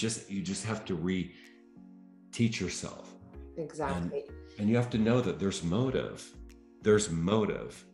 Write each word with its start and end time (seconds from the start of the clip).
just 0.00 0.30
you 0.30 0.40
just 0.42 0.64
have 0.64 0.84
to 0.84 0.94
re 0.94 1.32
teach 2.32 2.60
yourself 2.60 3.14
exactly 3.56 4.24
and, 4.26 4.58
and 4.58 4.68
you 4.68 4.76
have 4.76 4.90
to 4.90 4.98
know 4.98 5.20
that 5.20 5.38
there's 5.38 5.62
motive 5.62 6.32
there's 6.82 7.10
motive 7.10 7.84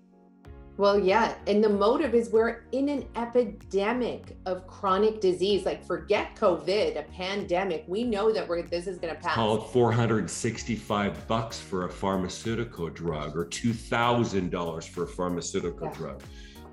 well, 0.78 0.98
yeah. 0.98 1.34
And 1.46 1.64
the 1.64 1.70
motive 1.70 2.14
is 2.14 2.28
we're 2.28 2.64
in 2.72 2.90
an 2.90 3.06
epidemic 3.16 4.36
of 4.44 4.66
chronic 4.66 5.20
disease. 5.20 5.64
Like 5.64 5.82
forget 5.84 6.36
COVID, 6.36 6.98
a 6.98 7.02
pandemic. 7.04 7.84
We 7.88 8.04
know 8.04 8.30
that 8.30 8.46
we're 8.46 8.62
this 8.62 8.86
is 8.86 8.98
gonna 8.98 9.14
pass. 9.14 9.34
Called 9.34 9.70
465 9.72 11.26
bucks 11.26 11.58
for 11.58 11.86
a 11.86 11.88
pharmaceutical 11.90 12.90
drug 12.90 13.36
or 13.36 13.46
two 13.46 13.72
thousand 13.72 14.50
dollars 14.50 14.84
for 14.84 15.04
a 15.04 15.08
pharmaceutical 15.08 15.86
yeah. 15.86 15.94
drug. 15.94 16.22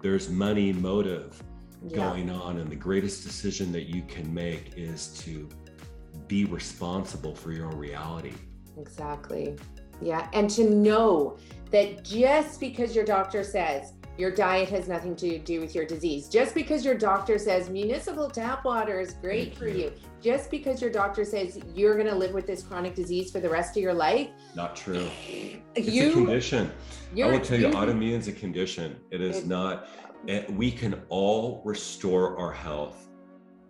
There's 0.02 0.30
money 0.30 0.74
motive 0.74 1.42
yeah. 1.88 1.98
going 1.98 2.30
on, 2.30 2.58
and 2.58 2.70
the 2.70 2.76
greatest 2.76 3.24
decision 3.24 3.72
that 3.72 3.84
you 3.84 4.04
can 4.04 4.34
make 4.34 4.74
is 4.78 5.08
to 5.20 5.50
be 6.28 6.46
responsible 6.46 7.36
for 7.36 7.52
your 7.52 7.68
own 7.68 7.78
reality. 7.78 8.34
Exactly. 8.78 9.56
Yeah. 10.02 10.28
And 10.34 10.50
to 10.52 10.70
know 10.70 11.38
that 11.72 12.04
just 12.04 12.60
because 12.60 12.96
your 12.96 13.06
doctor 13.06 13.44
says 13.44 13.94
your 14.18 14.30
diet 14.30 14.70
has 14.70 14.88
nothing 14.88 15.16
to 15.16 15.40
do 15.40 15.60
with 15.60 15.74
your 15.74 15.86
disease, 15.86 16.30
just 16.30 16.54
because 16.54 16.86
your 16.86 16.96
doctor 16.96 17.40
says 17.40 17.70
municipal 17.70 18.30
tap 18.30 18.64
water 18.64 19.00
is 19.00 19.14
great 19.14 19.58
for 19.58 19.68
you, 19.68 19.92
just 20.22 20.52
because 20.52 20.82
your 20.82 20.92
doctor 20.92 21.26
says 21.26 21.60
you're 21.74 21.96
going 21.96 22.08
to 22.08 22.16
live 22.16 22.32
with 22.32 22.46
this 22.46 22.62
chronic 22.62 22.94
disease 22.94 23.32
for 23.32 23.40
the 23.40 23.50
rest 23.50 23.76
of 23.76 23.82
your 23.82 23.94
life. 23.94 24.30
Not 24.56 24.76
true. 24.76 25.10
It's 25.76 25.88
you, 25.88 26.12
a 26.12 26.14
condition. 26.14 26.72
I 27.20 27.26
will 27.32 27.40
tell 27.40 27.60
you, 27.60 27.70
you 27.70 27.74
autoimmune 27.74 28.20
is 28.20 28.28
a 28.28 28.32
condition. 28.32 28.96
It 29.10 29.22
is 29.22 29.40
it, 29.40 29.48
not, 29.48 29.88
it, 30.28 30.50
we 30.54 30.72
can 30.72 31.02
all 31.10 31.62
restore 31.66 32.38
our 32.38 32.52
health 32.52 33.10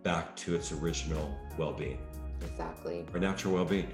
back 0.02 0.36
to 0.36 0.54
its 0.54 0.70
original 0.72 1.34
well 1.58 1.72
being. 1.72 1.98
Exactly. 2.42 3.04
Our 3.12 3.18
natural 3.18 3.54
well 3.54 3.64
being. 3.64 3.88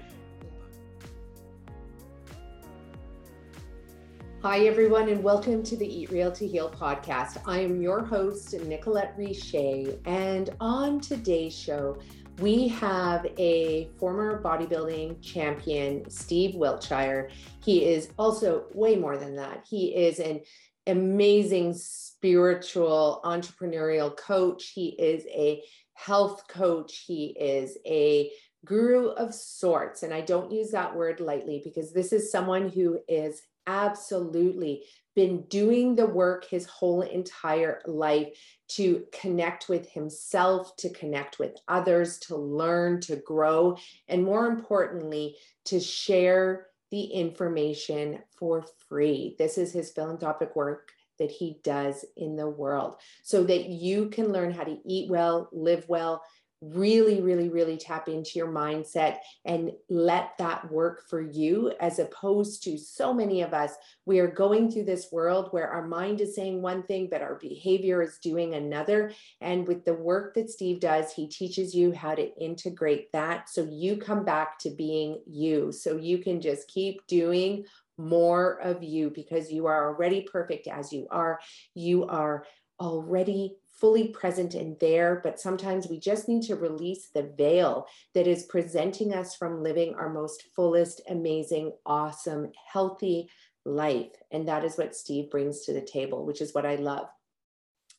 Hi, 4.43 4.61
everyone, 4.65 5.07
and 5.09 5.23
welcome 5.23 5.61
to 5.63 5.77
the 5.77 5.85
Eat 5.85 6.09
Real 6.11 6.31
to 6.31 6.47
Heal 6.47 6.69
podcast. 6.69 7.37
I 7.45 7.59
am 7.59 7.79
your 7.81 8.03
host, 8.03 8.53
Nicolette 8.53 9.13
Richer, 9.15 9.99
and 10.05 10.49
on 10.59 10.99
today's 10.99 11.55
show, 11.55 11.99
we 12.39 12.67
have 12.69 13.27
a 13.37 13.89
former 13.99 14.41
bodybuilding 14.41 15.21
champion, 15.21 16.09
Steve 16.09 16.55
Wiltshire. 16.55 17.29
He 17.63 17.85
is 17.85 18.09
also 18.17 18.65
way 18.73 18.95
more 18.95 19.17
than 19.17 19.35
that. 19.35 19.63
He 19.69 19.95
is 19.95 20.19
an 20.19 20.41
amazing 20.87 21.75
spiritual 22.21 23.19
entrepreneurial 23.25 24.15
coach. 24.15 24.73
He 24.75 24.89
is 24.89 25.25
a 25.25 25.63
health 25.93 26.47
coach. 26.47 27.03
He 27.07 27.35
is 27.39 27.79
a 27.83 28.31
guru 28.63 29.07
of 29.07 29.33
sorts. 29.33 30.03
And 30.03 30.13
I 30.13 30.21
don't 30.21 30.51
use 30.51 30.69
that 30.69 30.95
word 30.95 31.19
lightly 31.19 31.61
because 31.63 31.91
this 31.91 32.13
is 32.13 32.31
someone 32.31 32.69
who 32.69 32.99
is 33.07 33.41
absolutely 33.65 34.83
been 35.15 35.41
doing 35.47 35.95
the 35.95 36.05
work 36.05 36.45
his 36.45 36.67
whole 36.67 37.01
entire 37.01 37.81
life 37.87 38.27
to 38.69 39.03
connect 39.11 39.67
with 39.67 39.89
himself, 39.89 40.75
to 40.77 40.91
connect 40.91 41.39
with 41.39 41.55
others, 41.67 42.19
to 42.19 42.35
learn, 42.35 43.01
to 43.01 43.15
grow, 43.15 43.75
and 44.07 44.23
more 44.23 44.45
importantly, 44.45 45.35
to 45.65 45.79
share 45.79 46.67
the 46.91 47.03
information 47.03 48.19
for 48.37 48.63
free. 48.87 49.35
This 49.39 49.57
is 49.57 49.73
his 49.73 49.91
philanthropic 49.91 50.55
work 50.55 50.91
that 51.21 51.31
he 51.31 51.59
does 51.63 52.03
in 52.17 52.35
the 52.35 52.49
world 52.49 52.95
so 53.21 53.43
that 53.43 53.69
you 53.69 54.09
can 54.09 54.33
learn 54.33 54.51
how 54.51 54.63
to 54.63 54.77
eat 54.83 55.09
well, 55.09 55.47
live 55.53 55.85
well, 55.87 56.23
really, 56.61 57.21
really, 57.21 57.49
really 57.49 57.75
tap 57.75 58.07
into 58.07 58.31
your 58.35 58.47
mindset 58.47 59.17
and 59.45 59.71
let 59.89 60.37
that 60.37 60.71
work 60.71 61.09
for 61.09 61.19
you, 61.19 61.73
as 61.79 61.97
opposed 61.97 62.63
to 62.63 62.77
so 62.77 63.13
many 63.13 63.41
of 63.41 63.53
us. 63.53 63.73
We 64.05 64.19
are 64.19 64.27
going 64.27 64.69
through 64.71 64.85
this 64.85 65.11
world 65.11 65.47
where 65.51 65.67
our 65.67 65.87
mind 65.87 66.21
is 66.21 66.35
saying 66.35 66.61
one 66.61 66.83
thing, 66.83 67.07
but 67.09 67.23
our 67.23 67.35
behavior 67.35 68.03
is 68.03 68.19
doing 68.19 68.53
another. 68.53 69.11
And 69.41 69.67
with 69.67 69.85
the 69.85 69.95
work 69.95 70.35
that 70.35 70.51
Steve 70.51 70.79
does, 70.79 71.11
he 71.11 71.27
teaches 71.27 71.73
you 71.73 71.93
how 71.93 72.13
to 72.13 72.31
integrate 72.39 73.11
that 73.11 73.49
so 73.49 73.67
you 73.71 73.97
come 73.97 74.23
back 74.23 74.59
to 74.59 74.69
being 74.69 75.21
you. 75.25 75.71
So 75.71 75.97
you 75.97 76.19
can 76.19 76.41
just 76.41 76.67
keep 76.67 77.05
doing 77.07 77.65
more 77.97 78.59
of 78.61 78.83
you 78.83 79.09
because 79.09 79.51
you 79.51 79.67
are 79.67 79.89
already 79.89 80.21
perfect 80.21 80.67
as 80.67 80.91
you 80.91 81.07
are. 81.11 81.39
You 81.73 82.05
are 82.05 82.45
already 82.79 83.57
fully 83.79 84.09
present 84.09 84.53
and 84.53 84.79
there, 84.79 85.19
but 85.23 85.39
sometimes 85.39 85.87
we 85.87 85.99
just 85.99 86.27
need 86.27 86.43
to 86.43 86.55
release 86.55 87.09
the 87.13 87.31
veil 87.35 87.87
that 88.13 88.27
is 88.27 88.43
presenting 88.43 89.13
us 89.13 89.35
from 89.35 89.63
living 89.63 89.95
our 89.95 90.09
most 90.09 90.43
fullest, 90.55 91.01
amazing, 91.09 91.71
awesome, 91.85 92.51
healthy 92.71 93.27
life. 93.65 94.11
And 94.31 94.47
that 94.47 94.63
is 94.63 94.77
what 94.77 94.95
Steve 94.95 95.31
brings 95.31 95.61
to 95.61 95.73
the 95.73 95.81
table, 95.81 96.25
which 96.25 96.41
is 96.41 96.53
what 96.53 96.65
I 96.65 96.75
love. 96.75 97.07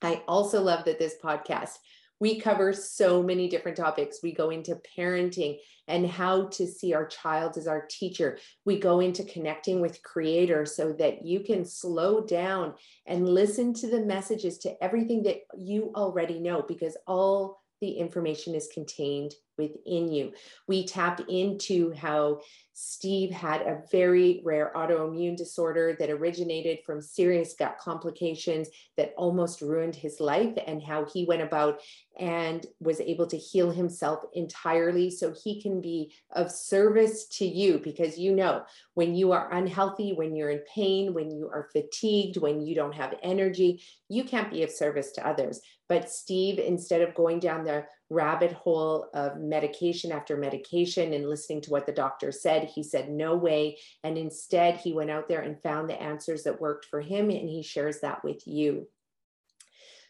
I 0.00 0.22
also 0.26 0.62
love 0.62 0.84
that 0.84 0.98
this 0.98 1.16
podcast 1.22 1.78
we 2.22 2.38
cover 2.38 2.72
so 2.72 3.21
many 3.21 3.49
different 3.49 3.77
topics. 3.77 4.21
We 4.22 4.33
go 4.33 4.50
into 4.50 4.81
parenting 4.97 5.59
and 5.88 6.09
how 6.09 6.47
to 6.50 6.69
see 6.69 6.94
our 6.94 7.05
child 7.05 7.56
as 7.56 7.66
our 7.66 7.84
teacher. 7.91 8.38
We 8.65 8.78
go 8.78 9.00
into 9.00 9.25
connecting 9.25 9.81
with 9.81 10.05
creator 10.05 10.65
so 10.65 10.93
that 11.00 11.27
you 11.27 11.41
can 11.41 11.65
slow 11.65 12.25
down 12.25 12.75
and 13.06 13.28
listen 13.28 13.75
to 13.75 13.91
the 13.91 14.06
messages 14.06 14.59
to 14.59 14.72
everything 14.81 15.25
that 15.25 15.38
you 15.59 15.91
already 15.97 16.38
know 16.38 16.62
because 16.62 16.97
all 17.09 17.61
the 17.81 17.91
information 17.91 18.55
is 18.55 18.69
contained 18.72 19.32
within 19.58 20.10
you. 20.12 20.32
We 20.66 20.86
tap 20.86 21.20
into 21.28 21.92
how 21.92 22.40
Steve 22.74 23.30
had 23.30 23.60
a 23.62 23.82
very 23.90 24.40
rare 24.44 24.72
autoimmune 24.74 25.36
disorder 25.36 25.94
that 25.98 26.10
originated 26.10 26.78
from 26.86 27.02
serious 27.02 27.54
gut 27.58 27.76
complications 27.78 28.68
that 28.96 29.12
almost 29.16 29.60
ruined 29.60 29.94
his 29.94 30.20
life, 30.20 30.54
and 30.66 30.82
how 30.82 31.04
he 31.04 31.26
went 31.26 31.42
about 31.42 31.80
and 32.18 32.66
was 32.80 33.00
able 33.00 33.26
to 33.26 33.36
heal 33.36 33.70
himself 33.70 34.24
entirely 34.34 35.10
so 35.10 35.34
he 35.44 35.60
can 35.60 35.80
be 35.80 36.12
of 36.34 36.50
service 36.50 37.26
to 37.28 37.44
you. 37.44 37.78
Because 37.78 38.19
you 38.19 38.34
know, 38.34 38.64
when 38.94 39.14
you 39.14 39.32
are 39.32 39.52
unhealthy, 39.52 40.12
when 40.12 40.34
you're 40.34 40.50
in 40.50 40.62
pain, 40.74 41.12
when 41.12 41.30
you 41.30 41.48
are 41.48 41.69
fatigued, 41.72 42.38
when 42.38 42.62
you 42.62 42.74
don't 42.74 42.94
have 42.94 43.14
energy, 43.22 43.82
you 44.08 44.24
can't 44.24 44.50
be 44.50 44.62
of 44.62 44.70
service 44.70 45.12
to 45.12 45.26
others. 45.26 45.60
But 45.88 46.10
Steve, 46.10 46.58
instead 46.58 47.02
of 47.02 47.14
going 47.14 47.38
down 47.38 47.64
the 47.64 47.84
rabbit 48.12 48.53
hole 48.53 49.09
of 49.15 49.39
medication 49.39 50.12
after 50.12 50.37
medication 50.37 51.12
and 51.15 51.28
listening 51.28 51.61
to 51.62 51.71
what 51.71 51.87
the 51.87 51.93
doctor 51.93 52.31
said. 52.31 52.65
He 52.65 52.83
said, 52.83 53.11
no 53.11 53.34
way. 53.34 53.78
And 54.05 54.19
instead, 54.19 54.77
he 54.77 54.93
went 54.93 55.11
out 55.11 55.28
there 55.28 55.41
and 55.41 55.61
found 55.62 55.89
the 55.89 56.00
answers 56.00 56.43
that 56.45 56.61
worked 56.61 56.84
for 56.84 57.00
him, 57.00 57.31
and 57.31 57.49
he 57.49 57.62
shares 57.62 58.00
that 58.00 58.23
with 58.23 58.47
you. 58.47 58.87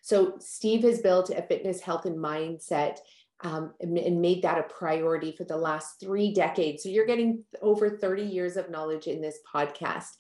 So, 0.05 0.35
Steve 0.41 0.83
has 0.83 1.01
built 1.01 1.31
a 1.31 1.43
fitness, 1.43 1.81
health, 1.81 2.07
and 2.07 2.17
mindset 2.17 2.99
um, 3.43 3.75
and 3.81 4.21
made 4.21 4.43
that 4.43 4.59
a 4.59 4.63
priority 4.63 5.33
for 5.33 5.45
the 5.45 5.57
last 5.57 5.99
three 6.01 6.33
decades. 6.33 6.83
So 6.83 6.89
you're 6.89 7.07
getting 7.07 7.45
over 7.61 7.99
30 7.99 8.23
years 8.23 8.57
of 8.57 8.71
knowledge 8.71 9.07
in 9.07 9.21
this 9.21 9.39
podcast. 9.53 10.11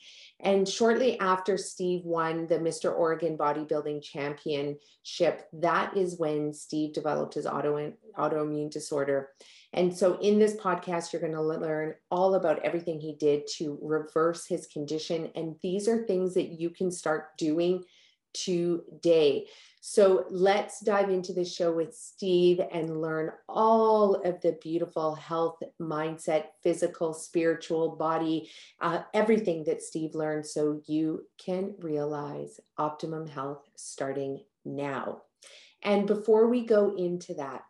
And 0.40 0.68
shortly 0.68 1.20
after 1.20 1.56
Steve 1.56 2.04
won 2.04 2.48
the 2.48 2.58
Mr. 2.58 2.92
Oregon 2.92 3.38
Bodybuilding 3.38 4.02
Championship, 4.02 5.48
that 5.52 5.96
is 5.96 6.18
when 6.18 6.52
Steve 6.52 6.92
developed 6.92 7.34
his 7.34 7.46
auto, 7.46 7.92
autoimmune 8.18 8.70
disorder. 8.70 9.30
And 9.72 9.96
so 9.96 10.18
in 10.18 10.40
this 10.40 10.56
podcast, 10.56 11.12
you're 11.12 11.22
going 11.22 11.32
to 11.32 11.42
learn 11.42 11.94
all 12.10 12.34
about 12.34 12.64
everything 12.64 13.00
he 13.00 13.14
did 13.14 13.46
to 13.58 13.78
reverse 13.80 14.46
his 14.46 14.66
condition. 14.66 15.30
And 15.36 15.54
these 15.62 15.86
are 15.86 16.04
things 16.04 16.34
that 16.34 16.60
you 16.60 16.70
can 16.70 16.90
start 16.90 17.38
doing 17.38 17.84
today. 18.32 19.46
So 19.80 20.26
let's 20.30 20.80
dive 20.80 21.10
into 21.10 21.32
the 21.32 21.44
show 21.44 21.72
with 21.72 21.92
Steve 21.92 22.60
and 22.70 23.00
learn 23.00 23.32
all 23.48 24.14
of 24.14 24.40
the 24.40 24.56
beautiful 24.62 25.16
health, 25.16 25.60
mindset, 25.80 26.44
physical, 26.62 27.12
spiritual, 27.12 27.96
body, 27.96 28.48
uh, 28.80 29.02
everything 29.12 29.64
that 29.64 29.82
Steve 29.82 30.14
learned 30.14 30.46
so 30.46 30.80
you 30.86 31.26
can 31.36 31.74
realize 31.80 32.60
optimum 32.78 33.26
health 33.26 33.68
starting 33.74 34.44
now. 34.64 35.22
And 35.82 36.06
before 36.06 36.46
we 36.46 36.64
go 36.64 36.94
into 36.96 37.34
that, 37.34 37.62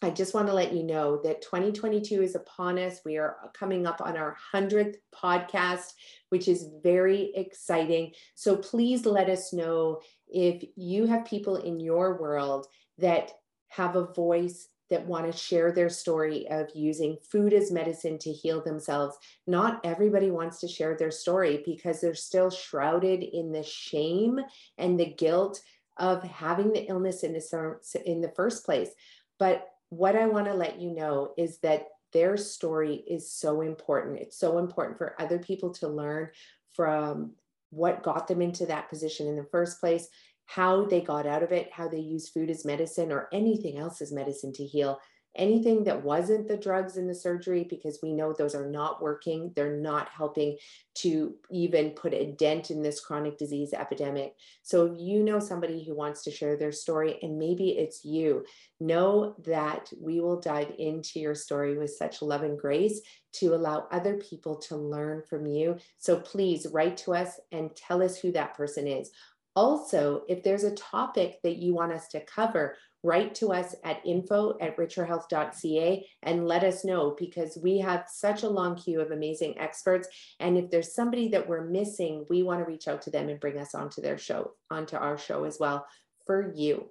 I 0.00 0.10
just 0.10 0.32
want 0.32 0.46
to 0.46 0.54
let 0.54 0.72
you 0.72 0.84
know 0.84 1.20
that 1.24 1.42
2022 1.42 2.22
is 2.22 2.36
upon 2.36 2.78
us. 2.78 3.00
We 3.04 3.16
are 3.16 3.50
coming 3.52 3.84
up 3.84 4.00
on 4.00 4.16
our 4.16 4.36
100th 4.54 4.94
podcast, 5.12 5.92
which 6.28 6.46
is 6.46 6.70
very 6.82 7.32
exciting. 7.34 8.12
So 8.36 8.56
please 8.56 9.06
let 9.06 9.28
us 9.28 9.52
know 9.52 10.00
if 10.28 10.62
you 10.76 11.06
have 11.06 11.24
people 11.24 11.56
in 11.56 11.80
your 11.80 12.20
world 12.20 12.66
that 12.98 13.32
have 13.68 13.96
a 13.96 14.12
voice 14.12 14.68
that 14.88 15.04
want 15.04 15.30
to 15.30 15.36
share 15.36 15.72
their 15.72 15.90
story 15.90 16.46
of 16.48 16.68
using 16.74 17.18
food 17.30 17.52
as 17.52 17.72
medicine 17.72 18.18
to 18.18 18.32
heal 18.32 18.62
themselves. 18.62 19.16
Not 19.46 19.84
everybody 19.84 20.30
wants 20.30 20.60
to 20.60 20.68
share 20.68 20.96
their 20.96 21.10
story 21.10 21.62
because 21.66 22.00
they're 22.00 22.14
still 22.14 22.50
shrouded 22.50 23.22
in 23.22 23.52
the 23.52 23.64
shame 23.64 24.40
and 24.78 24.98
the 24.98 25.12
guilt 25.12 25.60
of 25.98 26.22
having 26.22 26.72
the 26.72 26.88
illness 26.88 27.24
in 27.24 27.32
the, 27.32 28.00
in 28.06 28.20
the 28.20 28.32
first 28.34 28.64
place. 28.64 28.90
But 29.38 29.66
what 29.90 30.16
I 30.16 30.26
want 30.26 30.46
to 30.46 30.54
let 30.54 30.80
you 30.80 30.90
know 30.90 31.32
is 31.36 31.58
that 31.58 31.86
their 32.12 32.36
story 32.36 33.04
is 33.08 33.30
so 33.30 33.60
important. 33.60 34.18
It's 34.18 34.38
so 34.38 34.58
important 34.58 34.98
for 34.98 35.20
other 35.20 35.38
people 35.38 35.70
to 35.74 35.88
learn 35.88 36.30
from 36.74 37.32
what 37.70 38.02
got 38.02 38.28
them 38.28 38.40
into 38.40 38.66
that 38.66 38.88
position 38.88 39.26
in 39.26 39.36
the 39.36 39.48
first 39.50 39.80
place, 39.80 40.08
how 40.46 40.86
they 40.86 41.00
got 41.00 41.26
out 41.26 41.42
of 41.42 41.52
it, 41.52 41.70
how 41.72 41.88
they 41.88 41.98
use 41.98 42.28
food 42.28 42.48
as 42.48 42.64
medicine 42.64 43.12
or 43.12 43.28
anything 43.32 43.78
else 43.78 44.00
as 44.00 44.12
medicine 44.12 44.52
to 44.54 44.64
heal 44.64 44.98
anything 45.38 45.84
that 45.84 46.02
wasn't 46.02 46.48
the 46.48 46.56
drugs 46.56 46.96
in 46.96 47.06
the 47.06 47.14
surgery 47.14 47.66
because 47.68 48.00
we 48.02 48.12
know 48.12 48.32
those 48.32 48.54
are 48.54 48.68
not 48.68 49.00
working 49.00 49.52
they're 49.54 49.76
not 49.76 50.08
helping 50.10 50.56
to 50.98 51.34
even 51.50 51.90
put 51.90 52.12
a 52.12 52.32
dent 52.32 52.72
in 52.72 52.82
this 52.82 53.00
chronic 53.00 53.38
disease 53.38 53.72
epidemic. 53.72 54.34
So 54.62 54.86
if 54.86 54.98
you 54.98 55.22
know 55.22 55.38
somebody 55.38 55.84
who 55.84 55.94
wants 55.94 56.24
to 56.24 56.32
share 56.32 56.56
their 56.56 56.72
story 56.72 57.18
and 57.22 57.38
maybe 57.38 57.70
it's 57.70 58.04
you 58.04 58.44
know 58.80 59.36
that 59.44 59.92
we 60.00 60.20
will 60.20 60.40
dive 60.40 60.72
into 60.78 61.20
your 61.20 61.36
story 61.36 61.78
with 61.78 61.90
such 61.90 62.20
love 62.20 62.42
and 62.42 62.58
grace 62.58 63.00
to 63.34 63.54
allow 63.54 63.86
other 63.92 64.16
people 64.16 64.56
to 64.56 64.76
learn 64.76 65.22
from 65.28 65.46
you. 65.46 65.76
So 65.98 66.18
please 66.18 66.66
write 66.72 66.96
to 66.98 67.14
us 67.14 67.38
and 67.52 67.74
tell 67.76 68.02
us 68.02 68.18
who 68.18 68.32
that 68.32 68.56
person 68.56 68.88
is. 68.88 69.10
Also, 69.54 70.22
if 70.28 70.42
there's 70.42 70.64
a 70.64 70.74
topic 70.74 71.38
that 71.42 71.56
you 71.56 71.74
want 71.74 71.92
us 71.92 72.08
to 72.08 72.24
cover, 72.24 72.76
write 73.02 73.34
to 73.36 73.52
us 73.52 73.74
at 73.84 74.04
info 74.04 74.56
at 74.60 74.76
richerhealth.ca 74.76 76.06
and 76.22 76.46
let 76.46 76.64
us 76.64 76.84
know 76.84 77.14
because 77.18 77.58
we 77.62 77.78
have 77.78 78.06
such 78.08 78.42
a 78.42 78.48
long 78.48 78.76
queue 78.76 79.00
of 79.00 79.10
amazing 79.10 79.58
experts. 79.58 80.08
And 80.40 80.58
if 80.58 80.70
there's 80.70 80.94
somebody 80.94 81.28
that 81.28 81.48
we're 81.48 81.64
missing, 81.64 82.26
we 82.28 82.42
want 82.42 82.60
to 82.60 82.70
reach 82.70 82.88
out 82.88 83.02
to 83.02 83.10
them 83.10 83.28
and 83.28 83.40
bring 83.40 83.58
us 83.58 83.74
onto 83.74 84.02
their 84.02 84.18
show, 84.18 84.52
onto 84.70 84.96
our 84.96 85.16
show 85.16 85.44
as 85.44 85.58
well 85.60 85.86
for 86.26 86.52
you. 86.54 86.88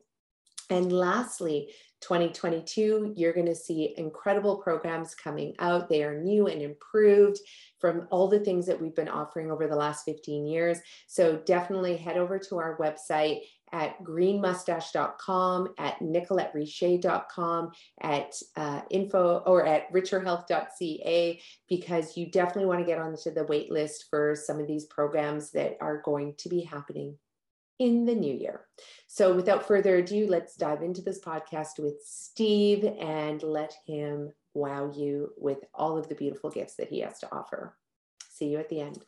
And 0.69 0.92
lastly, 0.92 1.69
2022, 2.01 3.13
you're 3.15 3.33
going 3.33 3.48
to 3.48 3.56
see 3.56 3.94
incredible 3.98 4.57
programs 4.57 5.15
coming 5.15 5.56
out. 5.59 5.89
They 5.89 6.04
are 6.04 6.21
new 6.21 6.48
and 6.48 6.62
improved 6.62 7.39
from 7.80 8.07
all 8.12 8.27
the 8.27 8.39
things 8.39 8.65
that 8.68 8.80
we've 8.80 8.95
been 8.95 9.07
offering 9.07 9.50
over 9.50 9.68
the 9.68 9.75
last 9.75 10.04
15 10.06 10.45
years. 10.45 10.80
So 11.07 11.38
definitely 11.38 11.98
head 11.98 12.18
over 12.18 12.38
to 12.38 12.57
our 12.57 12.77
website 12.77 13.42
at 13.72 14.02
greenmustache.com, 14.04 15.74
at 15.78 16.00
nicolettericher.com, 16.00 17.72
at 18.02 18.36
uh, 18.56 18.81
info 18.90 19.44
or 19.46 19.66
at 19.66 19.92
richerhealth.ca, 19.94 21.42
because 21.68 22.18
you 22.18 22.31
definitely 22.31 22.66
want 22.66 22.80
to 22.80 22.86
get 22.86 23.00
onto 23.00 23.31
the 23.31 23.46
wait 23.46 23.72
list 23.72 24.06
for 24.10 24.36
some 24.36 24.60
of 24.60 24.68
these 24.68 24.86
programs 24.86 25.52
that 25.52 25.78
are 25.81 26.02
going 26.02 26.34
to 26.38 26.50
be 26.50 26.62
happening 26.62 27.18
in 27.80 28.06
the 28.06 28.16
new 28.16 28.34
year. 28.34 28.62
So, 29.08 29.36
without 29.36 29.68
further 29.68 29.98
ado, 29.98 30.28
let's 30.28 30.56
dive 30.56 30.81
into 30.81 31.02
this 31.02 31.19
podcast 31.19 31.80
with 31.80 32.02
Steve 32.04 32.84
and 33.00 33.42
let 33.44 33.74
him 33.86 34.31
wow 34.54 34.92
you 34.96 35.31
with 35.38 35.60
all 35.74 35.98
of 35.98 36.10
the 36.10 36.16
beautiful 36.16 36.50
gifts 36.50 36.75
that 36.75 36.90
he 36.90 37.02
has 37.02 37.19
to 37.19 37.31
offer. 37.31 37.75
See 38.30 38.48
you 38.48 38.58
at 38.58 38.69
the 38.69 38.81
end. 38.81 39.04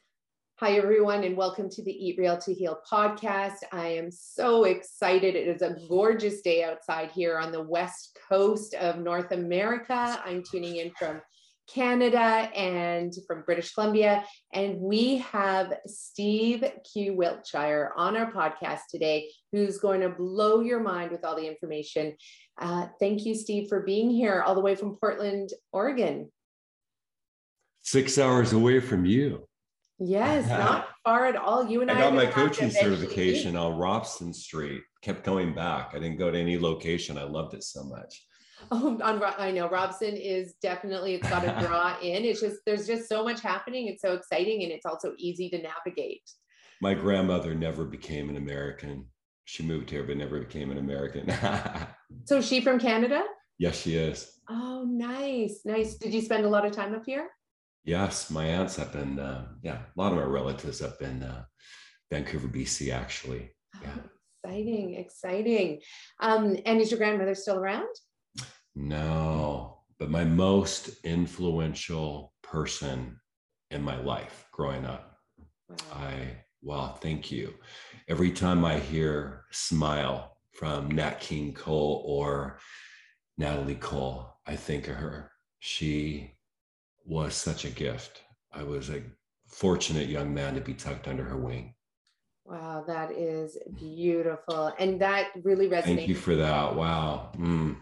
Hi, 0.62 0.74
everyone, 0.74 1.24
and 1.24 1.38
welcome 1.38 1.70
to 1.70 1.82
the 1.82 2.06
Eat 2.06 2.18
Real 2.18 2.38
to 2.40 2.54
Heal 2.54 2.82
podcast. 2.92 3.60
I 3.72 3.88
am 3.88 4.12
so 4.12 4.66
excited. 4.66 5.34
It 5.34 5.48
is 5.48 5.62
a 5.62 5.78
gorgeous 5.88 6.42
day 6.42 6.66
outside 6.66 7.12
here 7.12 7.38
on 7.38 7.54
the 7.54 7.64
west 7.64 8.20
coast 8.28 8.74
of 8.74 9.00
North 9.00 9.32
America. 9.32 10.22
I'm 10.26 10.44
tuning 10.44 10.76
in 10.76 10.92
from 11.00 11.22
Canada 11.74 12.52
and 12.54 13.14
from 13.26 13.44
British 13.46 13.74
Columbia. 13.74 14.26
And 14.52 14.82
we 14.82 15.20
have 15.20 15.76
Steve 15.88 16.66
Q. 16.92 17.14
Wiltshire 17.16 17.94
on 17.96 18.18
our 18.18 18.30
podcast 18.30 18.82
today, 18.92 19.32
who's 19.54 19.78
going 19.78 20.02
to 20.02 20.10
blow 20.10 20.60
your 20.60 20.82
mind 20.82 21.12
with 21.12 21.24
all 21.24 21.38
the 21.38 21.48
information. 21.48 22.18
Uh, 22.60 22.88
thank 23.00 23.26
you, 23.26 23.34
Steve, 23.34 23.70
for 23.70 23.84
being 23.84 24.10
here 24.10 24.42
all 24.42 24.56
the 24.56 24.60
way 24.60 24.76
from 24.76 24.98
Portland, 24.98 25.52
Oregon. 25.72 26.30
Six 27.82 28.18
hours 28.18 28.52
away 28.52 28.82
from 28.82 29.06
you. 29.06 29.46
Yes, 30.00 30.48
not 30.50 30.88
far 31.04 31.26
at 31.26 31.36
all. 31.36 31.70
You 31.70 31.82
and 31.82 31.92
I, 31.92 31.98
I 31.98 32.02
got 32.02 32.14
my 32.14 32.26
coaching 32.26 32.72
certification 32.72 33.56
on 33.56 33.78
Robson 33.78 34.34
Street. 34.34 34.82
Kept 35.02 35.24
going 35.24 35.54
back. 35.54 35.92
I 35.94 36.00
didn't 36.00 36.18
go 36.18 36.32
to 36.32 36.38
any 36.38 36.58
location. 36.58 37.18
I 37.18 37.24
loved 37.24 37.54
it 37.54 37.64
so 37.64 37.84
much. 37.84 38.26
Oh, 38.72 39.00
on, 39.02 39.24
I 39.24 39.52
know 39.52 39.70
Robson 39.70 40.18
is 40.18 40.54
definitely 40.62 41.16
it's 41.16 41.30
got 41.30 41.44
to 41.44 41.66
draw 41.66 41.98
in. 42.02 42.26
It's 42.26 42.42
just 42.42 42.58
there's 42.66 42.86
just 42.86 43.08
so 43.08 43.24
much 43.24 43.40
happening. 43.40 43.88
It's 43.88 44.02
so 44.02 44.14
exciting, 44.14 44.64
and 44.64 44.72
it's 44.72 44.86
also 44.86 45.14
easy 45.18 45.50
to 45.52 45.62
navigate. 45.62 46.30
My 46.82 46.94
grandmother 46.94 47.56
never 47.56 47.86
became 47.86 48.30
an 48.30 48.36
American. 48.36 49.06
She 49.46 49.64
moved 49.64 49.90
here, 49.90 50.04
but 50.04 50.18
never 50.18 50.40
became 50.40 50.72
an 50.72 50.78
American. 50.78 51.30
so 52.26 52.40
is 52.40 52.48
she 52.48 52.60
from 52.60 52.80
Canada? 52.80 53.24
Yes, 53.60 53.82
she 53.82 53.96
is. 53.96 54.30
Oh, 54.50 54.86
nice, 54.86 55.62
nice. 55.64 55.96
Did 55.96 56.14
you 56.14 56.22
spend 56.22 56.44
a 56.46 56.50
lot 56.50 56.66
of 56.66 56.74
time 56.74 56.94
up 56.94 57.04
here? 57.06 57.30
Yes, 57.90 58.30
my 58.30 58.46
aunts 58.46 58.76
have 58.76 58.94
been, 58.94 59.18
uh, 59.18 59.48
yeah, 59.64 59.80
a 59.80 60.00
lot 60.00 60.12
of 60.12 60.20
my 60.20 60.24
relatives 60.24 60.80
have 60.80 61.00
been 61.00 61.24
uh, 61.24 61.46
Vancouver, 62.12 62.48
BC, 62.48 62.94
actually. 62.94 63.50
Yeah. 63.82 63.96
Oh, 63.98 64.10
exciting, 64.44 64.94
exciting. 64.94 65.80
Um, 66.20 66.56
and 66.68 66.80
is 66.80 66.92
your 66.92 67.00
grandmother 67.00 67.34
still 67.34 67.58
around? 67.58 67.90
No, 68.76 69.80
but 69.98 70.12
my 70.12 70.24
most 70.24 71.04
influential 71.04 72.32
person 72.44 73.20
in 73.72 73.82
my 73.82 74.00
life 74.00 74.46
growing 74.52 74.86
up. 74.86 75.18
Wow. 75.68 75.76
I, 75.92 76.14
well, 76.62 76.94
thank 76.94 77.32
you. 77.32 77.56
Every 78.08 78.30
time 78.30 78.66
I 78.66 78.78
hear 78.78 79.46
smile 79.50 80.38
from 80.54 80.92
Nat 80.92 81.22
King 81.22 81.56
Cole 81.56 82.04
or 82.06 82.60
Natalie 83.40 83.74
Cole, 83.74 84.38
I 84.46 84.56
think 84.56 84.88
of 84.88 84.96
her. 84.98 85.32
She 85.58 86.36
was 87.10 87.36
such 87.36 87.66
a 87.66 87.70
gift. 87.70 88.22
I 88.54 88.64
was 88.64 88.90
a 88.90 89.02
fortunate 89.48 90.08
young 90.08 90.34
man 90.34 90.56
to 90.56 90.62
be 90.62 90.74
tucked 90.74 91.08
under 91.08 91.24
her 91.24 91.38
wing. 91.38 91.74
Wow, 92.46 92.84
that 92.88 93.12
is 93.12 93.58
beautiful. 93.76 94.74
And 94.80 95.02
that 95.02 95.28
really 95.44 95.68
resonates. 95.68 95.84
Thank 95.84 96.08
you 96.08 96.16
for 96.16 96.36
that. 96.36 96.76
Wow. 96.76 97.32
Mm 97.38 97.78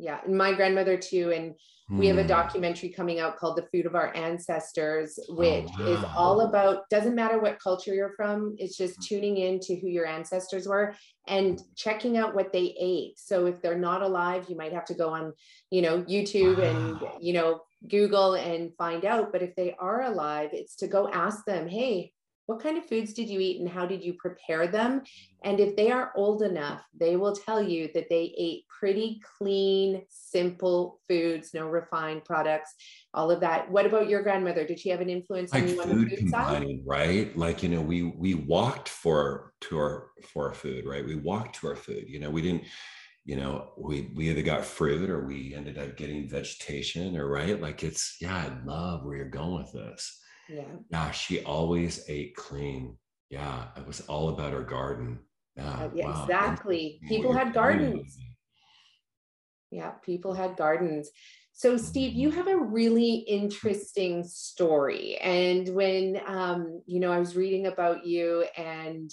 yeah 0.00 0.18
and 0.24 0.36
my 0.36 0.52
grandmother 0.52 0.96
too 0.96 1.32
and 1.32 1.54
we 1.92 2.06
have 2.06 2.18
a 2.18 2.22
hmm. 2.22 2.28
documentary 2.28 2.88
coming 2.88 3.18
out 3.18 3.36
called 3.36 3.56
the 3.56 3.66
food 3.72 3.84
of 3.84 3.96
our 3.96 4.14
ancestors 4.14 5.18
oh, 5.28 5.34
which 5.34 5.68
oh, 5.78 5.84
wow. 5.84 5.90
is 5.90 6.04
all 6.16 6.40
about 6.42 6.88
doesn't 6.88 7.16
matter 7.16 7.40
what 7.40 7.60
culture 7.60 7.92
you're 7.92 8.14
from 8.16 8.54
it's 8.58 8.76
just 8.76 8.94
hmm. 8.96 9.02
tuning 9.08 9.36
in 9.36 9.60
to 9.60 9.76
who 9.76 9.88
your 9.88 10.06
ancestors 10.06 10.66
were 10.66 10.94
and 11.28 11.60
checking 11.76 12.16
out 12.16 12.34
what 12.34 12.52
they 12.52 12.74
ate 12.80 13.18
so 13.18 13.46
if 13.46 13.60
they're 13.60 13.78
not 13.78 14.02
alive 14.02 14.46
you 14.48 14.56
might 14.56 14.72
have 14.72 14.84
to 14.84 14.94
go 14.94 15.10
on 15.10 15.32
you 15.70 15.82
know 15.82 16.02
youtube 16.04 16.58
wow. 16.58 16.64
and 17.10 17.24
you 17.24 17.32
know 17.32 17.60
google 17.88 18.34
and 18.34 18.74
find 18.76 19.04
out 19.04 19.32
but 19.32 19.42
if 19.42 19.54
they 19.56 19.74
are 19.78 20.02
alive 20.02 20.50
it's 20.52 20.76
to 20.76 20.86
go 20.86 21.08
ask 21.08 21.44
them 21.44 21.68
hey 21.68 22.12
what 22.50 22.60
kind 22.60 22.76
of 22.76 22.84
foods 22.84 23.12
did 23.12 23.28
you 23.28 23.38
eat 23.38 23.60
and 23.60 23.68
how 23.68 23.86
did 23.86 24.02
you 24.02 24.14
prepare 24.14 24.66
them? 24.66 25.02
And 25.44 25.60
if 25.60 25.76
they 25.76 25.92
are 25.92 26.10
old 26.16 26.42
enough, 26.42 26.82
they 26.98 27.14
will 27.14 27.32
tell 27.32 27.62
you 27.62 27.88
that 27.94 28.08
they 28.10 28.34
ate 28.36 28.64
pretty 28.66 29.22
clean, 29.38 30.02
simple 30.08 31.00
foods, 31.06 31.54
no 31.54 31.68
refined 31.68 32.24
products, 32.24 32.74
all 33.14 33.30
of 33.30 33.38
that. 33.42 33.70
What 33.70 33.86
about 33.86 34.08
your 34.08 34.24
grandmother? 34.24 34.66
Did 34.66 34.80
she 34.80 34.88
have 34.88 35.00
an 35.00 35.08
influence 35.08 35.54
like 35.54 35.62
on 35.62 35.68
you 35.68 35.80
on 35.80 35.88
the 35.90 35.94
food 35.94 36.18
combining, 36.18 36.78
side? 36.78 36.86
Right, 36.86 37.36
like 37.38 37.62
you 37.62 37.68
know, 37.68 37.80
we 37.80 38.02
we 38.02 38.34
walked 38.34 38.88
for 38.88 39.52
to 39.60 39.78
our 39.78 40.08
for 40.32 40.48
our 40.48 40.54
food, 40.54 40.86
right? 40.86 41.06
We 41.06 41.14
walked 41.14 41.54
to 41.60 41.68
our 41.68 41.76
food. 41.76 42.06
You 42.08 42.18
know, 42.18 42.30
we 42.30 42.42
didn't 42.42 42.64
you 43.24 43.36
know 43.36 43.72
we 43.76 44.10
we 44.14 44.30
either 44.30 44.42
got 44.42 44.64
fruit 44.64 45.10
or 45.10 45.24
we 45.26 45.54
ended 45.54 45.78
up 45.78 45.96
getting 45.96 46.28
vegetation 46.28 47.16
or 47.16 47.28
right 47.28 47.60
like 47.60 47.82
it's 47.82 48.16
yeah 48.20 48.34
i 48.34 48.66
love 48.66 49.04
where 49.04 49.16
you're 49.16 49.28
going 49.28 49.62
with 49.62 49.72
this 49.72 50.20
yeah. 50.50 50.64
Yeah. 50.90 51.10
She 51.10 51.42
always 51.44 52.04
ate 52.08 52.34
clean. 52.36 52.96
Yeah. 53.30 53.66
It 53.76 53.86
was 53.86 54.00
all 54.02 54.30
about 54.30 54.52
her 54.52 54.62
garden. 54.62 55.20
Yeah. 55.56 55.70
Uh, 55.70 55.90
yeah 55.94 56.06
wow. 56.06 56.22
Exactly. 56.22 57.00
People 57.08 57.32
had 57.32 57.52
gardens. 57.52 58.18
Yeah. 59.70 59.90
People 60.02 60.34
had 60.34 60.56
gardens. 60.56 61.10
So, 61.52 61.76
Steve, 61.76 62.14
you 62.14 62.28
mm-hmm. 62.28 62.38
have 62.38 62.48
a 62.48 62.56
really 62.56 63.16
interesting 63.16 64.24
story. 64.24 65.18
And 65.18 65.68
when, 65.70 66.20
um, 66.26 66.82
you 66.86 67.00
know, 67.00 67.12
I 67.12 67.18
was 67.18 67.36
reading 67.36 67.66
about 67.66 68.06
you 68.06 68.46
and, 68.56 69.12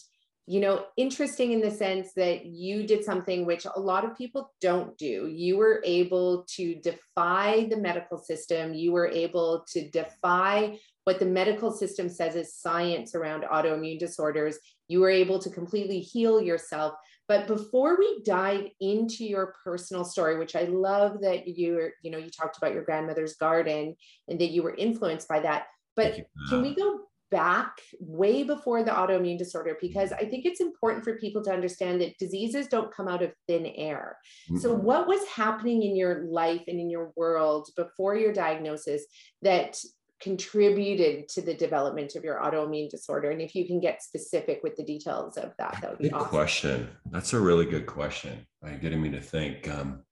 you 0.50 0.62
know, 0.62 0.86
interesting 0.96 1.52
in 1.52 1.60
the 1.60 1.70
sense 1.70 2.14
that 2.14 2.46
you 2.46 2.88
did 2.88 3.04
something 3.04 3.46
which 3.46 3.66
a 3.66 3.80
lot 3.80 4.06
of 4.06 4.18
people 4.18 4.54
don't 4.62 4.98
do. 4.98 5.28
You 5.28 5.58
were 5.58 5.82
able 5.84 6.46
to 6.56 6.76
defy 6.76 7.68
the 7.70 7.76
medical 7.76 8.18
system, 8.18 8.74
you 8.74 8.94
were 8.94 9.08
able 9.08 9.66
to 9.74 9.90
defy 9.90 10.80
what 11.04 11.20
the 11.20 11.26
medical 11.26 11.72
system 11.72 12.08
says 12.08 12.36
is 12.36 12.56
science 12.56 13.14
around 13.14 13.44
autoimmune 13.44 14.00
disorders. 14.00 14.58
You 14.88 15.02
were 15.02 15.10
able 15.10 15.40
to 15.40 15.50
completely 15.50 16.00
heal 16.00 16.42
yourself. 16.42 16.94
But 17.28 17.48
before 17.48 17.98
we 17.98 18.22
dive 18.24 18.68
into 18.80 19.26
your 19.26 19.54
personal 19.66 20.06
story, 20.06 20.38
which 20.38 20.56
I 20.56 20.64
love 20.64 21.20
that 21.22 21.46
you 21.48 21.90
you 22.04 22.12
know, 22.12 22.18
you 22.18 22.30
talked 22.30 22.58
about 22.58 22.74
your 22.74 22.84
grandmother's 22.84 23.36
garden 23.36 23.96
and 24.30 24.40
that 24.40 24.52
you 24.52 24.64
were 24.64 24.76
influenced 24.76 25.28
by 25.28 25.42
that. 25.42 25.68
But 25.98 26.26
can 26.50 26.62
we 26.62 26.74
go 26.74 27.02
back 27.30 27.82
way 28.00 28.44
before 28.44 28.84
the 28.84 28.92
autoimmune 28.92 29.38
disorder 29.38 29.78
because 29.82 30.12
I 30.12 30.26
think 30.26 30.46
it's 30.46 30.62
important 30.62 31.04
for 31.04 31.18
people 31.18 31.44
to 31.44 31.52
understand 31.52 32.02
that 32.02 32.18
diseases 32.18 32.68
don't 32.68 32.94
come 32.94 33.08
out 33.08 33.22
of 33.22 33.34
thin 33.48 33.66
air. 33.66 34.18
Mm-hmm. 34.50 34.60
So, 34.60 34.74
what 34.74 35.08
was 35.08 35.26
happening 35.28 35.84
in 35.84 35.96
your 35.96 36.26
life 36.30 36.64
and 36.68 36.80
in 36.80 36.90
your 36.90 37.12
world 37.16 37.70
before 37.76 38.16
your 38.16 38.34
diagnosis 38.34 39.06
that 39.42 39.78
contributed 40.20 41.30
to 41.30 41.42
the 41.42 41.54
development 41.54 42.16
of 42.16 42.24
your 42.24 42.40
autoimmune 42.40 42.90
disorder? 42.90 43.32
And 43.32 43.42
if 43.42 43.56
you 43.56 43.68
can 43.68 43.80
get 43.80 44.04
specific 44.04 44.62
with 44.64 44.76
the 44.76 44.84
details 44.84 45.38
of 45.38 45.54
that, 45.58 45.78
that 45.82 45.92
would 45.92 46.00
be 46.00 46.10
good 46.10 46.14
awesome. 46.14 46.30
question. 46.30 46.90
That's 47.12 47.34
a 47.34 47.40
really 47.40 47.66
good 47.66 47.86
question. 47.86 48.46
Right, 48.62 48.82
getting 48.82 49.02
me 49.02 49.10
to 49.12 49.22
think. 49.22 49.70
Um, 49.70 50.04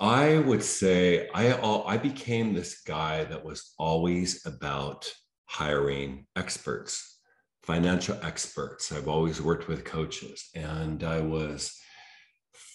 I 0.00 0.38
would 0.38 0.62
say 0.62 1.28
I 1.34 1.52
I 1.52 1.98
became 1.98 2.54
this 2.54 2.80
guy 2.80 3.24
that 3.24 3.44
was 3.44 3.74
always 3.78 4.46
about 4.46 5.12
hiring 5.44 6.26
experts, 6.36 7.18
financial 7.64 8.16
experts. 8.22 8.92
I've 8.92 9.08
always 9.08 9.42
worked 9.42 9.68
with 9.68 9.84
coaches, 9.84 10.48
and 10.54 11.04
I 11.04 11.20
was 11.20 11.78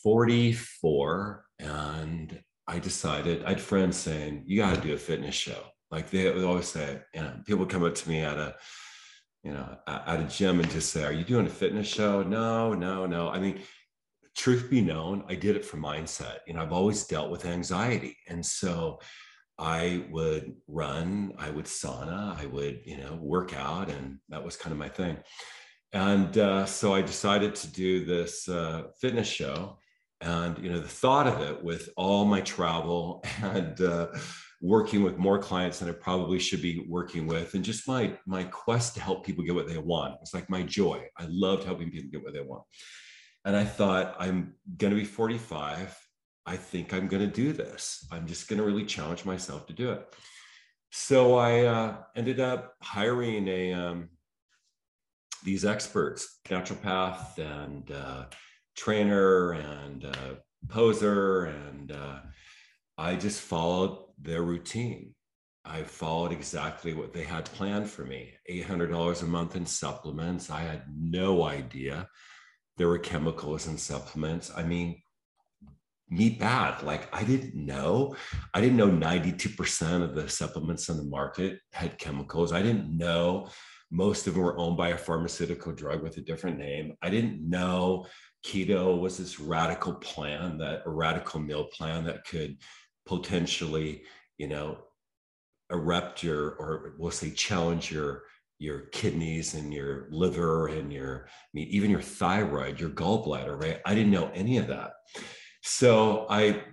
44, 0.04 1.46
and 1.58 2.40
I 2.68 2.78
decided 2.78 3.44
I 3.44 3.50
had 3.50 3.62
friends 3.62 3.98
saying 3.98 4.44
you 4.46 4.62
got 4.62 4.76
to 4.76 4.82
do 4.82 4.94
a 4.94 4.98
fitness 4.98 5.36
show. 5.36 5.64
Like 5.90 6.12
they 6.12 6.32
would 6.32 6.44
always 6.44 6.68
say, 6.68 7.02
you 7.16 7.22
know, 7.22 7.34
people 7.46 7.66
come 7.66 7.84
up 7.84 7.96
to 7.96 8.10
me 8.10 8.20
at 8.20 8.38
a 8.38 8.56
you 9.44 9.52
know 9.54 9.78
at 9.88 10.20
a 10.20 10.26
gym 10.26 10.60
and 10.60 10.70
just 10.70 10.92
say, 10.92 11.04
"Are 11.04 11.12
you 11.12 11.24
doing 11.24 11.48
a 11.48 11.50
fitness 11.50 11.88
show?" 11.88 12.22
No, 12.22 12.76
no, 12.76 13.08
no. 13.08 13.30
I 13.30 13.40
mean 13.40 13.62
truth 14.36 14.70
be 14.70 14.82
known, 14.82 15.24
I 15.28 15.36
did 15.36 15.56
it 15.56 15.66
for 15.66 15.78
mindset. 15.78 16.40
You 16.48 16.54
know, 16.54 16.62
I've 16.62 16.74
always 16.74 17.06
dealt 17.06 17.32
with 17.32 17.46
anxiety. 17.46 18.18
And 18.28 18.46
so 18.46 19.00
I 19.58 20.06
would 20.12 20.56
run, 20.68 21.34
I 21.38 21.50
would 21.50 21.66
sauna, 21.66 22.38
I 22.40 22.46
would, 22.48 22.82
you 22.86 22.98
know, 22.98 23.18
work 23.22 23.54
out, 23.56 23.90
and 23.90 24.20
that 24.30 24.44
was 24.44 24.58
kind 24.58 24.74
of 24.74 24.78
my 24.78 24.90
thing. 24.90 25.18
And 25.94 26.38
uh, 26.38 26.66
so 26.66 26.94
I 26.94 27.02
decided 27.02 27.56
to 27.56 27.68
do 27.72 28.04
this 28.04 28.50
uh, 28.50 28.84
fitness 29.00 29.28
show. 29.28 29.80
And, 30.20 30.58
you 30.58 30.72
know, 30.72 30.80
the 30.80 30.88
thought 30.88 31.28
of 31.28 31.42
it 31.42 31.64
with 31.64 31.90
all 31.96 32.26
my 32.26 32.42
travel 32.42 33.24
and 33.42 33.80
uh, 33.80 34.08
working 34.62 35.04
with 35.04 35.18
more 35.18 35.40
clients 35.40 35.80
than 35.80 35.90
I 35.90 35.94
probably 35.94 36.40
should 36.40 36.62
be 36.62 36.86
working 36.90 37.28
with, 37.28 37.54
and 37.54 37.64
just 37.64 37.88
my 37.88 38.18
my 38.26 38.44
quest 38.46 38.96
to 38.96 39.02
help 39.02 39.26
people 39.26 39.44
get 39.44 39.56
what 39.56 39.68
they 39.68 39.78
want. 39.78 40.16
It's 40.22 40.34
like 40.34 40.50
my 40.50 40.64
joy. 40.64 41.06
I 41.18 41.28
loved 41.30 41.64
helping 41.64 41.92
people 41.92 42.10
get 42.12 42.24
what 42.24 42.34
they 42.34 42.42
want. 42.42 42.64
And 43.46 43.56
I 43.56 43.64
thought, 43.64 44.16
I'm 44.20 44.56
going 44.78 44.92
to 44.92 45.00
be 45.00 45.06
45. 45.06 45.96
I 46.48 46.58
think 46.58 46.94
I'm 46.94 47.08
going 47.08 47.22
to 47.22 47.34
do 47.34 47.54
this. 47.54 48.06
I'm 48.12 48.28
just 48.28 48.48
going 48.48 48.60
to 48.60 48.66
really 48.66 48.86
challenge 48.86 49.24
myself 49.24 49.68
to 49.68 49.74
do 49.74 49.92
it. 49.92 50.14
So 50.92 51.36
I 51.36 51.66
uh, 51.66 51.98
ended 52.16 52.40
up 52.40 52.74
hiring 52.82 53.48
a 53.48 53.74
um, 53.74 54.10
these 55.44 55.64
experts, 55.64 56.40
naturopath 56.46 57.38
and 57.38 57.92
uh, 57.92 58.26
trainer 58.76 59.52
and 59.52 60.06
uh, 60.06 60.36
poser, 60.68 61.46
and 61.46 61.92
uh, 61.92 62.20
I 62.98 63.16
just 63.16 63.42
followed 63.42 64.06
their 64.20 64.42
routine. 64.42 65.14
I 65.64 65.84
followed 65.84 66.32
exactly 66.32 66.94
what 66.94 67.14
they 67.14 67.24
had 67.24 67.46
planned 67.46 67.90
for 67.90 68.06
me. 68.06 68.34
$800 68.50 69.22
a 69.22 69.26
month 69.26 69.56
in 69.56 69.66
supplements. 69.66 70.50
I 70.50 70.62
had 70.62 70.84
no 70.96 71.44
idea 71.44 72.08
there 72.78 72.88
were 72.88 73.00
chemicals 73.00 73.68
and 73.68 73.80
supplements. 73.80 74.52
I 74.56 74.64
mean, 74.64 75.02
me 76.10 76.30
bad. 76.30 76.84
Like 76.84 77.14
I 77.14 77.24
didn't 77.24 77.56
know. 77.56 78.16
I 78.54 78.62
didn't 78.62 78.78
know 78.78 78.90
92% 78.90 80.04
of 80.04 80.16
the 80.16 80.30
supplements 80.30 80.90
on 80.90 80.98
the 80.98 81.04
market 81.04 81.60
had 81.74 81.98
chemicals. 81.98 82.52
I 82.52 82.62
didn't 82.62 82.96
know 82.96 83.50
most 83.92 84.28
of 84.28 84.34
them 84.34 84.44
were 84.44 84.58
owned 84.58 84.78
by 84.78 84.90
a 84.90 84.98
pharmaceutical 84.98 85.72
drug 85.72 86.02
with 86.02 86.18
a 86.18 86.22
different 86.22 86.58
name. 86.58 86.96
I 87.02 87.10
didn't 87.10 87.48
know 87.48 88.08
keto 88.46 89.00
was 89.00 89.18
this 89.18 89.40
radical 89.40 89.94
plan 89.96 90.58
that 90.60 90.84
a 90.86 90.90
radical 90.90 91.40
meal 91.40 91.66
plan 91.66 92.04
that 92.06 92.26
could 92.26 92.58
potentially, 93.06 94.04
you 94.38 94.48
know, 94.48 94.78
erupt 95.72 96.24
your 96.24 96.52
or 96.52 96.96
we'll 97.00 97.12
say 97.12 97.32
challenge 97.32 97.92
your 97.92 98.24
your 98.58 98.82
kidneys 98.92 99.54
and 99.54 99.74
your 99.74 100.08
liver 100.12 100.68
and 100.68 100.92
your 100.92 101.28
I 101.28 101.48
mean 101.54 101.68
even 101.70 101.92
your 101.92 102.02
thyroid, 102.02 102.80
your 102.80 102.90
gallbladder, 102.90 103.62
right? 103.62 103.82
I 103.86 103.96
didn't 103.96 104.12
know 104.12 104.32
any 104.34 104.58
of 104.58 104.68
that. 104.68 104.94
So 105.62 106.26
I 106.30 106.64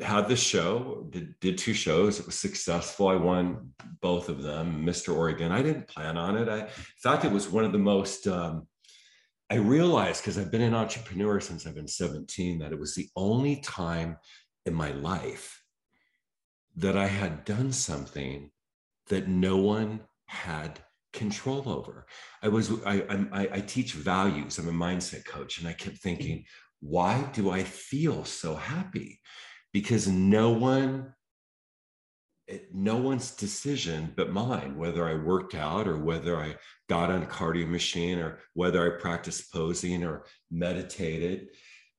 had 0.00 0.28
this 0.28 0.42
show, 0.42 1.06
did, 1.10 1.34
did 1.40 1.58
two 1.58 1.74
shows. 1.74 2.18
It 2.18 2.26
was 2.26 2.38
successful. 2.38 3.08
I 3.08 3.16
won 3.16 3.70
both 4.00 4.28
of 4.28 4.42
them, 4.42 4.84
Mr. 4.84 5.14
Oregon. 5.14 5.52
I 5.52 5.62
didn't 5.62 5.88
plan 5.88 6.16
on 6.16 6.36
it. 6.36 6.48
I 6.48 6.68
thought 7.02 7.24
it 7.24 7.32
was 7.32 7.48
one 7.48 7.64
of 7.64 7.72
the 7.72 7.78
most 7.78 8.26
um, 8.26 8.66
I 9.50 9.56
realized 9.56 10.22
because 10.22 10.38
I've 10.38 10.52
been 10.52 10.62
an 10.62 10.74
entrepreneur 10.74 11.40
since 11.40 11.66
I've 11.66 11.74
been 11.74 11.88
17 11.88 12.60
that 12.60 12.70
it 12.70 12.78
was 12.78 12.94
the 12.94 13.08
only 13.16 13.56
time 13.56 14.16
in 14.64 14.72
my 14.72 14.92
life 14.92 15.60
that 16.76 16.96
I 16.96 17.08
had 17.08 17.44
done 17.44 17.72
something 17.72 18.52
that 19.08 19.26
no 19.26 19.56
one 19.56 20.00
had 20.26 20.78
control 21.12 21.68
over. 21.68 22.06
I 22.42 22.48
was 22.48 22.70
I, 22.84 23.02
I 23.32 23.48
I 23.52 23.60
teach 23.60 23.92
values. 23.94 24.58
I'm 24.58 24.68
a 24.68 24.72
mindset 24.72 25.24
coach, 25.24 25.58
and 25.58 25.68
I 25.68 25.72
kept 25.72 25.98
thinking, 25.98 26.38
mm-hmm. 26.38 26.88
why 26.88 27.28
do 27.32 27.50
I 27.50 27.64
feel 27.64 28.24
so 28.24 28.54
happy? 28.54 29.20
Because 29.72 30.08
no 30.08 30.50
one 30.50 31.14
no 32.72 32.96
one's 32.96 33.32
decision 33.32 34.12
but 34.16 34.32
mine 34.32 34.76
whether 34.76 35.08
i 35.08 35.14
worked 35.14 35.54
out 35.54 35.86
or 35.86 35.98
whether 35.98 36.36
i 36.36 36.54
got 36.88 37.10
on 37.10 37.22
a 37.22 37.26
cardio 37.26 37.68
machine 37.68 38.18
or 38.18 38.38
whether 38.54 38.84
i 38.84 39.00
practiced 39.00 39.52
posing 39.52 40.04
or 40.04 40.24
meditated 40.50 41.48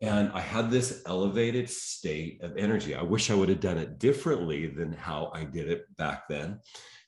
and 0.01 0.31
i 0.33 0.39
had 0.39 0.69
this 0.69 1.03
elevated 1.05 1.69
state 1.69 2.41
of 2.41 2.57
energy 2.57 2.95
i 2.95 3.01
wish 3.01 3.29
i 3.29 3.35
would 3.35 3.49
have 3.49 3.59
done 3.59 3.77
it 3.77 3.99
differently 3.99 4.67
than 4.67 4.91
how 4.91 5.31
i 5.33 5.43
did 5.43 5.69
it 5.69 5.83
back 5.97 6.23
then 6.27 6.59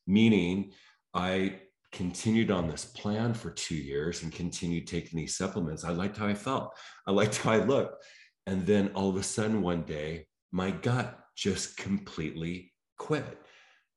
meaning 0.08 0.72
i 1.14 1.60
continued 1.94 2.52
on 2.52 2.68
this 2.68 2.84
plan 2.84 3.34
for 3.34 3.52
two 3.52 3.76
years 3.76 4.24
and 4.24 4.32
continued 4.32 4.88
taking 4.88 5.18
these 5.18 5.38
supplements, 5.38 5.86
I 5.86 5.92
liked 5.92 6.18
how 6.18 6.28
I 6.28 6.34
felt. 6.34 6.76
I 7.08 7.12
liked 7.12 7.38
how 7.38 7.52
I 7.52 7.64
looked. 7.64 8.04
And 8.48 8.66
then 8.66 8.92
all 8.96 9.10
of 9.10 9.16
a 9.16 9.24
sudden, 9.24 9.62
one 9.62 9.84
day, 9.84 10.26
my 10.52 10.72
gut 10.72 11.18
just 11.38 11.78
completely 11.78 12.74
quit. 12.98 13.38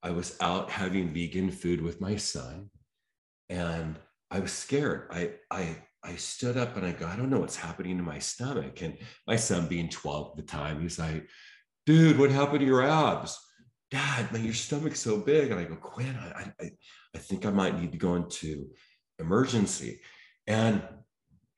I 0.02 0.10
was 0.10 0.36
out 0.40 0.70
having 0.70 1.08
vegan 1.08 1.50
food 1.50 1.80
with 1.80 2.00
my 2.00 2.16
son 2.16 2.70
and 3.48 3.96
I 4.30 4.40
was 4.40 4.52
scared. 4.52 5.08
I, 5.10 5.32
I, 5.50 5.76
I 6.04 6.16
stood 6.16 6.56
up 6.56 6.76
and 6.76 6.86
I 6.86 6.92
go, 6.92 7.06
I 7.06 7.16
don't 7.16 7.30
know 7.30 7.40
what's 7.40 7.56
happening 7.56 7.96
to 7.96 8.02
my 8.02 8.18
stomach. 8.18 8.82
And 8.82 8.98
my 9.26 9.36
son, 9.36 9.66
being 9.66 9.88
12 9.88 10.30
at 10.30 10.36
the 10.36 10.50
time, 10.50 10.80
he's 10.80 10.98
like, 10.98 11.28
dude, 11.86 12.18
what 12.18 12.30
happened 12.30 12.60
to 12.60 12.66
your 12.66 12.86
abs? 12.86 13.38
Dad, 13.90 14.32
man, 14.32 14.44
your 14.44 14.54
stomach's 14.54 15.00
so 15.00 15.18
big. 15.18 15.50
And 15.50 15.58
I 15.60 15.64
go, 15.64 15.76
Quinn, 15.76 16.16
I, 16.16 16.52
I, 16.60 16.70
I 17.16 17.18
think 17.18 17.46
I 17.46 17.50
might 17.50 17.80
need 17.80 17.92
to 17.92 17.98
go 17.98 18.14
into 18.14 18.68
emergency. 19.18 20.00
And 20.46 20.82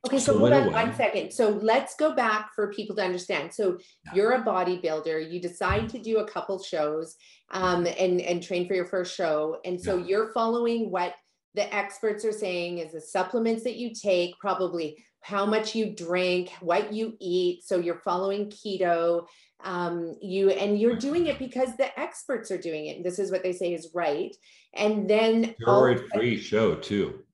okay, 0.06 0.20
so, 0.20 0.32
so 0.32 0.38
hold 0.38 0.52
on 0.52 0.72
one 0.72 0.94
second. 0.94 1.32
So 1.32 1.58
let's 1.60 1.96
go 1.96 2.14
back 2.14 2.50
for 2.54 2.72
people 2.72 2.94
to 2.96 3.02
understand. 3.02 3.52
So 3.52 3.78
yeah. 4.06 4.12
you're 4.14 4.32
a 4.34 4.44
bodybuilder. 4.44 5.30
You 5.30 5.40
decide 5.40 5.88
to 5.88 5.98
do 5.98 6.18
a 6.18 6.28
couple 6.28 6.62
shows 6.62 7.16
um, 7.50 7.86
and 7.86 8.20
and 8.20 8.40
train 8.40 8.68
for 8.68 8.74
your 8.74 8.86
first 8.86 9.16
show, 9.16 9.58
and 9.64 9.80
so 9.80 9.96
yeah. 9.96 10.06
you're 10.06 10.32
following 10.32 10.92
what 10.92 11.14
the 11.54 11.74
experts 11.74 12.24
are 12.24 12.32
saying 12.32 12.78
is 12.78 12.92
the 12.92 13.00
supplements 13.00 13.64
that 13.64 13.74
you 13.74 13.92
take, 13.92 14.38
probably 14.38 15.04
how 15.22 15.44
much 15.44 15.74
you 15.74 15.92
drink, 15.94 16.50
what 16.60 16.92
you 16.92 17.16
eat. 17.20 17.64
So 17.64 17.80
you're 17.80 18.00
following 18.04 18.50
keto 18.50 19.26
um, 19.64 20.16
you 20.20 20.50
and 20.50 20.78
you're 20.78 20.96
doing 20.96 21.26
it 21.26 21.38
because 21.38 21.76
the 21.76 21.98
experts 21.98 22.50
are 22.50 22.58
doing 22.58 22.86
it. 22.86 23.02
This 23.02 23.18
is 23.18 23.30
what 23.30 23.42
they 23.42 23.52
say 23.52 23.74
is 23.74 23.90
right. 23.94 24.34
And 24.74 25.08
then 25.08 25.54
steroid 25.60 26.08
free 26.14 26.38
show 26.38 26.76
too. 26.76 27.24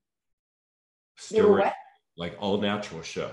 Steroid 1.19 1.73
like 2.16 2.37
all 2.40 2.59
natural 2.59 3.02
show. 3.02 3.31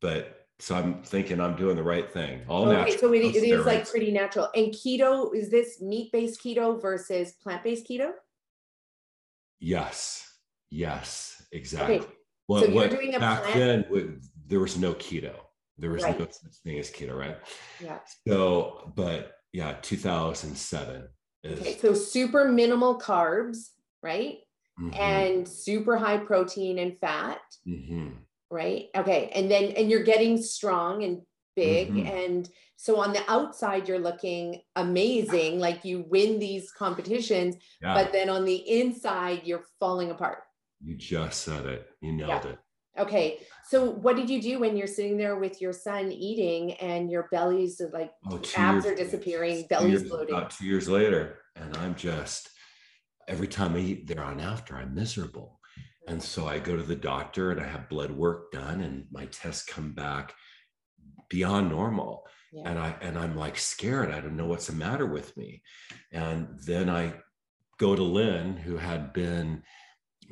But 0.00 0.46
so 0.58 0.74
I'm 0.74 1.02
thinking 1.02 1.40
I'm 1.40 1.56
doing 1.56 1.76
the 1.76 1.82
right 1.82 2.10
thing. 2.12 2.42
All 2.48 2.68
okay, 2.68 2.76
natural. 2.76 2.98
So 2.98 3.12
it, 3.12 3.36
it 3.36 3.44
is 3.44 3.64
like 3.64 3.88
pretty 3.88 4.10
natural. 4.10 4.48
And 4.54 4.72
keto 4.72 5.34
is 5.34 5.50
this 5.50 5.80
meat 5.80 6.10
based 6.12 6.42
keto 6.42 6.80
versus 6.80 7.32
plant 7.42 7.62
based 7.62 7.88
keto? 7.88 8.10
Yes. 9.60 10.28
Yes. 10.70 11.42
Exactly. 11.52 12.00
Okay. 12.00 12.06
Well, 12.48 12.62
so 12.62 12.68
you're 12.68 12.88
doing 12.88 13.14
a 13.14 13.20
back 13.20 13.42
plant- 13.42 13.90
then 13.90 14.20
there 14.46 14.60
was 14.60 14.78
no 14.78 14.94
keto. 14.94 15.34
There 15.78 15.90
was 15.90 16.02
right. 16.02 16.18
no 16.18 16.26
such 16.26 16.54
thing 16.64 16.78
as 16.78 16.90
keto, 16.90 17.16
right? 17.16 17.38
Yeah. 17.80 17.98
So, 18.26 18.92
but 18.94 19.34
yeah, 19.52 19.76
2007 19.80 21.08
is. 21.44 21.60
Okay, 21.60 21.78
so 21.78 21.94
super 21.94 22.46
minimal 22.50 23.00
carbs, 23.00 23.68
right? 24.02 24.38
Mm-hmm. 24.80 25.00
And 25.00 25.48
super 25.48 25.96
high 25.96 26.18
protein 26.18 26.78
and 26.78 26.98
fat. 26.98 27.40
Mm-hmm. 27.66 28.08
Right. 28.50 28.86
Okay. 28.96 29.30
And 29.34 29.50
then, 29.50 29.72
and 29.72 29.90
you're 29.90 30.04
getting 30.04 30.40
strong 30.40 31.04
and 31.04 31.22
big 31.58 31.88
mm-hmm. 31.88 32.06
and 32.06 32.48
so 32.76 33.00
on 33.00 33.12
the 33.12 33.22
outside 33.28 33.88
you're 33.88 33.98
looking 33.98 34.60
amazing 34.76 35.58
like 35.58 35.84
you 35.84 36.04
win 36.08 36.38
these 36.38 36.70
competitions 36.70 37.56
yeah. 37.82 37.94
but 37.94 38.12
then 38.12 38.30
on 38.30 38.44
the 38.44 38.54
inside 38.80 39.40
you're 39.44 39.64
falling 39.80 40.12
apart 40.12 40.38
you 40.80 40.94
just 40.94 41.42
said 41.42 41.66
it 41.66 41.88
you 42.00 42.12
nailed 42.12 42.44
yeah. 42.44 42.50
it 42.52 42.58
okay 42.98 43.38
so 43.64 43.90
what 43.90 44.16
did 44.16 44.30
you 44.30 44.40
do 44.40 44.58
when 44.58 44.76
you're 44.76 44.86
sitting 44.86 45.16
there 45.16 45.36
with 45.36 45.60
your 45.60 45.72
son 45.72 46.10
eating 46.10 46.72
and 46.74 47.10
your 47.10 47.28
belly's 47.30 47.80
like 47.92 48.10
oh, 48.30 48.40
abs 48.56 48.86
are 48.86 48.94
disappearing 48.94 49.64
belly's 49.68 49.90
years, 49.90 50.02
uh, 50.04 50.08
bloating 50.08 50.34
about 50.34 50.50
two 50.50 50.66
years 50.66 50.88
later 50.88 51.38
and 51.56 51.76
i'm 51.78 51.94
just 51.94 52.50
every 53.28 53.46
time 53.46 53.76
i 53.76 53.78
eat 53.78 54.06
there 54.06 54.24
on 54.24 54.40
after 54.40 54.76
i'm 54.76 54.94
miserable. 54.94 55.60
And 56.08 56.22
so 56.22 56.48
i 56.48 56.58
go 56.58 56.74
to 56.74 56.82
the 56.82 56.96
doctor 56.96 57.50
and 57.50 57.60
i 57.60 57.66
have 57.66 57.90
blood 57.90 58.10
work 58.10 58.50
done 58.50 58.80
and 58.80 59.04
my 59.12 59.26
tests 59.26 59.64
come 59.64 59.92
back 59.92 60.34
beyond 61.28 61.68
normal. 61.68 62.26
Yeah. 62.50 62.62
and 62.64 62.78
i 62.78 62.96
and 63.02 63.18
i'm 63.18 63.36
like 63.36 63.58
scared. 63.58 64.10
I 64.10 64.20
don't 64.20 64.36
know 64.36 64.46
what's 64.46 64.68
the 64.68 64.72
matter 64.72 65.04
with 65.04 65.36
me. 65.36 65.62
And 66.12 66.48
then 66.64 66.88
i 66.88 67.12
go 67.78 67.94
to 67.94 68.02
lynn 68.02 68.56
who 68.56 68.78
had 68.78 69.12
been 69.12 69.62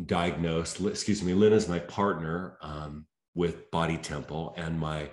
diagnosed 0.04 0.80
excuse 0.80 1.22
me 1.22 1.32
lynn 1.32 1.52
is 1.54 1.68
my 1.68 1.78
partner 1.78 2.58
um, 2.60 3.06
with 3.34 3.70
body 3.70 3.96
temple 3.96 4.54
and 4.58 4.78
my 4.78 5.08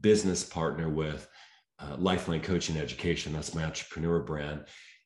business 0.00 0.44
partner 0.44 0.88
with 0.88 1.28
uh, 1.78 1.96
lifeline 1.98 2.40
coaching 2.40 2.76
education. 2.76 3.32
That's 3.32 3.54
my 3.54 3.64
entrepreneur 3.64 4.20
brand. 4.20 4.64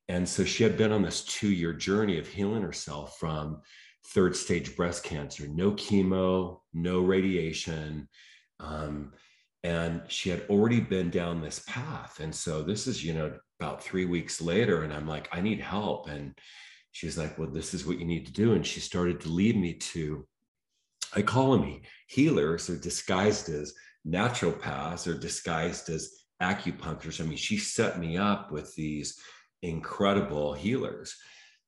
And 0.08 0.28
so 0.28 0.44
she 0.44 0.62
had 0.62 0.76
been 0.76 0.92
on 0.92 1.02
this 1.02 1.25
two 1.25 1.50
year 1.50 1.73
journey 1.73 2.18
of 2.18 2.28
healing 2.28 2.62
herself 2.62 3.18
from 3.18 3.61
third 4.08 4.35
stage 4.37 4.76
breast 4.76 5.04
cancer. 5.04 5.47
No 5.49 5.73
chemo 5.73 6.61
no 6.73 7.00
radiation 7.00 8.08
um, 8.61 9.12
and 9.64 10.02
she 10.08 10.30
had 10.30 10.44
already 10.49 10.80
been 10.80 11.11
down 11.11 11.40
this 11.40 11.62
path. 11.66 12.20
And 12.20 12.35
so 12.35 12.62
this 12.62 12.87
is 12.87 13.04
you 13.04 13.12
know 13.12 13.35
about 13.61 13.82
three 13.82 14.04
weeks 14.04 14.40
later 14.40 14.85
and 14.85 14.92
i'm 14.92 15.08
like 15.08 15.28
i 15.32 15.40
need 15.40 15.61
help. 15.61 16.08
And 16.08 16.38
she's 16.92 17.18
like 17.18 17.38
well 17.38 17.50
this 17.50 17.75
is 17.75 17.87
what 17.87 17.99
you 17.99 18.04
need 18.04 18.26
to 18.26 18.33
do. 18.33 18.52
And 18.52 18.66
she 18.66 18.80
started 18.80 19.21
to 19.21 19.28
lead 19.28 19.57
me 19.57 19.75
to 19.75 20.26
i 21.14 21.23
call 21.23 21.52
them 21.52 21.80
healers 22.07 22.68
or 22.68 22.76
disguised 22.76 23.49
as 23.49 23.73
naturopaths 24.07 25.07
or 25.07 25.14
disguised 25.14 25.88
as 25.90 26.11
acupuncturists. 26.42 27.21
I 27.21 27.25
mean 27.25 27.37
she 27.37 27.59
set 27.59 27.99
me 27.99 28.16
up 28.16 28.50
with 28.50 28.75
these 28.75 29.18
incredible 29.62 30.52
healers. 30.52 31.16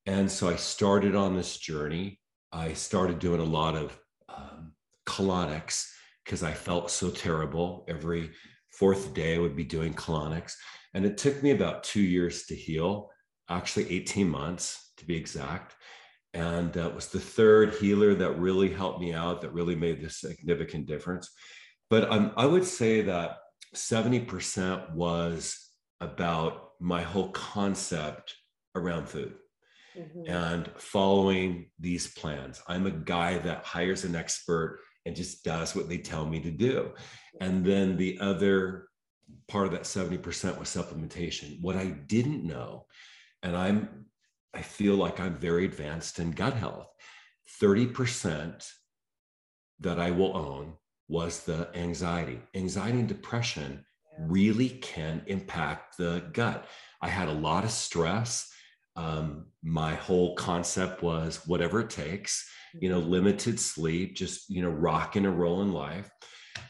And 0.07 0.31
so 0.31 0.49
i 0.49 0.57
started 0.57 1.15
on 1.15 1.37
this 1.37 1.57
journey. 1.59 2.21
I 2.53 2.73
started 2.73 3.19
doing 3.19 3.41
a 3.41 3.45
lot 3.45 3.77
of 3.77 3.99
um, 4.29 4.73
colonics 5.07 5.89
because 6.25 6.43
I 6.43 6.53
felt 6.53 6.91
so 6.91 7.11
terrible. 7.11 7.85
Every 7.89 8.31
fourth 8.73 9.15
day, 9.15 9.37
I 9.37 9.39
would 9.39 9.57
be 9.57 9.65
doing 9.65 9.95
colonics. 9.95 10.55
And 10.95 11.05
it 11.05 11.19
took 11.19 11.43
me 11.43 11.50
about 11.50 11.85
two 11.85 12.03
years 12.03 12.47
to 12.47 12.55
heal, 12.55 13.11
actually 13.49 13.91
18 13.91 14.29
months 14.29 14.89
to 15.00 15.07
be 15.07 15.16
exact. 15.16 15.75
And 16.33 16.73
that 16.75 16.95
was 16.95 17.09
the 17.09 17.21
third 17.21 17.75
healer 17.75 18.14
that 18.14 18.38
really 18.38 18.73
helped 18.73 19.00
me 19.00 19.12
out, 19.12 19.40
that 19.40 19.52
really 19.52 19.75
made 19.75 20.00
this 20.00 20.21
significant 20.21 20.87
difference. 20.87 21.28
But 21.88 22.11
um, 22.11 22.33
I 22.37 22.47
would 22.47 22.64
say 22.64 23.02
that 23.02 23.38
70% 23.75 24.95
was 24.95 25.59
about 26.00 26.71
my 26.80 27.02
whole 27.02 27.30
concept 27.30 28.37
around 28.75 29.09
food. 29.09 29.35
Mm-hmm. 29.99 30.30
and 30.30 30.71
following 30.76 31.66
these 31.80 32.14
plans. 32.14 32.62
I'm 32.69 32.87
a 32.87 32.92
guy 32.92 33.38
that 33.38 33.64
hires 33.64 34.04
an 34.04 34.14
expert 34.14 34.83
and 35.05 35.16
just 35.16 35.42
does 35.42 35.75
what 35.75 35.88
they 35.88 35.98
tell 35.98 36.25
me 36.25 36.38
to 36.40 36.51
do. 36.53 36.92
And 37.40 37.64
then 37.64 37.96
the 37.96 38.16
other 38.20 38.87
part 39.48 39.66
of 39.66 39.72
that 39.72 39.83
70% 39.83 40.59
was 40.59 40.68
supplementation. 40.68 41.61
What 41.61 41.75
I 41.75 41.87
didn't 41.87 42.44
know, 42.44 42.87
and 43.42 43.57
I'm 43.57 44.07
I 44.55 44.63
feel 44.63 44.97
like 44.97 45.21
I'm 45.21 45.37
very 45.37 45.65
advanced 45.65 46.19
in 46.19 46.33
gut 46.33 46.55
health. 46.55 46.89
30% 47.61 48.69
that 49.81 49.99
I 49.99 50.11
will 50.11 50.37
own 50.37 50.75
was 51.09 51.45
the 51.45 51.69
anxiety. 51.75 52.41
Anxiety 52.55 53.01
and 53.01 53.09
depression 53.09 53.85
really 54.19 54.69
can 54.69 55.23
impact 55.27 55.97
the 55.97 56.25
gut. 56.33 56.67
I 57.01 57.09
had 57.09 57.29
a 57.29 57.33
lot 57.33 57.65
of 57.65 57.71
stress. 57.71 58.53
Um, 58.97 59.47
my 59.63 59.95
whole 59.95 60.35
concept 60.35 61.03
was 61.03 61.41
whatever 61.47 61.81
it 61.81 61.91
takes 61.91 62.45
you 62.79 62.89
know, 62.89 62.99
limited 62.99 63.59
sleep, 63.59 64.15
just, 64.15 64.49
you 64.51 64.63
know, 64.63 64.71
rocking 64.71 65.27
and 65.27 65.39
rolling 65.39 65.73
life. 65.73 66.11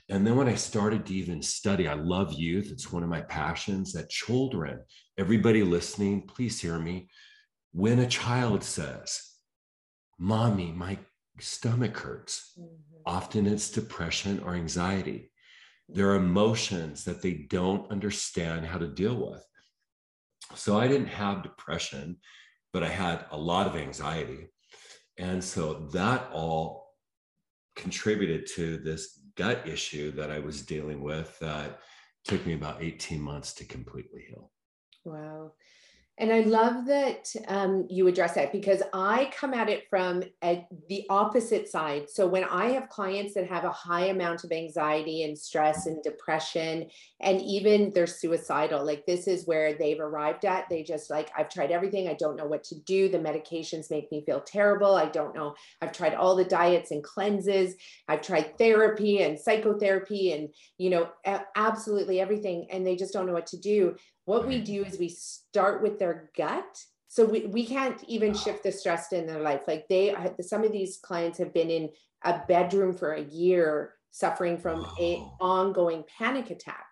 And 0.08 0.26
then 0.26 0.36
when 0.36 0.48
I 0.48 0.54
started 0.54 1.06
to 1.06 1.14
even 1.14 1.42
study, 1.42 1.88
I 1.88 1.94
love 1.94 2.32
youth. 2.32 2.70
It's 2.70 2.92
one 2.92 3.02
of 3.02 3.08
my 3.08 3.20
passions 3.22 3.92
that 3.92 4.10
children, 4.10 4.80
everybody 5.18 5.62
listening, 5.62 6.26
please 6.26 6.60
hear 6.60 6.78
me. 6.78 7.08
When 7.72 7.98
a 8.00 8.06
child 8.06 8.64
says, 8.64 9.22
Mommy, 10.18 10.72
my 10.72 10.98
stomach 11.38 11.96
hurts, 11.96 12.52
mm-hmm. 12.58 12.72
often 13.06 13.46
it's 13.46 13.70
depression 13.70 14.42
or 14.44 14.54
anxiety. 14.54 15.30
There 15.88 16.10
are 16.10 16.16
emotions 16.16 17.04
that 17.04 17.22
they 17.22 17.46
don't 17.48 17.90
understand 17.90 18.66
how 18.66 18.78
to 18.78 18.86
deal 18.86 19.14
with. 19.14 19.44
So 20.54 20.78
I 20.78 20.88
didn't 20.88 21.08
have 21.08 21.42
depression, 21.42 22.16
but 22.72 22.82
I 22.82 22.88
had 22.88 23.24
a 23.30 23.36
lot 23.36 23.66
of 23.66 23.76
anxiety. 23.76 24.48
And 25.16 25.42
so 25.42 25.88
that 25.92 26.28
all 26.32 26.94
contributed 27.76 28.46
to 28.54 28.78
this 28.78 29.20
gut 29.36 29.66
issue 29.66 30.12
that 30.12 30.30
I 30.30 30.38
was 30.38 30.62
dealing 30.62 31.02
with 31.02 31.38
that 31.40 31.80
took 32.24 32.44
me 32.46 32.54
about 32.54 32.82
18 32.82 33.20
months 33.20 33.54
to 33.54 33.64
completely 33.64 34.26
heal. 34.28 34.50
Wow. 35.04 35.52
And 36.20 36.30
I 36.30 36.40
love 36.40 36.84
that 36.84 37.34
um, 37.48 37.86
you 37.88 38.06
address 38.06 38.34
that 38.34 38.52
because 38.52 38.82
I 38.92 39.32
come 39.34 39.54
at 39.54 39.70
it 39.70 39.88
from 39.88 40.22
a, 40.44 40.66
the 40.90 41.06
opposite 41.08 41.66
side. 41.66 42.10
So 42.10 42.26
when 42.26 42.44
I 42.44 42.72
have 42.72 42.90
clients 42.90 43.32
that 43.34 43.48
have 43.48 43.64
a 43.64 43.70
high 43.70 44.08
amount 44.08 44.44
of 44.44 44.52
anxiety 44.52 45.22
and 45.22 45.36
stress 45.36 45.86
and 45.86 46.02
depression, 46.02 46.90
and 47.20 47.40
even 47.40 47.90
they're 47.94 48.06
suicidal, 48.06 48.84
like 48.84 49.06
this 49.06 49.26
is 49.26 49.46
where 49.46 49.72
they've 49.72 49.98
arrived 49.98 50.44
at. 50.44 50.68
They 50.68 50.82
just 50.82 51.08
like, 51.08 51.30
I've 51.38 51.48
tried 51.48 51.70
everything. 51.70 52.06
I 52.06 52.14
don't 52.14 52.36
know 52.36 52.46
what 52.46 52.64
to 52.64 52.78
do. 52.80 53.08
The 53.08 53.18
medications 53.18 53.90
make 53.90 54.12
me 54.12 54.22
feel 54.26 54.42
terrible. 54.42 54.96
I 54.96 55.06
don't 55.06 55.34
know. 55.34 55.54
I've 55.80 55.92
tried 55.92 56.12
all 56.12 56.36
the 56.36 56.44
diets 56.44 56.90
and 56.90 57.02
cleanses. 57.02 57.76
I've 58.08 58.20
tried 58.20 58.58
therapy 58.58 59.22
and 59.22 59.40
psychotherapy 59.40 60.32
and, 60.32 60.50
you 60.76 60.90
know, 60.90 61.08
absolutely 61.56 62.20
everything. 62.20 62.66
And 62.70 62.86
they 62.86 62.96
just 62.96 63.14
don't 63.14 63.26
know 63.26 63.32
what 63.32 63.46
to 63.46 63.58
do 63.58 63.96
what 64.30 64.46
we 64.46 64.60
do 64.60 64.84
is 64.84 64.96
we 64.96 65.08
start 65.08 65.82
with 65.82 65.98
their 65.98 66.30
gut. 66.36 66.84
So 67.08 67.24
we, 67.24 67.46
we 67.46 67.66
can't 67.66 68.00
even 68.06 68.32
shift 68.32 68.62
the 68.62 68.70
stress 68.70 69.12
in 69.12 69.26
their 69.26 69.40
life. 69.40 69.62
Like 69.66 69.88
they, 69.88 70.14
some 70.40 70.62
of 70.62 70.70
these 70.70 70.98
clients 70.98 71.36
have 71.38 71.52
been 71.52 71.68
in 71.68 71.90
a 72.22 72.40
bedroom 72.46 72.94
for 72.94 73.14
a 73.14 73.22
year 73.22 73.94
suffering 74.12 74.56
from 74.56 74.86
a 75.00 75.16
ongoing 75.40 76.04
panic 76.16 76.50
attack. 76.50 76.86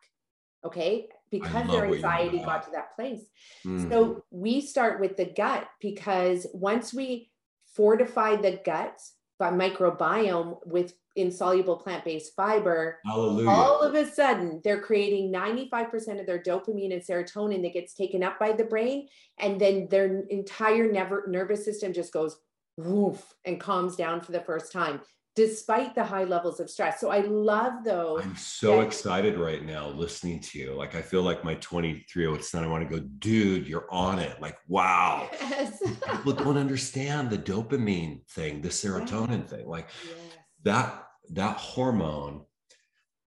Okay. 0.64 1.06
Because 1.30 1.70
their 1.70 1.84
anxiety 1.84 2.38
got 2.38 2.64
to 2.64 2.72
that 2.72 2.96
place. 2.96 3.20
Mm. 3.64 3.88
So 3.88 4.24
we 4.32 4.60
start 4.60 4.98
with 4.98 5.16
the 5.16 5.26
gut 5.26 5.68
because 5.80 6.44
once 6.52 6.92
we 6.92 7.30
fortify 7.76 8.34
the 8.34 8.60
gut 8.64 8.98
by 9.38 9.50
microbiome 9.50 10.58
with 10.66 10.94
insoluble 11.16 11.76
plant-based 11.76 12.34
fiber 12.36 12.98
Hallelujah. 13.04 13.48
all 13.48 13.80
of 13.80 13.94
a 13.94 14.06
sudden 14.06 14.60
they're 14.62 14.80
creating 14.80 15.32
95% 15.32 16.20
of 16.20 16.26
their 16.26 16.42
dopamine 16.42 16.92
and 16.92 17.02
serotonin 17.02 17.62
that 17.62 17.72
gets 17.72 17.94
taken 17.94 18.22
up 18.22 18.38
by 18.38 18.52
the 18.52 18.64
brain 18.64 19.08
and 19.38 19.60
then 19.60 19.88
their 19.90 20.20
entire 20.28 20.90
never, 20.90 21.24
nervous 21.28 21.64
system 21.64 21.92
just 21.92 22.12
goes 22.12 22.38
woof 22.76 23.34
and 23.44 23.60
calms 23.60 23.96
down 23.96 24.20
for 24.20 24.32
the 24.32 24.40
first 24.40 24.72
time 24.72 25.00
despite 25.34 25.94
the 25.94 26.04
high 26.04 26.24
levels 26.24 26.58
of 26.58 26.68
stress. 26.68 27.00
So 27.00 27.10
I 27.10 27.20
love 27.20 27.84
though. 27.84 28.18
I'm 28.18 28.36
so 28.36 28.76
that- 28.76 28.86
excited 28.86 29.38
right 29.38 29.64
now 29.64 29.88
listening 29.88 30.40
to 30.40 30.58
you. 30.58 30.74
Like 30.74 30.94
I 30.94 31.02
feel 31.02 31.22
like 31.22 31.44
my 31.44 31.54
23 31.54 32.22
year 32.22 32.30
old 32.30 32.42
son, 32.42 32.64
I 32.64 32.66
want 32.66 32.88
to 32.88 32.98
go, 32.98 33.04
dude, 33.18 33.68
you're 33.68 33.86
on 33.90 34.18
it. 34.18 34.40
Like, 34.40 34.58
wow. 34.66 35.28
Yes. 35.40 35.80
People 36.06 36.32
don't 36.32 36.58
understand 36.58 37.30
the 37.30 37.38
dopamine 37.38 38.26
thing, 38.30 38.60
the 38.60 38.68
serotonin 38.68 39.42
yes. 39.42 39.50
thing. 39.50 39.68
Like 39.68 39.88
yes. 40.04 40.18
that 40.64 41.04
that 41.30 41.56
hormone 41.56 42.44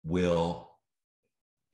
will 0.03 0.71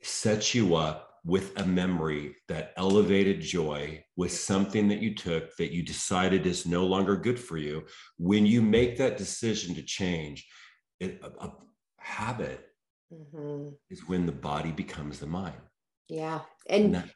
set 0.01 0.53
you 0.53 0.75
up 0.75 1.04
with 1.25 1.59
a 1.59 1.65
memory 1.65 2.35
that 2.47 2.71
elevated 2.77 3.41
joy 3.41 4.03
with 4.15 4.31
something 4.31 4.87
that 4.87 5.01
you 5.01 5.15
took 5.15 5.55
that 5.57 5.73
you 5.73 5.81
decided 5.81 6.45
is 6.45 6.65
no 6.65 6.85
longer 6.85 7.15
good 7.15 7.39
for 7.39 7.57
you 7.57 7.83
when 8.17 8.45
you 8.45 8.61
make 8.61 8.97
that 8.97 9.17
decision 9.17 9.73
to 9.73 9.81
change 9.81 10.47
it, 10.99 11.19
a, 11.23 11.45
a 11.45 11.53
habit 11.97 12.67
mm-hmm. 13.11 13.69
is 13.89 14.07
when 14.07 14.25
the 14.25 14.31
body 14.31 14.71
becomes 14.71 15.19
the 15.19 15.27
mind 15.27 15.55
yeah 16.07 16.41
and, 16.69 16.85
and 16.85 16.95
that, 16.95 17.09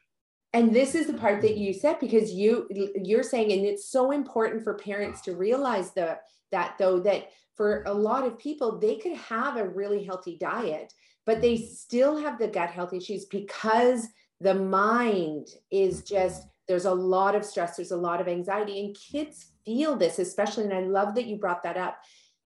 and 0.52 0.74
this 0.74 0.96
is 0.96 1.06
the 1.06 1.14
part 1.14 1.40
that 1.40 1.56
you 1.56 1.72
said 1.72 2.00
because 2.00 2.32
you 2.32 2.68
you're 3.02 3.22
saying 3.22 3.52
and 3.52 3.64
it's 3.64 3.88
so 3.88 4.10
important 4.10 4.64
for 4.64 4.74
parents 4.74 5.20
to 5.20 5.36
realize 5.36 5.92
the 5.92 6.18
that 6.50 6.74
though 6.78 6.98
that 6.98 7.28
for 7.60 7.82
a 7.84 7.92
lot 7.92 8.26
of 8.26 8.38
people, 8.38 8.78
they 8.78 8.96
could 8.96 9.12
have 9.12 9.58
a 9.58 9.68
really 9.68 10.02
healthy 10.02 10.38
diet. 10.40 10.94
But 11.26 11.40
they 11.40 11.56
still 11.56 12.18
have 12.18 12.38
the 12.38 12.48
gut 12.48 12.70
health 12.70 12.92
issues 12.92 13.24
because 13.26 14.08
the 14.40 14.54
mind 14.54 15.48
is 15.70 16.02
just 16.02 16.46
there's 16.66 16.86
a 16.86 16.94
lot 16.94 17.34
of 17.34 17.44
stress 17.44 17.76
there's 17.76 17.90
a 17.90 17.96
lot 17.96 18.20
of 18.20 18.28
anxiety 18.28 18.80
and 18.80 18.96
kids 18.96 19.50
feel 19.64 19.96
this 19.96 20.18
especially 20.18 20.64
and 20.64 20.72
i 20.72 20.80
love 20.80 21.14
that 21.14 21.26
you 21.26 21.36
brought 21.36 21.62
that 21.62 21.76
up. 21.76 21.98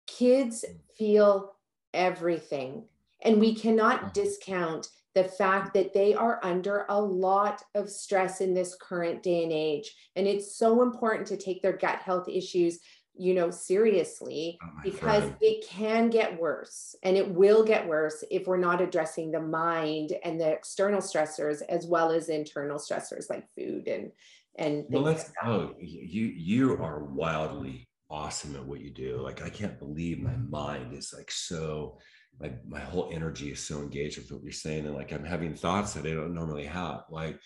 Kids 0.06 0.64
feel 0.98 1.52
everything 1.94 2.84
and 3.22 3.38
we 3.38 3.54
cannot 3.54 4.00
mm. 4.02 4.12
discount 4.12 4.88
the 5.14 5.24
fact 5.24 5.74
that 5.74 5.92
they 5.92 6.14
are 6.14 6.40
under 6.42 6.86
a 6.88 7.00
lot 7.00 7.62
of 7.74 7.88
stress 7.88 8.40
in 8.40 8.54
this 8.54 8.74
current 8.80 9.22
day 9.22 9.42
and 9.42 9.52
age 9.52 9.94
and 10.16 10.26
it's 10.26 10.56
so 10.56 10.82
important 10.82 11.26
to 11.26 11.36
take 11.36 11.62
their 11.62 11.76
gut 11.76 11.98
health 12.00 12.28
issues 12.28 12.78
you 13.14 13.34
know 13.34 13.50
seriously 13.50 14.58
oh, 14.62 14.68
because 14.82 15.22
friend. 15.24 15.36
it 15.40 15.66
can 15.68 16.08
get 16.08 16.38
worse 16.40 16.96
and 17.02 17.16
it 17.16 17.28
will 17.28 17.62
get 17.62 17.86
worse 17.86 18.24
if 18.30 18.46
we're 18.46 18.56
not 18.56 18.80
addressing 18.80 19.30
the 19.30 19.40
mind 19.40 20.14
and 20.24 20.40
the 20.40 20.48
external 20.48 21.00
stressors 21.00 21.60
as 21.68 21.86
well 21.86 22.10
as 22.10 22.28
internal 22.28 22.78
stressors 22.78 23.28
like 23.28 23.44
food 23.54 23.86
and 23.86 24.10
and 24.56 24.84
well 24.88 25.02
let's 25.02 25.24
like 25.24 25.34
oh 25.44 25.74
you 25.78 26.24
you 26.24 26.72
are 26.82 27.04
wildly 27.04 27.88
awesome 28.12 28.54
at 28.54 28.64
what 28.64 28.80
you 28.80 28.90
do. 28.90 29.18
Like 29.18 29.42
i 29.42 29.48
can't 29.48 29.78
believe 29.78 30.20
my 30.20 30.36
mind 30.36 30.92
is 30.92 31.12
like 31.16 31.30
so 31.30 31.98
my 32.38 32.52
my 32.66 32.80
whole 32.80 33.10
energy 33.12 33.50
is 33.50 33.66
so 33.66 33.78
engaged 33.78 34.18
with 34.18 34.30
what 34.30 34.42
you're 34.42 34.52
saying 34.52 34.86
and 34.86 34.94
like 34.94 35.12
i'm 35.12 35.24
having 35.24 35.54
thoughts 35.54 35.94
that 35.94 36.06
i 36.06 36.10
don't 36.10 36.34
normally 36.34 36.66
have. 36.66 37.04
Like 37.10 37.38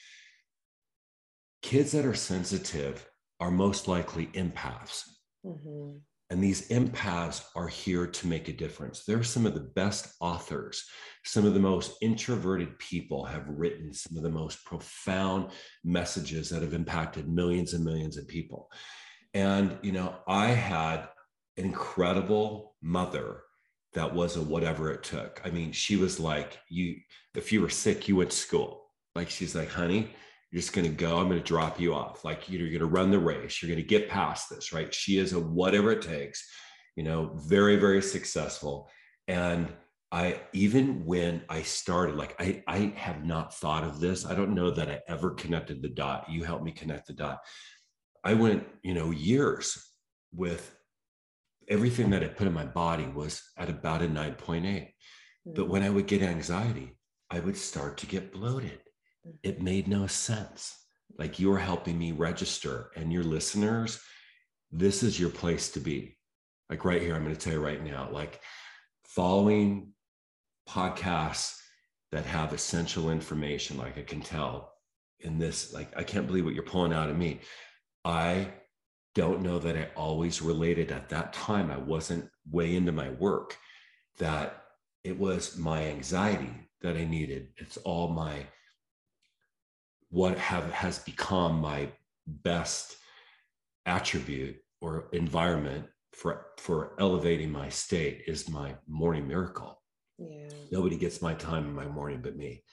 kids 1.62 1.92
that 1.92 2.04
are 2.04 2.14
sensitive 2.14 3.08
are 3.40 3.50
most 3.50 3.88
likely 3.88 4.26
empaths 4.26 5.04
mm-hmm. 5.46 5.98
and 6.30 6.42
these 6.42 6.68
empaths 6.68 7.44
are 7.54 7.68
here 7.68 8.06
to 8.06 8.26
make 8.26 8.48
a 8.48 8.52
difference 8.52 9.04
they're 9.04 9.22
some 9.22 9.46
of 9.46 9.54
the 9.54 9.70
best 9.74 10.14
authors 10.20 10.84
some 11.24 11.44
of 11.46 11.54
the 11.54 11.60
most 11.60 11.96
introverted 12.02 12.78
people 12.78 13.24
have 13.24 13.48
written 13.48 13.92
some 13.92 14.16
of 14.16 14.22
the 14.22 14.30
most 14.30 14.64
profound 14.64 15.50
messages 15.84 16.48
that 16.48 16.62
have 16.62 16.74
impacted 16.74 17.28
millions 17.28 17.74
and 17.74 17.84
millions 17.84 18.18
of 18.18 18.26
people 18.28 18.68
and 19.34 19.76
you 19.82 19.92
know 19.92 20.14
i 20.26 20.46
had 20.46 21.08
an 21.56 21.64
incredible 21.64 22.74
mother 22.82 23.42
that 23.96 24.14
was 24.14 24.36
a 24.36 24.42
whatever 24.42 24.92
it 24.92 25.02
took. 25.02 25.40
I 25.44 25.50
mean, 25.50 25.72
she 25.72 25.96
was 25.96 26.20
like, 26.20 26.58
you, 26.68 26.96
if 27.34 27.50
you 27.50 27.62
were 27.62 27.70
sick, 27.70 28.06
you 28.06 28.16
went 28.16 28.30
to 28.30 28.36
school. 28.36 28.90
Like, 29.14 29.30
she's 29.30 29.54
like, 29.54 29.70
honey, 29.70 30.10
you're 30.50 30.60
just 30.60 30.72
going 30.72 30.88
to 30.88 30.94
go. 30.94 31.18
I'm 31.18 31.28
going 31.28 31.40
to 31.40 31.44
drop 31.44 31.80
you 31.80 31.94
off. 31.94 32.24
Like, 32.24 32.48
you're 32.48 32.68
going 32.68 32.78
to 32.78 32.86
run 32.86 33.10
the 33.10 33.18
race. 33.18 33.60
You're 33.60 33.70
going 33.70 33.82
to 33.82 33.88
get 33.88 34.08
past 34.08 34.48
this, 34.48 34.72
right? 34.72 34.94
She 34.94 35.18
is 35.18 35.32
a 35.32 35.40
whatever 35.40 35.90
it 35.92 36.02
takes, 36.02 36.48
you 36.94 37.02
know, 37.02 37.32
very, 37.34 37.76
very 37.76 38.00
successful. 38.00 38.88
And 39.28 39.68
I, 40.12 40.40
even 40.52 41.04
when 41.04 41.42
I 41.48 41.62
started, 41.62 42.16
like, 42.16 42.40
I, 42.40 42.62
I 42.68 42.92
have 42.96 43.24
not 43.24 43.54
thought 43.54 43.84
of 43.84 43.98
this. 43.98 44.24
I 44.24 44.34
don't 44.34 44.54
know 44.54 44.70
that 44.70 44.88
I 44.88 45.00
ever 45.08 45.30
connected 45.30 45.82
the 45.82 45.88
dot. 45.88 46.30
You 46.30 46.44
helped 46.44 46.64
me 46.64 46.72
connect 46.72 47.08
the 47.08 47.12
dot. 47.12 47.40
I 48.22 48.34
went, 48.34 48.66
you 48.82 48.94
know, 48.94 49.10
years 49.10 49.76
with 50.32 50.74
everything 51.68 52.10
that 52.10 52.22
I 52.22 52.28
put 52.28 52.46
in 52.46 52.52
my 52.52 52.64
body 52.64 53.06
was 53.06 53.42
at 53.58 53.68
about 53.68 54.02
a 54.02 54.06
9.8. 54.06 54.62
Mm-hmm. 54.62 55.52
But 55.54 55.68
when 55.68 55.82
I 55.82 55.90
would 55.90 56.06
get 56.06 56.22
anxiety, 56.22 56.96
I 57.30 57.40
would 57.40 57.56
start 57.56 57.98
to 57.98 58.06
get 58.06 58.32
bloated. 58.32 58.80
It 59.42 59.62
made 59.62 59.88
no 59.88 60.06
sense. 60.06 60.76
Like 61.18 61.38
you're 61.38 61.58
helping 61.58 61.98
me 61.98 62.12
register, 62.12 62.90
and 62.96 63.12
your 63.12 63.24
listeners, 63.24 64.00
this 64.70 65.02
is 65.02 65.18
your 65.18 65.30
place 65.30 65.70
to 65.70 65.80
be. 65.80 66.18
Like 66.68 66.84
right 66.84 67.00
here, 67.00 67.14
I'm 67.14 67.22
going 67.22 67.34
to 67.34 67.40
tell 67.40 67.54
you 67.54 67.64
right 67.64 67.82
now, 67.82 68.08
like 68.10 68.40
following 69.06 69.92
podcasts 70.68 71.58
that 72.12 72.26
have 72.26 72.52
essential 72.52 73.10
information, 73.10 73.78
like 73.78 73.96
I 73.98 74.02
can 74.02 74.20
tell 74.20 74.72
in 75.20 75.38
this, 75.38 75.72
like 75.72 75.96
I 75.96 76.02
can't 76.02 76.26
believe 76.26 76.44
what 76.44 76.54
you're 76.54 76.64
pulling 76.64 76.92
out 76.92 77.08
of 77.08 77.16
me. 77.16 77.40
I 78.04 78.52
don't 79.14 79.42
know 79.42 79.58
that 79.58 79.76
I 79.76 79.88
always 79.96 80.42
related 80.42 80.92
at 80.92 81.08
that 81.08 81.32
time. 81.32 81.70
I 81.70 81.78
wasn't 81.78 82.28
way 82.50 82.76
into 82.76 82.92
my 82.92 83.10
work, 83.10 83.56
that 84.18 84.64
it 85.04 85.18
was 85.18 85.56
my 85.56 85.84
anxiety 85.84 86.52
that 86.82 86.96
I 86.96 87.04
needed. 87.04 87.48
It's 87.56 87.78
all 87.78 88.08
my 88.08 88.46
what 90.16 90.38
have 90.38 90.72
has 90.72 90.98
become 91.00 91.60
my 91.60 91.86
best 92.26 92.96
attribute 93.84 94.56
or 94.80 95.08
environment 95.12 95.84
for 96.14 96.46
for 96.56 96.94
elevating 96.98 97.52
my 97.52 97.68
state 97.68 98.22
is 98.26 98.48
my 98.48 98.74
morning 98.88 99.28
miracle. 99.28 99.78
Yeah. 100.18 100.48
Nobody 100.72 100.96
gets 100.96 101.20
my 101.20 101.34
time 101.34 101.66
in 101.66 101.74
my 101.74 101.84
morning 101.84 102.20
but 102.22 102.34
me. 102.34 102.64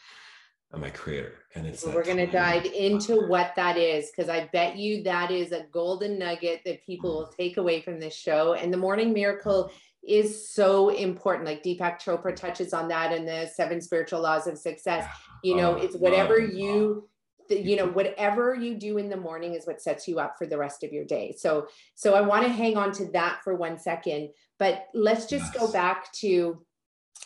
And 0.72 0.82
my 0.82 0.90
creator 0.90 1.34
and 1.54 1.68
it's 1.68 1.86
we're 1.86 2.04
going 2.04 2.18
to 2.18 2.26
dive 2.26 2.66
into 2.66 3.28
what 3.28 3.52
that 3.56 3.78
is 3.78 4.10
because 4.10 4.28
i 4.28 4.50
bet 4.54 4.76
you 4.76 5.04
that 5.04 5.30
is 5.30 5.52
a 5.52 5.68
golden 5.72 6.18
nugget 6.18 6.62
that 6.66 6.84
people 6.84 7.12
mm. 7.12 7.14
will 7.14 7.28
take 7.28 7.58
away 7.58 7.80
from 7.80 8.00
this 8.00 8.16
show 8.16 8.56
and 8.56 8.74
the 8.74 8.78
morning 8.78 9.14
miracle 9.14 9.66
mm. 9.66 9.72
is 10.02 10.50
so 10.50 10.90
important. 10.90 11.46
Like 11.46 11.62
deepak 11.62 12.02
chopra 12.02 12.36
touches 12.36 12.74
on 12.74 12.88
that 12.88 13.12
in 13.12 13.24
the 13.24 13.52
seven 13.54 13.82
spiritual 13.82 14.22
laws 14.22 14.48
of 14.48 14.58
success. 14.58 15.08
You 15.44 15.58
know 15.58 15.76
oh, 15.76 15.84
it's 15.84 15.96
whatever 15.96 16.40
you 16.40 17.08
you 17.50 17.76
know 17.76 17.88
whatever 17.88 18.56
you 18.56 18.76
do 18.76 18.98
in 18.98 19.10
the 19.10 19.18
morning 19.18 19.54
is 19.54 19.66
what 19.66 19.82
sets 19.82 20.08
you 20.08 20.20
up 20.20 20.38
for 20.38 20.46
the 20.46 20.58
rest 20.58 20.84
of 20.84 20.92
your 20.92 21.06
day. 21.06 21.36
So 21.38 21.68
so 21.96 22.14
i 22.14 22.22
want 22.22 22.44
to 22.44 22.52
hang 22.52 22.78
on 22.78 22.92
to 22.94 23.06
that 23.12 23.40
for 23.44 23.56
one 23.56 23.78
second 23.78 24.30
but 24.60 24.88
let's 24.94 25.26
just 25.26 25.54
go 25.54 25.72
back 25.72 26.12
to 26.14 26.64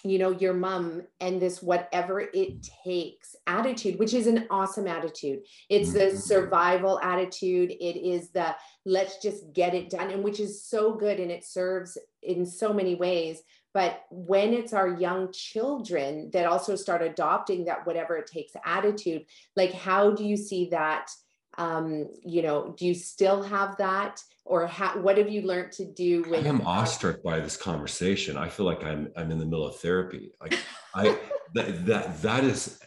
you 0.04 0.20
know 0.20 0.32
your 0.32 0.54
mom 0.54 1.02
and 1.20 1.42
this 1.42 1.62
whatever 1.62 2.22
it 2.34 2.68
takes 2.84 3.36
attitude 3.48 3.98
which 4.00 4.14
is 4.14 4.28
an 4.28 4.46
awesome 4.50 4.88
attitude. 4.88 5.40
It's 5.70 5.94
the 5.94 6.00
mm-hmm. 6.00 6.18
survival 6.18 7.00
attitude. 7.02 7.72
It 7.72 7.98
is 7.98 8.30
the 8.30 8.56
let's 8.86 9.18
just 9.18 9.54
get 9.54 9.74
it 9.74 9.90
done 9.90 10.12
and 10.12 10.24
which 10.24 10.40
is 10.40 10.64
so 10.64 10.94
good 10.94 11.20
and 11.20 11.32
it 11.32 11.44
serves 11.44 11.98
in 12.22 12.46
so 12.46 12.74
many 12.74 12.96
ways 12.96 13.42
but 13.78 14.06
when 14.10 14.54
it's 14.54 14.74
our 14.74 14.88
young 14.88 15.32
children 15.32 16.32
that 16.34 16.48
also 16.48 16.76
start 16.76 17.04
adopting 17.04 17.66
that 17.66 17.86
whatever 17.86 18.18
it 18.18 18.26
takes 18.26 18.54
attitude 18.66 19.24
like 19.56 19.72
how 19.72 20.10
do 20.10 20.24
you 20.24 20.36
see 20.36 20.70
that 20.72 21.12
um, 21.60 22.08
you 22.26 22.42
know 22.42 22.74
do 22.76 22.88
you 22.88 22.96
still 22.96 23.44
have 23.44 23.78
that? 23.78 24.22
Or 24.46 24.66
how, 24.66 24.98
what 25.00 25.18
have 25.18 25.30
you 25.30 25.42
learned 25.42 25.74
to 25.74 25.86
do 25.86 26.24
with 26.24 26.46
i 26.46 26.48
am 26.48 26.62
awestruck 26.62 27.22
by 27.22 27.40
this 27.40 27.58
conversation. 27.58 28.36
I 28.38 28.50
feel 28.50 28.66
like 28.66 28.84
i'm 28.84 29.12
i'm 29.16 29.30
in 29.30 29.38
the 29.38 29.46
middle 29.46 29.68
of 29.68 29.76
therapy. 29.76 30.32
Like 30.42 30.58
i 30.96 31.04
that 31.54 31.86
that 31.86 32.22
that 32.24 32.44
is 32.44 32.80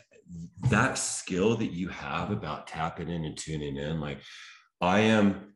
that 0.70 0.98
skill 0.98 1.56
that 1.56 1.72
you 1.72 1.88
have 1.88 2.30
about 2.32 2.66
tapping 2.66 3.08
in 3.08 3.24
and 3.24 3.36
tuning 3.36 3.76
in 3.76 4.00
like 4.00 4.18
i 4.80 5.00
am 5.00 5.54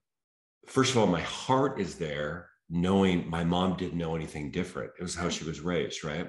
first 0.66 0.90
of 0.90 0.98
all 0.98 1.06
my 1.06 1.20
heart 1.20 1.80
is 1.80 1.94
there 1.96 2.48
knowing 2.70 3.28
my 3.28 3.44
mom 3.44 3.76
didn't 3.76 3.98
know 3.98 4.14
anything 4.14 4.50
different. 4.50 4.92
It 4.98 5.02
was 5.02 5.14
how 5.14 5.28
she 5.28 5.44
was 5.44 5.60
raised 5.60 6.04
right? 6.04 6.28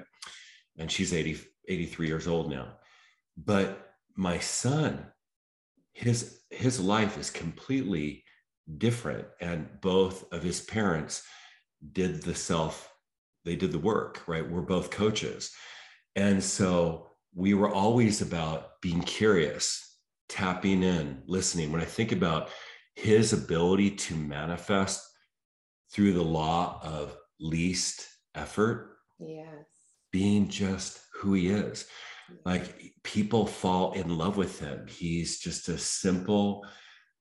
And 0.78 0.90
she's 0.90 1.12
80 1.12 1.40
83 1.68 2.06
years 2.06 2.28
old 2.28 2.50
now. 2.50 2.74
But 3.36 3.92
my 4.16 4.38
son 4.38 5.06
his 5.92 6.40
his 6.50 6.78
life 6.78 7.18
is 7.18 7.30
completely 7.30 8.22
different. 8.78 9.26
And 9.40 9.68
both 9.80 10.30
of 10.32 10.42
his 10.42 10.60
parents 10.60 11.22
did 11.92 12.22
the 12.22 12.34
self 12.34 12.92
they 13.44 13.56
did 13.56 13.72
the 13.72 13.78
work 13.78 14.22
right? 14.26 14.48
We're 14.48 14.62
both 14.62 14.90
coaches. 14.90 15.52
And 16.14 16.42
so 16.42 17.10
we 17.34 17.54
were 17.54 17.70
always 17.70 18.22
about 18.22 18.80
being 18.80 19.02
curious 19.02 19.82
tapping 20.28 20.82
in 20.82 21.22
listening. 21.26 21.72
When 21.72 21.80
i 21.80 21.84
think 21.84 22.12
about 22.12 22.50
his 22.96 23.32
ability 23.32 23.90
to 23.90 24.14
manifest 24.16 25.05
through 25.96 26.12
the 26.12 26.22
law 26.22 26.78
of 26.82 27.16
least 27.40 28.06
effort 28.34 28.98
yes. 29.18 29.48
being 30.12 30.46
just 30.46 31.00
who 31.14 31.32
he 31.32 31.48
is. 31.48 31.86
Like 32.44 32.92
people 33.02 33.46
fall 33.46 33.92
in 33.92 34.18
love 34.18 34.36
with 34.36 34.60
him. 34.60 34.86
He's 34.86 35.38
just 35.38 35.68
a 35.70 35.78
simple 35.78 36.66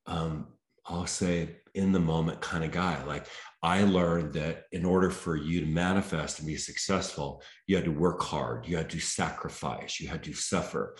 um 0.07 0.49
i'll 0.87 1.07
say 1.07 1.55
in 1.73 1.91
the 1.91 1.99
moment 1.99 2.41
kind 2.41 2.65
of 2.65 2.71
guy. 2.71 3.01
Like 3.05 3.27
i 3.63 3.83
learned 3.83 4.33
that 4.33 4.65
in 4.73 4.83
order 4.83 5.09
for 5.09 5.37
you 5.37 5.61
to 5.61 5.67
manifest 5.67 6.39
and 6.39 6.47
be 6.47 6.57
successful 6.57 7.41
you 7.67 7.77
had 7.77 7.85
to 7.85 7.91
work 7.91 8.21
hard 8.21 8.67
you 8.67 8.77
had 8.77 8.89
to 8.91 8.99
sacrifice 8.99 10.01
you 10.01 10.09
had 10.09 10.23
to 10.23 10.33
suffer. 10.33 10.97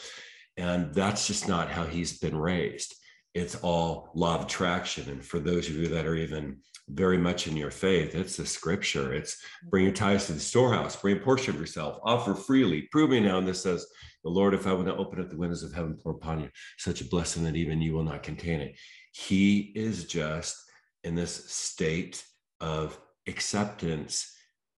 And 0.56 0.94
that's 0.94 1.28
just 1.28 1.50
not 1.50 1.70
how 1.70 1.84
he's 1.84 2.20
been 2.20 2.38
raised. 2.38 2.96
It's 3.34 3.56
all 3.56 4.12
law 4.16 4.36
of 4.36 4.46
attraction. 4.46 5.10
And 5.10 5.24
for 5.24 5.40
those 5.40 5.68
of 5.68 5.76
you 5.76 5.90
that 5.90 6.06
are 6.06 6.16
even 6.16 6.62
very 6.90 7.18
much 7.18 7.48
in 7.48 7.58
your 7.58 7.72
faith. 7.72 8.14
It's 8.14 8.38
the 8.38 8.46
scripture. 8.46 9.14
It's 9.14 9.36
mm-hmm. 9.36 9.70
bring 9.70 9.84
your 9.86 9.94
tithes 9.94 10.28
to 10.28 10.34
the 10.34 10.40
storehouse, 10.40 10.96
bring 10.96 11.18
a 11.18 11.20
portion 11.20 11.54
of 11.54 11.60
yourself, 11.60 12.00
offer 12.04 12.36
freely. 12.36 12.84
Prove 12.92 13.10
me 13.10 13.20
now. 13.20 13.38
And 13.38 13.48
this 13.48 13.64
says, 13.64 13.86
The 14.24 14.30
Lord, 14.30 14.54
if 14.54 14.68
I 14.68 14.74
want 14.74 14.88
to 14.88 14.96
open 14.96 15.20
up 15.20 15.30
the 15.30 15.38
windows 15.38 15.64
of 15.64 15.74
heaven, 15.74 15.98
pour 16.02 16.14
upon 16.14 16.42
you 16.42 16.50
such 16.78 17.02
a 17.02 17.06
blessing 17.06 17.44
that 17.44 17.56
even 17.56 17.82
you 17.82 17.94
will 17.94 18.04
not 18.04 18.24
contain 18.24 18.62
it. 18.62 18.76
He 19.12 19.72
is 19.76 20.06
just 20.06 20.58
in 21.04 21.16
this 21.16 21.52
state 21.52 22.24
of 22.60 23.00
acceptance 23.28 24.32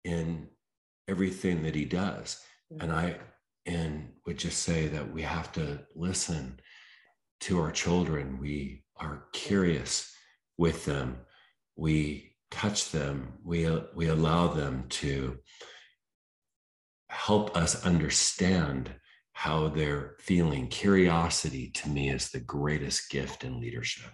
in 0.04 0.48
everything 1.08 1.64
that 1.64 1.76
he 1.76 1.86
does. 1.86 2.40
Mm-hmm. 2.72 2.84
And 2.84 2.92
I 2.92 3.18
and 3.66 4.10
would 4.26 4.38
just 4.38 4.64
say 4.64 4.88
that 4.88 5.12
we 5.12 5.22
have 5.22 5.52
to 5.54 5.80
listen 5.94 6.60
to 7.42 7.60
our 7.60 7.72
children. 7.72 8.40
We 8.40 8.84
are 8.96 9.26
curious 9.34 10.12
with 10.58 10.86
them. 10.86 11.18
We 11.78 12.36
touch 12.52 12.92
them. 12.92 13.34
We, 13.44 13.70
we 13.96 14.08
allow 14.08 14.48
them 14.48 14.86
to 14.90 15.38
help 17.10 17.56
us 17.56 17.86
understand 17.86 18.94
how 19.34 19.68
they're 19.68 20.16
feeling. 20.20 20.68
Curiosity 20.68 21.70
to 21.70 21.90
me 21.90 22.10
is 22.10 22.30
the 22.30 22.40
greatest 22.40 23.10
gift 23.10 23.44
in 23.44 23.60
leadership. 23.60 24.12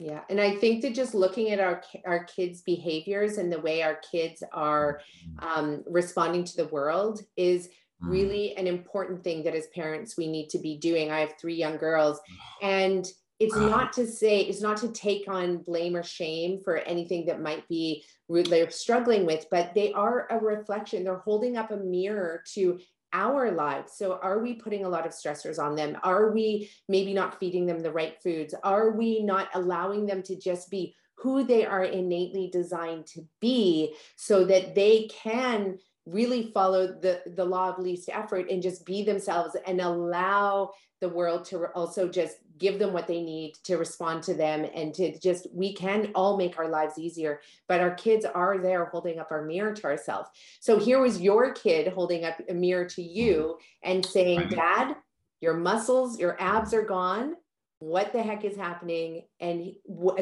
Yeah, 0.00 0.20
and 0.30 0.40
I 0.40 0.56
think 0.56 0.80
that 0.82 0.94
just 0.94 1.14
looking 1.14 1.50
at 1.50 1.60
our 1.60 1.82
our 2.06 2.24
kids' 2.24 2.62
behaviors 2.62 3.36
and 3.36 3.52
the 3.52 3.60
way 3.60 3.82
our 3.82 3.98
kids 4.10 4.42
are 4.52 5.02
mm-hmm. 5.28 5.46
um, 5.46 5.84
responding 5.86 6.44
to 6.44 6.56
the 6.56 6.68
world 6.68 7.20
is 7.36 7.66
mm-hmm. 7.66 8.10
really 8.10 8.56
an 8.56 8.66
important 8.66 9.22
thing 9.22 9.42
that 9.44 9.54
as 9.54 9.66
parents 9.74 10.16
we 10.16 10.26
need 10.26 10.48
to 10.50 10.58
be 10.58 10.78
doing. 10.78 11.10
I 11.10 11.20
have 11.20 11.34
three 11.38 11.54
young 11.54 11.76
girls, 11.76 12.18
and 12.62 13.06
it's 13.40 13.56
ah. 13.56 13.68
not 13.68 13.92
to 13.94 14.06
say 14.06 14.40
it's 14.40 14.60
not 14.60 14.76
to 14.78 14.92
take 14.92 15.26
on 15.26 15.58
blame 15.58 15.96
or 15.96 16.02
shame 16.02 16.60
for 16.62 16.76
anything 16.76 17.26
that 17.26 17.40
might 17.40 17.66
be 17.68 18.04
they're 18.28 18.70
struggling 18.70 19.26
with, 19.26 19.46
but 19.50 19.74
they 19.74 19.92
are 19.92 20.28
a 20.30 20.38
reflection. 20.38 21.02
They're 21.02 21.18
holding 21.18 21.56
up 21.56 21.72
a 21.72 21.76
mirror 21.76 22.44
to 22.54 22.78
our 23.12 23.50
lives. 23.50 23.94
So, 23.96 24.20
are 24.22 24.38
we 24.38 24.54
putting 24.54 24.84
a 24.84 24.88
lot 24.88 25.04
of 25.04 25.12
stressors 25.12 25.58
on 25.58 25.74
them? 25.74 25.96
Are 26.04 26.30
we 26.30 26.70
maybe 26.88 27.12
not 27.12 27.40
feeding 27.40 27.66
them 27.66 27.80
the 27.80 27.90
right 27.90 28.14
foods? 28.22 28.54
Are 28.62 28.92
we 28.92 29.24
not 29.24 29.48
allowing 29.54 30.06
them 30.06 30.22
to 30.24 30.38
just 30.38 30.70
be 30.70 30.94
who 31.16 31.44
they 31.44 31.66
are 31.66 31.84
innately 31.84 32.48
designed 32.52 33.06
to 33.06 33.22
be 33.40 33.94
so 34.16 34.44
that 34.44 34.74
they 34.74 35.08
can 35.08 35.78
really 36.10 36.50
follow 36.52 36.86
the, 36.86 37.22
the 37.36 37.44
law 37.44 37.70
of 37.70 37.78
least 37.78 38.08
effort 38.12 38.50
and 38.50 38.62
just 38.62 38.84
be 38.84 39.02
themselves 39.02 39.56
and 39.66 39.80
allow 39.80 40.70
the 41.00 41.08
world 41.08 41.44
to 41.46 41.66
also 41.74 42.08
just 42.08 42.36
give 42.58 42.78
them 42.78 42.92
what 42.92 43.06
they 43.06 43.22
need 43.22 43.54
to 43.64 43.76
respond 43.76 44.22
to 44.22 44.34
them 44.34 44.66
and 44.74 44.92
to 44.94 45.18
just 45.18 45.46
we 45.52 45.72
can 45.72 46.10
all 46.14 46.36
make 46.36 46.58
our 46.58 46.68
lives 46.68 46.98
easier 46.98 47.40
but 47.68 47.80
our 47.80 47.94
kids 47.94 48.26
are 48.26 48.58
there 48.58 48.84
holding 48.84 49.18
up 49.18 49.30
our 49.30 49.42
mirror 49.42 49.72
to 49.72 49.84
ourselves. 49.84 50.28
So 50.60 50.78
here 50.78 51.00
was 51.00 51.20
your 51.20 51.52
kid 51.54 51.92
holding 51.92 52.24
up 52.24 52.36
a 52.48 52.54
mirror 52.54 52.84
to 52.84 53.02
you 53.02 53.58
and 53.82 54.04
saying 54.04 54.50
dad 54.50 54.96
your 55.40 55.54
muscles 55.54 56.18
your 56.18 56.40
abs 56.40 56.74
are 56.74 56.84
gone 56.84 57.34
what 57.80 58.12
the 58.12 58.22
heck 58.22 58.44
is 58.44 58.56
happening 58.56 59.22
and 59.40 59.72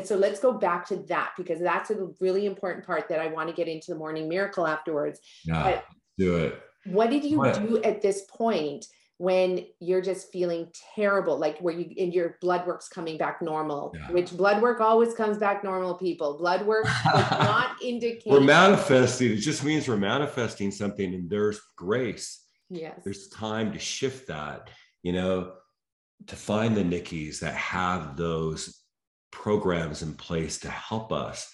so 0.05 0.17
let's 0.17 0.41
go 0.41 0.53
back 0.53 0.87
to 0.87 0.97
that 1.09 1.33
because 1.37 1.61
that's 1.61 1.91
a 1.91 2.09
really 2.21 2.47
important 2.47 2.87
part 2.87 3.09
that 3.09 3.21
i 3.21 3.27
want 3.27 3.49
to 3.49 3.55
get 3.55 3.69
into 3.69 3.91
the 3.93 3.99
morning 3.99 4.29
miracle 4.29 4.67
afterwards 4.67 5.21
yeah 5.45 5.63
but 5.65 5.85
do 6.17 6.37
it 6.37 6.61
what 6.87 7.11
did 7.11 7.25
you 7.25 7.39
what? 7.39 7.55
do 7.55 7.83
at 7.83 8.01
this 8.01 8.23
point 8.31 8.87
when 9.19 9.67
you're 9.81 10.01
just 10.01 10.31
feeling 10.31 10.69
terrible, 10.95 11.37
like 11.37 11.59
where 11.59 11.75
you 11.75 11.93
and 11.99 12.15
your 12.15 12.39
blood 12.41 12.65
work's 12.67 12.89
coming 12.89 13.19
back 13.19 13.43
normal, 13.43 13.93
yeah. 13.95 14.13
which 14.13 14.31
blood 14.31 14.63
work 14.63 14.81
always 14.81 15.13
comes 15.13 15.39
back 15.39 15.65
normal, 15.65 15.95
people. 15.95 16.39
Blood 16.39 16.65
work 16.65 16.85
does 17.05 17.31
not 17.33 17.71
indicate 17.83 18.31
we're 18.31 18.41
manifesting. 18.41 19.33
It 19.33 19.39
just 19.39 19.65
means 19.65 19.89
we're 19.89 19.97
manifesting 19.97 20.71
something 20.71 21.15
and 21.15 21.29
there's 21.29 21.61
grace. 21.75 22.45
Yes. 22.71 23.01
There's 23.03 23.27
time 23.29 23.73
to 23.73 23.79
shift 23.81 24.29
that, 24.29 24.71
you 25.03 25.13
know, 25.13 25.55
to 26.27 26.37
find 26.37 26.77
the 26.77 26.83
Nikis 26.83 27.41
that 27.41 27.55
have 27.55 28.17
those 28.17 28.83
programs 29.31 30.03
in 30.03 30.15
place 30.15 30.59
to 30.61 30.71
help 30.71 31.13
us 31.13 31.51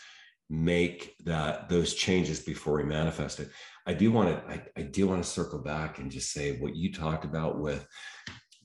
make 0.50 1.14
that 1.24 1.68
those 1.68 1.94
changes 1.94 2.40
before 2.40 2.76
we 2.76 2.84
manifest 2.84 3.40
it. 3.40 3.50
I 3.86 3.94
do 3.94 4.12
want 4.12 4.28
to 4.28 4.52
I, 4.52 4.62
I 4.76 4.82
do 4.82 5.06
want 5.06 5.22
to 5.22 5.28
circle 5.28 5.58
back 5.58 5.98
and 5.98 6.10
just 6.10 6.32
say 6.32 6.58
what 6.58 6.76
you 6.76 6.92
talked 6.92 7.24
about 7.24 7.58
with 7.58 7.86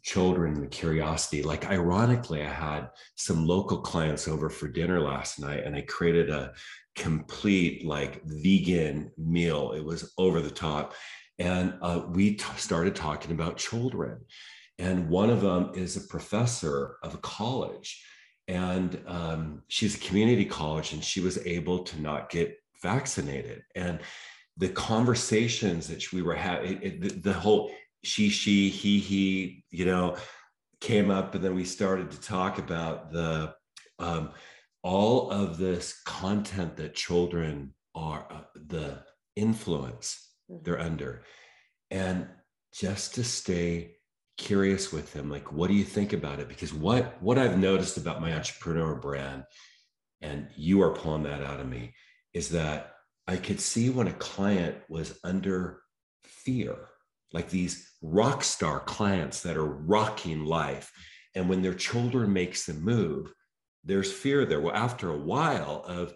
children 0.04 0.54
and 0.54 0.64
the 0.64 0.68
curiosity. 0.68 1.44
Like 1.44 1.70
ironically 1.70 2.42
i 2.42 2.50
had 2.50 2.90
some 3.16 3.46
local 3.46 3.80
clients 3.80 4.28
over 4.28 4.50
for 4.50 4.68
dinner 4.68 5.00
last 5.00 5.40
night 5.40 5.64
and 5.66 5.76
i 5.76 5.82
created 5.82 6.30
a 6.30 6.54
complete 6.96 7.86
like 7.86 8.22
vegan 8.26 9.12
meal. 9.18 9.72
It 9.72 9.84
was 9.84 10.14
over 10.18 10.42
the 10.42 10.52
top. 10.52 10.94
And 11.40 11.76
uh, 11.82 12.04
we 12.10 12.36
t- 12.36 12.44
started 12.58 12.96
talking 12.96 13.32
about 13.32 13.56
children 13.56 14.20
and 14.80 15.10
one 15.10 15.30
of 15.30 15.42
them 15.42 15.72
is 15.76 15.98
a 15.98 16.08
professor 16.08 16.96
of 17.04 17.14
a 17.14 17.20
college. 17.20 18.04
And 18.48 19.00
um, 19.06 19.62
she's 19.68 19.96
a 19.96 20.00
community 20.00 20.46
college 20.46 20.94
and 20.94 21.04
she 21.04 21.20
was 21.20 21.38
able 21.46 21.84
to 21.84 22.02
not 22.02 22.32
get 22.32 22.58
vaccinated. 22.82 23.62
And 23.76 24.00
the 24.58 24.70
conversations 24.70 25.88
that 25.90 26.12
we 26.12 26.22
were 26.22 26.34
having, 26.34 26.80
the, 27.02 27.10
the 27.10 27.34
whole 27.34 27.70
she, 28.04 28.30
she, 28.30 28.70
he, 28.70 29.00
he, 29.00 29.64
you 29.70 29.86
know, 29.86 30.16
came 30.80 31.12
up, 31.12 31.36
and 31.36 31.44
then 31.44 31.56
we 31.56 31.66
started 31.66 32.10
to 32.12 32.22
talk 32.22 32.58
about 32.58 33.12
the 33.12 33.54
um, 34.00 34.32
all 34.82 35.30
of 35.30 35.58
this 35.58 36.02
content 36.06 36.78
that 36.78 36.96
children 36.96 37.74
are 37.94 38.26
uh, 38.32 38.42
the 38.68 39.00
influence 39.36 40.30
mm-hmm. 40.50 40.64
they're 40.64 40.80
under, 40.80 41.24
and 41.92 42.28
just 42.74 43.16
to 43.16 43.24
stay 43.26 43.99
curious 44.40 44.92
with 44.92 45.14
them 45.14 45.30
like 45.30 45.52
what 45.52 45.68
do 45.68 45.76
you 45.76 45.84
think 45.84 46.14
about 46.14 46.40
it 46.40 46.48
because 46.48 46.74
what 46.74 47.22
what 47.22 47.38
i've 47.38 47.60
noticed 47.60 47.98
about 47.98 48.22
my 48.22 48.34
entrepreneur 48.34 48.96
brand 48.96 49.44
and 50.22 50.48
you 50.56 50.82
are 50.82 50.96
pulling 50.96 51.24
that 51.24 51.44
out 51.44 51.60
of 51.60 51.68
me 51.68 51.94
is 52.34 52.50
that 52.50 52.96
I 53.28 53.38
could 53.38 53.60
see 53.60 53.90
when 53.90 54.08
a 54.08 54.14
client 54.14 54.76
was 54.90 55.20
under 55.24 55.82
fear, 56.24 56.76
like 57.32 57.50
these 57.50 57.92
rock 58.02 58.44
star 58.44 58.80
clients 58.80 59.42
that 59.44 59.58
are 59.58 59.66
rocking 59.66 60.46
life. 60.46 60.92
And 61.36 61.48
when 61.48 61.62
their 61.62 61.76
children 61.76 62.34
makes 62.34 62.66
the 62.66 62.74
move, 62.74 63.32
there's 63.84 64.12
fear 64.12 64.46
there. 64.46 64.60
Well, 64.60 64.76
after 64.76 65.10
a 65.10 65.18
while 65.18 65.84
of 65.86 66.16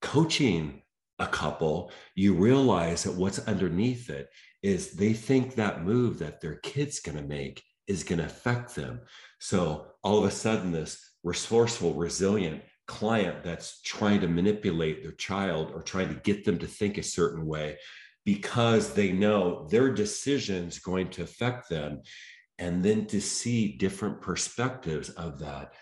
coaching 0.00 0.82
a 1.18 1.26
couple, 1.26 1.92
you 2.14 2.34
realize 2.34 3.04
that 3.04 3.14
what's 3.14 3.38
underneath 3.46 4.10
it 4.10 4.28
is 4.62 4.92
they 4.92 5.12
think 5.12 5.54
that 5.54 5.84
move 5.84 6.18
that 6.18 6.40
their 6.40 6.56
kid's 6.56 7.00
going 7.00 7.18
to 7.18 7.24
make 7.24 7.62
is 7.86 8.04
going 8.04 8.18
to 8.18 8.26
affect 8.26 8.74
them. 8.74 9.00
So 9.40 9.86
all 10.02 10.18
of 10.18 10.24
a 10.24 10.30
sudden, 10.30 10.72
this 10.72 10.98
resourceful, 11.24 11.94
resilient 11.94 12.62
client 12.86 13.42
that's 13.42 13.80
trying 13.82 14.20
to 14.20 14.28
manipulate 14.28 15.02
their 15.02 15.12
child 15.12 15.72
or 15.72 15.82
trying 15.82 16.08
to 16.08 16.20
get 16.20 16.44
them 16.44 16.58
to 16.58 16.66
think 16.66 16.98
a 16.98 17.02
certain 17.02 17.46
way 17.46 17.78
because 18.24 18.92
they 18.92 19.12
know 19.12 19.66
their 19.70 19.92
decisions 19.92 20.78
going 20.78 21.08
to 21.10 21.22
affect 21.22 21.68
them 21.68 22.00
and 22.58 22.82
then 22.82 23.06
to 23.06 23.20
see 23.20 23.76
different 23.76 24.20
perspectives 24.20 25.10
of 25.10 25.38
that 25.38 25.72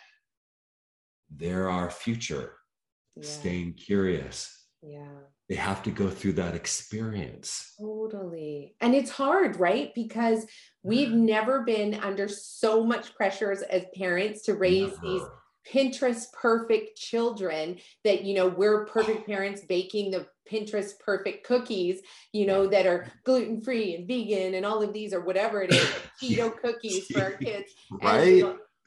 there 1.35 1.71
are 1.71 1.91
future 1.91 2.57
yeah. 3.17 3.23
staying 3.23 3.73
curious 3.75 4.60
yeah. 4.83 5.19
They 5.49 5.57
have 5.57 5.83
to 5.83 5.91
go 5.91 6.09
through 6.09 6.35
that 6.35 6.55
experience. 6.55 7.75
Totally. 7.79 8.77
And 8.81 8.95
it's 8.95 9.11
hard 9.11 9.59
right? 9.59 9.93
Because 9.95 10.47
we've 10.83 11.11
never 11.11 11.63
been 11.63 11.95
under 11.95 12.29
so 12.29 12.85
much 12.85 13.15
pressures 13.15 13.63
as 13.63 13.85
parents 13.97 14.43
to 14.43 14.55
raise 14.55 14.93
never. 14.93 15.01
these 15.03 15.23
Pinterest 15.71 16.33
perfect 16.33 16.97
children 16.97 17.79
that, 18.05 18.25
you 18.25 18.35
know, 18.35 18.49
we're 18.49 18.87
perfect 18.87 19.27
parents 19.27 19.63
baking 19.69 20.11
the 20.11 20.27
Pinterest 20.51 20.99
perfect 21.05 21.47
cookies, 21.47 22.01
you 22.33 22.47
know, 22.47 22.67
that 22.67 22.87
are 22.87 23.13
gluten 23.25 23.61
free 23.61 23.95
and 23.95 24.09
vegan 24.09 24.55
and 24.55 24.65
all 24.65 24.83
of 24.83 24.93
these 24.93 25.13
or 25.13 25.21
whatever 25.21 25.63
it 25.63 25.73
is, 25.73 25.89
keto 26.23 26.57
cookies 26.57 27.07
for 27.07 27.23
our 27.23 27.33
kids. 27.33 27.73
Right. 28.03 28.45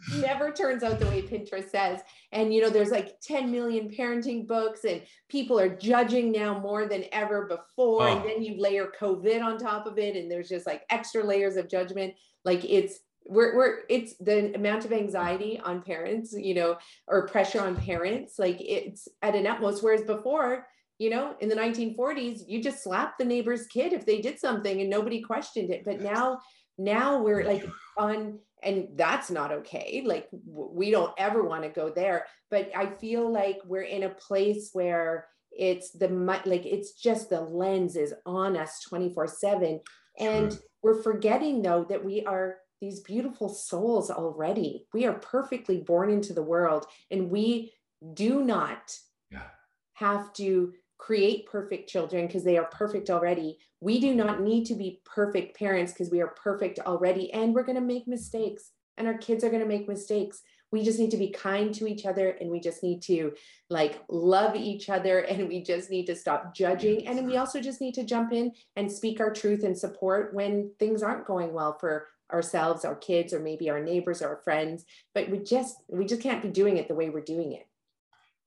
And, 0.08 0.16
you 0.16 0.22
know, 0.22 0.28
never 0.28 0.52
turns 0.52 0.84
out 0.84 1.00
the 1.00 1.08
way 1.08 1.22
Pinterest 1.22 1.70
says. 1.70 2.02
And, 2.32 2.54
you 2.54 2.62
know, 2.62 2.70
there's 2.70 2.92
like 2.92 3.20
10 3.22 3.52
million 3.52 3.90
parenting 3.90 4.48
books 4.48 4.84
and 4.84 5.02
people 5.30 5.60
are 5.60 5.70
judging 5.70 6.32
now 6.32 6.60
more 6.60 6.88
than 6.88 7.06
ever 7.12 7.46
before. 7.46 8.04
Oh. 8.04 8.18
And 8.18 8.30
then 8.30 8.44
you 8.44 8.60
layer 8.60 8.92
COVID 9.00 9.44
on 9.44 9.58
top 9.58 9.86
of 9.86 9.98
it 9.98 10.16
and 10.16 10.30
there's 10.30 10.50
just 10.50 10.66
like 10.66 10.84
extra 10.90 11.24
layers 11.24 11.56
of 11.56 11.70
judgment. 11.70 12.14
Like 12.46 12.64
it's 12.66 13.00
we're, 13.26 13.56
we're 13.56 13.80
it's 13.90 14.16
the 14.18 14.54
amount 14.54 14.86
of 14.86 14.92
anxiety 14.92 15.60
on 15.64 15.82
parents 15.82 16.34
you 16.38 16.54
know 16.54 16.78
or 17.08 17.28
pressure 17.28 17.62
on 17.62 17.76
parents 17.76 18.38
like 18.38 18.58
it's 18.60 19.08
at 19.22 19.36
an 19.36 19.48
utmost 19.48 19.84
whereas 19.84 20.02
before 20.02 20.68
you 21.00 21.10
know 21.10 21.36
in 21.40 21.50
the 21.50 21.56
1940s 21.56 22.42
you 22.48 22.62
just 22.62 22.84
slapped 22.84 23.18
the 23.18 23.26
neighbor's 23.26 23.66
kid 23.68 23.94
if 23.94 24.06
they 24.06 24.20
did 24.20 24.40
something 24.40 24.82
and 24.82 24.90
nobody 24.90 25.22
questioned 25.22 25.72
it 25.72 25.84
but 25.86 26.02
now 26.02 26.40
now 26.78 27.22
we're 27.22 27.46
like 27.46 27.66
on 27.98 28.40
and 28.64 28.88
that's 28.96 29.30
not 29.30 29.52
okay 29.52 30.04
like 30.06 30.28
we 30.46 30.92
don't 30.92 31.14
ever 31.18 31.44
want 31.44 31.64
to 31.64 31.70
go 31.70 31.90
there 31.90 32.26
but 32.50 32.70
i 32.76 32.86
feel 32.86 33.32
like 33.32 33.58
we're 33.66 33.82
in 33.82 34.04
a 34.04 34.10
place 34.10 34.70
where 34.74 35.28
it's 35.52 35.92
the 35.92 36.08
like 36.46 36.66
it's 36.66 36.94
just 36.94 37.30
the 37.30 37.42
lens 37.42 37.96
is 37.96 38.14
on 38.26 38.58
us 38.58 38.82
24 38.88 39.28
7 39.28 39.80
and 40.20 40.60
we're 40.82 41.02
forgetting 41.02 41.62
though 41.62 41.86
that 41.90 42.04
we 42.04 42.24
are 42.26 42.58
these 42.84 43.00
beautiful 43.00 43.48
souls 43.48 44.12
already. 44.12 44.88
We 44.94 45.06
are 45.06 45.14
perfectly 45.14 45.78
born 45.78 46.10
into 46.10 46.34
the 46.34 46.44
world 46.44 46.86
and 47.10 47.32
we 47.32 47.72
do 48.14 48.44
not 48.44 48.94
yeah. 49.32 49.48
have 49.94 50.34
to 50.34 50.74
create 51.04 51.46
perfect 51.48 51.90
children 51.90 52.26
because 52.28 52.46
they 52.46 52.58
are 52.58 52.70
perfect 52.72 53.10
already. 53.10 53.58
We 53.82 54.00
do 54.00 54.16
not 54.16 54.42
need 54.42 54.64
to 54.68 54.76
be 54.76 55.02
perfect 55.04 55.58
parents 55.58 55.92
because 55.92 56.10
we 56.10 56.22
are 56.22 56.34
perfect 56.42 56.80
already. 56.80 57.32
And 57.34 57.54
we're 57.54 57.66
going 57.66 57.76
to 57.76 57.82
make 57.82 58.08
mistakes, 58.08 58.72
and 58.98 59.06
our 59.06 59.18
kids 59.18 59.44
are 59.44 59.50
going 59.50 59.62
to 59.62 59.68
make 59.68 59.90
mistakes. 59.90 60.42
We 60.72 60.82
just 60.82 61.00
need 61.00 61.12
to 61.12 61.18
be 61.18 61.30
kind 61.30 61.74
to 61.76 61.88
each 61.88 62.06
other 62.06 62.30
and 62.30 62.50
we 62.50 62.60
just 62.60 62.82
need 62.82 63.04
to 63.04 63.34
like 63.70 64.02
love 64.10 64.56
each 64.56 64.90
other 64.90 65.20
and 65.30 65.48
we 65.50 65.62
just 65.62 65.92
need 65.92 66.06
to 66.06 66.16
stop 66.16 66.56
judging. 66.56 67.06
And 67.06 67.28
we 67.28 67.38
also 67.38 67.60
just 67.60 67.82
need 67.82 67.94
to 67.96 68.06
jump 68.06 68.32
in 68.32 68.54
and 68.76 68.92
speak 68.92 69.20
our 69.20 69.32
truth 69.32 69.64
and 69.64 69.78
support 69.78 70.34
when 70.34 70.72
things 70.80 71.04
aren't 71.04 71.28
going 71.28 71.54
well 71.54 71.78
for 71.80 72.08
ourselves, 72.32 72.86
our 72.86 72.96
kids, 72.96 73.34
or 73.34 73.40
maybe 73.40 73.70
our 73.70 73.84
neighbors 73.84 74.22
or 74.22 74.30
our 74.30 74.42
friends. 74.44 74.86
But 75.14 75.30
we 75.30 75.40
just 75.40 75.76
we 75.90 76.06
just 76.06 76.22
can't 76.22 76.42
be 76.42 76.50
doing 76.50 76.78
it 76.78 76.88
the 76.88 76.96
way 76.96 77.10
we're 77.10 77.22
doing 77.22 77.52
it. 77.52 77.68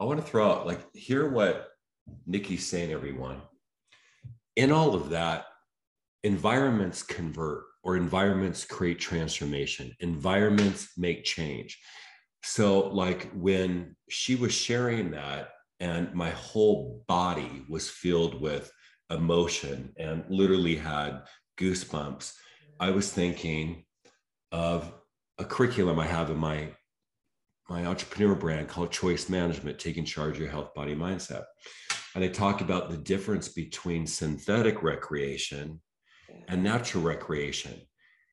I 0.01 0.05
want 0.05 0.21
to 0.21 0.27
throw 0.27 0.51
out 0.51 0.67
like 0.67 0.81
hear 0.95 1.29
what 1.29 1.76
Nikki's 2.27 2.67
saying, 2.67 2.93
everyone. 2.93 3.41
In 4.57 4.73
all 4.73 4.95
of 4.95 5.11
that, 5.11 5.47
environments 6.25 7.03
convert 7.03 7.65
or 7.83 7.97
environments 7.97 8.65
create 8.65 8.99
transformation, 8.99 9.93
environments 10.01 10.89
make 10.97 11.25
change. 11.25 11.79
So, 12.43 12.89
like 12.89 13.31
when 13.33 13.97
she 14.09 14.35
was 14.35 14.53
sharing 14.53 15.13
that, 15.13 15.51
and 15.79 16.13
my 16.15 16.31
whole 16.31 17.05
body 17.07 17.65
was 17.69 17.89
filled 17.89 18.41
with 18.41 18.73
emotion 19.11 19.93
and 19.99 20.25
literally 20.29 20.75
had 20.75 21.23
goosebumps, 21.59 22.33
I 22.81 22.91
was 22.91 23.13
thinking 23.13 23.85
of 24.53 24.93
a 25.39 25.45
curriculum 25.45 25.99
I 25.99 26.07
have 26.07 26.31
in 26.31 26.39
my 26.39 26.71
my 27.69 27.85
entrepreneur 27.85 28.35
brand 28.35 28.69
called 28.69 28.93
Choice 28.93 29.29
Management, 29.29 29.79
taking 29.79 30.05
charge 30.05 30.37
of 30.37 30.41
your 30.41 30.51
health, 30.51 30.73
body, 30.75 30.95
mindset. 30.95 31.45
And 32.17 32.25
I 32.25 32.29
talk 32.29 32.63
about 32.63 32.89
the 32.89 32.97
difference 32.97 33.47
between 33.47 34.07
synthetic 34.07 34.83
recreation 34.83 35.83
and 36.49 36.65
natural 36.65 37.05
recreation 37.05 37.75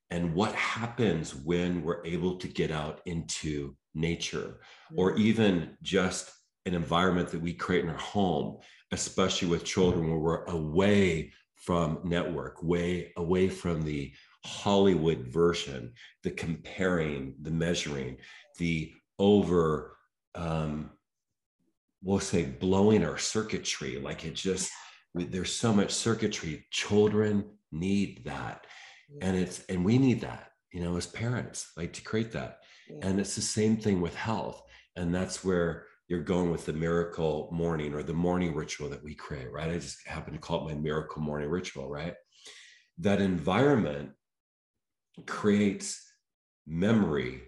and 0.10 0.34
what 0.34 0.56
happens 0.56 1.36
when 1.36 1.84
we're 1.84 2.02
able 2.06 2.38
to 2.38 2.48
get 2.48 2.72
out 2.72 3.02
into 3.06 3.76
nature 3.93 4.62
or 4.96 5.12
mm-hmm. 5.12 5.24
even 5.24 5.78
just 5.82 6.32
an 6.65 6.76
environment 6.76 7.28
that 7.28 7.41
we 7.41 7.54
create 7.54 7.84
in 7.84 7.89
our 7.89 7.98
home, 7.98 8.60
especially 8.93 9.50
with 9.50 9.65
children 9.65 10.10
where 10.10 10.17
we're 10.17 10.46
away 10.46 11.34
from 11.58 12.00
network, 12.06 12.63
way 12.63 13.12
away 13.17 13.50
from 13.50 13.82
the 13.82 14.13
Hollywood 14.46 15.28
version, 15.28 15.91
the 16.24 16.32
comparing, 16.32 17.36
the 17.41 17.52
measuring, 17.52 18.15
the 18.60 18.93
over 19.19 19.98
um, 20.36 20.91
we'll 22.04 22.20
say 22.20 22.44
blowing 22.44 23.06
our 23.06 23.18
circuitry. 23.18 23.98
Like 23.98 24.26
it 24.26 24.36
just 24.36 24.72
we, 25.13 25.24
there's 25.26 25.56
so 25.56 25.74
much 25.74 25.92
circuitry. 25.92 26.66
Children 26.72 27.46
need 27.72 28.26
that. 28.26 28.66
Yeah. 29.10 29.28
and 29.28 29.38
it's 29.38 29.63
and 29.66 29.84
we 29.84 29.98
need 29.98 30.22
that 30.22 30.52
you 30.72 30.82
know 30.82 30.96
as 30.98 31.06
parents 31.08 31.72
like 31.78 31.94
to 31.94 32.02
create 32.02 32.32
that. 32.34 32.60
Yeah. 32.89 33.08
and 33.08 33.20
it's 33.20 33.36
the 33.36 33.42
same 33.42 33.78
thing 33.78 34.02
with 34.02 34.16
health. 34.16 34.62
And 34.96 35.16
that's 35.16 35.44
where 35.44 35.86
you're 36.08 36.22
going 36.22 36.52
with 36.52 36.66
the 36.66 36.74
miracle 36.74 37.50
morning 37.52 37.94
or 37.96 38.04
the 38.04 38.13
morning 38.13 38.54
ritual 38.54 38.89
that 38.89 39.04
we 39.04 39.16
create 39.16 39.52
right? 39.52 39.72
I 39.72 39.80
just 39.80 40.06
happen 40.08 40.34
to 40.34 40.39
call 40.39 40.68
it 40.68 40.74
my 40.74 40.80
miracle 40.80 41.22
morning 41.22 41.50
ritual 41.50 41.89
right? 41.89 42.16
That 43.00 43.22
environment 43.22 44.12
creates 45.26 46.02
memory 46.68 47.42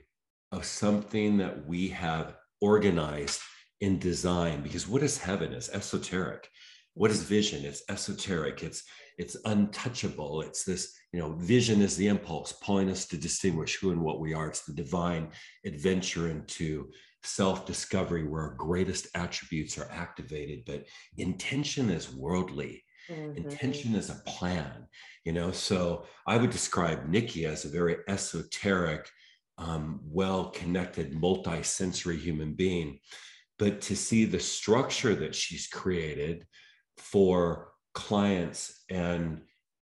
of 0.52 0.66
something 0.66 1.38
that 1.38 1.68
we 1.68 1.90
have 1.90 2.36
organized 2.62 3.42
in 3.82 4.00
design 4.00 4.62
because 4.62 4.88
what 4.88 5.04
is 5.04 5.18
heaven? 5.18 5.54
Is 5.54 5.70
esoteric. 5.70 6.50
What 6.94 7.12
is 7.12 7.24
vision? 7.24 7.66
It's 7.66 7.84
esoteric. 7.90 8.64
It's 8.64 8.84
it's 9.18 9.38
untouchable. 9.46 10.42
It's 10.42 10.64
this 10.64 10.94
you 11.12 11.20
know 11.20 11.34
vision 11.34 11.82
is 11.82 11.96
the 11.96 12.08
impulse 12.08 12.54
pulling 12.54 12.90
us 12.90 13.06
to 13.08 13.18
distinguish 13.18 13.78
who 13.78 13.92
and 13.92 14.02
what 14.02 14.20
we 14.20 14.34
are. 14.34 14.48
It's 14.48 14.66
the 14.66 14.74
divine 14.74 15.30
adventure 15.66 16.30
into 16.30 16.90
self-discovery 17.24 18.28
where 18.28 18.44
our 18.44 18.56
greatest 18.56 19.08
attributes 19.16 19.78
are 19.78 19.90
activated. 19.92 20.64
But 20.66 20.86
intention 21.18 21.90
is 21.90 22.14
worldly. 22.14 22.84
Mm-hmm. 23.08 23.38
intention 23.38 23.94
is 23.94 24.10
a 24.10 24.20
plan 24.26 24.88
you 25.26 25.34
know? 25.34 25.52
So 25.52 26.06
i 26.26 26.38
would 26.38 26.52
describe 26.52 27.10
nikki 27.10 27.46
as 27.46 27.66
a 27.66 27.70
very 27.70 27.98
esoteric 28.08 29.10
um, 29.58 30.02
well 30.04 30.50
connected, 30.50 31.14
multi 31.14 31.64
sensory 31.64 32.18
human 32.18 32.54
being. 32.54 33.00
But 33.58 33.82
to 33.82 33.96
see 33.96 34.26
the 34.26 34.40
structure 34.40 35.16
that 35.16 35.36
she's 35.36 35.68
created 35.68 36.46
for 36.98 37.72
clients 37.94 38.84
and 38.90 39.42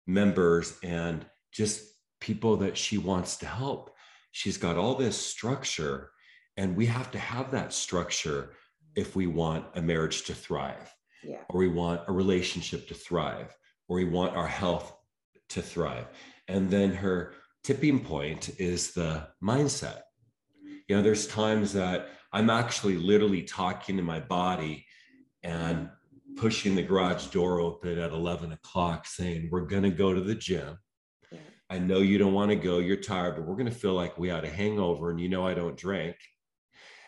members 0.05 0.77
and 0.83 1.25
just 1.51 1.83
people 2.19 2.57
that 2.57 2.77
she 2.77 2.97
wants 2.97 3.37
to 3.37 3.45
help, 3.45 3.91
she's 4.31 4.57
got 4.57 4.77
all 4.77 4.95
this 4.95 5.17
structure. 5.17 6.11
And 6.57 6.75
we 6.75 6.85
have 6.87 7.11
to 7.11 7.19
have 7.19 7.51
that 7.51 7.73
structure 7.73 8.53
if 8.95 9.15
we 9.15 9.27
want 9.27 9.65
a 9.75 9.81
marriage 9.81 10.23
to 10.23 10.33
thrive, 10.33 10.93
yeah. 11.23 11.39
or 11.49 11.59
we 11.59 11.67
want 11.67 12.01
a 12.07 12.11
relationship 12.11 12.87
to 12.87 12.93
thrive, 12.93 13.55
or 13.87 13.97
we 13.97 14.05
want 14.05 14.35
our 14.35 14.47
health 14.47 14.93
to 15.49 15.61
thrive. 15.61 16.07
And 16.47 16.69
then 16.69 16.93
her 16.93 17.33
tipping 17.63 18.01
point 18.01 18.51
is 18.59 18.93
the 18.93 19.27
mindset. 19.41 20.01
You 20.87 20.97
know, 20.97 21.01
there's 21.01 21.27
times 21.27 21.73
that 21.73 22.09
I'm 22.33 22.49
actually 22.49 22.97
literally 22.97 23.43
talking 23.43 23.95
to 23.97 24.03
my 24.03 24.19
body 24.19 24.85
and 25.43 25.89
pushing 26.35 26.73
the 26.73 26.81
garage 26.81 27.27
door 27.27 27.59
open 27.59 27.99
at 27.99 28.11
11 28.11 28.51
o'clock 28.51 29.05
saying, 29.05 29.49
We're 29.51 29.61
going 29.61 29.83
to 29.83 29.91
go 29.91 30.13
to 30.13 30.21
the 30.21 30.35
gym. 30.35 30.79
I 31.69 31.79
know 31.79 31.99
you 31.99 32.17
don't 32.17 32.33
want 32.33 32.49
to 32.49 32.55
go, 32.55 32.79
you're 32.79 32.97
tired, 32.97 33.35
but 33.35 33.45
we're 33.45 33.55
going 33.55 33.65
to 33.65 33.71
feel 33.71 33.93
like 33.93 34.17
we 34.17 34.29
had 34.29 34.43
a 34.43 34.49
hangover 34.49 35.09
and 35.09 35.19
you 35.19 35.29
know 35.29 35.47
I 35.47 35.53
don't 35.53 35.77
drink. 35.77 36.15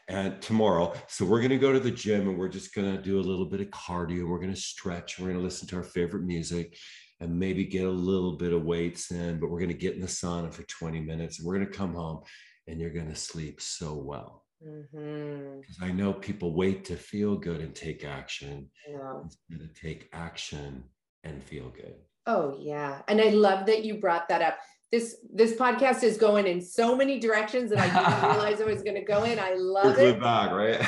And 0.07 0.39
tomorrow, 0.41 0.93
so 1.07 1.25
we're 1.25 1.39
going 1.39 1.49
to 1.49 1.57
go 1.57 1.73
to 1.73 1.79
the 1.79 1.91
gym 1.91 2.29
and 2.29 2.37
we're 2.37 2.47
just 2.47 2.73
going 2.75 2.95
to 2.95 3.01
do 3.01 3.19
a 3.19 3.21
little 3.21 3.45
bit 3.45 3.61
of 3.61 3.67
cardio. 3.67 4.27
We're 4.27 4.39
going 4.39 4.53
to 4.53 4.59
stretch. 4.59 5.17
We're 5.17 5.27
going 5.27 5.39
to 5.39 5.43
listen 5.43 5.67
to 5.69 5.77
our 5.77 5.83
favorite 5.83 6.23
music 6.23 6.77
and 7.19 7.39
maybe 7.39 7.65
get 7.65 7.85
a 7.85 7.89
little 7.89 8.37
bit 8.37 8.53
of 8.53 8.63
weights 8.63 9.11
in, 9.11 9.39
but 9.39 9.49
we're 9.49 9.59
going 9.59 9.71
to 9.71 9.77
get 9.77 9.95
in 9.95 10.01
the 10.01 10.07
sauna 10.07 10.53
for 10.53 10.63
20 10.63 10.99
minutes 10.99 11.39
and 11.39 11.47
we're 11.47 11.55
going 11.55 11.67
to 11.67 11.77
come 11.77 11.93
home 11.93 12.21
and 12.67 12.79
you're 12.79 12.91
going 12.91 13.09
to 13.09 13.15
sleep 13.15 13.61
so 13.61 13.95
well. 13.95 14.44
Mm-hmm. 14.65 15.61
Because 15.61 15.77
I 15.81 15.91
know 15.91 16.13
people 16.13 16.53
wait 16.53 16.85
to 16.85 16.95
feel 16.95 17.35
good 17.35 17.61
and 17.61 17.75
take 17.75 18.03
action 18.03 18.69
yeah. 18.89 19.21
instead 19.23 19.61
of 19.61 19.79
take 19.79 20.09
action 20.13 20.83
and 21.23 21.43
feel 21.43 21.69
good. 21.69 21.95
Oh 22.25 22.57
yeah. 22.59 23.01
And 23.07 23.21
I 23.21 23.29
love 23.29 23.67
that 23.67 23.85
you 23.85 23.99
brought 23.99 24.27
that 24.29 24.41
up. 24.41 24.57
This 24.91 25.17
this 25.33 25.53
podcast 25.53 26.03
is 26.03 26.17
going 26.17 26.47
in 26.47 26.61
so 26.61 26.95
many 26.95 27.19
directions 27.19 27.69
that 27.69 27.79
I 27.79 27.87
didn't 27.87 28.29
realize 28.31 28.59
it 28.59 28.67
was 28.67 28.83
going 28.83 28.95
to 28.95 29.03
go 29.03 29.23
in. 29.23 29.39
I 29.39 29.53
love 29.55 29.97
We're 29.97 30.09
it. 30.09 30.21
back, 30.21 30.51
right? 30.51 30.81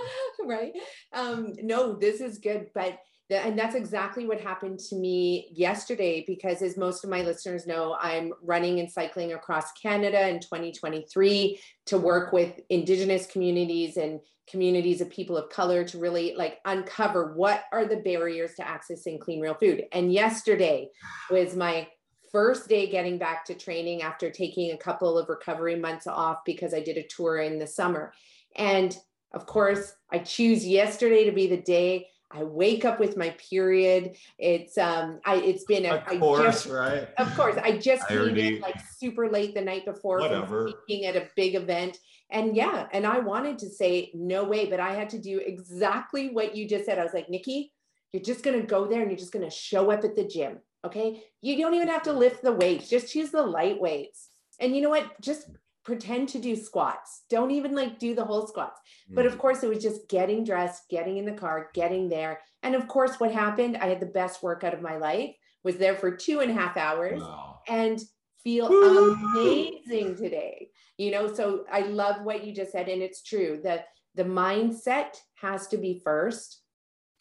right. 0.46 0.72
Um, 1.12 1.54
no, 1.62 1.94
this 1.96 2.20
is 2.20 2.38
good. 2.38 2.68
But 2.74 2.98
and 3.30 3.58
that's 3.58 3.74
exactly 3.74 4.26
what 4.26 4.40
happened 4.40 4.78
to 4.78 4.96
me 4.96 5.48
yesterday 5.52 6.24
because 6.26 6.60
as 6.60 6.76
most 6.76 7.04
of 7.04 7.10
my 7.10 7.22
listeners 7.22 7.66
know 7.66 7.96
i'm 8.00 8.32
running 8.42 8.80
and 8.80 8.90
cycling 8.90 9.32
across 9.32 9.72
canada 9.72 10.28
in 10.28 10.40
2023 10.40 11.58
to 11.86 11.98
work 11.98 12.32
with 12.32 12.60
indigenous 12.68 13.26
communities 13.26 13.96
and 13.96 14.20
communities 14.48 15.00
of 15.00 15.10
people 15.10 15.36
of 15.36 15.48
color 15.48 15.84
to 15.84 15.98
really 15.98 16.34
like 16.36 16.58
uncover 16.64 17.34
what 17.34 17.64
are 17.72 17.86
the 17.86 17.96
barriers 17.96 18.54
to 18.54 18.62
accessing 18.62 19.18
clean 19.18 19.40
real 19.40 19.54
food. 19.54 19.84
And 19.92 20.12
yesterday 20.12 20.90
was 21.30 21.56
my 21.56 21.88
first 22.30 22.68
day 22.68 22.88
getting 22.90 23.16
back 23.16 23.44
to 23.46 23.54
training 23.54 24.02
after 24.02 24.30
taking 24.30 24.72
a 24.72 24.76
couple 24.76 25.16
of 25.16 25.28
recovery 25.28 25.76
months 25.76 26.06
off 26.06 26.38
because 26.44 26.74
i 26.74 26.80
did 26.80 26.96
a 26.96 27.06
tour 27.06 27.38
in 27.38 27.58
the 27.58 27.66
summer. 27.66 28.12
And 28.56 28.96
of 29.32 29.46
course 29.46 29.94
i 30.12 30.18
choose 30.18 30.66
yesterday 30.66 31.24
to 31.24 31.32
be 31.32 31.46
the 31.46 31.62
day 31.62 32.08
I 32.30 32.42
wake 32.42 32.84
up 32.84 32.98
with 32.98 33.16
my 33.16 33.30
period. 33.50 34.16
It's 34.38 34.76
um 34.78 35.20
I 35.24 35.36
it's 35.36 35.64
been 35.64 35.86
a 35.86 35.96
of 35.96 36.20
course, 36.20 36.44
just, 36.44 36.66
right? 36.66 37.08
Of 37.18 37.34
course. 37.36 37.56
I 37.62 37.78
just 37.78 38.08
came 38.08 38.36
in 38.36 38.60
like 38.60 38.80
super 38.98 39.30
late 39.30 39.54
the 39.54 39.60
night 39.60 39.84
before 39.84 40.20
Whatever. 40.20 40.70
speaking 40.84 41.06
at 41.06 41.16
a 41.16 41.28
big 41.36 41.54
event. 41.54 41.98
And 42.30 42.56
yeah, 42.56 42.86
and 42.92 43.06
I 43.06 43.20
wanted 43.20 43.58
to 43.58 43.68
say 43.68 44.10
no 44.14 44.44
way, 44.44 44.66
but 44.66 44.80
I 44.80 44.94
had 44.94 45.10
to 45.10 45.18
do 45.18 45.38
exactly 45.38 46.30
what 46.30 46.56
you 46.56 46.66
just 46.68 46.86
said. 46.86 46.98
I 46.98 47.04
was 47.04 47.14
like, 47.14 47.30
Nikki, 47.30 47.72
you're 48.12 48.22
just 48.22 48.42
gonna 48.42 48.62
go 48.62 48.86
there 48.86 49.02
and 49.02 49.10
you're 49.10 49.18
just 49.18 49.32
gonna 49.32 49.50
show 49.50 49.90
up 49.90 50.04
at 50.04 50.16
the 50.16 50.24
gym. 50.24 50.58
Okay. 50.84 51.22
You 51.40 51.56
don't 51.56 51.74
even 51.74 51.88
have 51.88 52.02
to 52.04 52.12
lift 52.12 52.42
the 52.42 52.52
weights, 52.52 52.88
just 52.88 53.12
choose 53.12 53.30
the 53.30 53.42
light 53.42 53.80
weights. 53.80 54.30
And 54.60 54.74
you 54.74 54.82
know 54.82 54.90
what? 54.90 55.20
Just 55.20 55.48
pretend 55.84 56.28
to 56.30 56.38
do 56.38 56.56
squats. 56.56 57.24
Don't 57.30 57.50
even 57.50 57.74
like 57.74 57.98
do 57.98 58.14
the 58.14 58.24
whole 58.24 58.46
squats. 58.46 58.80
Mm. 59.10 59.14
But 59.14 59.26
of 59.26 59.34
mm. 59.34 59.38
course, 59.38 59.62
it 59.62 59.68
was 59.68 59.82
just 59.82 60.08
getting 60.08 60.44
dressed, 60.44 60.88
getting 60.88 61.18
in 61.18 61.24
the 61.24 61.32
car, 61.32 61.70
getting 61.74 62.08
there. 62.08 62.40
And 62.62 62.74
of 62.74 62.88
course, 62.88 63.20
what 63.20 63.32
happened? 63.32 63.76
I 63.76 63.86
had 63.86 64.00
the 64.00 64.06
best 64.06 64.42
workout 64.42 64.74
of 64.74 64.82
my 64.82 64.96
life, 64.96 65.34
was 65.62 65.76
there 65.76 65.94
for 65.94 66.16
two 66.16 66.40
and 66.40 66.50
a 66.50 66.54
half 66.54 66.76
hours 66.76 67.20
wow. 67.20 67.60
and 67.68 68.00
feel 68.42 68.68
Woo! 68.68 69.14
amazing 69.14 70.16
today. 70.16 70.68
You 70.96 71.10
know, 71.10 71.32
so 71.32 71.64
I 71.70 71.80
love 71.80 72.22
what 72.22 72.44
you 72.44 72.54
just 72.54 72.72
said. 72.72 72.88
And 72.88 73.02
it's 73.02 73.22
true 73.22 73.60
that 73.64 73.86
the 74.14 74.24
mindset 74.24 75.16
has 75.36 75.66
to 75.68 75.76
be 75.76 76.00
first. 76.04 76.60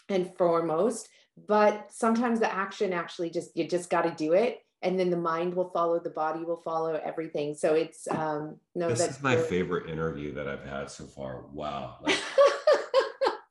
and 0.09 0.36
foremost 0.38 1.07
but 1.47 1.91
sometimes 1.91 2.39
the 2.39 2.53
action 2.53 2.93
actually 2.93 3.30
just 3.30 3.55
you 3.55 3.68
just 3.68 3.89
got 3.89 4.03
to 4.03 4.11
do 4.11 4.34
it 4.34 4.59
and 4.84 4.99
then 4.99 5.09
the 5.09 5.17
mind 5.17 5.53
will 5.55 5.69
follow 5.69 5.99
the 5.99 6.09
body 6.09 6.43
will 6.43 6.61
follow 6.63 6.93
everything. 6.93 7.55
So 7.55 7.73
it's 7.73 8.07
um 8.09 8.57
no 8.75 8.89
this 8.89 8.99
that's 8.99 9.17
is 9.17 9.23
my 9.23 9.36
favorite 9.36 9.89
interview 9.89 10.34
that 10.34 10.47
i've 10.47 10.65
had 10.65 10.89
so 10.89 11.05
far. 11.05 11.45
Wow. 11.51 11.97
Like, 12.05 12.19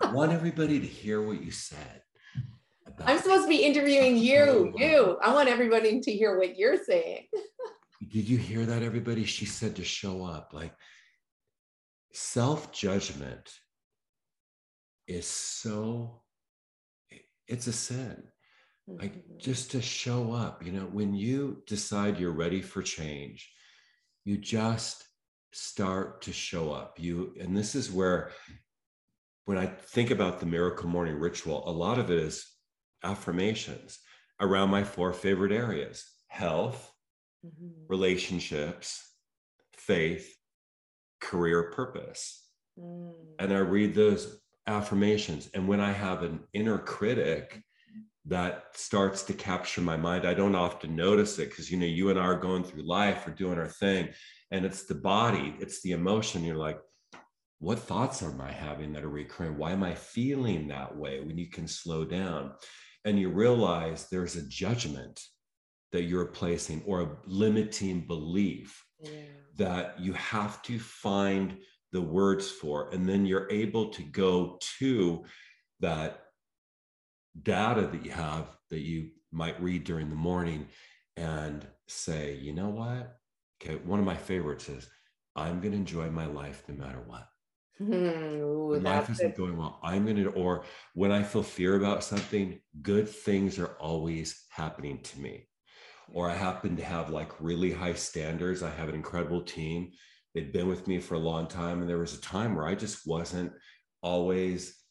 i 0.01 0.15
want 0.15 0.33
everybody 0.33 0.79
to 0.79 0.87
hear 0.87 1.23
what 1.23 1.43
you 1.43 1.51
said 1.51 2.03
i'm 3.07 3.19
supposed 3.19 3.45
to 3.45 3.49
be 3.49 3.65
interviewing 3.65 4.17
you 4.17 4.75
you. 4.77 5.19
I 5.23 5.33
want 5.33 5.49
everybody 5.49 6.01
to 6.01 6.13
hear 6.13 6.39
what 6.39 6.59
you're 6.59 6.83
saying. 6.83 7.27
Did 8.09 8.29
you 8.29 8.37
hear 8.37 8.67
that 8.67 8.83
everybody? 8.83 9.25
She 9.25 9.47
said 9.47 9.77
to 9.77 9.85
show 9.85 10.25
up. 10.25 10.51
Like 10.53 10.75
self-judgment 12.13 13.51
is 15.07 15.27
so 15.27 16.23
it's 17.49 17.67
a 17.67 17.73
sin 17.73 18.23
like 18.87 19.13
mm-hmm. 19.13 19.39
just 19.39 19.71
to 19.71 19.81
show 19.81 20.33
up 20.33 20.65
you 20.65 20.73
know 20.73 20.87
when 20.93 21.15
you 21.15 21.63
decide 21.67 22.19
you're 22.19 22.33
ready 22.33 22.61
for 22.61 22.83
change 22.83 23.51
you 24.25 24.37
just 24.37 25.05
start 25.53 26.23
to 26.23 26.33
show 26.33 26.73
up 26.73 26.97
you 26.99 27.35
and 27.41 27.57
this 27.57 27.75
is 27.75 27.93
where 27.93 28.31
when 29.45 29.59
i 29.59 29.67
think 29.67 30.11
about 30.11 30.41
the 30.41 30.47
miracle 30.47 30.89
morning 30.89 31.15
ritual 31.19 31.69
a 31.69 31.71
lot 31.71 31.99
of 31.99 32.11
it 32.11 32.19
is 32.19 32.47
affirmations 33.05 33.99
around 34.41 34.71
my 34.71 34.83
four 34.83 35.13
favorite 35.13 35.53
areas 35.53 36.05
health 36.29 36.93
mm-hmm. 37.47 37.69
relationships 37.89 39.13
faith 39.75 40.35
career 41.21 41.71
purpose 41.71 42.49
mm. 42.79 43.13
and 43.39 43.53
i 43.53 43.59
read 43.59 43.95
those 43.95 44.41
affirmations 44.67 45.49
and 45.55 45.69
when 45.69 45.81
i 45.81 45.93
have 45.93 46.23
an 46.23 46.41
inner 46.53 46.79
critic 46.79 47.63
that 48.27 48.67
starts 48.75 49.23
to 49.25 49.33
capture 49.33 49.81
my 49.81 49.97
mind. 49.97 50.27
I 50.27 50.35
don't 50.35 50.55
often 50.55 50.95
notice 50.95 51.39
it 51.39 51.51
because, 51.51 51.71
you 51.71 51.77
know, 51.77 51.87
you 51.87 52.11
and 52.11 52.19
I 52.19 52.23
are 52.23 52.39
going 52.39 52.63
through 52.63 52.83
life, 52.83 53.25
we're 53.27 53.35
doing 53.35 53.59
our 53.59 53.69
thing, 53.69 54.11
and 54.51 54.65
it's 54.65 54.85
the 54.85 54.95
body, 54.95 55.57
it's 55.59 55.83
the 55.83 55.93
emotion. 55.93 56.45
You're 56.45 56.57
like, 56.57 56.79
what 57.59 57.79
thoughts 57.79 58.23
am 58.23 58.41
I 58.41 58.53
having 58.53 58.93
that 58.93 59.05
are 59.05 59.09
recurring? 59.09 59.57
Why 59.57 59.73
am 59.73 59.83
I 59.83 59.95
feeling 59.95 60.69
that 60.69 60.97
way 60.97 61.21
when 61.21 61.39
you 61.39 61.49
can 61.49 61.67
slow 61.67 62.05
down? 62.05 62.53
And 63.05 63.19
you 63.19 63.29
realize 63.29 64.09
there's 64.09 64.37
a 64.37 64.49
judgment 64.49 65.21
that 65.91 66.03
you're 66.03 66.27
placing 66.27 66.83
or 66.87 67.01
a 67.01 67.17
limiting 67.27 68.07
belief 68.07 68.85
yeah. 69.01 69.11
that 69.57 70.01
you 70.01 70.13
have 70.15 70.63
to 70.63 70.79
find 70.79 71.57
the 71.93 72.01
words 72.01 72.51
for. 72.51 72.91
And 72.91 73.09
then 73.09 73.27
you're 73.27 73.51
able 73.51 73.91
to 73.91 74.03
go 74.03 74.59
to 74.79 75.25
that 75.81 76.23
data 77.41 77.89
that 77.91 78.05
you 78.05 78.11
have 78.11 78.47
that 78.71 78.81
you 78.81 79.11
might 79.31 79.63
read 79.63 79.85
during 79.85 80.09
the 80.09 80.15
morning 80.15 80.67
and 81.17 81.67
say, 81.89 82.37
you 82.37 82.53
know 82.53 82.69
what? 82.69 83.19
Okay, 83.63 83.77
one 83.85 83.99
of 83.99 84.05
my 84.05 84.17
favorites 84.17 84.69
is 84.69 84.89
I'm 85.37 85.61
going 85.61 85.73
to 85.73 85.79
enjoy 85.79 86.11
my 86.11 86.27
life 86.27 86.63
no 86.69 86.75
matter 86.75 87.03
what. 87.07 87.27
Ooh, 87.81 88.79
life 88.81 89.11
isn't 89.11 89.37
going 89.37 89.57
well. 89.57 89.81
I'm 89.83 90.05
going 90.05 90.17
to, 90.17 90.31
or 90.31 90.65
when 90.95 91.11
I 91.11 91.23
feel 91.23 91.43
fear 91.43 91.77
about 91.77 92.05
something, 92.05 92.61
good 92.83 93.09
things 93.09 93.59
are 93.59 93.77
always 93.81 94.45
happening 94.51 95.01
to 95.03 95.21
me. 95.21 95.49
Or 96.09 96.29
I 96.29 96.35
happen 96.35 96.77
to 96.77 96.85
have 96.85 97.11
like 97.11 97.33
really 97.41 97.73
high 97.73 97.95
standards. 97.95 98.63
I 98.63 98.71
have 98.71 98.89
an 98.89 98.95
incredible 98.95 99.43
team. 99.43 99.93
They'd 100.35 100.53
been 100.53 100.69
with 100.69 100.87
me 100.87 101.01
for 101.01 101.15
a 101.15 101.19
long 101.19 101.47
time. 101.47 101.81
And 101.81 101.89
there 101.89 101.99
was 101.99 102.15
a 102.15 102.21
time 102.21 102.55
where 102.55 102.67
I 102.67 102.75
just 102.75 103.07
wasn't 103.07 103.53
always 104.03 104.82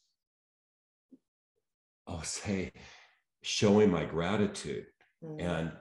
I'll 2.12 2.22
say 2.22 2.72
showing 3.42 3.90
my 3.90 4.04
gratitude. 4.04 4.86
Mm-hmm. 5.24 5.40
And 5.40 5.72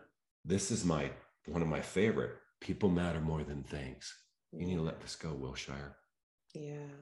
this 0.46 0.72
is 0.72 0.86
my 0.86 1.12
one 1.48 1.62
of 1.62 1.68
my 1.68 1.82
favorite. 1.82 2.32
People 2.62 2.90
matter 2.90 3.20
more 3.20 3.44
than 3.44 3.64
things. 3.64 4.14
You 4.52 4.66
need 4.66 4.76
to 4.76 4.82
let 4.82 5.02
this 5.02 5.16
go, 5.16 5.34
Wilshire. 5.34 5.96
Yeah. 6.54 6.94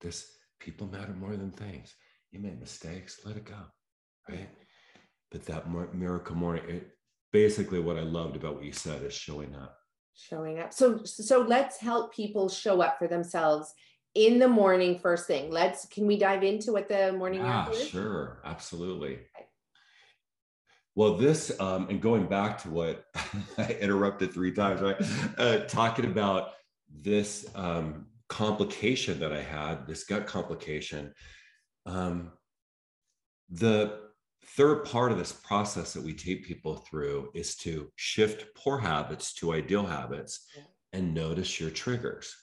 This 0.00 0.30
people 0.60 0.86
matter 0.86 1.12
more 1.12 1.36
than 1.36 1.50
things. 1.50 1.94
You 2.30 2.40
made 2.40 2.60
mistakes, 2.60 3.20
let 3.24 3.36
it 3.36 3.44
go. 3.44 3.54
Right. 4.28 4.48
But 5.30 5.44
that 5.46 5.94
miracle 5.94 6.36
morning, 6.36 6.64
it, 6.68 6.90
basically 7.32 7.80
what 7.80 7.98
I 7.98 8.02
loved 8.02 8.36
about 8.36 8.54
what 8.54 8.64
you 8.64 8.72
said 8.72 9.02
is 9.02 9.12
showing 9.12 9.54
up. 9.54 9.76
Showing 10.16 10.58
up. 10.58 10.72
So 10.72 11.04
so 11.04 11.42
let's 11.42 11.78
help 11.78 12.14
people 12.14 12.48
show 12.48 12.80
up 12.80 12.98
for 12.98 13.08
themselves 13.08 13.72
in 14.14 14.38
the 14.38 14.48
morning 14.48 14.98
first 14.98 15.26
thing. 15.26 15.50
Let's 15.50 15.86
can 15.86 16.06
we 16.06 16.16
dive 16.16 16.42
into 16.42 16.72
what 16.72 16.88
the 16.88 17.12
morning 17.12 17.40
yeah 17.40 17.70
sure. 17.72 18.40
Absolutely. 18.44 19.14
Okay. 19.14 19.46
well 20.94 21.16
this 21.16 21.58
um 21.60 21.88
and 21.90 22.00
going 22.00 22.26
back 22.26 22.58
to 22.62 22.70
what 22.70 23.04
i 23.58 23.76
interrupted 23.80 24.32
three 24.32 24.52
times 24.52 24.80
right? 24.80 24.96
Uh, 25.38 25.58
talking 25.66 26.04
about 26.04 26.52
this 26.88 27.46
um 27.54 28.06
complication 28.28 29.18
that 29.20 29.32
i 29.32 29.40
had 29.40 29.86
this 29.86 30.04
gut 30.04 30.26
complication 30.26 31.12
um 31.86 32.32
the 33.50 34.00
third 34.56 34.84
part 34.84 35.10
of 35.10 35.18
this 35.18 35.32
process 35.32 35.92
that 35.92 36.02
we 36.02 36.12
take 36.12 36.46
people 36.46 36.76
through 36.76 37.30
is 37.34 37.56
to 37.56 37.90
shift 37.96 38.54
poor 38.54 38.78
habits 38.78 39.34
to 39.34 39.52
ideal 39.52 39.84
habits 39.84 40.46
yeah. 40.56 40.62
and 40.92 41.14
notice 41.14 41.60
your 41.60 41.70
triggers 41.70 42.34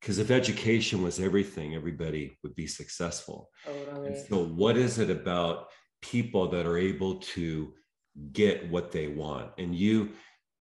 because 0.00 0.18
if 0.18 0.30
education 0.30 1.02
was 1.02 1.18
everything, 1.18 1.74
everybody 1.74 2.36
would 2.42 2.54
be 2.54 2.66
successful. 2.66 3.50
And 3.66 4.16
so, 4.16 4.44
what 4.44 4.76
is 4.76 4.98
it 4.98 5.10
about 5.10 5.68
people 6.00 6.48
that 6.48 6.66
are 6.66 6.78
able 6.78 7.16
to 7.16 7.72
get 8.32 8.70
what 8.70 8.92
they 8.92 9.08
want? 9.08 9.52
And 9.58 9.74
you, 9.74 10.10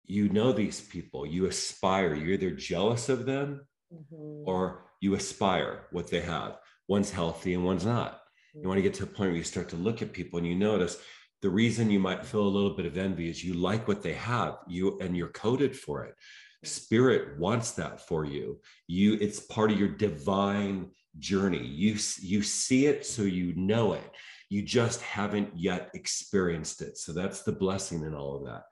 you 0.05 0.29
know 0.29 0.53
these 0.53 0.81
people. 0.81 1.25
You 1.25 1.47
aspire. 1.47 2.15
You're 2.15 2.35
either 2.35 2.51
jealous 2.51 3.09
of 3.09 3.25
them, 3.25 3.67
mm-hmm. 3.93 4.49
or 4.49 4.87
you 5.01 5.15
aspire 5.15 5.87
what 5.93 6.09
they 6.09 6.21
have. 6.21 6.59
One's 6.89 7.13
healthy 7.13 7.55
and 7.55 7.65
one's 7.65 7.87
not. 7.87 8.15
Mm-hmm. 8.15 8.63
You 8.63 8.69
want 8.69 8.79
to 8.79 8.83
get 8.83 8.95
to 8.95 9.05
a 9.05 9.07
point 9.07 9.31
where 9.31 9.39
you 9.39 9.45
start 9.45 9.69
to 9.71 9.77
look 9.77 10.03
at 10.03 10.13
people 10.13 10.39
and 10.39 10.47
you 10.47 10.57
notice 10.57 10.99
the 11.41 11.49
reason 11.49 11.91
you 11.91 12.01
might 12.01 12.27
feel 12.27 12.43
a 12.43 12.49
little 12.49 12.77
bit 12.77 12.85
of 12.85 12.99
envy 12.99 13.31
is 13.31 13.43
you 13.43 13.55
like 13.55 13.89
what 13.89 14.03
they 14.03 14.13
have. 14.15 14.59
You 14.69 14.99
and 15.01 15.17
you're 15.17 15.29
coded 15.29 15.77
for 15.77 16.05
it 16.05 16.15
Mm-hmm. 16.63 16.69
spirit 16.69 17.39
wants 17.39 17.73
that 17.73 18.07
for 18.07 18.27
you. 18.27 18.61
You 18.87 19.15
it's 19.15 19.41
part 19.41 19.71
of 19.71 19.79
your 19.79 19.89
divine 19.89 20.91
journey. 21.19 21.65
You 21.65 21.97
you 22.21 22.43
see 22.43 22.87
it 22.87 23.07
so 23.07 23.23
you 23.23 23.55
know 23.57 23.95
it. 23.95 24.11
You 24.51 24.63
just 24.63 25.01
haven't 25.01 25.59
yet 25.59 25.91
experienced 25.95 26.83
it. 26.83 26.99
So 26.99 27.13
that's 27.13 27.43
the 27.43 27.53
blessing 27.53 28.03
in 28.03 28.15
all 28.15 28.37
of 28.37 28.45
that. 28.45 28.65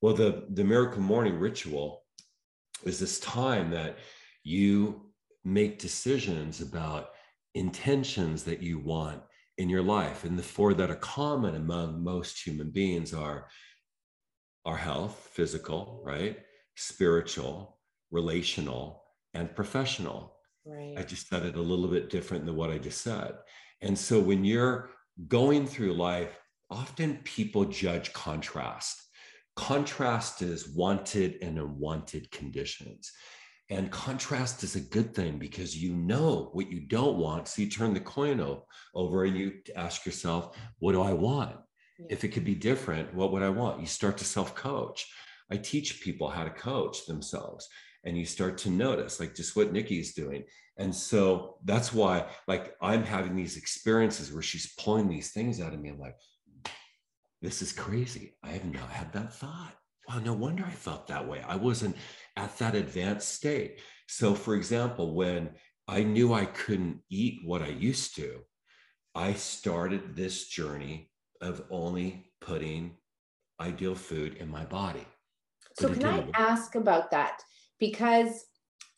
Well 0.00 0.14
the 0.14 0.46
the 0.50 0.62
miracle 0.62 1.02
morning 1.02 1.36
ritual 1.36 2.04
is 2.84 3.00
this 3.00 3.18
time 3.18 3.70
that 3.70 3.98
you 4.44 5.10
make 5.44 5.80
decisions 5.80 6.60
about 6.60 7.10
intentions 7.54 8.44
that 8.44 8.62
you 8.62 8.78
want 8.78 9.20
in 9.58 9.68
your 9.68 9.82
life. 9.82 10.22
And 10.22 10.38
the 10.38 10.44
four 10.44 10.74
that 10.74 10.90
are 10.90 10.96
common 10.96 11.56
among 11.56 12.04
most 12.04 12.46
human 12.46 12.70
beings 12.70 13.12
are 13.12 13.48
our 14.64 14.76
health 14.76 15.28
physical 15.32 16.00
right 16.04 16.38
spiritual, 16.76 17.78
relational, 18.10 19.02
and 19.34 19.54
professional. 19.54 20.36
Right. 20.64 20.94
I 20.96 21.02
just 21.02 21.28
said 21.28 21.44
it 21.44 21.56
a 21.56 21.60
little 21.60 21.88
bit 21.88 22.10
different 22.10 22.46
than 22.46 22.56
what 22.56 22.70
I 22.70 22.78
just 22.78 23.02
said. 23.02 23.34
And 23.80 23.98
so 23.98 24.20
when 24.20 24.44
you're 24.44 24.90
going 25.28 25.66
through 25.66 25.94
life, 25.94 26.38
often 26.70 27.18
people 27.24 27.64
judge 27.64 28.12
contrast. 28.12 29.02
Contrast 29.56 30.40
is 30.40 30.68
wanted 30.68 31.38
and 31.42 31.58
unwanted 31.58 32.30
conditions. 32.30 33.12
And 33.70 33.90
contrast 33.90 34.62
is 34.64 34.76
a 34.76 34.80
good 34.80 35.14
thing 35.14 35.38
because 35.38 35.76
you 35.76 35.94
know 35.94 36.50
what 36.52 36.70
you 36.70 36.80
don't 36.80 37.16
want. 37.16 37.48
So 37.48 37.62
you 37.62 37.70
turn 37.70 37.94
the 37.94 38.00
coin 38.00 38.40
over 38.94 39.24
and 39.24 39.36
you 39.36 39.54
ask 39.76 40.04
yourself, 40.04 40.56
what 40.78 40.92
do 40.92 41.02
I 41.02 41.12
want? 41.12 41.56
Yeah. 41.98 42.06
If 42.10 42.24
it 42.24 42.28
could 42.28 42.44
be 42.44 42.54
different, 42.54 43.14
what 43.14 43.32
would 43.32 43.42
I 43.42 43.48
want? 43.48 43.80
You 43.80 43.86
start 43.86 44.18
to 44.18 44.24
self 44.24 44.54
coach. 44.54 45.06
I 45.52 45.58
teach 45.58 46.00
people 46.00 46.28
how 46.28 46.44
to 46.44 46.50
coach 46.50 47.04
themselves. 47.04 47.68
And 48.04 48.16
you 48.16 48.24
start 48.24 48.56
to 48.58 48.70
notice, 48.70 49.20
like 49.20 49.34
just 49.34 49.54
what 49.54 49.72
Nikki's 49.72 50.14
doing. 50.14 50.44
And 50.78 50.92
so 50.94 51.58
that's 51.64 51.92
why, 51.92 52.24
like, 52.48 52.74
I'm 52.80 53.04
having 53.04 53.36
these 53.36 53.58
experiences 53.58 54.32
where 54.32 54.42
she's 54.42 54.74
pulling 54.78 55.08
these 55.08 55.30
things 55.30 55.60
out 55.60 55.74
of 55.74 55.80
me. 55.80 55.90
I'm 55.90 56.00
like, 56.00 56.16
this 57.42 57.60
is 57.60 57.72
crazy. 57.72 58.34
I 58.42 58.48
have 58.48 58.64
not 58.64 58.88
had 58.88 59.12
that 59.12 59.34
thought. 59.34 59.74
Wow, 60.08 60.20
no 60.20 60.32
wonder 60.32 60.64
I 60.64 60.70
felt 60.70 61.06
that 61.08 61.28
way. 61.28 61.44
I 61.46 61.56
wasn't 61.56 61.96
at 62.36 62.56
that 62.58 62.74
advanced 62.74 63.28
state. 63.28 63.80
So, 64.08 64.34
for 64.34 64.54
example, 64.54 65.14
when 65.14 65.50
I 65.86 66.02
knew 66.02 66.32
I 66.32 66.46
couldn't 66.46 67.02
eat 67.10 67.40
what 67.44 67.62
I 67.62 67.68
used 67.68 68.16
to, 68.16 68.40
I 69.14 69.34
started 69.34 70.16
this 70.16 70.48
journey 70.48 71.10
of 71.40 71.62
only 71.70 72.32
putting 72.40 72.96
ideal 73.60 73.94
food 73.94 74.38
in 74.38 74.48
my 74.48 74.64
body. 74.64 75.06
So 75.78 75.88
can 75.88 76.04
I 76.04 76.24
ask 76.34 76.74
about 76.74 77.10
that? 77.10 77.42
Because 77.78 78.46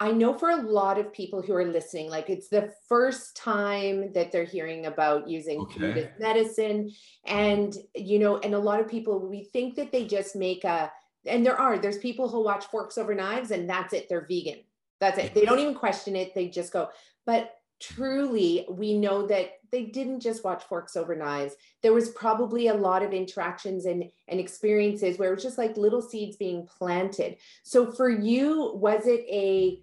I 0.01 0.11
know 0.11 0.37
for 0.37 0.51
a 0.51 0.57
lot 0.57 0.99
of 0.99 1.13
people 1.13 1.41
who 1.41 1.55
are 1.55 1.65
listening, 1.65 2.11
like 2.11 2.29
it's 2.29 2.49
the 2.49 2.73
first 2.89 3.37
time 3.37 4.13
that 4.13 4.33
they're 4.33 4.45
hearing 4.45 4.87
about 4.87 5.29
using 5.29 5.61
okay. 5.61 5.79
food 5.79 5.99
as 5.99 6.09
medicine. 6.19 6.91
And, 7.25 7.75
you 7.95 8.19
know, 8.19 8.39
and 8.39 8.55
a 8.55 8.59
lot 8.59 8.81
of 8.81 8.89
people, 8.89 9.21
we 9.21 9.45
think 9.45 9.77
that 9.77 9.93
they 9.93 10.05
just 10.05 10.35
make 10.35 10.65
a, 10.65 10.91
and 11.27 11.47
there 11.47 11.59
are, 11.59 11.79
there's 11.79 11.99
people 11.99 12.29
who 12.29 12.43
watch 12.43 12.67
Forks 12.67 12.99
Over 12.99 13.15
Knives 13.15 13.51
and 13.51 13.71
that's 13.71 13.95
it, 13.95 14.09
they're 14.09 14.27
vegan. 14.29 14.61
That's 15.01 15.19
it. 15.19 15.35
They 15.35 15.45
don't 15.45 15.59
even 15.59 15.75
question 15.75 16.17
it. 16.17 16.35
They 16.35 16.49
just 16.49 16.73
go. 16.73 16.89
But 17.27 17.53
truly, 17.81 18.67
we 18.69 18.99
know 18.99 19.27
that 19.27 19.53
they 19.71 19.85
didn't 19.85 20.21
just 20.21 20.45
watch 20.45 20.63
Forks 20.65 20.97
Over 20.97 21.17
Knives. 21.17 21.55
There 21.83 21.93
was 21.93 22.11
probably 22.11 22.69
a 22.69 22.75
lot 22.75 23.03
of 23.03 23.13
interactions 23.13 23.87
and, 23.87 24.05
and 24.29 24.41
experiences 24.41 25.19
where 25.19 25.31
it 25.31 25.35
was 25.35 25.43
just 25.43 25.59
like 25.59 25.77
little 25.77 26.03
seeds 26.03 26.37
being 26.37 26.67
planted. 26.67 27.37
So 27.63 27.91
for 27.91 28.09
you, 28.09 28.73
was 28.75 29.07
it 29.07 29.25
a, 29.29 29.81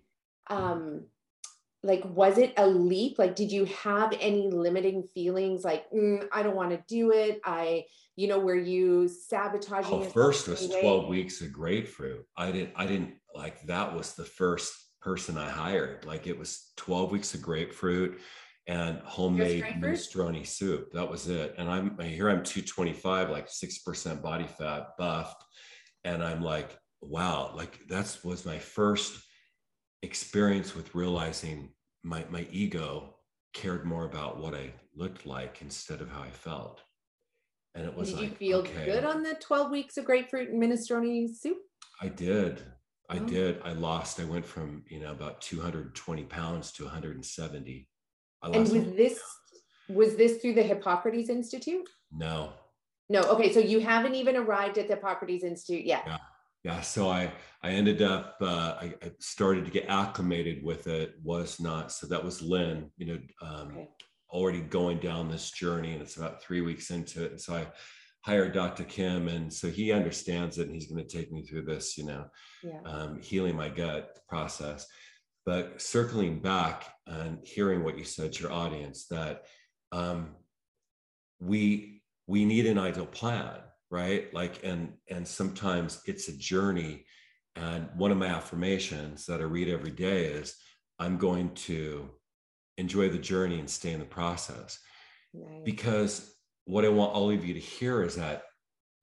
um, 0.53 1.05
like 1.83 2.03
was 2.05 2.37
it 2.37 2.53
a 2.57 2.67
leap 2.67 3.17
like 3.17 3.35
did 3.35 3.51
you 3.51 3.65
have 3.65 4.13
any 4.19 4.49
limiting 4.51 5.01
feelings 5.01 5.63
like 5.63 5.89
mm, 5.91 6.23
i 6.31 6.43
don't 6.43 6.55
want 6.55 6.69
to 6.69 6.83
do 6.87 7.11
it 7.11 7.41
i 7.43 7.83
you 8.15 8.27
know 8.27 8.37
were 8.37 8.55
you 8.55 9.07
sabotaging 9.07 9.99
well, 9.99 10.09
first 10.09 10.47
was 10.47 10.67
12 10.67 11.07
weeks 11.07 11.41
of 11.41 11.51
grapefruit 11.51 12.23
i 12.37 12.51
didn't 12.51 12.71
i 12.75 12.85
didn't 12.85 13.15
like 13.33 13.61
that 13.63 13.95
was 13.95 14.13
the 14.13 14.23
first 14.23 14.73
person 15.01 15.37
I 15.37 15.49
hired. 15.49 16.05
Like 16.05 16.27
it 16.27 16.37
was 16.37 16.71
12 16.77 17.11
weeks 17.11 17.33
of 17.33 17.41
grapefruit 17.41 18.19
and 18.67 18.99
homemade 18.99 19.63
minestrone 19.79 20.45
soup. 20.45 20.91
That 20.93 21.09
was 21.09 21.27
it. 21.27 21.55
And 21.57 21.69
I'm 21.69 21.97
here 21.99 22.29
I'm 22.29 22.43
225, 22.43 23.29
like 23.29 23.49
6% 23.49 24.21
body 24.21 24.47
fat, 24.47 24.89
buffed. 24.97 25.43
And 26.03 26.23
I'm 26.23 26.41
like, 26.41 26.77
wow, 27.01 27.51
like 27.55 27.79
that's 27.89 28.23
was 28.23 28.45
my 28.45 28.59
first 28.59 29.21
experience 30.03 30.75
with 30.75 30.95
realizing 30.95 31.69
my 32.03 32.25
my 32.29 32.47
ego 32.51 33.15
cared 33.53 33.85
more 33.85 34.05
about 34.05 34.39
what 34.39 34.55
I 34.55 34.73
looked 34.95 35.25
like 35.25 35.61
instead 35.61 36.01
of 36.01 36.09
how 36.09 36.21
I 36.21 36.29
felt. 36.29 36.81
And 37.75 37.85
it 37.85 37.95
was 37.95 38.09
did 38.09 38.19
like, 38.19 38.29
you 38.29 38.35
feel 38.35 38.57
okay. 38.59 38.85
good 38.85 39.05
on 39.05 39.23
the 39.23 39.35
12 39.35 39.71
weeks 39.71 39.97
of 39.97 40.05
grapefruit 40.05 40.49
and 40.49 40.61
minestrone 40.61 41.29
soup? 41.33 41.57
I 42.01 42.09
did. 42.09 42.61
I 43.11 43.17
oh. 43.17 43.25
did. 43.25 43.61
I 43.63 43.73
lost. 43.73 44.19
I 44.19 44.23
went 44.23 44.45
from 44.45 44.83
you 44.87 45.01
know 45.01 45.11
about 45.11 45.41
220 45.41 46.23
pounds 46.23 46.71
to 46.73 46.83
170. 46.83 47.89
and 48.43 48.55
was 48.55 48.71
this 48.71 49.19
was 49.89 50.15
this 50.15 50.37
through 50.37 50.53
the 50.53 50.63
Hippocrates 50.63 51.29
Institute? 51.29 51.87
No. 52.11 52.53
No. 53.09 53.21
Okay, 53.23 53.51
so 53.51 53.59
you 53.59 53.81
haven't 53.81 54.15
even 54.15 54.37
arrived 54.37 54.77
at 54.77 54.87
the 54.87 54.95
Hippocrates 54.95 55.43
Institute 55.43 55.85
yet. 55.85 56.03
Yeah. 56.07 56.17
Yeah. 56.63 56.81
So 56.81 57.09
I 57.09 57.33
I 57.61 57.71
ended 57.71 58.01
up 58.01 58.37
uh, 58.39 58.77
I, 58.79 58.93
I, 59.03 59.11
started 59.19 59.65
to 59.65 59.71
get 59.71 59.89
acclimated 59.89 60.63
with 60.63 60.87
it. 60.87 61.15
Was 61.21 61.59
not 61.59 61.91
so 61.91 62.07
that 62.07 62.23
was 62.23 62.41
Lynn. 62.41 62.89
You 62.97 63.05
know, 63.07 63.19
um, 63.41 63.67
okay. 63.71 63.89
already 64.29 64.61
going 64.61 64.99
down 64.99 65.29
this 65.29 65.51
journey, 65.51 65.91
and 65.91 66.01
it's 66.01 66.15
about 66.15 66.41
three 66.41 66.61
weeks 66.61 66.91
into 66.91 67.25
it. 67.25 67.31
And 67.31 67.41
so 67.41 67.55
I 67.55 67.67
hired 68.23 68.53
Dr. 68.53 68.83
Kim, 68.83 69.27
and 69.27 69.51
so 69.51 69.69
he 69.69 69.91
understands 69.91 70.57
it, 70.57 70.67
and 70.67 70.75
he's 70.75 70.91
going 70.91 71.05
to 71.05 71.17
take 71.17 71.31
me 71.31 71.43
through 71.43 71.63
this, 71.63 71.97
you 71.97 72.05
know, 72.05 72.25
yeah. 72.63 72.79
um, 72.85 73.19
healing 73.21 73.55
my 73.55 73.69
gut 73.69 74.19
process. 74.27 74.87
But 75.45 75.81
circling 75.81 76.39
back 76.39 76.85
and 77.07 77.39
hearing 77.43 77.83
what 77.83 77.97
you 77.97 78.03
said 78.03 78.33
to 78.33 78.43
your 78.43 78.51
audience, 78.51 79.07
that 79.07 79.45
um, 79.91 80.35
we 81.39 82.03
we 82.27 82.45
need 82.45 82.67
an 82.67 82.77
ideal 82.77 83.07
plan, 83.07 83.57
right? 83.89 84.31
Like, 84.33 84.63
and 84.63 84.93
and 85.09 85.27
sometimes 85.27 86.01
it's 86.05 86.27
a 86.27 86.37
journey. 86.37 87.05
And 87.55 87.89
one 87.95 88.11
of 88.11 88.17
my 88.17 88.27
affirmations 88.27 89.25
that 89.25 89.41
I 89.41 89.45
read 89.45 89.67
every 89.67 89.91
day 89.91 90.25
is, 90.25 90.55
"I'm 90.99 91.17
going 91.17 91.55
to 91.55 92.11
enjoy 92.77 93.09
the 93.09 93.17
journey 93.17 93.59
and 93.59 93.69
stay 93.69 93.93
in 93.93 93.99
the 93.99 94.05
process," 94.05 94.79
nice. 95.33 95.63
because 95.65 96.35
what 96.65 96.85
I 96.85 96.89
want 96.89 97.13
all 97.13 97.29
of 97.31 97.45
you 97.45 97.53
to 97.53 97.59
hear 97.59 98.03
is 98.03 98.15
that 98.15 98.43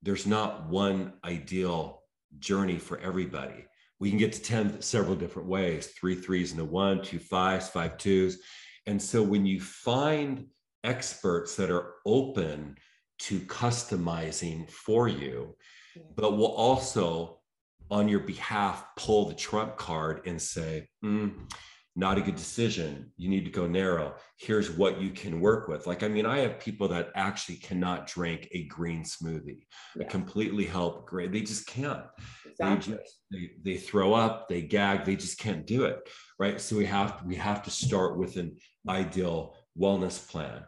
there's 0.01 0.25
not 0.25 0.67
one 0.69 1.13
ideal 1.23 2.03
journey 2.39 2.77
for 2.77 2.99
everybody. 2.99 3.65
We 3.99 4.09
can 4.09 4.17
get 4.17 4.33
to 4.33 4.41
10 4.41 4.81
several 4.81 5.15
different 5.15 5.49
ways 5.49 5.87
three 5.87 6.15
threes 6.15 6.51
and 6.51 6.61
a 6.61 6.65
one, 6.65 7.01
two 7.01 7.19
fives, 7.19 7.67
five 7.67 7.97
twos. 7.97 8.39
And 8.85 9.01
so 9.01 9.21
when 9.21 9.45
you 9.45 9.59
find 9.59 10.47
experts 10.83 11.55
that 11.57 11.69
are 11.69 11.95
open 12.05 12.77
to 13.19 13.39
customizing 13.41 14.69
for 14.69 15.07
you, 15.07 15.55
but 16.15 16.37
will 16.37 16.53
also 16.53 17.39
on 17.91 18.07
your 18.07 18.19
behalf 18.19 18.85
pull 18.95 19.27
the 19.27 19.35
trump 19.35 19.75
card 19.75 20.21
and 20.25 20.41
say, 20.41 20.87
mm, 21.03 21.33
not 21.99 22.17
a 22.17 22.21
good 22.21 22.37
decision. 22.37 23.11
You 23.17 23.29
need 23.29 23.43
to 23.43 23.51
go 23.51 23.67
narrow. 23.67 24.15
Here's 24.37 24.71
what 24.71 25.01
you 25.01 25.09
can 25.09 25.41
work 25.41 25.67
with. 25.67 25.85
Like, 25.85 26.01
I 26.01 26.07
mean, 26.07 26.25
I 26.25 26.39
have 26.39 26.59
people 26.59 26.87
that 26.87 27.09
actually 27.13 27.57
cannot 27.57 28.07
drink 28.07 28.47
a 28.53 28.63
green 28.63 29.03
smoothie. 29.03 29.65
Yeah. 29.97 30.07
completely 30.07 30.65
help 30.65 31.05
great. 31.05 31.33
They 31.33 31.41
just 31.41 31.67
can't. 31.67 32.05
Exactly. 32.45 32.93
They 32.93 33.01
just 33.01 33.19
they, 33.31 33.51
they 33.63 33.77
throw 33.77 34.13
up, 34.13 34.47
they 34.47 34.61
gag, 34.61 35.03
they 35.03 35.17
just 35.17 35.39
can't 35.39 35.67
do 35.67 35.83
it. 35.83 36.09
Right. 36.39 36.61
So 36.61 36.77
we 36.77 36.85
have 36.85 37.19
to 37.19 37.25
we 37.25 37.35
have 37.35 37.61
to 37.63 37.69
start 37.69 38.17
with 38.17 38.37
an 38.37 38.55
ideal 38.87 39.55
wellness 39.77 40.25
plan. 40.25 40.63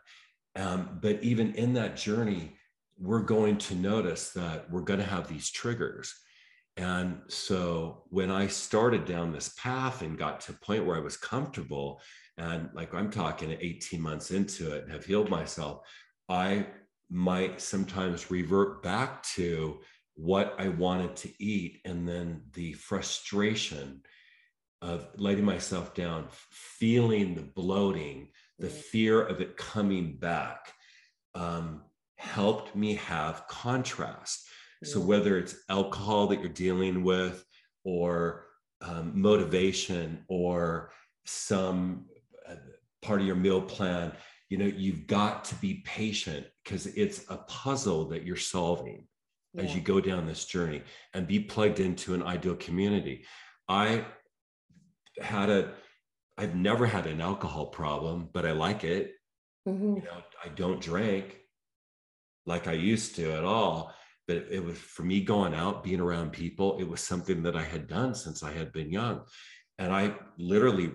Um, 0.57 0.99
but 1.01 1.23
even 1.23 1.55
in 1.55 1.73
that 1.73 1.95
journey, 1.95 2.57
we're 2.99 3.21
going 3.21 3.57
to 3.57 3.75
notice 3.75 4.31
that 4.31 4.69
we're 4.69 4.81
going 4.81 4.99
to 4.99 5.05
have 5.05 5.29
these 5.29 5.49
triggers 5.49 6.13
and 6.77 7.21
so 7.27 8.03
when 8.09 8.31
I 8.31 8.47
started 8.47 9.05
down 9.05 9.31
this 9.31 9.53
path 9.57 10.01
and 10.01 10.17
got 10.17 10.39
to 10.41 10.53
a 10.53 10.65
point 10.65 10.85
where 10.85 10.95
I 10.95 11.01
was 11.01 11.17
comfortable, 11.17 12.01
and 12.37 12.69
like 12.73 12.93
I'm 12.93 13.11
talking 13.11 13.55
18 13.59 14.01
months 14.01 14.31
into 14.31 14.73
it 14.73 14.83
and 14.83 14.91
have 14.91 15.05
healed 15.05 15.29
myself, 15.29 15.81
I 16.29 16.67
might 17.09 17.59
sometimes 17.59 18.31
revert 18.31 18.81
back 18.81 19.21
to 19.23 19.81
what 20.15 20.55
I 20.57 20.69
wanted 20.69 21.15
to 21.17 21.43
eat 21.43 21.81
and 21.83 22.07
then 22.07 22.43
the 22.53 22.73
frustration 22.73 24.01
of 24.81 25.07
letting 25.17 25.45
myself 25.45 25.93
down, 25.93 26.27
feeling 26.29 27.35
the 27.35 27.41
bloating, 27.41 28.29
the 28.59 28.69
fear 28.69 29.21
of 29.21 29.41
it 29.41 29.57
coming 29.57 30.17
back 30.17 30.73
um, 31.35 31.83
helped 32.15 32.75
me 32.75 32.95
have 32.95 33.45
contrast 33.47 34.47
so 34.83 34.99
whether 34.99 35.37
it's 35.37 35.55
alcohol 35.69 36.27
that 36.27 36.39
you're 36.39 36.49
dealing 36.49 37.03
with, 37.03 37.45
or 37.83 38.45
um, 38.81 39.11
motivation, 39.13 40.23
or 40.27 40.91
some 41.25 42.05
uh, 42.49 42.55
part 43.01 43.21
of 43.21 43.27
your 43.27 43.35
meal 43.35 43.61
plan, 43.61 44.11
you 44.49 44.57
know, 44.57 44.65
you've 44.65 45.07
got 45.07 45.45
to 45.45 45.55
be 45.55 45.83
patient 45.85 46.45
because 46.63 46.87
it's 46.87 47.23
a 47.29 47.37
puzzle 47.37 48.05
that 48.09 48.23
you're 48.23 48.35
solving 48.35 49.07
yeah. 49.53 49.63
as 49.63 49.75
you 49.75 49.81
go 49.81 50.01
down 50.01 50.25
this 50.25 50.45
journey 50.45 50.81
and 51.13 51.27
be 51.27 51.39
plugged 51.39 51.79
into 51.79 52.13
an 52.13 52.23
ideal 52.23 52.55
community. 52.55 53.25
I 53.67 54.05
had 55.21 55.49
a, 55.49 55.73
I've 56.37 56.55
never 56.55 56.85
had 56.85 57.05
an 57.05 57.21
alcohol 57.21 57.67
problem, 57.67 58.29
but 58.33 58.45
I 58.45 58.51
like 58.51 58.83
it. 58.83 59.13
Mm-hmm. 59.67 59.97
You 59.97 60.01
know, 60.01 60.23
I 60.43 60.49
don't 60.49 60.81
drink 60.81 61.37
like 62.45 62.67
I 62.67 62.73
used 62.73 63.15
to 63.17 63.31
at 63.31 63.43
all 63.43 63.93
but 64.27 64.45
it 64.49 64.63
was 64.63 64.77
for 64.77 65.03
me 65.03 65.21
going 65.21 65.53
out 65.53 65.83
being 65.83 65.99
around 65.99 66.31
people 66.31 66.77
it 66.79 66.87
was 66.87 67.01
something 67.01 67.43
that 67.43 67.55
i 67.55 67.63
had 67.63 67.87
done 67.87 68.13
since 68.13 68.43
i 68.43 68.51
had 68.51 68.71
been 68.71 68.91
young 68.91 69.21
and 69.79 69.91
i 69.91 70.13
literally 70.37 70.91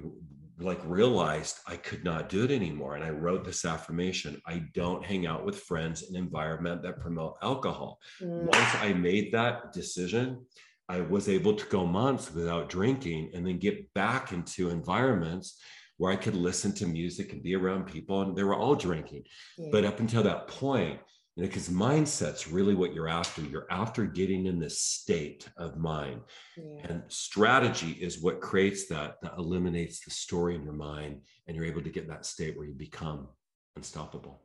like 0.59 0.81
realized 0.85 1.59
i 1.67 1.77
could 1.77 2.03
not 2.05 2.29
do 2.29 2.45
it 2.45 2.51
anymore 2.51 2.95
and 2.95 3.05
i 3.05 3.11
wrote 3.11 3.45
this 3.45 3.65
affirmation 3.65 4.41
i 4.47 4.63
don't 4.75 5.05
hang 5.05 5.27
out 5.27 5.45
with 5.45 5.59
friends 5.61 6.03
in 6.03 6.17
environment 6.17 6.83
that 6.83 7.01
promote 7.01 7.37
alcohol 7.43 7.99
mm. 8.23 8.43
once 8.43 8.75
i 8.81 8.93
made 8.93 9.33
that 9.33 9.73
decision 9.73 10.45
i 10.89 11.01
was 11.01 11.29
able 11.29 11.55
to 11.55 11.67
go 11.67 11.85
months 11.85 12.33
without 12.33 12.69
drinking 12.69 13.31
and 13.35 13.47
then 13.47 13.59
get 13.59 13.93
back 13.93 14.33
into 14.33 14.71
environments 14.71 15.61
where 15.99 16.13
i 16.13 16.17
could 16.17 16.35
listen 16.35 16.73
to 16.73 16.87
music 16.87 17.33
and 17.33 17.43
be 17.43 17.55
around 17.55 17.85
people 17.87 18.23
and 18.23 18.35
they 18.35 18.45
were 18.45 18.55
all 18.55 18.75
drinking 18.75 19.23
yeah. 19.59 19.69
but 19.71 19.85
up 19.85 20.01
until 20.01 20.23
that 20.23 20.49
point 20.49 20.99
you 21.37 21.43
know 21.43 21.49
because 21.49 21.69
mindset's 21.69 22.49
really 22.49 22.75
what 22.75 22.95
you're 22.95 23.09
after. 23.09 23.43
You're 23.43 23.67
after 23.71 24.07
getting 24.07 24.47
in 24.47 24.59
this 24.59 24.81
state 24.81 25.47
of 25.59 25.77
mind. 25.77 26.23
Yeah. 26.57 26.87
and 26.89 27.03
strategy 27.09 27.93
is 28.01 28.23
what 28.23 28.41
creates 28.41 28.87
that 28.89 29.21
that 29.23 29.35
eliminates 29.37 30.01
the 30.01 30.11
story 30.11 30.55
in 30.55 30.65
your 30.65 30.73
mind 30.73 31.21
and 31.47 31.55
you're 31.57 31.67
able 31.67 31.83
to 31.83 31.91
get 31.91 32.09
that 32.09 32.25
state 32.25 32.57
where 32.57 32.67
you 32.67 32.75
become 32.75 33.29
unstoppable. 33.77 34.41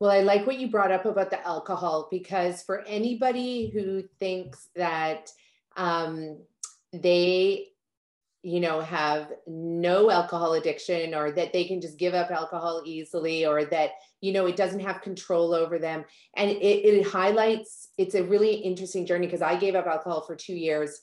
Well 0.00 0.10
i 0.10 0.20
like 0.20 0.46
what 0.46 0.58
you 0.58 0.68
brought 0.68 0.92
up 0.92 1.06
about 1.06 1.30
the 1.30 1.44
alcohol 1.46 2.08
because 2.10 2.62
for 2.62 2.82
anybody 2.82 3.70
who 3.70 4.02
thinks 4.18 4.68
that 4.74 5.30
um, 5.76 6.40
they 6.92 7.68
you 8.42 8.60
know 8.60 8.80
have 8.80 9.32
no 9.46 10.10
alcohol 10.10 10.54
addiction 10.54 11.14
or 11.14 11.32
that 11.32 11.52
they 11.52 11.64
can 11.64 11.80
just 11.80 11.98
give 11.98 12.14
up 12.14 12.30
alcohol 12.30 12.82
easily 12.84 13.44
or 13.44 13.64
that 13.64 13.90
you 14.20 14.32
know 14.32 14.46
it 14.46 14.56
doesn't 14.56 14.80
have 14.80 15.00
control 15.00 15.54
over 15.54 15.78
them 15.78 16.04
and 16.36 16.50
it, 16.50 16.54
it 16.56 17.06
highlights 17.06 17.88
it's 17.98 18.14
a 18.14 18.24
really 18.24 18.54
interesting 18.54 19.06
journey 19.06 19.26
because 19.26 19.42
i 19.42 19.56
gave 19.56 19.74
up 19.74 19.86
alcohol 19.86 20.22
for 20.22 20.34
two 20.34 20.54
years 20.54 21.02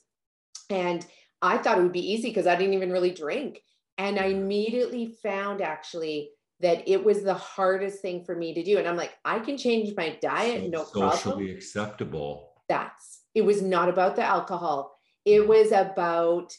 and 0.70 1.06
I 1.42 1.58
thought 1.58 1.78
it 1.78 1.84
would 1.84 1.92
be 1.92 2.12
easy 2.12 2.30
because 2.30 2.48
I 2.48 2.56
didn't 2.56 2.74
even 2.74 2.92
really 2.92 3.12
drink. 3.12 3.62
And 3.98 4.20
I 4.20 4.26
immediately 4.26 5.16
found 5.22 5.62
actually 5.62 6.32
that 6.62 6.88
it 6.88 7.04
was 7.04 7.24
the 7.24 7.34
hardest 7.34 8.02
thing 8.02 8.24
for 8.24 8.36
me 8.36 8.54
to 8.54 8.64
do. 8.64 8.78
And 8.78 8.88
I'm 8.88 8.98
like, 8.98 9.14
I 9.24 9.40
can 9.40 9.58
change 9.58 9.94
my 9.96 10.18
diet, 10.22 10.64
so 10.64 10.70
no 10.70 10.84
socially 10.84 11.02
problem. 11.02 11.18
Socially 11.18 11.52
acceptable. 11.52 12.52
That's 12.68 13.22
it 13.36 13.44
was 13.44 13.62
not 13.62 13.90
about 13.90 14.16
the 14.16 14.24
alcohol. 14.24 14.98
It 15.26 15.48
was 15.48 15.72
about 15.72 16.54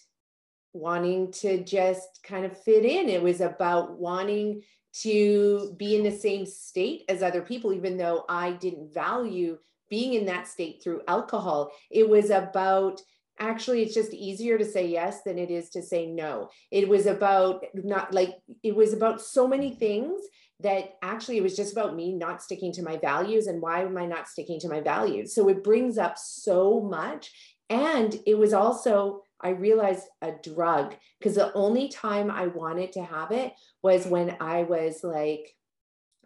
wanting 0.77 1.33
to 1.33 1.63
just 1.65 2.21
kind 2.23 2.45
of 2.45 2.61
fit 2.63 2.85
in. 2.85 3.09
It 3.09 3.23
was 3.23 3.41
about 3.41 3.99
wanting 3.99 4.63
to 5.03 5.75
be 5.77 5.97
in 5.97 6.03
the 6.03 6.11
same 6.11 6.47
state 6.47 7.03
as 7.09 7.23
other 7.23 7.43
people, 7.43 7.73
even 7.73 7.97
though 7.97 8.25
I 8.29 8.53
didn't 8.53 8.95
value 8.95 9.59
being 9.91 10.15
in 10.15 10.27
that 10.27 10.49
state 10.49 10.83
through 10.83 11.03
alcohol. 11.07 11.71
It 11.91 12.09
was 12.09 12.31
about 12.31 13.01
actually 13.39 13.83
it's 13.83 13.95
just 13.95 14.15
easier 14.15 14.57
to 14.59 14.65
say 14.65 14.87
yes 14.87 15.23
than 15.23 15.39
it 15.39 15.51
is 15.51 15.69
to 15.69 15.83
say 15.83 16.07
no 16.07 16.49
it 16.71 16.89
was 16.89 17.07
about 17.07 17.65
not 17.75 18.13
like 18.15 18.35
it 18.63 18.75
was 18.75 18.93
about 18.93 19.21
so 19.21 19.47
many 19.47 19.75
things 19.75 20.23
that 20.61 20.95
actually 21.03 21.37
it 21.37 21.43
was 21.43 21.55
just 21.55 21.73
about 21.73 21.95
me 21.95 22.15
not 22.15 22.43
sticking 22.43 22.73
to 22.73 22.83
my 22.83 22.97
values 22.97 23.47
and 23.47 23.61
why 23.61 23.83
am 23.83 23.99
i 23.99 24.07
not 24.07 24.27
sticking 24.27 24.59
to 24.59 24.69
my 24.69 24.81
values 24.81 25.35
so 25.35 25.49
it 25.49 25.63
brings 25.63 25.99
up 25.99 26.17
so 26.17 26.81
much 26.81 27.31
and 27.69 28.17
it 28.27 28.39
was 28.39 28.55
also 28.55 29.21
i 29.41 29.51
realized 29.51 30.05
a 30.23 30.33
drug 30.43 30.95
because 31.19 31.35
the 31.35 31.53
only 31.55 31.89
time 31.89 32.31
i 32.31 32.47
wanted 32.47 32.93
to 32.93 33.03
have 33.03 33.33
it 33.33 33.53
was 33.83 34.07
when 34.07 34.37
i 34.41 34.63
was 34.63 35.03
like 35.03 35.55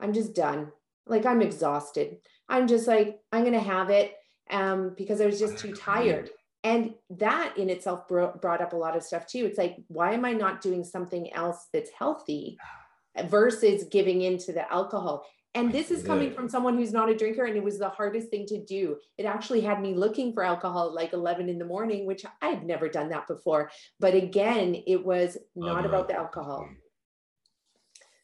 i'm 0.01 0.13
just 0.13 0.35
done. 0.35 0.73
Like 1.07 1.27
i'm 1.27 1.43
exhausted. 1.43 2.17
I'm 2.49 2.67
just 2.67 2.87
like 2.87 3.19
i'm 3.33 3.43
going 3.43 3.53
to 3.55 3.61
have 3.61 3.91
it 3.91 4.15
um, 4.51 4.95
because 4.97 5.21
i 5.21 5.27
was 5.27 5.39
just 5.39 5.59
too 5.59 5.73
tired. 5.77 6.31
And 6.63 6.95
that 7.11 7.57
in 7.57 7.71
itself 7.71 8.07
bro- 8.07 8.37
brought 8.41 8.61
up 8.61 8.75
a 8.75 8.77
lot 8.77 8.95
of 8.95 9.03
stuff 9.03 9.27
too. 9.27 9.47
It's 9.47 9.59
like 9.59 9.77
why 9.89 10.13
am 10.13 10.25
i 10.25 10.33
not 10.33 10.61
doing 10.61 10.85
something 10.85 11.33
else 11.33 11.69
that's 11.73 11.91
healthy 11.99 12.59
versus 13.27 13.85
giving 13.91 14.23
into 14.23 14.53
the 14.53 14.71
alcohol 14.73 15.27
and 15.55 15.73
this 15.73 15.91
is 15.91 16.05
coming 16.05 16.33
from 16.33 16.49
someone 16.49 16.77
who's 16.77 16.93
not 16.93 17.09
a 17.09 17.15
drinker 17.15 17.45
and 17.45 17.57
it 17.57 17.65
was 17.65 17.79
the 17.79 17.89
hardest 17.89 18.29
thing 18.29 18.47
to 18.47 18.65
do. 18.65 18.97
It 19.19 19.25
actually 19.25 19.61
had 19.63 19.83
me 19.83 19.95
looking 19.95 20.33
for 20.33 20.45
alcohol 20.45 20.89
at 20.89 20.95
like 20.95 21.13
11 21.13 21.49
in 21.49 21.59
the 21.59 21.65
morning 21.65 22.07
which 22.07 22.25
i 22.41 22.49
had 22.49 22.65
never 22.65 22.89
done 22.89 23.09
that 23.09 23.27
before. 23.27 23.71
But 23.99 24.15
again 24.15 24.77
it 24.87 25.05
was 25.05 25.37
not 25.57 25.85
about 25.85 26.09
the 26.09 26.15
alcohol. 26.15 26.69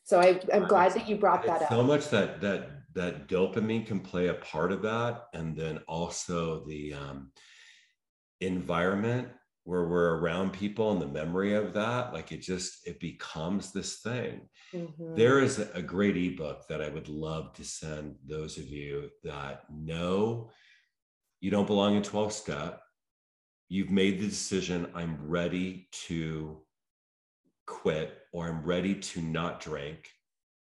So 0.05 0.20
I, 0.20 0.41
i'm 0.53 0.68
glad 0.68 0.93
that 0.93 1.09
you 1.09 1.16
brought 1.16 1.45
that 1.47 1.62
up. 1.62 1.68
so 1.68 1.83
much 1.83 2.09
that 2.11 2.41
that 2.43 2.70
that 2.95 3.29
dopamine 3.29 3.87
can 3.87 4.01
play 4.01 4.29
a 4.29 4.35
part 4.35 4.70
of 4.70 4.83
that 4.83 5.27
and 5.35 5.57
then 5.57 5.79
also 5.89 6.64
the 6.66 6.95
um 6.95 7.33
environment 8.41 9.29
where 9.67 9.89
we're 9.89 10.14
around 10.17 10.53
people 10.53 10.93
and 10.93 11.03
the 11.03 11.09
memory 11.09 11.53
of 11.53 11.75
that 11.75 12.12
like 12.12 12.31
it 12.31 12.41
just 12.41 12.87
it 12.87 13.01
becomes 13.01 13.73
this 13.73 13.97
thing. 13.97 14.49
Mm-hmm. 14.73 15.17
there 15.17 15.41
is 15.41 15.59
a 15.59 15.83
great 15.83 16.17
ebook 16.17 16.67
that 16.69 16.83
i 16.83 16.89
would 16.89 17.09
love 17.09 17.53
to 17.55 17.64
send 17.64 18.17
those 18.27 18.59
of 18.59 18.69
you 18.69 19.11
that 19.23 19.62
know 19.71 20.51
you 21.41 21.51
don't 21.51 21.67
belong 21.67 21.97
in 21.97 22.03
12 22.03 22.33
step. 22.33 22.81
You've 23.69 23.91
made 23.91 24.21
the 24.21 24.27
decision 24.27 24.89
i'm 24.95 25.19
ready 25.21 25.89
to 26.07 26.62
quit 27.67 28.19
or 28.33 28.49
i'm 28.49 28.62
ready 28.62 28.95
to 28.95 29.21
not 29.21 29.61
drink 29.61 30.09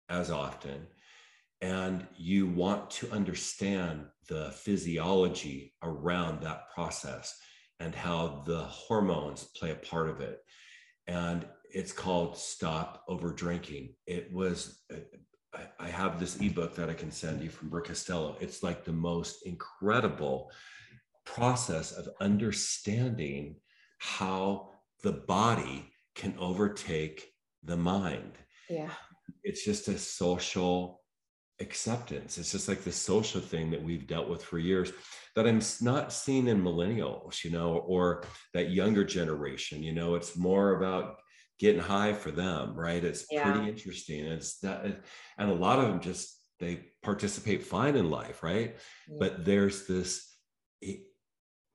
as 0.09 0.31
often. 0.31 0.87
And 1.61 2.05
you 2.17 2.47
want 2.47 2.89
to 2.91 3.11
understand 3.11 4.05
the 4.27 4.51
physiology 4.51 5.73
around 5.81 6.41
that 6.41 6.69
process 6.73 7.37
and 7.79 7.93
how 7.93 8.43
the 8.45 8.63
hormones 8.63 9.45
play 9.55 9.71
a 9.71 9.75
part 9.75 10.09
of 10.09 10.21
it. 10.21 10.39
And 11.07 11.45
it's 11.69 11.91
called 11.91 12.37
Stop 12.37 13.03
Over 13.07 13.31
Drinking. 13.33 13.95
It 14.07 14.31
was, 14.31 14.81
I 15.79 15.87
have 15.87 16.19
this 16.19 16.39
ebook 16.39 16.75
that 16.75 16.89
I 16.89 16.93
can 16.93 17.11
send 17.11 17.41
you 17.41 17.49
from 17.49 17.69
Brooke 17.69 17.87
Costello. 17.87 18.37
It's 18.39 18.63
like 18.63 18.83
the 18.83 18.93
most 18.93 19.45
incredible 19.45 20.51
process 21.25 21.91
of 21.91 22.09
understanding 22.21 23.55
how 23.99 24.69
the 25.03 25.11
body 25.11 25.91
can 26.15 26.35
overtake 26.39 27.31
the 27.63 27.77
mind. 27.77 28.33
Yeah. 28.69 28.89
It's 29.43 29.65
just 29.65 29.87
a 29.87 29.97
social 29.97 31.01
acceptance. 31.59 32.37
It's 32.37 32.51
just 32.51 32.67
like 32.67 32.83
the 32.83 32.91
social 32.91 33.41
thing 33.41 33.71
that 33.71 33.81
we've 33.81 34.07
dealt 34.07 34.29
with 34.29 34.43
for 34.43 34.59
years 34.59 34.91
that 35.35 35.47
I'm 35.47 35.61
not 35.81 36.13
seeing 36.13 36.47
in 36.47 36.61
millennials, 36.61 37.43
you 37.43 37.51
know, 37.51 37.77
or 37.77 38.23
that 38.53 38.71
younger 38.71 39.03
generation. 39.03 39.81
You 39.81 39.93
know, 39.93 40.15
it's 40.15 40.37
more 40.37 40.77
about 40.77 41.17
getting 41.59 41.81
high 41.81 42.13
for 42.13 42.31
them, 42.31 42.75
right? 42.75 43.03
It's 43.03 43.25
yeah. 43.31 43.43
pretty 43.43 43.69
interesting. 43.69 44.25
It's 44.25 44.59
that, 44.59 44.85
and 45.37 45.49
a 45.49 45.53
lot 45.53 45.79
of 45.79 45.87
them 45.87 45.99
just 45.99 46.39
they 46.59 46.85
participate 47.01 47.63
fine 47.63 47.95
in 47.95 48.09
life, 48.09 48.43
right? 48.43 48.75
Yeah. 49.09 49.17
But 49.19 49.45
there's 49.45 49.87
this. 49.87 50.29
It, 50.81 51.01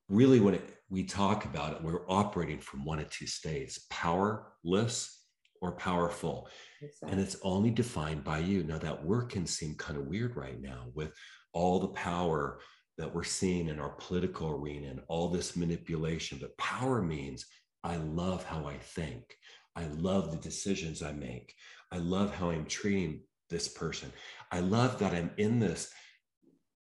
really, 0.09 0.41
when 0.41 0.55
it, 0.55 0.77
we 0.89 1.05
talk 1.05 1.45
about 1.45 1.75
it, 1.75 1.83
we're 1.83 2.09
operating 2.09 2.61
from 2.61 2.85
one 2.85 2.99
of 2.99 3.11
two 3.11 3.27
states: 3.27 3.87
powerless 3.91 5.19
or 5.61 5.73
powerful. 5.73 6.49
Exactly. 6.81 7.11
And 7.11 7.21
it's 7.21 7.37
only 7.43 7.71
defined 7.71 8.23
by 8.23 8.39
you. 8.39 8.63
Now, 8.63 8.79
that 8.79 9.05
word 9.05 9.31
can 9.31 9.47
seem 9.47 9.75
kind 9.75 9.99
of 9.99 10.07
weird 10.07 10.37
right 10.37 10.61
now 10.61 10.85
with 10.95 11.13
all 11.53 11.81
the 11.81 11.89
power 11.89 12.61
that 12.99 13.15
we're 13.15 13.25
seeing 13.25 13.69
in 13.69 13.79
our 13.79 13.91
political 13.91 14.51
arena 14.51 14.89
and 14.89 15.01
all 15.09 15.29
this 15.29 15.57
manipulation. 15.57 16.39
But 16.41 16.57
power 16.59 17.01
means 17.01 17.47
I 17.83 17.97
love 17.97 18.45
how 18.45 18.67
I 18.67 18.77
think, 18.77 19.37
I 19.77 19.87
love 19.87 20.31
the 20.31 20.39
decisions 20.39 21.03
I 21.03 21.13
make, 21.13 21.55
I 21.91 21.99
love 21.99 22.35
how 22.35 22.51
I'm 22.51 22.67
treating 22.67 23.21
this 23.49 23.69
person, 23.69 24.13
I 24.53 24.61
love 24.61 24.99
that 24.99 25.15
I'm 25.15 25.31
in 25.39 25.61
this 25.61 25.91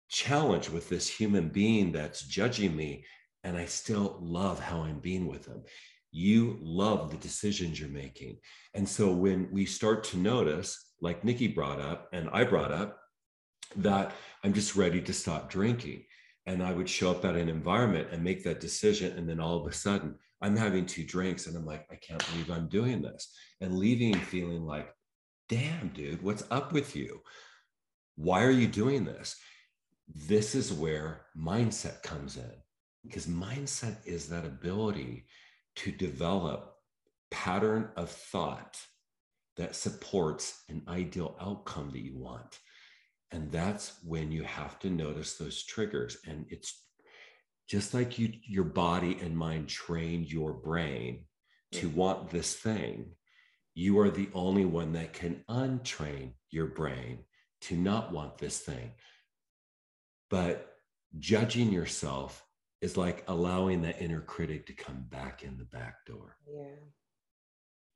challenge 0.10 0.70
with 0.70 0.90
this 0.90 1.08
human 1.08 1.50
being 1.50 1.92
that's 1.92 2.22
judging 2.24 2.76
me 2.76 3.06
and 3.44 3.56
I 3.56 3.66
still 3.66 4.18
love 4.20 4.60
how 4.60 4.82
I'm 4.82 5.00
being 5.00 5.28
with 5.28 5.46
them 5.46 5.64
you 6.12 6.58
love 6.62 7.12
the 7.12 7.18
decisions 7.18 7.80
you're 7.80 7.90
making. 7.90 8.38
And 8.74 8.88
so 8.88 9.12
when 9.12 9.50
we 9.52 9.66
start 9.66 10.04
to 10.06 10.18
notice, 10.18 10.94
like 11.02 11.24
Nikki 11.24 11.48
brought 11.48 11.80
up 11.80 12.10
and 12.14 12.30
I 12.34 12.44
brought 12.44 12.72
up, 12.72 12.99
that 13.76 14.14
I'm 14.44 14.54
just 14.54 14.76
ready 14.76 15.02
to 15.02 15.14
stop 15.14 15.50
drinking. 15.50 16.06
And 16.46 16.64
I 16.64 16.72
would 16.72 16.90
show 16.90 17.12
up 17.12 17.26
at 17.26 17.36
an 17.36 17.50
environment 17.50 18.08
and 18.12 18.24
make 18.24 18.44
that 18.44 18.60
decision. 18.60 19.18
And 19.18 19.30
then 19.30 19.40
all 19.40 19.58
of 19.58 19.68
a 19.68 19.74
sudden, 19.74 20.16
I'm 20.42 20.56
having 20.56 20.86
two 20.86 21.04
drinks 21.04 21.48
and 21.48 21.56
I'm 21.56 21.66
like, 21.66 21.86
I 21.92 21.96
can't 21.96 22.26
believe 22.32 22.50
I'm 22.50 22.70
doing 22.70 23.02
this. 23.02 23.32
And 23.62 23.78
leaving 23.78 24.16
feeling 24.16 24.66
like, 24.66 24.90
damn, 25.48 25.90
dude, 25.90 26.24
what's 26.24 26.44
up 26.50 26.72
with 26.72 26.96
you? 26.96 27.22
Why 28.16 28.44
are 28.44 28.52
you 28.52 28.68
doing 28.68 29.06
this? 29.06 29.36
This 30.28 30.56
is 30.56 30.74
where 30.74 31.26
mindset 31.38 32.02
comes 32.04 32.38
in 32.38 32.52
because 33.04 33.28
mindset 33.28 33.98
is 34.06 34.30
that 34.30 34.46
ability 34.46 35.26
to 35.76 35.92
develop 35.92 36.76
pattern 37.32 37.90
of 37.96 38.10
thought 38.10 38.80
that 39.58 39.76
supports 39.76 40.64
an 40.70 40.82
ideal 40.88 41.36
outcome 41.40 41.92
that 41.92 42.00
you 42.00 42.18
want 42.18 42.60
and 43.32 43.52
that's 43.52 43.94
when 44.04 44.32
you 44.32 44.44
have 44.44 44.80
to 44.80 44.90
notice 44.90 45.36
those 45.36 45.64
triggers 45.64 46.18
and 46.28 46.46
it's 46.50 46.84
just 47.68 47.94
like 47.94 48.18
you 48.18 48.34
your 48.48 48.64
body 48.64 49.18
and 49.22 49.38
mind 49.38 49.68
trained 49.68 50.32
your 50.32 50.54
brain 50.54 51.26
to 51.72 51.90
want 51.90 52.30
this 52.30 52.56
thing 52.56 53.12
you 53.76 54.00
are 54.00 54.10
the 54.10 54.30
only 54.34 54.66
one 54.66 54.94
that 54.94 55.14
can 55.14 55.44
untrain 55.50 56.32
your 56.50 56.68
brain 56.68 57.20
to 57.62 57.76
not 57.76 58.12
want 58.12 58.38
this 58.38 58.60
thing 58.60 58.92
but 60.30 60.74
judging 61.18 61.72
yourself 61.72 62.44
is 62.82 62.96
like 62.96 63.24
allowing 63.28 63.82
that 63.82 64.02
inner 64.02 64.22
critic 64.22 64.68
to 64.68 64.74
come 64.74 65.06
back 65.10 65.44
in 65.44 65.58
the 65.58 65.66
back 65.66 66.06
door. 66.06 66.38
Yeah. 66.48 66.76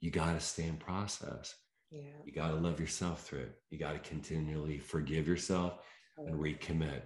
You 0.01 0.11
got 0.11 0.33
to 0.33 0.39
stay 0.39 0.63
in 0.63 0.77
process. 0.77 1.55
Yeah. 1.93 2.01
You 2.25 2.33
got 2.33 2.49
to 2.49 2.55
love 2.55 2.79
yourself 2.79 3.23
through 3.23 3.41
it. 3.41 3.55
You 3.69 3.77
got 3.77 3.93
to 3.93 3.99
continually 3.99 4.79
forgive 4.79 5.27
yourself 5.27 5.73
and 6.17 6.33
recommit. 6.35 7.03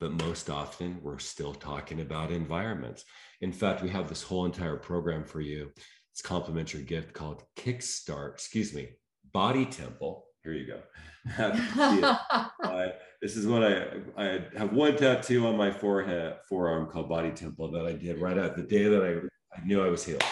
But 0.00 0.12
most 0.12 0.48
often, 0.48 1.00
we're 1.02 1.18
still 1.18 1.52
talking 1.54 2.00
about 2.00 2.32
environments. 2.32 3.04
In 3.42 3.52
fact, 3.52 3.82
we 3.82 3.90
have 3.90 4.08
this 4.08 4.22
whole 4.22 4.46
entire 4.46 4.76
program 4.76 5.24
for 5.24 5.42
you. 5.42 5.70
It's 6.12 6.22
complimentary 6.22 6.82
gift 6.82 7.12
called 7.12 7.42
Kickstart, 7.56 8.32
excuse 8.32 8.72
me, 8.74 8.88
Body 9.32 9.66
Temple. 9.66 10.24
Here 10.42 10.54
you 10.54 10.66
go. 10.66 10.80
uh, 11.38 12.88
this 13.22 13.36
is 13.36 13.46
what 13.46 13.62
I 13.62 13.86
I 14.16 14.40
have 14.56 14.72
one 14.72 14.96
tattoo 14.96 15.46
on 15.46 15.56
my 15.56 15.70
forehead 15.70 16.38
forearm 16.48 16.90
called 16.90 17.08
Body 17.08 17.30
Temple 17.30 17.70
that 17.72 17.86
I 17.86 17.92
did 17.92 18.20
right 18.20 18.36
at 18.36 18.56
the 18.56 18.62
day 18.62 18.82
that 18.84 19.04
I, 19.04 19.20
I 19.56 19.64
knew 19.64 19.84
I 19.84 19.88
was 19.88 20.04
healed. 20.04 20.24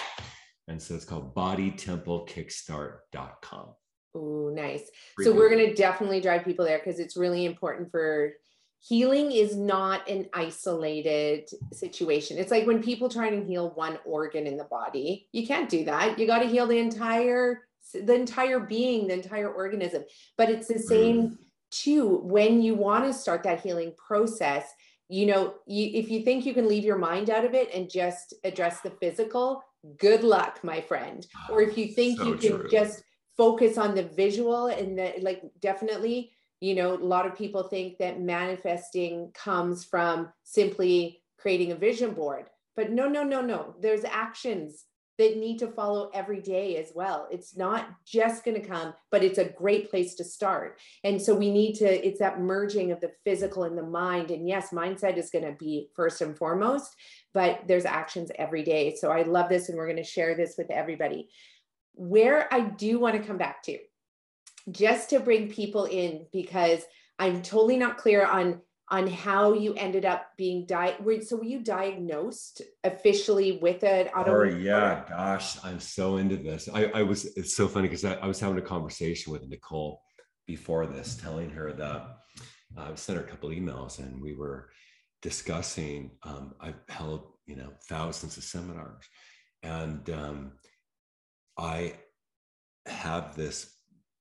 And 0.66 0.82
so 0.82 0.94
it's 0.94 1.04
called 1.04 1.32
bodytemplekickstart.com. 1.34 3.74
Oh, 4.14 4.50
nice. 4.52 4.90
So 5.20 5.32
we're 5.32 5.50
going 5.50 5.68
to 5.68 5.74
definitely 5.74 6.20
drive 6.20 6.44
people 6.44 6.64
there 6.64 6.78
because 6.78 6.98
it's 6.98 7.16
really 7.16 7.44
important 7.44 7.90
for 7.90 8.32
healing 8.80 9.30
is 9.30 9.56
not 9.56 10.08
an 10.08 10.26
isolated 10.32 11.48
situation. 11.72 12.38
It's 12.38 12.50
like 12.50 12.66
when 12.66 12.82
people 12.82 13.08
try 13.08 13.30
to 13.30 13.44
heal 13.44 13.72
one 13.74 13.98
organ 14.04 14.46
in 14.46 14.56
the 14.56 14.64
body, 14.64 15.28
you 15.32 15.46
can't 15.46 15.68
do 15.68 15.84
that. 15.84 16.18
You 16.18 16.26
got 16.26 16.40
to 16.40 16.48
heal 16.48 16.66
the 16.66 16.78
entire 16.78 17.62
the 17.92 18.14
entire 18.14 18.60
being, 18.60 19.08
the 19.08 19.14
entire 19.14 19.50
organism. 19.50 20.04
But 20.36 20.50
it's 20.50 20.68
the 20.68 20.78
same 20.78 21.22
mm. 21.22 21.36
too 21.70 22.20
when 22.22 22.62
you 22.62 22.74
want 22.74 23.04
to 23.04 23.12
start 23.12 23.42
that 23.44 23.60
healing 23.60 23.94
process. 23.96 24.64
You 25.08 25.26
know, 25.26 25.54
you, 25.66 25.90
if 25.94 26.08
you 26.08 26.22
think 26.22 26.46
you 26.46 26.54
can 26.54 26.68
leave 26.68 26.84
your 26.84 26.98
mind 26.98 27.30
out 27.30 27.44
of 27.44 27.52
it 27.52 27.74
and 27.74 27.90
just 27.90 28.34
address 28.44 28.80
the 28.80 28.90
physical, 28.90 29.62
good 29.98 30.22
luck, 30.22 30.60
my 30.62 30.80
friend. 30.80 31.26
Or 31.50 31.62
if 31.62 31.76
you 31.76 31.88
think 31.88 32.18
so 32.18 32.28
you 32.28 32.34
can 32.36 32.58
true. 32.60 32.68
just 32.70 33.02
focus 33.40 33.78
on 33.78 33.94
the 33.94 34.02
visual 34.02 34.66
and 34.66 34.98
the 34.98 35.14
like, 35.22 35.42
definitely 35.60 36.32
you 36.60 36.74
know, 36.74 36.94
a 36.94 36.96
lot 36.96 37.26
of 37.26 37.36
people 37.36 37.62
think 37.64 37.98
that 37.98 38.20
manifesting 38.20 39.32
comes 39.34 39.84
from 39.84 40.28
simply 40.44 41.22
creating 41.38 41.72
a 41.72 41.76
vision 41.76 42.12
board. 42.12 42.46
But 42.76 42.92
no, 42.92 43.08
no, 43.08 43.22
no, 43.24 43.40
no. 43.40 43.74
There's 43.80 44.04
actions 44.04 44.84
that 45.18 45.36
need 45.36 45.58
to 45.58 45.66
follow 45.66 46.10
every 46.14 46.40
day 46.40 46.76
as 46.76 46.92
well. 46.94 47.28
It's 47.30 47.56
not 47.56 47.88
just 48.06 48.44
going 48.44 48.60
to 48.60 48.66
come, 48.66 48.94
but 49.10 49.24
it's 49.24 49.38
a 49.38 49.44
great 49.44 49.90
place 49.90 50.14
to 50.14 50.24
start. 50.24 50.78
And 51.04 51.20
so 51.20 51.34
we 51.34 51.50
need 51.50 51.74
to, 51.76 52.06
it's 52.06 52.20
that 52.20 52.40
merging 52.40 52.90
of 52.90 53.00
the 53.00 53.12
physical 53.24 53.64
and 53.64 53.76
the 53.76 53.82
mind. 53.82 54.30
And 54.30 54.48
yes, 54.48 54.70
mindset 54.70 55.18
is 55.18 55.30
going 55.30 55.44
to 55.44 55.52
be 55.52 55.88
first 55.94 56.22
and 56.22 56.36
foremost, 56.36 56.94
but 57.34 57.62
there's 57.66 57.84
actions 57.84 58.30
every 58.38 58.62
day. 58.62 58.96
So 58.96 59.10
I 59.10 59.22
love 59.22 59.50
this 59.50 59.68
and 59.68 59.76
we're 59.76 59.86
going 59.86 59.96
to 59.96 60.04
share 60.04 60.34
this 60.34 60.54
with 60.56 60.70
everybody. 60.70 61.28
Where 61.94 62.52
I 62.52 62.60
do 62.60 62.98
want 62.98 63.16
to 63.16 63.26
come 63.26 63.38
back 63.38 63.62
to 63.64 63.78
just 64.70 65.10
to 65.10 65.20
bring 65.20 65.50
people 65.50 65.84
in 65.84 66.26
because 66.32 66.82
I'm 67.18 67.42
totally 67.42 67.76
not 67.76 67.98
clear 67.98 68.24
on 68.24 68.60
on 68.90 69.06
how 69.06 69.52
you 69.52 69.72
ended 69.74 70.04
up 70.04 70.26
being 70.36 70.66
di- 70.66 70.96
so 71.22 71.36
were 71.36 71.44
you 71.44 71.60
diagnosed 71.60 72.60
officially 72.82 73.60
with 73.62 73.84
an 73.84 74.08
autoimmune? 74.08 74.54
Oh 74.54 74.58
yeah, 74.58 75.04
gosh, 75.08 75.64
I'm 75.64 75.78
so 75.78 76.16
into 76.16 76.36
this. 76.36 76.68
I, 76.72 76.86
I 76.86 77.02
was 77.02 77.26
it's 77.36 77.54
so 77.54 77.68
funny 77.68 77.86
because 77.86 78.04
I, 78.04 78.14
I, 78.14 78.26
was 78.26 78.40
having 78.40 78.58
a 78.58 78.62
conversation 78.62 79.32
with 79.32 79.48
Nicole 79.48 80.02
before 80.46 80.86
this, 80.86 81.14
telling 81.14 81.50
her 81.50 81.72
that 81.72 81.84
uh, 82.76 82.90
I 82.90 82.94
sent 82.96 83.18
her 83.18 83.24
a 83.24 83.28
couple 83.28 83.50
emails 83.50 84.00
and 84.00 84.20
we 84.20 84.34
were 84.34 84.70
discussing. 85.22 86.10
Um, 86.24 86.54
I've 86.60 86.80
held 86.88 87.34
you 87.46 87.54
know 87.54 87.70
thousands 87.88 88.36
of 88.38 88.42
seminars, 88.42 89.04
and 89.62 90.08
um, 90.10 90.52
I 91.58 91.94
have 92.86 93.36
this 93.36 93.74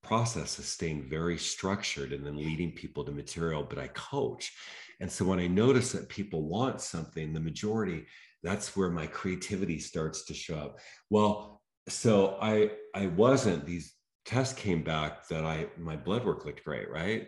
process 0.04 0.60
of 0.60 0.66
staying 0.66 1.10
very 1.10 1.38
structured 1.38 2.14
and 2.14 2.26
then 2.26 2.38
leading 2.38 2.72
people 2.72 3.04
to 3.04 3.12
material, 3.12 3.64
but 3.64 3.78
I 3.78 3.88
coach. 3.90 4.54
And 5.00 5.12
so 5.12 5.26
when 5.26 5.40
I 5.40 5.48
notice 5.48 5.92
that 5.92 6.10
people 6.10 6.48
want 6.48 6.82
something, 6.82 7.34
the 7.34 7.40
majority, 7.40 8.06
that's 8.44 8.76
where 8.76 8.90
my 8.90 9.08
creativity 9.08 9.80
starts 9.80 10.26
to 10.26 10.34
show 10.34 10.58
up. 10.58 10.80
Well, 11.10 11.62
so 11.88 12.38
I 12.42 12.72
I 12.96 13.08
wasn't, 13.08 13.66
these 13.66 13.94
tests 14.26 14.54
came 14.54 14.84
back 14.84 15.28
that 15.28 15.46
I 15.46 15.68
my 15.78 15.96
blood 15.96 16.26
work 16.26 16.46
looked 16.46 16.64
great, 16.64 16.90
right? 16.90 17.28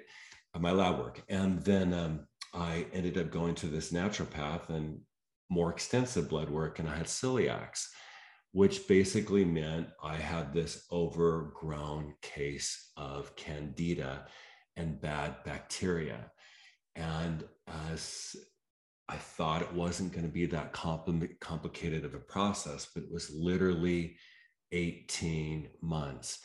My 0.57 0.71
lab 0.71 0.99
work. 0.99 1.23
And 1.29 1.61
then 1.61 1.93
um, 1.93 2.27
I 2.53 2.85
ended 2.93 3.17
up 3.17 3.31
going 3.31 3.55
to 3.55 3.67
this 3.67 3.91
naturopath 3.91 4.69
and 4.69 4.99
more 5.49 5.71
extensive 5.71 6.29
blood 6.29 6.49
work, 6.49 6.79
and 6.79 6.89
I 6.89 6.95
had 6.95 7.07
celiacs 7.07 7.85
which 8.51 8.87
basically 8.87 9.45
meant 9.45 9.87
I 10.03 10.15
had 10.15 10.53
this 10.53 10.85
overgrown 10.91 12.15
case 12.21 12.91
of 12.97 13.35
candida 13.35 14.27
and 14.75 14.99
bad 14.99 15.43
bacteria. 15.45 16.31
And 16.95 17.43
as 17.93 18.35
I 19.07 19.15
thought 19.15 19.61
it 19.61 19.73
wasn't 19.73 20.11
going 20.11 20.25
to 20.25 20.31
be 20.31 20.45
that 20.47 20.73
compl- 20.73 21.39
complicated 21.39 22.05
of 22.05 22.13
a 22.13 22.19
process, 22.19 22.87
but 22.93 23.03
it 23.03 23.11
was 23.11 23.31
literally 23.33 24.17
18 24.71 25.69
months. 25.81 26.39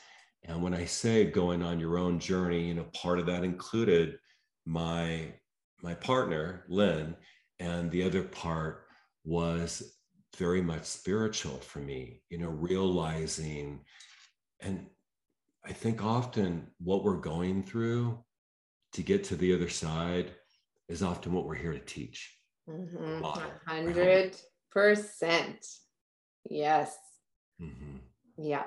And 0.45 0.63
when 0.63 0.75
I 0.75 0.85
say 0.85 1.25
going 1.25 1.63
on 1.63 1.81
your 1.81 1.99
own 1.99 2.19
journey, 2.19 2.69
you 2.69 2.75
know, 2.75 2.87
part 2.95 3.19
of 3.19 3.27
that 3.27 3.45
included 3.45 4.19
my 4.65 5.35
my 5.83 5.95
partner, 5.95 6.65
Lynn, 6.69 7.15
and 7.61 7.91
the 7.91 8.03
other 8.03 8.23
part 8.23 8.87
was 9.25 9.95
very 10.37 10.62
much 10.62 10.84
spiritual 10.84 11.59
for 11.59 11.80
me, 11.80 12.22
you 12.30 12.39
know, 12.39 12.49
realizing, 12.49 13.80
and 14.61 14.87
I 15.64 15.72
think 15.72 16.05
often 16.05 16.68
what 16.78 17.03
we're 17.05 17.16
going 17.16 17.62
through 17.62 18.22
to 18.93 19.03
get 19.03 19.24
to 19.24 19.37
the 19.37 19.55
other 19.55 19.68
side 19.68 20.30
is 20.89 21.03
often 21.03 21.32
what 21.32 21.45
we're 21.45 21.55
here 21.55 21.72
to 21.72 21.80
teach. 21.80 22.39
Mm-hmm. 22.68 23.22
100%. 23.24 24.37
Yes. 26.49 26.97
Mm-hmm. 27.61 27.97
Yeah. 28.39 28.64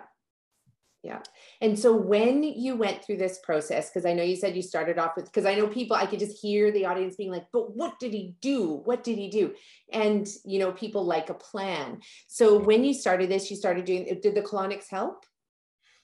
Yeah. 1.01 1.19
And 1.61 1.79
so 1.79 1.95
when 1.95 2.43
you 2.43 2.75
went 2.75 3.03
through 3.03 3.17
this 3.17 3.39
process, 3.41 3.89
because 3.89 4.05
I 4.05 4.13
know 4.13 4.23
you 4.23 4.35
said 4.35 4.55
you 4.55 4.61
started 4.61 4.97
off 4.97 5.15
with, 5.15 5.25
because 5.25 5.45
I 5.45 5.55
know 5.55 5.67
people, 5.67 5.95
I 5.95 6.05
could 6.05 6.19
just 6.19 6.41
hear 6.41 6.71
the 6.71 6.85
audience 6.85 7.15
being 7.15 7.31
like, 7.31 7.45
but 7.53 7.73
what 7.75 7.99
did 7.99 8.11
he 8.11 8.35
do? 8.41 8.81
What 8.83 9.03
did 9.03 9.17
he 9.17 9.29
do? 9.29 9.53
And, 9.93 10.27
you 10.43 10.59
know, 10.59 10.73
people 10.73 11.05
like 11.05 11.29
a 11.29 11.33
plan. 11.33 12.01
So 12.27 12.57
when 12.57 12.83
you 12.83 12.93
started 12.93 13.29
this, 13.29 13.49
you 13.49 13.55
started 13.55 13.85
doing, 13.85 14.19
did 14.21 14.35
the 14.35 14.41
colonics 14.41 14.89
help? 14.89 15.25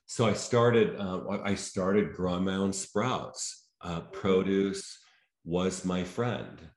So 0.06 0.26
I 0.26 0.34
started, 0.34 0.96
uh, 0.98 1.40
I 1.44 1.56
started 1.56 2.14
growing 2.14 2.46
my 2.46 2.56
own 2.56 2.72
sprouts. 2.72 3.64
Uh, 3.82 4.00
produce 4.00 4.98
was 5.44 5.84
my 5.84 6.04
friend. 6.04 6.70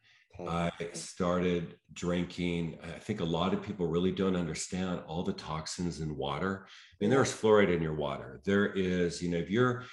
I 0.46 0.70
started 0.92 1.74
drinking. 1.92 2.78
I 2.82 2.98
think 2.98 3.20
a 3.20 3.24
lot 3.24 3.54
of 3.54 3.62
people 3.62 3.86
really 3.86 4.12
don't 4.12 4.36
understand 4.36 5.00
all 5.06 5.22
the 5.22 5.32
toxins 5.32 6.00
in 6.00 6.16
water. 6.16 6.66
I 6.66 6.96
mean, 7.00 7.10
there's 7.10 7.32
fluoride 7.32 7.74
in 7.74 7.82
your 7.82 7.94
water. 7.94 8.40
There 8.44 8.66
is, 8.66 9.22
you 9.22 9.30
know, 9.30 9.38
if 9.38 9.50
you're 9.50 9.84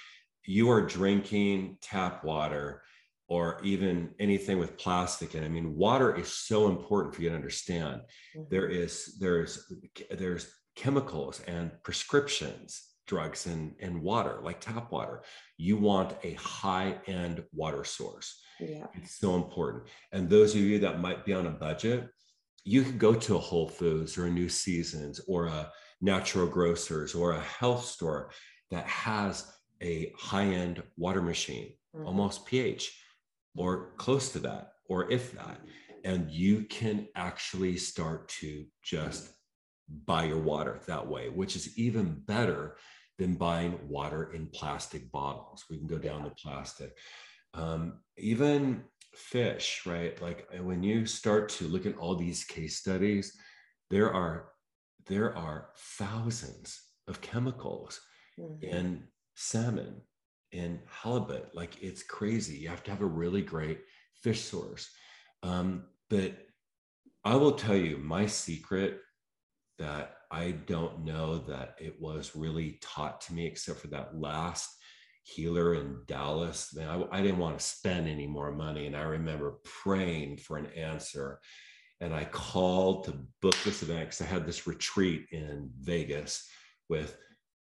you 0.44 0.70
are 0.70 0.82
drinking 0.82 1.78
tap 1.82 2.24
water 2.24 2.82
or 3.28 3.60
even 3.64 4.10
anything 4.20 4.58
with 4.58 4.78
plastic 4.78 5.34
in. 5.34 5.42
I 5.42 5.48
mean, 5.48 5.74
water 5.74 6.14
is 6.14 6.28
so 6.28 6.68
important 6.68 7.14
for 7.14 7.22
you 7.22 7.30
to 7.30 7.34
understand. 7.34 8.02
Mm-hmm. 8.36 8.42
There 8.50 8.68
is 8.68 9.16
there's 9.18 9.72
there's 10.10 10.48
chemicals 10.76 11.40
and 11.48 11.72
prescriptions 11.82 12.82
drugs 13.06 13.46
and, 13.46 13.74
and 13.80 14.02
water, 14.02 14.38
like 14.42 14.60
tap 14.60 14.90
water. 14.90 15.22
You 15.56 15.76
want 15.76 16.16
a 16.22 16.34
high 16.34 16.96
end 17.06 17.44
water 17.52 17.84
source. 17.84 18.40
Yeah. 18.60 18.86
It's 18.94 19.18
so 19.18 19.36
important. 19.36 19.84
And 20.12 20.28
those 20.28 20.54
of 20.54 20.60
you 20.60 20.78
that 20.80 21.00
might 21.00 21.24
be 21.24 21.32
on 21.32 21.46
a 21.46 21.50
budget, 21.50 22.08
you 22.64 22.82
could 22.82 22.98
go 22.98 23.14
to 23.14 23.36
a 23.36 23.40
Whole 23.40 23.68
Foods 23.68 24.18
or 24.18 24.26
a 24.26 24.30
New 24.30 24.48
Seasons 24.48 25.20
or 25.28 25.46
a 25.46 25.70
natural 26.00 26.46
grocers 26.46 27.14
or 27.14 27.32
a 27.32 27.40
health 27.40 27.84
store 27.84 28.30
that 28.70 28.86
has 28.86 29.52
a 29.82 30.12
high 30.18 30.46
end 30.46 30.82
water 30.96 31.22
machine, 31.22 31.72
mm-hmm. 31.94 32.06
almost 32.06 32.46
pH 32.46 32.98
or 33.56 33.92
close 33.96 34.32
to 34.32 34.38
that, 34.40 34.72
or 34.88 35.10
if 35.10 35.32
that. 35.32 35.60
And 36.04 36.30
you 36.30 36.62
can 36.64 37.08
actually 37.16 37.76
start 37.76 38.28
to 38.40 38.64
just 38.82 39.32
buy 39.88 40.24
your 40.24 40.40
water 40.40 40.80
that 40.86 41.06
way, 41.06 41.28
which 41.28 41.56
is 41.56 41.78
even 41.78 42.22
better 42.26 42.76
than 43.18 43.34
buying 43.34 43.78
water 43.88 44.32
in 44.32 44.46
plastic 44.48 45.10
bottles. 45.10 45.64
We 45.70 45.78
can 45.78 45.86
go 45.86 45.98
down 45.98 46.24
to 46.24 46.30
plastic. 46.30 46.92
Um, 47.54 48.00
even 48.18 48.84
fish, 49.14 49.82
right? 49.86 50.20
Like 50.20 50.48
when 50.60 50.82
you 50.82 51.06
start 51.06 51.48
to 51.50 51.68
look 51.68 51.86
at 51.86 51.96
all 51.96 52.14
these 52.14 52.44
case 52.44 52.76
studies, 52.76 53.36
there 53.90 54.12
are 54.12 54.50
there 55.06 55.36
are 55.36 55.68
thousands 55.76 56.82
of 57.06 57.20
chemicals 57.20 58.00
mm-hmm. 58.38 58.64
in 58.64 59.04
salmon, 59.34 60.02
in 60.52 60.80
halibut. 60.90 61.50
Like 61.54 61.82
it's 61.82 62.02
crazy. 62.02 62.56
You 62.56 62.68
have 62.68 62.82
to 62.84 62.90
have 62.90 63.02
a 63.02 63.06
really 63.06 63.42
great 63.42 63.80
fish 64.22 64.42
source. 64.42 64.90
Um, 65.42 65.84
but 66.10 66.36
I 67.24 67.36
will 67.36 67.52
tell 67.52 67.76
you 67.76 67.98
my 67.98 68.26
secret 68.26 69.00
that 69.78 70.16
I 70.30 70.52
don't 70.66 71.04
know 71.04 71.38
that 71.38 71.76
it 71.78 72.00
was 72.00 72.34
really 72.34 72.78
taught 72.80 73.20
to 73.22 73.34
me 73.34 73.46
except 73.46 73.80
for 73.80 73.88
that 73.88 74.18
last 74.18 74.70
healer 75.26 75.74
in 75.74 75.98
Dallas. 76.06 76.74
Man, 76.74 76.88
I, 76.88 77.18
I 77.18 77.22
didn't 77.22 77.38
want 77.38 77.58
to 77.58 77.64
spend 77.64 78.08
any 78.08 78.26
more 78.26 78.52
money. 78.52 78.86
And 78.86 78.96
I 78.96 79.02
remember 79.02 79.58
praying 79.64 80.38
for 80.38 80.56
an 80.56 80.66
answer. 80.76 81.40
And 82.00 82.14
I 82.14 82.24
called 82.24 83.04
to 83.04 83.18
book 83.42 83.56
this 83.64 83.82
event 83.82 84.00
because 84.00 84.20
I 84.20 84.26
had 84.26 84.46
this 84.46 84.66
retreat 84.66 85.26
in 85.32 85.70
Vegas 85.80 86.48
with 86.88 87.16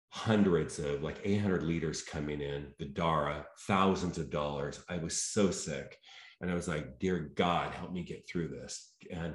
hundreds 0.09 0.79
of 0.79 1.03
like 1.03 1.21
800 1.23 1.63
leaders 1.63 2.03
coming 2.03 2.41
in, 2.41 2.69
the 2.79 2.87
Dara, 2.87 3.47
thousands 3.67 4.19
of 4.19 4.31
dollars. 4.31 4.83
I 4.89 4.99
was 4.99 5.23
so 5.23 5.51
sick. 5.51 5.97
And 6.41 6.51
I 6.51 6.55
was 6.55 6.69
like, 6.69 6.99
Dear 6.99 7.31
God, 7.35 7.73
help 7.73 7.93
me 7.93 8.03
get 8.03 8.29
through 8.29 8.49
this. 8.49 8.93
And 9.11 9.35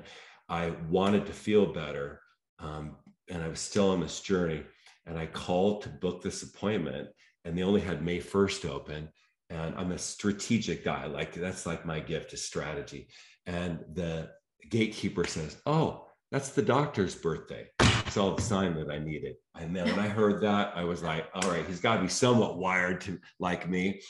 I 0.50 0.74
wanted 0.90 1.26
to 1.28 1.34
feel 1.34 1.72
better. 1.72 2.22
Um, 2.60 2.98
and 3.30 3.44
I 3.44 3.48
was 3.48 3.60
still 3.60 3.92
on 3.92 4.00
this 4.00 4.22
journey. 4.22 4.64
And 5.06 5.18
I 5.18 5.28
called 5.28 5.84
to 5.84 5.90
book 5.90 6.22
this 6.22 6.44
appointment, 6.44 7.10
and 7.44 7.58
they 7.58 7.64
only 7.64 7.82
had 7.82 8.04
May 8.04 8.20
1st 8.20 8.70
open. 8.70 9.10
and 9.52 9.76
I'm 9.76 9.92
a 9.92 9.98
strategic 9.98 10.84
guy. 10.84 11.06
Like 11.06 11.36
that's 11.36 11.68
like 11.68 11.86
my 11.86 12.00
gift 12.00 12.34
is 12.34 12.44
strategy. 12.44 13.08
And 13.46 13.80
the 13.94 14.32
gatekeeper 14.72 15.26
says, 15.26 15.62
"Oh, 15.68 16.08
that's 16.32 16.50
the 16.50 16.64
doctor's 16.64 17.14
birthday." 17.14 17.68
It's 17.80 18.18
all 18.18 18.34
the 18.34 18.42
sign 18.42 18.74
that 18.76 18.90
I 18.90 18.98
needed. 18.98 19.36
And 19.54 19.76
then 19.76 19.86
when 19.86 20.00
I 20.00 20.08
heard 20.08 20.42
that, 20.42 20.76
I 20.76 20.84
was 20.84 21.04
like, 21.04 21.30
"All 21.36 21.48
right, 21.52 21.66
he's 21.68 21.80
got 21.80 21.98
to 21.98 22.02
be 22.02 22.08
somewhat 22.08 22.58
wired 22.58 23.02
to 23.02 23.20
like 23.40 23.70
me." 23.70 24.02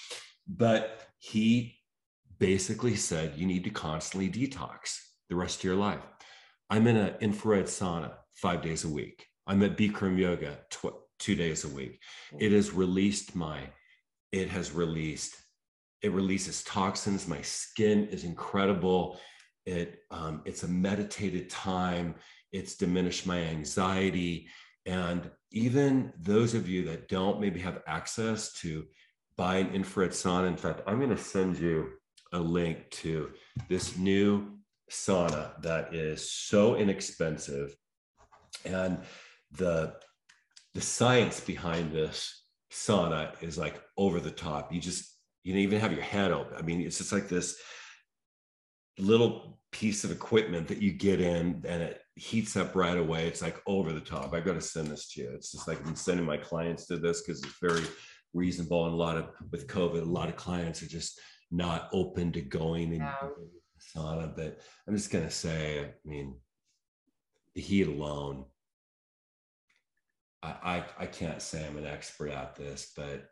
But 0.47 1.05
he 1.17 1.75
basically 2.39 2.95
said, 2.95 3.37
"You 3.37 3.45
need 3.45 3.65
to 3.65 3.71
constantly 3.71 4.29
detox 4.29 4.97
the 5.27 5.35
rest 5.35 5.59
of 5.59 5.63
your 5.65 5.75
life." 5.75 6.05
I'm 6.69 6.87
in 6.87 6.95
an 6.95 7.15
infrared 7.19 7.65
sauna 7.65 8.13
five 8.35 8.61
days 8.61 8.83
a 8.83 8.89
week. 8.89 9.25
I'm 9.47 9.63
at 9.63 9.77
Bikram 9.77 10.17
yoga 10.17 10.57
tw- 10.69 11.01
two 11.19 11.35
days 11.35 11.63
a 11.63 11.69
week. 11.69 12.01
It 12.39 12.51
has 12.51 12.71
released 12.71 13.35
my, 13.35 13.69
it 14.31 14.49
has 14.49 14.71
released, 14.71 15.35
it 16.01 16.11
releases 16.11 16.63
toxins. 16.63 17.27
My 17.27 17.41
skin 17.41 18.07
is 18.07 18.23
incredible. 18.23 19.19
It, 19.65 19.99
um, 20.11 20.41
it's 20.45 20.63
a 20.63 20.67
meditated 20.67 21.49
time. 21.49 22.15
It's 22.51 22.75
diminished 22.75 23.25
my 23.25 23.39
anxiety. 23.39 24.47
And 24.85 25.31
even 25.51 26.13
those 26.19 26.53
of 26.53 26.69
you 26.69 26.85
that 26.85 27.07
don't 27.07 27.39
maybe 27.39 27.59
have 27.61 27.81
access 27.87 28.53
to 28.59 28.85
buy 29.37 29.57
an 29.57 29.73
infrared 29.73 30.11
sauna, 30.11 30.47
in 30.47 30.57
fact, 30.57 30.81
I'm 30.85 30.97
going 30.97 31.09
to 31.09 31.17
send 31.17 31.57
you 31.57 31.89
a 32.33 32.39
link 32.39 32.89
to 32.89 33.31
this 33.69 33.97
new 33.97 34.57
sauna 34.91 35.59
that 35.61 35.95
is 35.95 36.29
so 36.29 36.75
inexpensive 36.75 37.75
and 38.65 38.99
the 39.51 39.95
the 40.73 40.81
science 40.81 41.39
behind 41.39 41.91
this 41.91 42.43
sauna 42.71 43.31
is 43.41 43.57
like 43.57 43.81
over 43.97 44.19
the 44.19 44.31
top. 44.31 44.73
You 44.73 44.81
just 44.81 45.17
you 45.43 45.53
don't 45.53 45.61
even 45.61 45.79
have 45.79 45.93
your 45.93 46.01
head 46.01 46.31
open. 46.31 46.57
I 46.57 46.61
mean 46.61 46.81
it's 46.81 46.97
just 46.97 47.13
like 47.13 47.29
this 47.29 47.57
little 48.97 49.59
piece 49.71 50.03
of 50.03 50.11
equipment 50.11 50.67
that 50.67 50.81
you 50.81 50.91
get 50.91 51.19
in 51.19 51.63
and 51.67 51.83
it 51.83 52.01
heats 52.15 52.55
up 52.55 52.75
right 52.75 52.97
away. 52.97 53.27
It's 53.27 53.41
like 53.41 53.61
over 53.67 53.91
the 53.91 53.99
top. 53.99 54.33
I've 54.33 54.45
got 54.45 54.53
to 54.53 54.61
send 54.61 54.87
this 54.87 55.09
to 55.13 55.21
you. 55.21 55.31
It's 55.33 55.51
just 55.51 55.67
like 55.67 55.85
i'm 55.85 55.95
sending 55.95 56.25
my 56.25 56.37
clients 56.37 56.85
to 56.87 56.97
this 56.97 57.21
because 57.21 57.43
it's 57.43 57.59
very 57.61 57.85
reasonable. 58.33 58.85
And 58.85 58.93
a 58.93 58.97
lot 58.97 59.17
of 59.17 59.29
with 59.51 59.67
covid 59.67 60.01
a 60.01 60.05
lot 60.05 60.29
of 60.29 60.35
clients 60.35 60.83
are 60.83 60.87
just 60.87 61.19
not 61.51 61.89
open 61.93 62.31
to 62.33 62.41
going 62.41 62.91
and 62.93 63.01
yeah. 63.01 63.29
sauna. 63.95 64.35
But 64.35 64.59
i'm 64.87 64.95
just 64.95 65.11
going 65.11 65.25
to 65.25 65.31
say 65.31 65.85
i 65.85 66.09
mean 66.09 66.35
the 67.53 67.61
heat 67.61 67.87
alone 67.87 68.45
I, 70.63 70.83
I, 70.99 71.05
can't 71.05 71.41
say 71.41 71.65
I'm 71.65 71.77
an 71.77 71.85
expert 71.85 72.29
at 72.29 72.55
this, 72.55 72.91
but 72.95 73.29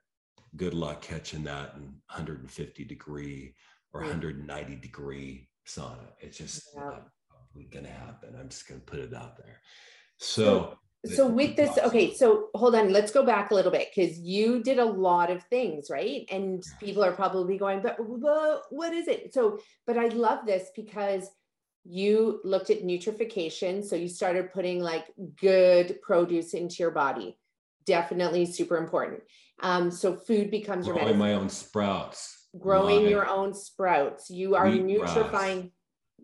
good 0.56 0.74
luck 0.74 1.02
catching 1.02 1.44
that 1.44 1.74
in 1.76 1.84
150 1.84 2.86
degree 2.86 3.56
or 3.94 4.02
190 4.02 4.76
degree 4.78 5.50
sauna. 5.68 6.08
It's 6.20 6.38
just 6.38 6.70
yeah. 6.76 6.82
not 6.84 7.12
going 7.72 7.86
to 7.86 7.92
happen. 7.92 8.36
I'm 8.40 8.50
just 8.50 8.68
going 8.68 8.80
to 8.80 8.86
put 8.86 9.00
it 9.00 9.14
out 9.14 9.38
there. 9.38 9.60
So, 10.18 10.78
so, 11.06 11.28
with 11.28 11.58
this, 11.58 11.78
okay, 11.78 12.14
so 12.14 12.48
hold 12.56 12.76
on, 12.76 12.94
let's 12.94 13.12
go 13.12 13.26
back 13.26 13.52
a 13.52 13.56
little 13.56 13.72
bit 13.72 13.90
because 13.94 14.18
you 14.20 14.64
did 14.64 14.80
a 14.80 14.86
lot 14.86 15.30
of 15.30 15.44
things, 15.46 15.90
right? 15.90 16.26
And 16.32 16.64
people 16.80 17.04
are 17.04 17.12
probably 17.12 17.58
going, 17.58 17.82
but, 17.82 17.98
but 17.98 18.62
what 18.70 18.94
is 18.94 19.10
it? 19.10 19.34
So, 19.34 19.60
but 19.86 19.98
I 19.98 20.08
love 20.08 20.46
this 20.46 20.70
because 20.76 21.30
you 21.86 22.40
looked 22.44 22.70
at 22.70 22.84
nutrification. 22.84 23.84
So 23.84 23.96
you 23.96 24.08
started 24.08 24.54
putting 24.54 24.80
like 24.80 25.06
good 25.40 26.02
produce 26.02 26.54
into 26.54 26.78
your 26.80 26.92
body. 26.92 27.38
Definitely 27.86 28.46
super 28.46 28.78
important. 28.78 29.22
Um, 29.62 29.92
so 29.92 30.16
food 30.16 30.50
becomes 30.50 30.88
growing 30.88 31.08
your 31.08 31.16
my 31.16 31.34
own 31.34 31.50
sprouts. 31.50 32.48
Growing 32.58 33.04
my 33.04 33.10
your 33.10 33.28
own 33.28 33.54
sprouts. 33.54 34.30
You 34.30 34.56
are 34.56 34.68
nutrifying. 34.68 35.72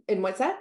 And 0.07 0.23
what's 0.23 0.39
that? 0.39 0.59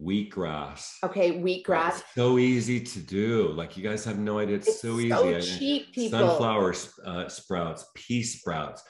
Wheatgrass. 0.00 0.90
Okay, 1.04 1.38
wheatgrass. 1.38 2.00
It's 2.00 2.14
so 2.16 2.38
easy 2.38 2.80
to 2.80 2.98
do. 2.98 3.48
Like 3.52 3.76
you 3.76 3.84
guys 3.84 4.04
have 4.04 4.18
no 4.18 4.40
idea. 4.40 4.56
It's, 4.56 4.68
it's 4.68 4.80
so, 4.80 4.98
so 5.08 5.36
easy. 5.36 5.58
cheap, 5.58 5.94
people. 5.94 6.18
Sunflower 6.18 6.74
uh, 7.06 7.28
sprouts, 7.28 7.86
pea 7.94 8.24
sprouts 8.24 8.82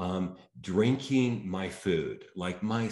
um, 0.00 0.36
drinking 0.60 1.48
my 1.48 1.68
food, 1.68 2.24
like 2.34 2.62
my 2.62 2.88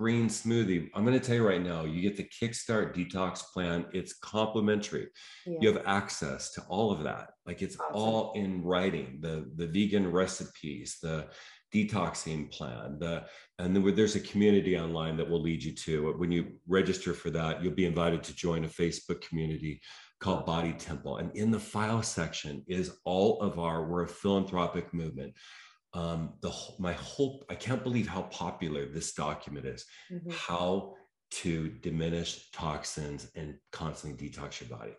green 0.00 0.28
smoothie. 0.28 0.88
I'm 0.94 1.04
going 1.04 1.20
to 1.20 1.22
tell 1.24 1.36
you 1.36 1.46
right 1.46 1.62
now, 1.62 1.84
you 1.84 2.00
get 2.00 2.16
the 2.16 2.24
Kickstart 2.24 2.96
Detox 2.96 3.42
Plan. 3.52 3.84
It's 3.92 4.14
complimentary. 4.14 5.08
Yeah. 5.44 5.58
You 5.60 5.72
have 5.74 5.82
access 5.84 6.52
to 6.52 6.62
all 6.70 6.90
of 6.90 7.02
that. 7.02 7.32
Like 7.44 7.60
it's 7.60 7.78
awesome. 7.78 7.94
all 7.94 8.32
in 8.32 8.64
writing. 8.64 9.18
The 9.20 9.50
the 9.56 9.66
vegan 9.66 10.10
recipes, 10.10 10.96
the 11.02 11.26
detoxing 11.74 12.50
plan, 12.50 12.98
the 12.98 13.26
and 13.58 13.76
then 13.76 13.94
there's 13.94 14.16
a 14.16 14.20
community 14.20 14.78
online 14.78 15.18
that 15.18 15.28
will 15.28 15.42
lead 15.42 15.62
you 15.62 15.74
to. 15.74 16.14
When 16.16 16.32
you 16.32 16.52
register 16.66 17.12
for 17.12 17.28
that, 17.32 17.62
you'll 17.62 17.74
be 17.74 17.84
invited 17.84 18.22
to 18.22 18.34
join 18.34 18.64
a 18.64 18.68
Facebook 18.68 19.20
community 19.20 19.82
called 20.18 20.46
Body 20.46 20.72
Temple. 20.72 21.18
And 21.18 21.30
in 21.36 21.50
the 21.50 21.60
file 21.60 22.02
section 22.02 22.64
is 22.66 22.96
all 23.04 23.42
of 23.42 23.58
our, 23.58 23.86
we're 23.86 24.04
a 24.04 24.08
philanthropic 24.08 24.94
movement 24.94 25.34
um, 25.92 26.34
the 26.40 26.52
my 26.78 26.92
hope 26.92 27.44
i 27.50 27.54
can't 27.54 27.82
believe 27.82 28.06
how 28.06 28.22
popular 28.22 28.86
this 28.86 29.12
document 29.12 29.66
is 29.66 29.84
mm-hmm. 30.10 30.30
how 30.30 30.94
to 31.30 31.68
diminish 31.80 32.50
toxins 32.50 33.30
and 33.36 33.54
constantly 33.70 34.28
detox 34.28 34.60
your 34.60 34.76
body 34.76 34.92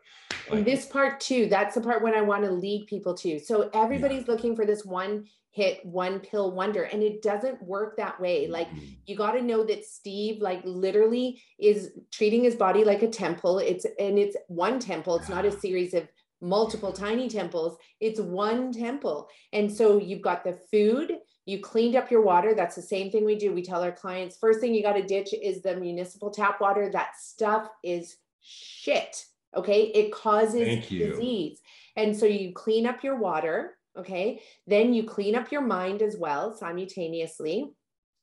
like, 0.49 0.57
and 0.57 0.65
this 0.65 0.85
part 0.85 1.19
too 1.19 1.47
that's 1.47 1.75
the 1.75 1.81
part 1.81 2.01
when 2.01 2.13
i 2.13 2.21
want 2.21 2.43
to 2.43 2.51
lead 2.51 2.85
people 2.87 3.13
to 3.13 3.39
so 3.39 3.69
everybody's 3.73 4.25
yeah. 4.25 4.33
looking 4.33 4.55
for 4.55 4.65
this 4.65 4.85
one 4.85 5.25
hit 5.51 5.85
one 5.85 6.19
pill 6.19 6.51
wonder 6.51 6.83
and 6.83 7.03
it 7.03 7.21
doesn't 7.21 7.61
work 7.61 7.97
that 7.97 8.19
way 8.19 8.47
like 8.47 8.69
mm-hmm. 8.69 8.85
you 9.05 9.15
got 9.15 9.33
to 9.33 9.41
know 9.41 9.65
that 9.65 9.83
steve 9.83 10.41
like 10.41 10.61
literally 10.63 11.41
is 11.59 11.91
treating 12.11 12.43
his 12.43 12.55
body 12.55 12.85
like 12.85 13.01
a 13.01 13.07
temple 13.07 13.59
it's 13.59 13.85
and 13.99 14.17
it's 14.17 14.37
one 14.47 14.79
temple 14.79 15.17
it's 15.17 15.27
yeah. 15.27 15.35
not 15.35 15.45
a 15.45 15.51
series 15.51 15.93
of 15.93 16.07
multiple 16.41 16.91
tiny 16.91 17.29
temples. 17.29 17.77
It's 17.99 18.19
one 18.19 18.71
temple. 18.71 19.29
And 19.53 19.71
so 19.71 19.99
you've 19.99 20.21
got 20.21 20.43
the 20.43 20.59
food, 20.71 21.13
you 21.45 21.59
cleaned 21.59 21.95
up 21.95 22.11
your 22.11 22.21
water. 22.21 22.53
That's 22.53 22.75
the 22.75 22.81
same 22.81 23.11
thing 23.11 23.25
we 23.25 23.35
do. 23.35 23.53
We 23.53 23.63
tell 23.63 23.83
our 23.83 23.91
clients 23.91 24.37
first 24.37 24.59
thing 24.59 24.73
you 24.73 24.83
got 24.83 24.93
to 24.93 25.03
ditch 25.03 25.33
is 25.33 25.61
the 25.61 25.75
municipal 25.75 26.31
tap 26.31 26.61
water. 26.61 26.89
That 26.91 27.17
stuff 27.19 27.67
is 27.83 28.15
shit. 28.41 29.25
Okay. 29.55 29.83
It 29.93 30.11
causes 30.11 30.87
disease. 30.87 31.59
And 31.95 32.15
so 32.15 32.25
you 32.25 32.53
clean 32.53 32.85
up 32.85 33.03
your 33.03 33.17
water. 33.17 33.77
Okay. 33.97 34.41
Then 34.67 34.93
you 34.93 35.03
clean 35.03 35.35
up 35.35 35.51
your 35.51 35.61
mind 35.61 36.01
as 36.01 36.15
well 36.17 36.55
simultaneously. 36.55 37.71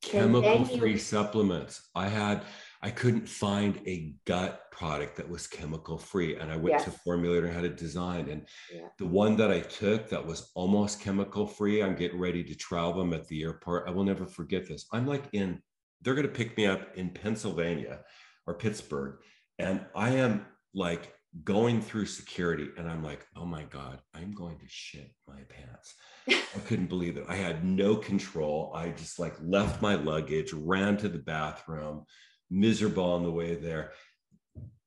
Chemical 0.00 0.64
free 0.64 0.96
supplements. 0.96 1.88
I 1.94 2.08
had 2.08 2.42
I 2.83 2.91
couldn't 2.91 3.29
find 3.29 3.81
a 3.87 4.14
gut 4.24 4.70
product 4.70 5.16
that 5.16 5.29
was 5.29 5.47
chemical 5.47 5.99
free. 5.99 6.37
And 6.37 6.53
I 6.53 6.57
went 6.57 6.76
yes. 6.79 6.85
to 6.85 6.91
Formulator 6.91 7.47
and 7.47 7.55
had 7.55 7.64
it 7.64 7.76
designed. 7.76 8.29
And 8.29 8.47
yeah. 8.72 8.89
the 8.99 9.07
one 9.07 9.37
that 9.37 9.51
I 9.51 9.61
took 9.61 10.09
that 10.11 10.24
was 10.24 10.51
almost 10.55 11.01
chemical 11.01 11.47
free, 11.47 11.83
I'm 11.83 11.97
getting 11.97 12.20
ready 12.20 12.45
to 12.45 12.55
trial 12.55 12.93
them 12.93 13.12
at 13.12 13.26
the 13.26 13.43
airport. 13.43 13.89
I 13.89 13.91
will 13.91 14.05
never 14.05 14.26
forget 14.26 14.68
this. 14.68 14.87
I'm 14.93 15.07
like 15.07 15.24
in, 15.33 15.61
they're 16.03 16.14
going 16.14 16.26
to 16.26 16.33
pick 16.33 16.57
me 16.57 16.66
up 16.66 16.97
in 16.97 17.11
Pennsylvania 17.11 18.01
or 18.47 18.55
Pittsburgh. 18.55 19.16
And 19.59 19.85
I 19.97 20.11
am 20.11 20.47
like 20.72 21.14
going 21.45 21.83
through 21.83 22.07
security 22.07 22.68
and 22.76 22.89
I'm 22.89 23.03
like, 23.03 23.26
oh 23.37 23.45
my 23.45 23.64
God, 23.64 24.01
I'm 24.14 24.33
going 24.33 24.59
to 24.59 24.66
shit 24.68 25.12
my 25.26 25.41
pants. 25.49 25.95
I 26.57 26.61
couldn't 26.61 26.89
believe 26.89 27.16
it. 27.16 27.24
I 27.29 27.35
had 27.35 27.64
no 27.64 27.97
control. 27.97 28.72
I 28.74 28.91
just 28.91 29.18
like 29.18 29.35
left 29.43 29.83
my 29.83 29.97
luggage, 29.97 30.53
ran 30.53 30.97
to 30.99 31.09
the 31.09 31.18
bathroom, 31.18 32.05
miserable 32.51 33.12
on 33.12 33.22
the 33.22 33.30
way 33.30 33.55
there. 33.55 33.92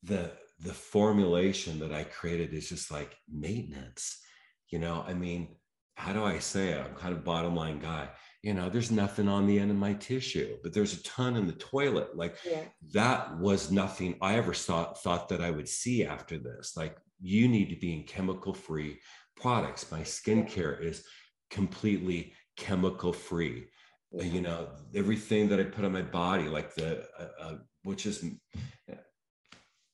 The 0.03 0.32
the 0.59 0.74
formulation 0.74 1.80
that 1.80 1.91
I 1.91 2.03
created 2.03 2.53
is 2.53 2.70
just 2.70 2.91
like 2.91 3.18
maintenance. 3.32 4.20
You 4.70 4.80
know, 4.80 5.03
I 5.07 5.14
mean, 5.14 5.55
how 5.95 6.14
do 6.14 6.24
I 6.24 6.39
say 6.39 6.70
it? 6.70 6.86
I'm 6.86 6.95
kind 6.95 7.14
of 7.14 7.24
bottom 7.24 7.55
line 7.55 7.80
guy. 7.80 8.09
You 8.43 8.53
know, 8.53 8.70
there's 8.70 8.91
nothing 8.91 9.28
on 9.28 9.45
the 9.45 9.59
end 9.59 9.70
of 9.70 9.78
my 9.78 9.93
tissue, 9.93 10.57
but 10.64 10.74
there's 10.74 10.93
a 10.93 11.03
ton 11.03 11.36
in 11.36 11.45
the 11.45 11.53
toilet. 11.53 12.16
Like 12.16 12.38
yeah. 12.45 12.64
that 12.93 13.38
was 13.38 13.72
nothing 13.72 14.18
I 14.22 14.36
ever 14.36 14.53
thought 14.53 15.01
thought 15.01 15.30
that 15.30 15.41
I 15.41 15.51
would 15.51 15.68
see 15.68 16.05
after 16.05 16.38
this. 16.38 16.74
Like 16.76 16.97
you 17.22 17.47
need 17.47 17.70
to 17.70 17.76
be 17.76 17.93
in 17.93 18.03
chemical 18.03 18.53
free 18.53 18.99
products. 19.36 19.91
My 19.91 20.01
skincare 20.01 20.84
is 20.84 21.03
completely 21.49 22.34
chemical 22.57 23.14
free 23.14 23.68
yeah. 24.12 24.24
you 24.24 24.41
know 24.41 24.68
everything 24.95 25.47
that 25.49 25.59
i 25.59 25.64
put 25.64 25.86
on 25.86 25.91
my 25.91 26.01
body 26.01 26.45
like 26.45 26.74
the 26.76 27.05
uh, 27.20 27.28
uh, 27.39 27.55
which 27.84 28.05
is 28.05 28.24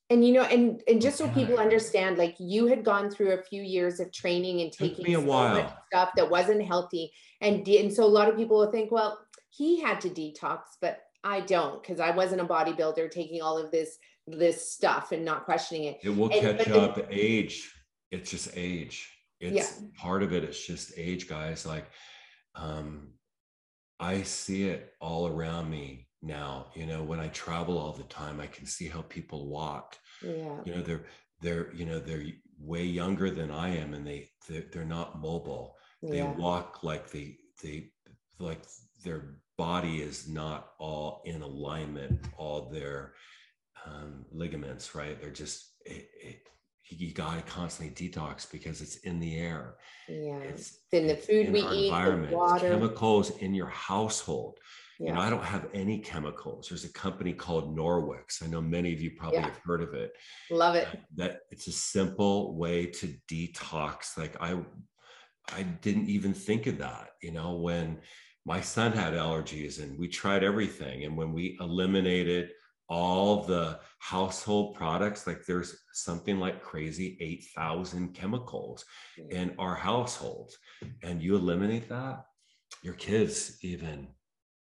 and 0.09 0.25
you 0.25 0.33
know 0.33 0.43
and 0.43 0.81
and 0.87 1.01
just 1.01 1.17
so 1.17 1.27
people 1.29 1.57
understand 1.57 2.17
like 2.17 2.35
you 2.39 2.67
had 2.67 2.83
gone 2.83 3.09
through 3.09 3.31
a 3.31 3.41
few 3.43 3.61
years 3.61 3.99
of 3.99 4.11
training 4.11 4.61
and 4.61 4.71
taking 4.71 5.13
a 5.15 5.19
while. 5.19 5.77
stuff 5.91 6.11
that 6.15 6.29
wasn't 6.29 6.63
healthy 6.63 7.11
and 7.41 7.67
and 7.67 7.93
so 7.93 8.03
a 8.03 8.05
lot 8.05 8.29
of 8.29 8.35
people 8.35 8.57
will 8.57 8.71
think 8.71 8.91
well 8.91 9.19
he 9.49 9.81
had 9.81 9.99
to 9.99 10.09
detox 10.09 10.59
but 10.81 10.99
i 11.23 11.41
don't 11.41 11.81
because 11.81 11.99
i 11.99 12.11
wasn't 12.11 12.39
a 12.39 12.45
bodybuilder 12.45 13.09
taking 13.11 13.41
all 13.41 13.57
of 13.57 13.71
this 13.71 13.97
this 14.27 14.71
stuff 14.71 15.11
and 15.11 15.23
not 15.23 15.45
questioning 15.45 15.85
it 15.85 15.97
it 16.03 16.15
will 16.15 16.29
and, 16.31 16.57
catch 16.57 16.67
up 16.69 16.95
the, 16.95 17.07
age 17.09 17.73
it's 18.11 18.31
just 18.31 18.49
age 18.55 19.09
it's 19.39 19.81
yeah. 19.81 19.87
part 19.97 20.23
of 20.23 20.33
it 20.33 20.43
it's 20.43 20.65
just 20.65 20.93
age 20.97 21.27
guys 21.27 21.65
like 21.65 21.85
um 22.55 23.09
I 23.99 24.21
see 24.23 24.69
it 24.69 24.93
all 24.99 25.27
around 25.27 25.69
me 25.69 26.07
now. 26.21 26.67
You 26.75 26.85
know, 26.85 27.03
when 27.03 27.19
I 27.19 27.27
travel 27.29 27.77
all 27.77 27.93
the 27.93 28.03
time, 28.03 28.39
I 28.39 28.47
can 28.47 28.65
see 28.65 28.87
how 28.87 29.01
people 29.03 29.47
walk. 29.47 29.97
Yeah. 30.21 30.57
You 30.65 30.75
know, 30.75 30.81
they're 30.81 31.05
they're 31.41 31.73
you 31.73 31.85
know 31.85 31.99
they're 31.99 32.25
way 32.59 32.83
younger 32.83 33.29
than 33.29 33.51
I 33.51 33.75
am, 33.75 33.93
and 33.93 34.05
they 34.05 34.29
they're, 34.47 34.65
they're 34.71 34.85
not 34.85 35.19
mobile. 35.19 35.75
Yeah. 36.01 36.11
They 36.11 36.23
walk 36.23 36.83
like 36.83 37.11
they 37.11 37.37
they 37.63 37.91
like 38.39 38.61
their 39.03 39.37
body 39.57 40.01
is 40.01 40.27
not 40.27 40.71
all 40.79 41.21
in 41.25 41.41
alignment. 41.41 42.19
All 42.37 42.69
their 42.69 43.13
um, 43.85 44.25
ligaments, 44.31 44.95
right? 44.95 45.19
They're 45.19 45.29
just 45.31 45.73
it, 45.85 46.09
it, 46.21 46.41
you 46.89 47.13
got 47.13 47.35
to 47.35 47.51
constantly 47.51 47.93
detox 48.09 48.49
because 48.49 48.81
it's 48.81 48.97
in 48.97 49.19
the 49.19 49.37
air. 49.37 49.75
Yeah. 50.07 50.39
It's 50.39 50.79
in 50.91 51.07
the 51.07 51.15
food 51.15 51.47
in 51.47 51.53
we 51.53 51.61
eat, 51.61 51.89
the 51.91 52.27
water. 52.31 52.69
chemicals 52.69 53.31
in 53.37 53.53
your 53.53 53.67
household. 53.67 54.59
Yeah. 54.99 55.09
You 55.09 55.13
know, 55.15 55.21
I 55.21 55.29
don't 55.29 55.43
have 55.43 55.67
any 55.73 55.99
chemicals. 55.99 56.69
There's 56.69 56.85
a 56.85 56.93
company 56.93 57.33
called 57.33 57.77
Norwex. 57.77 58.41
I 58.41 58.47
know 58.47 58.61
many 58.61 58.93
of 58.93 59.01
you 59.01 59.11
probably 59.11 59.39
Yeah. 59.39 59.45
have 59.47 59.59
heard 59.63 59.81
of 59.83 59.93
it. 59.93 60.13
Love 60.49 60.75
it. 60.75 60.87
That, 60.91 61.01
that 61.15 61.39
it's 61.51 61.67
a 61.67 61.71
simple 61.71 62.55
way 62.55 62.85
to 62.87 63.13
detox. 63.29 64.17
Like 64.17 64.35
I, 64.41 64.57
I 65.55 65.63
didn't 65.63 66.09
even 66.09 66.33
think 66.33 66.67
of 66.67 66.77
that. 66.79 67.09
You 67.21 67.31
know, 67.31 67.55
when 67.57 67.99
my 68.45 68.61
son 68.61 68.93
had 68.93 69.13
allergies 69.13 69.83
and 69.83 69.99
we 69.99 70.07
tried 70.07 70.43
everything, 70.43 71.03
and 71.03 71.17
when 71.17 71.33
we 71.33 71.57
eliminated 71.59 72.51
all 72.89 73.43
the 73.43 73.79
household 73.99 74.75
products, 74.75 75.27
like 75.27 75.45
there's 75.45 75.75
something 75.93 76.39
like 76.39 76.61
crazy 76.61 77.17
8,000 77.19 78.13
chemicals 78.13 78.85
in 79.29 79.53
our 79.59 79.75
households, 79.75 80.57
and 81.03 81.21
you 81.21 81.35
eliminate 81.35 81.89
that, 81.89 82.25
your 82.83 82.93
kids 82.93 83.57
even 83.61 84.07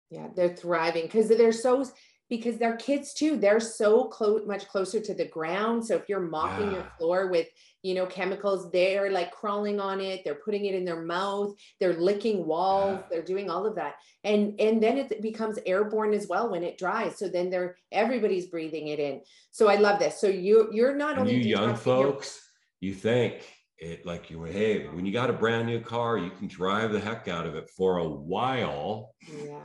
Yeah, 0.09 0.27
they're 0.35 0.55
thriving 0.55 1.03
because 1.03 1.29
they're 1.29 1.53
so 1.53 1.85
because 2.29 2.57
they're 2.57 2.77
kids 2.77 3.13
too. 3.13 3.37
They're 3.37 3.59
so 3.59 4.05
close, 4.05 4.47
much 4.47 4.67
closer 4.67 5.01
to 5.01 5.13
the 5.13 5.27
ground. 5.27 5.85
So 5.85 5.95
if 5.95 6.07
you're 6.07 6.21
mopping 6.21 6.71
your 6.71 6.89
floor 6.97 7.27
with, 7.27 7.47
you 7.83 7.95
know, 7.95 8.05
chemicals, 8.05 8.71
they're 8.71 9.11
like 9.11 9.31
crawling 9.31 9.79
on 9.79 9.99
it. 9.99 10.21
They're 10.23 10.35
putting 10.35 10.65
it 10.65 10.75
in 10.75 10.85
their 10.85 11.01
mouth. 11.01 11.53
They're 11.79 11.99
licking 11.99 12.45
walls. 12.45 12.99
Yeah. 12.99 13.07
They're 13.09 13.23
doing 13.23 13.49
all 13.49 13.65
of 13.65 13.75
that, 13.75 13.95
and 14.23 14.59
and 14.59 14.81
then 14.81 14.97
it 14.97 15.21
becomes 15.21 15.57
airborne 15.65 16.13
as 16.13 16.27
well 16.27 16.51
when 16.51 16.63
it 16.63 16.77
dries. 16.77 17.17
So 17.17 17.27
then 17.27 17.49
they're 17.49 17.75
everybody's 17.91 18.47
breathing 18.47 18.87
it 18.87 18.99
in. 18.99 19.21
So 19.51 19.67
I 19.67 19.75
love 19.75 19.99
this. 19.99 20.19
So 20.19 20.27
you 20.27 20.69
you're 20.71 20.95
not 20.95 21.11
and 21.11 21.21
only 21.21 21.35
you 21.35 21.41
young 21.41 21.69
detoxing 21.69 21.85
your- 21.85 22.11
folks, 22.11 22.49
you 22.79 22.93
think 22.93 23.47
it 23.77 24.05
like 24.05 24.29
you 24.29 24.43
hey, 24.43 24.87
when 24.87 25.05
you 25.05 25.11
got 25.11 25.29
a 25.29 25.33
brand 25.33 25.67
new 25.67 25.81
car, 25.81 26.17
you 26.17 26.29
can 26.29 26.47
drive 26.47 26.91
the 26.91 26.99
heck 26.99 27.27
out 27.27 27.47
of 27.47 27.55
it 27.55 27.69
for 27.75 27.97
a 27.97 28.07
while. 28.07 29.15
Yeah. 29.27 29.63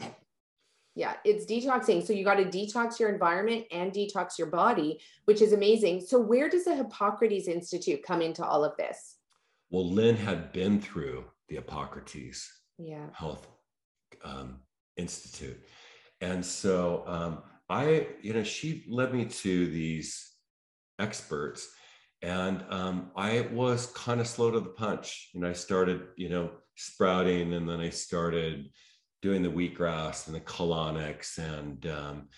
Yeah, 0.97 1.13
it's 1.27 1.45
detoxing. 1.45 2.05
So 2.05 2.15
you 2.15 2.25
got 2.25 2.37
to 2.37 2.47
detox 2.47 2.99
your 2.99 3.11
environment 3.11 3.67
and 3.71 3.93
detox 3.93 4.39
your 4.39 4.47
body, 4.47 4.99
which 5.27 5.43
is 5.43 5.53
amazing. 5.53 6.01
So 6.01 6.19
where 6.19 6.49
does 6.49 6.65
the 6.65 6.75
Hippocrates 6.75 7.49
Institute 7.49 8.03
come 8.03 8.23
into 8.23 8.43
all 8.43 8.65
of 8.65 8.75
this? 8.79 9.17
Well, 9.69 9.89
Lynn 9.89 10.17
had 10.17 10.53
been 10.53 10.81
through 10.81 11.27
the 11.49 11.57
Hippocrates 11.57 12.51
Yeah. 12.79 13.09
Health 13.13 13.47
um, 14.25 14.61
Institute, 14.97 15.63
and 16.23 16.45
so 16.45 17.05
um, 17.07 17.43
I, 17.69 18.09
you 18.23 18.33
know, 18.33 18.43
she 18.43 18.87
led 18.89 19.13
me 19.13 19.27
to 19.27 19.67
these 19.67 20.33
experts, 20.99 21.69
and 22.23 22.65
um, 22.71 23.11
I 23.15 23.43
was 23.53 23.87
kind 23.89 24.21
of 24.21 24.27
slow 24.27 24.51
to 24.51 24.61
the 24.61 24.71
punch. 24.71 25.29
And 25.35 25.47
I 25.47 25.53
started, 25.53 26.07
you 26.17 26.31
know, 26.31 26.53
sprouting, 26.77 27.53
and 27.53 27.69
then 27.69 27.81
I 27.81 27.91
started 27.91 28.71
doing 29.27 29.43
the 29.43 29.49
wheatgrass 29.49 30.29
and 30.29 30.37
the 30.37 30.41
colonics, 30.41 31.39
and 31.39 31.85
um, 31.87 32.29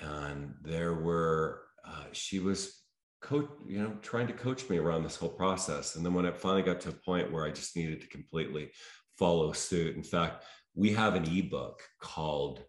and 0.00 0.52
there 0.62 0.94
were 0.94 1.62
uh, 1.86 2.06
she 2.10 2.40
was 2.40 2.82
coach, 3.22 3.48
you 3.68 3.80
know, 3.80 3.92
trying 4.02 4.26
to 4.26 4.32
coach 4.32 4.68
me 4.68 4.78
around 4.78 5.04
this 5.04 5.14
whole 5.14 5.36
process. 5.44 5.94
And 5.94 6.04
then 6.04 6.12
when 6.12 6.26
it 6.26 6.36
finally 6.36 6.62
got 6.62 6.80
to 6.80 6.88
a 6.88 6.92
point 6.92 7.30
where 7.30 7.46
I 7.46 7.50
just 7.50 7.76
needed 7.76 8.00
to 8.00 8.08
completely 8.08 8.72
follow 9.16 9.52
suit. 9.52 9.94
In 9.94 10.02
fact, 10.02 10.44
we 10.74 10.92
have 10.92 11.14
an 11.14 11.24
ebook 11.24 11.80
called 12.00 12.64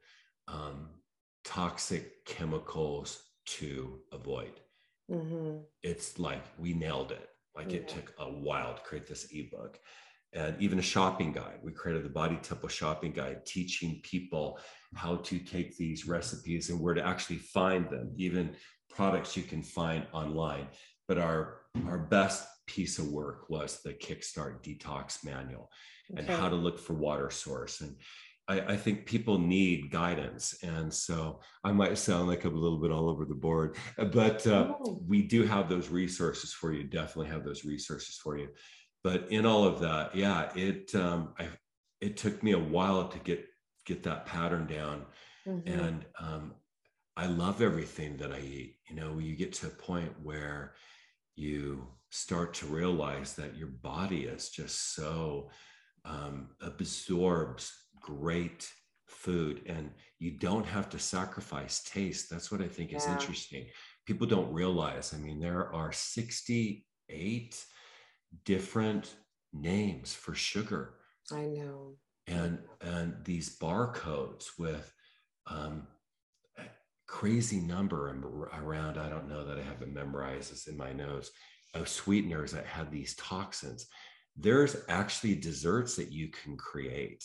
um, 0.48 0.90
"Toxic 1.44 2.24
Chemicals 2.26 3.20
to 3.58 4.00
Avoid." 4.12 4.54
hmm 5.10 5.58
it's 5.82 6.20
like 6.20 6.44
we 6.60 6.74
nailed 6.74 7.12
it. 7.12 7.30
Like 7.56 7.72
it 7.74 7.88
took 7.88 8.14
a 8.20 8.30
while 8.30 8.74
to 8.74 8.82
create 8.82 9.08
this 9.08 9.28
ebook. 9.32 9.80
And 10.36 10.56
even 10.62 10.80
a 10.80 10.82
shopping 10.82 11.32
guide. 11.32 11.60
We 11.64 11.72
created 11.72 12.04
the 12.04 12.10
Body 12.10 12.38
Temple 12.42 12.70
shopping 12.70 13.14
guide, 13.14 13.46
teaching 13.46 14.02
people 14.04 14.60
how 14.94 15.18
to 15.18 15.40
take 15.40 15.78
these 15.78 16.08
recipes 16.08 16.70
and 16.70 16.80
where 16.80 16.94
to 16.94 17.06
actually 17.06 17.38
find 17.38 17.90
them, 17.90 18.14
even 18.18 18.56
products 18.90 19.36
you 19.38 19.44
can 19.44 19.62
find 19.64 20.06
online. 20.12 20.68
But 21.08 21.18
our 21.20 21.62
our 21.88 22.00
best 22.00 22.48
piece 22.68 23.00
of 23.00 23.08
work 23.08 23.50
was 23.50 23.82
the 23.84 23.94
Kickstart 23.94 24.64
Detox 24.64 25.24
Manual 25.24 25.70
and 26.16 26.28
how 26.30 26.50
to 26.50 26.56
look 26.56 26.80
for 26.80 26.94
water 26.94 27.30
source. 27.30 27.82
And 27.82 27.96
I, 28.48 28.74
I 28.74 28.78
think 28.78 29.06
people 29.06 29.38
need 29.38 29.92
guidance. 29.92 30.56
And 30.64 30.94
so 30.94 31.42
I 31.64 31.72
might 31.72 31.98
sound 31.98 32.28
like 32.28 32.46
I'm 32.46 32.56
a 32.56 32.60
little 32.60 32.78
bit 32.80 32.92
all 32.92 33.10
over 33.10 33.26
the 33.26 33.36
board, 33.36 33.76
but 33.98 34.46
uh, 34.48 34.66
No. 34.68 35.02
we 35.08 35.24
do 35.24 35.44
have 35.44 35.68
those 35.68 35.90
resources 35.90 36.54
for 36.54 36.72
you. 36.74 36.84
Definitely 36.84 37.32
have 37.32 37.44
those 37.44 37.66
resources 37.66 38.20
for 38.24 38.38
you. 38.38 38.50
But 39.06 39.28
in 39.30 39.46
all 39.46 39.64
of 39.66 39.80
that, 39.82 40.16
yeah, 40.16 40.52
it 40.56 40.96
um, 40.96 41.36
I, 41.38 41.46
it 42.02 42.18
took 42.18 42.42
me 42.42 42.54
a 42.54 42.66
while 42.76 43.08
to 43.08 43.20
get 43.20 43.46
get 43.86 44.02
that 44.02 44.26
pattern 44.26 44.66
down, 44.66 45.06
Mhm. 45.46 45.62
and 45.80 46.06
um, 46.20 46.56
I 47.16 47.28
love 47.28 47.62
everything 47.62 48.18
that 48.18 48.32
I 48.32 48.40
eat. 48.40 48.80
You 48.90 48.96
know, 48.96 49.20
you 49.20 49.36
get 49.36 49.54
to 49.60 49.68
a 49.68 49.78
point 49.90 50.12
where 50.24 50.74
you 51.36 51.88
start 52.10 52.56
to 52.56 52.66
realize 52.66 53.36
that 53.36 53.56
your 53.56 53.68
body 53.94 54.22
is 54.36 54.50
just 54.50 54.96
so 54.96 55.52
um, 56.04 56.50
absorbs 56.62 57.64
great 58.02 58.62
food 59.08 59.62
and 59.68 59.92
you 60.18 60.32
don't 60.32 60.66
have 60.66 60.90
to 60.90 60.98
sacrifice 61.00 61.84
taste 61.84 62.30
that's 62.30 62.52
what 62.52 62.62
i 62.62 62.68
think 62.68 62.92
is 62.92 63.08
interesting 63.08 63.66
people 64.08 64.28
don't 64.28 64.52
realize 64.54 65.14
i 65.14 65.18
mean 65.18 65.40
there 65.40 65.74
are 65.74 65.92
68 65.92 67.66
different 68.44 69.16
names 69.54 70.14
for 70.14 70.34
sugar. 70.34 70.96
I 71.32 71.46
know. 71.46 71.96
and 72.28 72.60
and 72.82 73.16
these 73.24 73.58
barcodes 73.58 74.46
with 74.60 74.94
um, 75.48 75.88
a 76.58 76.64
crazy 77.08 77.60
number 77.60 78.10
around 78.54 78.98
i 78.98 79.10
don't 79.10 79.30
know 79.30 79.44
that 79.46 79.58
i 79.58 79.62
have 79.62 79.82
it 79.82 79.94
memorized 79.94 80.52
it's 80.52 80.68
in 80.68 80.76
my 80.78 80.92
notes 80.92 81.32
of 81.76 81.90
sweeteners 81.90 82.52
that 82.54 82.66
have 82.66 82.90
these 82.90 83.16
toxins. 83.16 83.88
There's 84.36 84.78
actually 84.90 85.36
desserts 85.36 85.96
that 85.98 86.12
you 86.12 86.30
can 86.30 86.58
create 86.58 87.24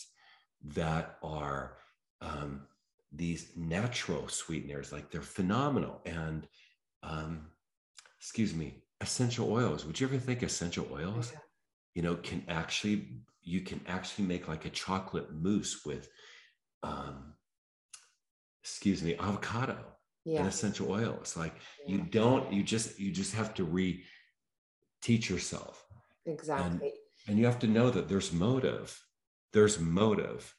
that 0.75 1.17
are 1.23 1.77
um, 2.21 2.67
these 3.11 3.51
natural 3.55 4.27
sweeteners 4.27 4.91
like 4.91 5.09
they're 5.09 5.21
phenomenal. 5.21 6.01
And 6.05 6.47
um, 7.03 7.47
excuse 8.19 8.53
me 8.53 8.83
essential 9.01 9.51
oils 9.51 9.85
would 9.85 9.99
you 9.99 10.07
ever 10.07 10.17
think 10.17 10.43
essential 10.43 10.87
oils 10.91 11.31
Yeah. 11.33 11.39
you 11.95 12.01
know 12.01 12.15
can 12.15 12.43
actually 12.47 13.23
you 13.41 13.61
can 13.61 13.81
actually 13.87 14.27
make 14.27 14.47
like 14.47 14.65
a 14.65 14.69
chocolate 14.69 15.33
mousse 15.33 15.85
with 15.85 16.07
um 16.83 17.33
excuse 18.63 19.01
me 19.03 19.15
avocado 19.17 19.77
and 20.25 20.35
Yeah. 20.35 20.47
essential 20.47 20.91
oils 20.91 21.35
like 21.35 21.55
you 21.87 21.97
don't 21.99 22.53
you 22.53 22.63
just 22.63 22.99
you 22.99 23.11
just 23.11 23.33
have 23.33 23.53
to 23.55 23.63
re 23.63 24.03
teach 25.01 25.29
yourself 25.29 25.87
Exactly. 26.25 26.93
and 27.27 27.39
you 27.39 27.45
have 27.45 27.59
to 27.59 27.67
know 27.67 27.89
that 27.89 28.07
there's 28.07 28.31
motive 28.31 29.03
there's 29.51 29.79
motive 29.79 30.55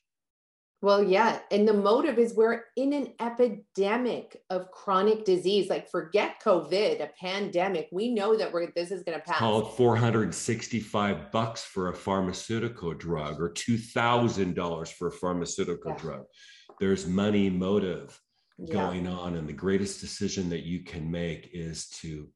Well, 0.83 1.03
yeah. 1.05 1.39
And 1.53 1.66
the 1.66 1.72
motive 1.72 2.18
is 2.18 2.35
we're 2.35 2.64
in 2.76 2.93
an 2.93 3.14
epidemic 3.20 4.43
of 4.51 4.68
chronic 4.72 5.24
disease. 5.24 5.70
Like 5.70 5.89
forget 5.89 6.43
COVID, 6.45 7.01
a 7.01 7.09
pandemic. 7.20 7.89
We 7.93 8.12
know 8.12 8.37
that 8.37 8.53
we're 8.53 8.72
this 8.74 8.91
is 8.91 9.05
gonna 9.05 9.20
pass. 9.20 9.39
called 9.39 9.76
465 9.76 11.30
bucks 11.30 11.62
for 11.64 11.89
a 11.89 11.95
pharmaceutical 11.95 12.95
drug 12.95 13.41
or 13.41 13.51
$2000 13.51 14.93
for 14.93 15.07
a 15.09 15.12
pharmaceutical 15.12 15.93
Yeah. 15.93 15.99
drug 15.99 16.24
there's 16.80 17.07
money 17.07 17.49
motive 17.49 18.18
Yeah. 18.59 18.74
going 18.74 19.07
on 19.07 19.37
and 19.37 19.49
the 19.49 19.53
greatest 19.53 20.01
decision 20.01 20.49
that 20.51 20.64
you 20.64 20.83
can 20.83 21.09
make 21.11 21.51
is 21.53 21.89
to 22.01 22.28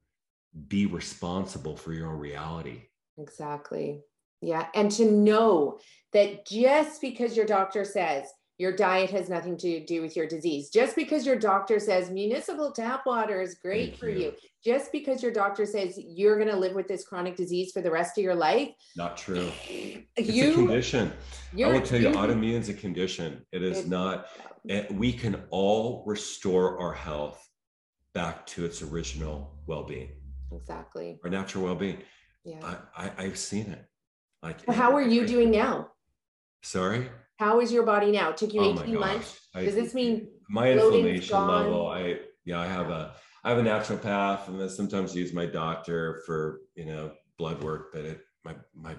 be 0.68 0.86
responsible 0.86 1.76
for 1.76 1.92
your 1.92 2.09
own 2.12 2.18
reality 2.18 2.82
Exactly. 3.18 4.03
Yeah. 4.42 4.68
And 4.74 4.90
to 4.92 5.11
know 5.11 5.78
that 6.12 6.47
just 6.47 7.01
because 7.01 7.34
your 7.36 7.47
doctor 7.47 7.84
says 7.84 8.30
your 8.59 8.72
diet 8.74 9.11
has 9.11 9.28
nothing 9.28 9.57
to 9.59 9.84
do 9.84 10.00
with 10.00 10.16
your 10.16 10.26
disease. 10.26 10.70
Just 10.70 10.96
because 10.96 11.26
your 11.26 11.36
doctor 11.36 11.78
says 11.78 12.11
municipal 12.11 12.72
tap 12.72 13.04
water 13.04 13.42
is 13.42 13.57
great 13.57 13.90
Thank 13.90 14.00
for 14.00 14.09
you. 14.09 14.18
you, 14.18 14.32
just 14.64 14.92
because 14.92 15.22
your 15.22 15.32
doctor 15.32 15.66
says 15.66 15.98
you're 15.98 16.36
going 16.36 16.48
to 16.48 16.57
live 16.57 16.74
with 16.74 16.88
this 16.88 17.07
chronic 17.07 17.36
disease 17.36 17.72
for 17.72 17.82
the 17.82 17.90
rest 17.90 18.16
of 18.16 18.24
your 18.24 18.34
life. 18.34 18.70
Not 18.96 19.16
true. 19.16 19.50
It's 19.68 20.28
you, 20.28 20.52
a 20.52 20.54
condition. 20.54 21.12
I 21.52 21.66
will 21.68 21.82
tell 21.82 22.00
you, 22.00 22.09
autoimmune 22.09 22.61
is 22.61 22.68
a 22.68 22.74
condition. 22.74 23.44
It 23.52 23.62
is 23.62 23.86
not. 23.86 24.28
We 24.90 25.12
can 25.12 25.42
all 25.50 26.02
restore 26.07 26.78
our 26.80 26.92
health 26.92 27.46
back 28.14 28.46
to 28.46 28.64
its 28.64 28.80
original 28.80 29.54
well-being. 29.66 30.09
Exactly. 30.50 31.18
Our 31.22 31.28
natural 31.28 31.64
well-being. 31.64 31.98
Yeah. 32.44 32.76
I, 32.96 33.11
I 33.18 33.24
have 33.24 33.38
seen 33.38 33.66
it. 33.66 33.84
Like. 34.42 34.64
how 34.70 34.94
are 34.94 35.02
you 35.02 35.26
doing 35.26 35.50
now? 35.50 35.88
Sorry. 36.62 37.11
How 37.39 37.61
is 37.61 37.70
your 37.72 37.82
body 37.82 38.11
now? 38.11 38.30
It 38.30 38.37
took 38.37 38.55
you 38.55 38.61
oh 38.61 38.80
18 38.80 38.99
months. 38.99 39.41
Does 39.55 39.74
this 39.74 39.95
mean 39.95 40.28
my 40.49 40.72
inflammation 40.72 41.47
level? 41.47 41.89
I 41.89 42.20
yeah, 42.45 42.61
I 42.61 42.66
have 42.66 42.91
a 42.91 43.14
I 43.45 43.51
have 43.51 43.59
a 43.59 43.62
naturopath, 43.62 44.49
and 44.49 44.59
then 44.61 44.68
sometimes 44.68 45.14
use 45.14 45.32
my 45.32 45.47
doctor 45.47 46.22
for 46.26 46.61
you 46.74 46.87
know 46.87 47.12
blood 47.39 47.62
work. 47.62 47.93
But 47.93 48.05
it 48.05 48.20
my 48.45 48.55
my 48.74 48.97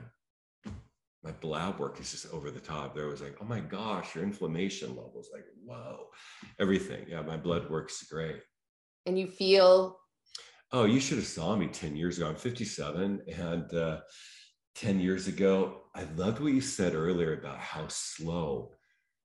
my 1.24 1.34
lab 1.42 1.80
work 1.80 2.00
is 2.00 2.12
just 2.12 2.32
over 2.32 2.52
the 2.52 2.60
top. 2.60 2.96
There 2.96 3.08
was 3.08 3.22
like, 3.22 3.38
oh 3.42 3.46
my 3.46 3.60
gosh, 3.60 4.16
your 4.16 4.24
inflammation 4.24 4.90
levels 4.90 5.30
like 5.34 5.46
whoa, 5.66 6.08
everything. 6.60 7.06
Yeah, 7.10 7.22
my 7.22 7.38
blood 7.38 7.70
works 7.70 8.04
great. 8.04 8.38
And 9.06 9.18
you 9.18 9.28
feel. 9.28 10.00
Oh, 10.74 10.84
you 10.84 11.00
should 11.00 11.18
have 11.18 11.28
saw 11.28 11.56
me 11.56 11.68
10 11.68 11.96
years 11.96 12.18
ago. 12.18 12.28
I'm 12.28 12.36
57 12.36 13.22
and 13.34 13.74
uh, 13.74 14.00
10 14.78 15.00
years 15.00 15.28
ago, 15.28 15.82
I 15.96 16.04
loved 16.16 16.40
what 16.40 16.54
you 16.54 16.62
said 16.62 16.94
earlier 16.94 17.34
about 17.34 17.58
how 17.58 17.88
slow 17.88 18.74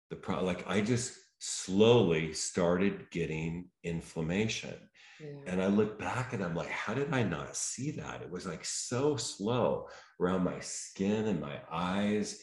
the 0.08 0.16
pro 0.16 0.42
like 0.42 0.64
I 0.66 0.80
just 0.80 1.12
slowly 1.38 2.32
started 2.32 3.10
getting 3.10 3.68
inflammation. 3.84 4.74
Yeah. 5.20 5.28
And 5.46 5.62
I 5.62 5.66
look 5.66 5.98
back 5.98 6.32
and 6.32 6.42
I'm 6.42 6.54
like, 6.54 6.70
how 6.70 6.94
did 6.94 7.12
I 7.12 7.22
not 7.22 7.54
see 7.54 7.90
that? 7.92 8.22
It 8.22 8.30
was 8.30 8.46
like 8.46 8.64
so 8.64 9.16
slow 9.16 9.88
around 10.20 10.42
my 10.42 10.58
skin 10.60 11.26
and 11.26 11.40
my 11.40 11.58
eyes. 11.70 12.40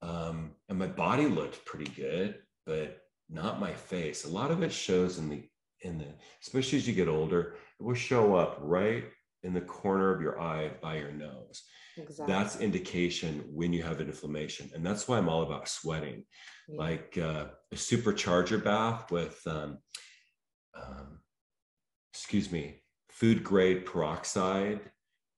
Um, 0.00 0.52
and 0.68 0.78
my 0.78 0.86
body 0.86 1.26
looked 1.26 1.64
pretty 1.64 1.90
good, 1.90 2.36
but 2.64 3.00
not 3.28 3.60
my 3.60 3.72
face. 3.72 4.24
A 4.24 4.28
lot 4.28 4.50
of 4.50 4.62
it 4.62 4.72
shows 4.72 5.18
in 5.18 5.28
the 5.28 5.42
in 5.80 5.98
the 5.98 6.06
especially 6.40 6.78
as 6.78 6.86
you 6.86 6.94
get 6.94 7.08
older, 7.08 7.56
it 7.80 7.82
will 7.82 7.94
show 7.94 8.36
up 8.36 8.58
right 8.60 9.04
in 9.42 9.52
the 9.52 9.60
corner 9.60 10.14
of 10.14 10.22
your 10.22 10.40
eye 10.40 10.70
by 10.80 10.96
your 10.96 11.10
nose. 11.10 11.64
Exactly. 11.96 12.32
That's 12.32 12.60
indication 12.60 13.44
when 13.52 13.72
you 13.72 13.82
have 13.82 14.00
an 14.00 14.08
inflammation. 14.08 14.70
And 14.74 14.84
that's 14.84 15.06
why 15.06 15.18
I'm 15.18 15.28
all 15.28 15.42
about 15.42 15.68
sweating. 15.68 16.24
Yeah. 16.68 16.78
Like 16.78 17.18
uh, 17.18 17.46
a 17.70 17.74
supercharger 17.74 18.62
bath 18.62 19.10
with, 19.10 19.40
um, 19.46 19.78
um, 20.74 21.20
excuse 22.12 22.50
me, 22.50 22.82
food 23.10 23.44
grade 23.44 23.84
peroxide 23.84 24.80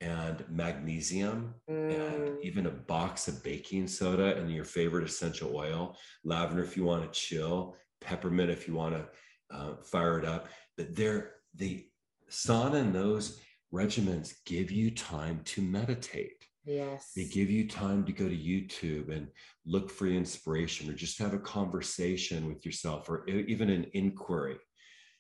and 0.00 0.44
magnesium 0.48 1.54
mm. 1.68 1.90
and 1.94 2.44
even 2.44 2.66
a 2.66 2.70
box 2.70 3.26
of 3.26 3.42
baking 3.42 3.88
soda 3.88 4.36
and 4.36 4.52
your 4.52 4.64
favorite 4.64 5.04
essential 5.04 5.56
oil, 5.56 5.96
lavender 6.24 6.62
if 6.62 6.76
you 6.76 6.84
want 6.84 7.02
to 7.02 7.18
chill, 7.18 7.76
peppermint 8.00 8.50
if 8.50 8.68
you 8.68 8.74
want 8.74 8.94
to 8.94 9.56
uh, 9.56 9.74
fire 9.82 10.18
it 10.18 10.24
up. 10.24 10.48
But 10.76 10.94
they're 10.94 11.32
the 11.54 11.86
sauna 12.30 12.76
and 12.76 12.94
those 12.94 13.40
regimens 13.72 14.34
give 14.46 14.70
you 14.70 14.90
time 14.90 15.40
to 15.44 15.62
meditate. 15.62 16.43
Yes. 16.64 17.12
They 17.14 17.24
give 17.24 17.50
you 17.50 17.68
time 17.68 18.04
to 18.04 18.12
go 18.12 18.28
to 18.28 18.36
YouTube 18.36 19.14
and 19.14 19.28
look 19.66 19.90
for 19.90 20.06
inspiration 20.06 20.88
or 20.88 20.94
just 20.94 21.18
have 21.18 21.34
a 21.34 21.38
conversation 21.38 22.46
with 22.46 22.64
yourself 22.64 23.08
or 23.08 23.26
even 23.28 23.70
an 23.70 23.86
inquiry. 23.92 24.56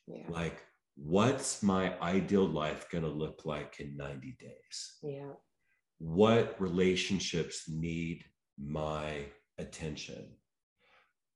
Yeah. 0.06 0.24
Like, 0.28 0.62
what's 0.96 1.62
my 1.62 1.98
ideal 2.00 2.46
life 2.46 2.88
going 2.90 3.04
to 3.04 3.10
look 3.10 3.42
like 3.44 3.80
in 3.80 3.96
90 3.96 4.36
days? 4.40 4.98
Yeah. 5.02 5.32
What 5.98 6.56
relationships 6.60 7.64
need 7.68 8.24
my 8.58 9.26
attention? 9.58 10.36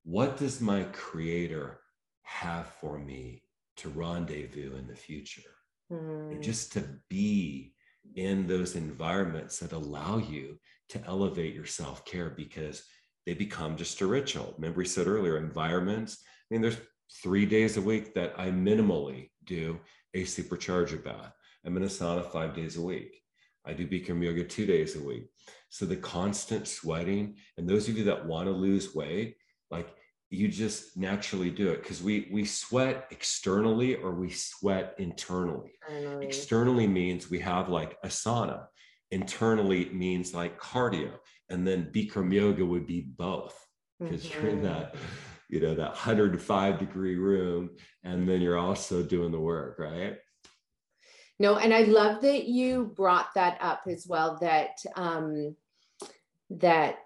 What 0.04 0.38
does 0.38 0.60
my 0.60 0.84
creator 0.84 1.80
have 2.22 2.66
for 2.80 2.98
me 2.98 3.42
to 3.78 3.88
rendezvous 3.90 4.76
in 4.76 4.86
the 4.86 4.96
future? 4.96 5.42
Mm. 5.90 6.42
just 6.42 6.74
to 6.74 6.84
be 7.08 7.72
in 8.16 8.46
those 8.46 8.76
environments 8.76 9.58
that 9.58 9.72
allow 9.72 10.18
you 10.18 10.58
to 10.90 11.04
elevate 11.06 11.54
your 11.54 11.66
self 11.66 12.04
care 12.04 12.30
because 12.30 12.82
they 13.26 13.34
become 13.34 13.76
just 13.76 14.00
a 14.00 14.06
ritual. 14.06 14.54
Remember, 14.56 14.78
we 14.78 14.86
said 14.86 15.06
earlier, 15.06 15.36
environments. 15.36 16.18
I 16.50 16.54
mean, 16.54 16.62
there's 16.62 16.80
three 17.22 17.46
days 17.46 17.76
a 17.76 17.82
week 17.82 18.14
that 18.14 18.34
I 18.38 18.50
minimally 18.50 19.30
do 19.44 19.78
a 20.14 20.24
supercharger 20.24 21.02
bath. 21.02 21.32
I'm 21.64 21.76
in 21.76 21.82
a 21.82 21.86
sauna 21.86 22.30
five 22.30 22.54
days 22.54 22.76
a 22.76 22.82
week. 22.82 23.20
I 23.66 23.74
do 23.74 23.86
Bikram 23.86 24.24
yoga 24.24 24.44
two 24.44 24.64
days 24.64 24.96
a 24.96 25.02
week. 25.02 25.28
So 25.68 25.84
the 25.84 25.96
constant 25.96 26.66
sweating, 26.66 27.36
and 27.58 27.68
those 27.68 27.88
of 27.88 27.98
you 27.98 28.04
that 28.04 28.26
want 28.26 28.46
to 28.46 28.52
lose 28.52 28.94
weight, 28.94 29.36
like 29.70 29.88
you 30.30 30.48
just 30.48 30.96
naturally 30.96 31.50
do 31.50 31.68
it 31.70 31.82
because 31.82 32.02
we 32.02 32.28
we 32.30 32.44
sweat 32.44 33.06
externally 33.10 33.96
or 33.96 34.12
we 34.12 34.30
sweat 34.30 34.94
internally. 34.98 35.72
internally. 35.88 36.26
Externally 36.26 36.86
means 36.86 37.30
we 37.30 37.38
have 37.40 37.68
like 37.68 37.96
a 38.04 38.08
sauna. 38.08 38.66
Internally 39.10 39.88
means 39.90 40.34
like 40.34 40.60
cardio, 40.60 41.12
and 41.48 41.66
then 41.66 41.90
Bikram 41.94 42.32
yoga 42.32 42.64
would 42.64 42.86
be 42.86 43.00
both 43.00 43.58
because 43.98 44.24
mm-hmm. 44.24 44.42
you're 44.42 44.52
in 44.52 44.62
that 44.62 44.94
you 45.48 45.60
know 45.60 45.74
that 45.74 45.88
105 45.88 46.78
degree 46.78 47.16
room, 47.16 47.70
and 48.04 48.28
then 48.28 48.42
you're 48.42 48.58
also 48.58 49.02
doing 49.02 49.32
the 49.32 49.40
work, 49.40 49.78
right? 49.78 50.18
No, 51.40 51.56
and 51.56 51.72
I 51.72 51.82
love 51.82 52.20
that 52.22 52.44
you 52.44 52.92
brought 52.96 53.32
that 53.34 53.58
up 53.60 53.82
as 53.86 54.06
well. 54.06 54.38
That 54.40 54.76
um, 54.94 55.56
that 56.50 56.98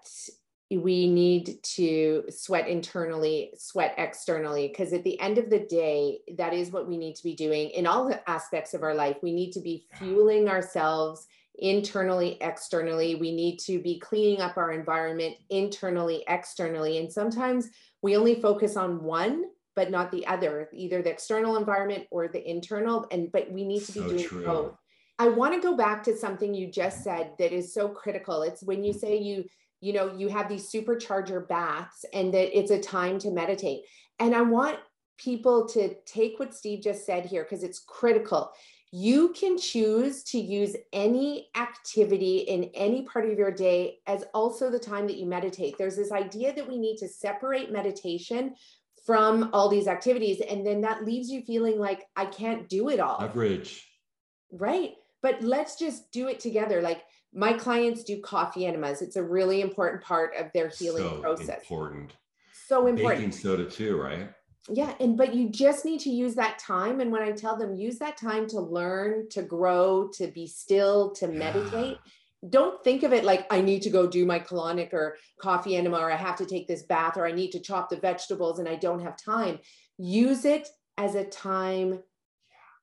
we 0.77 1.07
need 1.07 1.61
to 1.63 2.23
sweat 2.29 2.67
internally, 2.67 3.51
sweat 3.57 3.95
externally, 3.97 4.67
because 4.67 4.93
at 4.93 5.03
the 5.03 5.19
end 5.19 5.37
of 5.37 5.49
the 5.49 5.59
day, 5.59 6.19
that 6.37 6.53
is 6.53 6.71
what 6.71 6.87
we 6.87 6.97
need 6.97 7.15
to 7.15 7.23
be 7.23 7.35
doing 7.35 7.69
in 7.71 7.87
all 7.87 8.07
the 8.07 8.29
aspects 8.29 8.73
of 8.73 8.83
our 8.83 8.95
life. 8.95 9.17
We 9.21 9.33
need 9.33 9.51
to 9.53 9.61
be 9.61 9.87
fueling 9.97 10.49
ourselves 10.49 11.27
internally, 11.59 12.37
externally. 12.41 13.15
We 13.15 13.35
need 13.35 13.59
to 13.59 13.79
be 13.79 13.99
cleaning 13.99 14.41
up 14.41 14.57
our 14.57 14.71
environment 14.71 15.35
internally, 15.49 16.23
externally. 16.27 16.97
And 16.97 17.11
sometimes 17.11 17.69
we 18.01 18.17
only 18.17 18.41
focus 18.41 18.75
on 18.75 19.03
one 19.03 19.45
but 19.75 19.91
not 19.91 20.11
the 20.11 20.25
other 20.27 20.69
either 20.73 21.01
the 21.01 21.09
external 21.09 21.57
environment 21.57 22.05
or 22.11 22.27
the 22.27 22.49
internal 22.49 23.07
and 23.11 23.31
but 23.31 23.51
we 23.51 23.65
need 23.65 23.83
to 23.83 23.91
be 23.91 23.99
so 23.99 24.09
doing 24.09 24.23
true. 24.23 24.45
both 24.45 24.77
i 25.19 25.27
want 25.27 25.53
to 25.53 25.67
go 25.67 25.75
back 25.75 26.03
to 26.03 26.15
something 26.15 26.53
you 26.53 26.71
just 26.71 27.03
said 27.03 27.31
that 27.39 27.51
is 27.51 27.73
so 27.73 27.89
critical 27.89 28.43
it's 28.43 28.63
when 28.63 28.83
you 28.83 28.91
mm-hmm. 28.91 28.99
say 28.99 29.17
you 29.17 29.43
you 29.83 29.91
know 29.91 30.13
you 30.15 30.29
have 30.29 30.47
these 30.47 30.71
supercharger 30.71 31.47
baths 31.47 32.05
and 32.13 32.33
that 32.33 32.57
it's 32.57 32.71
a 32.71 32.79
time 32.79 33.19
to 33.19 33.31
meditate. 33.31 33.81
And 34.19 34.33
i 34.33 34.41
want 34.41 34.77
people 35.17 35.67
to 35.67 35.93
take 36.05 36.39
what 36.39 36.55
steve 36.55 36.81
just 36.81 37.05
said 37.05 37.25
here 37.25 37.43
because 37.43 37.63
it's 37.63 37.79
critical. 37.79 38.51
You 38.91 39.33
can 39.33 39.57
choose 39.57 40.23
to 40.25 40.39
use 40.39 40.75
any 40.93 41.49
activity 41.55 42.37
in 42.39 42.65
any 42.75 43.03
part 43.03 43.27
of 43.27 43.37
your 43.37 43.51
day 43.51 43.97
as 44.05 44.23
also 44.35 44.69
the 44.69 44.77
time 44.77 45.07
that 45.07 45.17
you 45.17 45.25
meditate. 45.25 45.79
There's 45.79 45.95
this 45.95 46.11
idea 46.11 46.53
that 46.53 46.67
we 46.67 46.77
need 46.77 46.97
to 46.97 47.07
separate 47.07 47.71
meditation 47.71 48.53
from 49.03 49.49
all 49.51 49.67
these 49.67 49.87
activities 49.87 50.41
and 50.47 50.65
then 50.65 50.81
that 50.81 51.03
leaves 51.03 51.29
you 51.29 51.41
feeling 51.41 51.77
like 51.77 52.05
i 52.15 52.25
can't 52.25 52.69
do 52.69 52.89
it 52.89 52.99
all. 52.99 53.21
Average. 53.21 53.85
Right. 54.51 54.91
But 55.21 55.41
let's 55.41 55.77
just 55.77 56.11
do 56.11 56.27
it 56.27 56.39
together. 56.39 56.81
Like 56.81 57.01
my 57.33 57.53
clients 57.53 58.03
do 58.03 58.21
coffee 58.21 58.65
enemas. 58.65 59.01
It's 59.01 59.15
a 59.15 59.23
really 59.23 59.61
important 59.61 60.03
part 60.03 60.35
of 60.37 60.51
their 60.53 60.69
healing 60.69 61.03
so 61.03 61.21
process. 61.21 61.61
Important. 61.61 62.13
So 62.67 62.87
important. 62.87 63.19
Baking 63.19 63.31
soda 63.31 63.69
too, 63.69 63.99
right? 63.99 64.29
Yeah, 64.69 64.93
and 64.99 65.17
but 65.17 65.33
you 65.33 65.49
just 65.49 65.83
need 65.83 65.99
to 66.01 66.09
use 66.09 66.35
that 66.35 66.57
time. 66.57 67.01
And 67.01 67.11
when 67.11 67.21
I 67.21 67.31
tell 67.31 67.57
them 67.57 67.75
use 67.75 67.99
that 67.99 68.17
time 68.17 68.47
to 68.47 68.59
learn, 68.59 69.27
to 69.31 69.41
grow, 69.41 70.09
to 70.13 70.27
be 70.27 70.47
still, 70.47 71.11
to 71.15 71.27
meditate, 71.27 71.97
don't 72.49 72.81
think 72.83 73.03
of 73.03 73.11
it 73.11 73.25
like 73.25 73.45
I 73.51 73.61
need 73.61 73.81
to 73.81 73.89
go 73.89 74.07
do 74.07 74.25
my 74.25 74.39
colonic 74.39 74.93
or 74.93 75.17
coffee 75.41 75.75
enema, 75.75 75.97
or 75.97 76.11
I 76.11 76.15
have 76.15 76.37
to 76.37 76.45
take 76.45 76.67
this 76.67 76.83
bath, 76.83 77.17
or 77.17 77.27
I 77.27 77.31
need 77.31 77.51
to 77.51 77.59
chop 77.59 77.89
the 77.89 77.97
vegetables 77.97 78.59
and 78.59 78.69
I 78.69 78.75
don't 78.75 79.01
have 79.01 79.17
time. 79.17 79.59
Use 79.97 80.45
it 80.45 80.69
as 80.97 81.15
a 81.15 81.25
time 81.25 81.99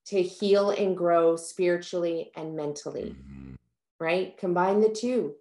to 0.06 0.20
heal 0.20 0.70
and 0.70 0.97
grow 0.97 1.36
spiritually 1.36 2.31
and 2.36 2.56
mentally. 2.56 3.14
Mm-hmm 3.16 3.55
right? 4.01 4.36
Combine 4.39 4.81
the 4.81 4.89
two. 4.89 5.35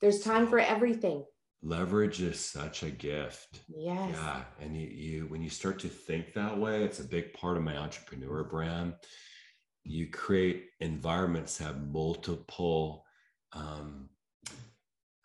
There's 0.00 0.20
time 0.20 0.48
for 0.48 0.58
everything. 0.58 1.24
Leverage 1.62 2.20
is 2.20 2.40
such 2.40 2.82
a 2.82 2.90
gift. 2.90 3.60
Yes. 3.68 4.10
Yeah. 4.14 4.42
And 4.60 4.76
you, 4.76 4.88
you 4.88 5.26
when 5.26 5.42
you 5.42 5.50
start 5.50 5.78
to 5.80 5.88
think 5.88 6.32
that 6.32 6.58
way, 6.58 6.82
it's 6.82 6.98
a 6.98 7.04
big 7.04 7.32
part 7.34 7.56
of 7.56 7.62
my 7.62 7.76
entrepreneur 7.76 8.42
brand. 8.42 8.94
You 9.84 10.10
create 10.10 10.70
environments 10.80 11.58
that 11.58 11.64
have 11.64 11.86
multiple 11.86 13.04
um, 13.52 14.08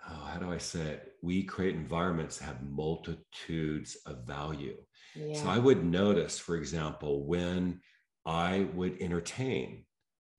oh, 0.09 0.25
how 0.31 0.39
do 0.39 0.51
I 0.51 0.57
say 0.57 0.81
it? 0.81 1.13
we 1.21 1.43
create 1.43 1.75
environments 1.75 2.37
that 2.37 2.45
have 2.45 2.63
multitudes 2.63 3.97
of 4.05 4.25
value. 4.25 4.77
Yeah. 5.15 5.41
So 5.41 5.49
I 5.49 5.57
would 5.57 5.83
notice, 5.83 6.37
for 6.37 6.55
example, 6.55 7.25
when 7.25 7.81
I 8.25 8.67
would 8.73 9.01
entertain, 9.01 9.85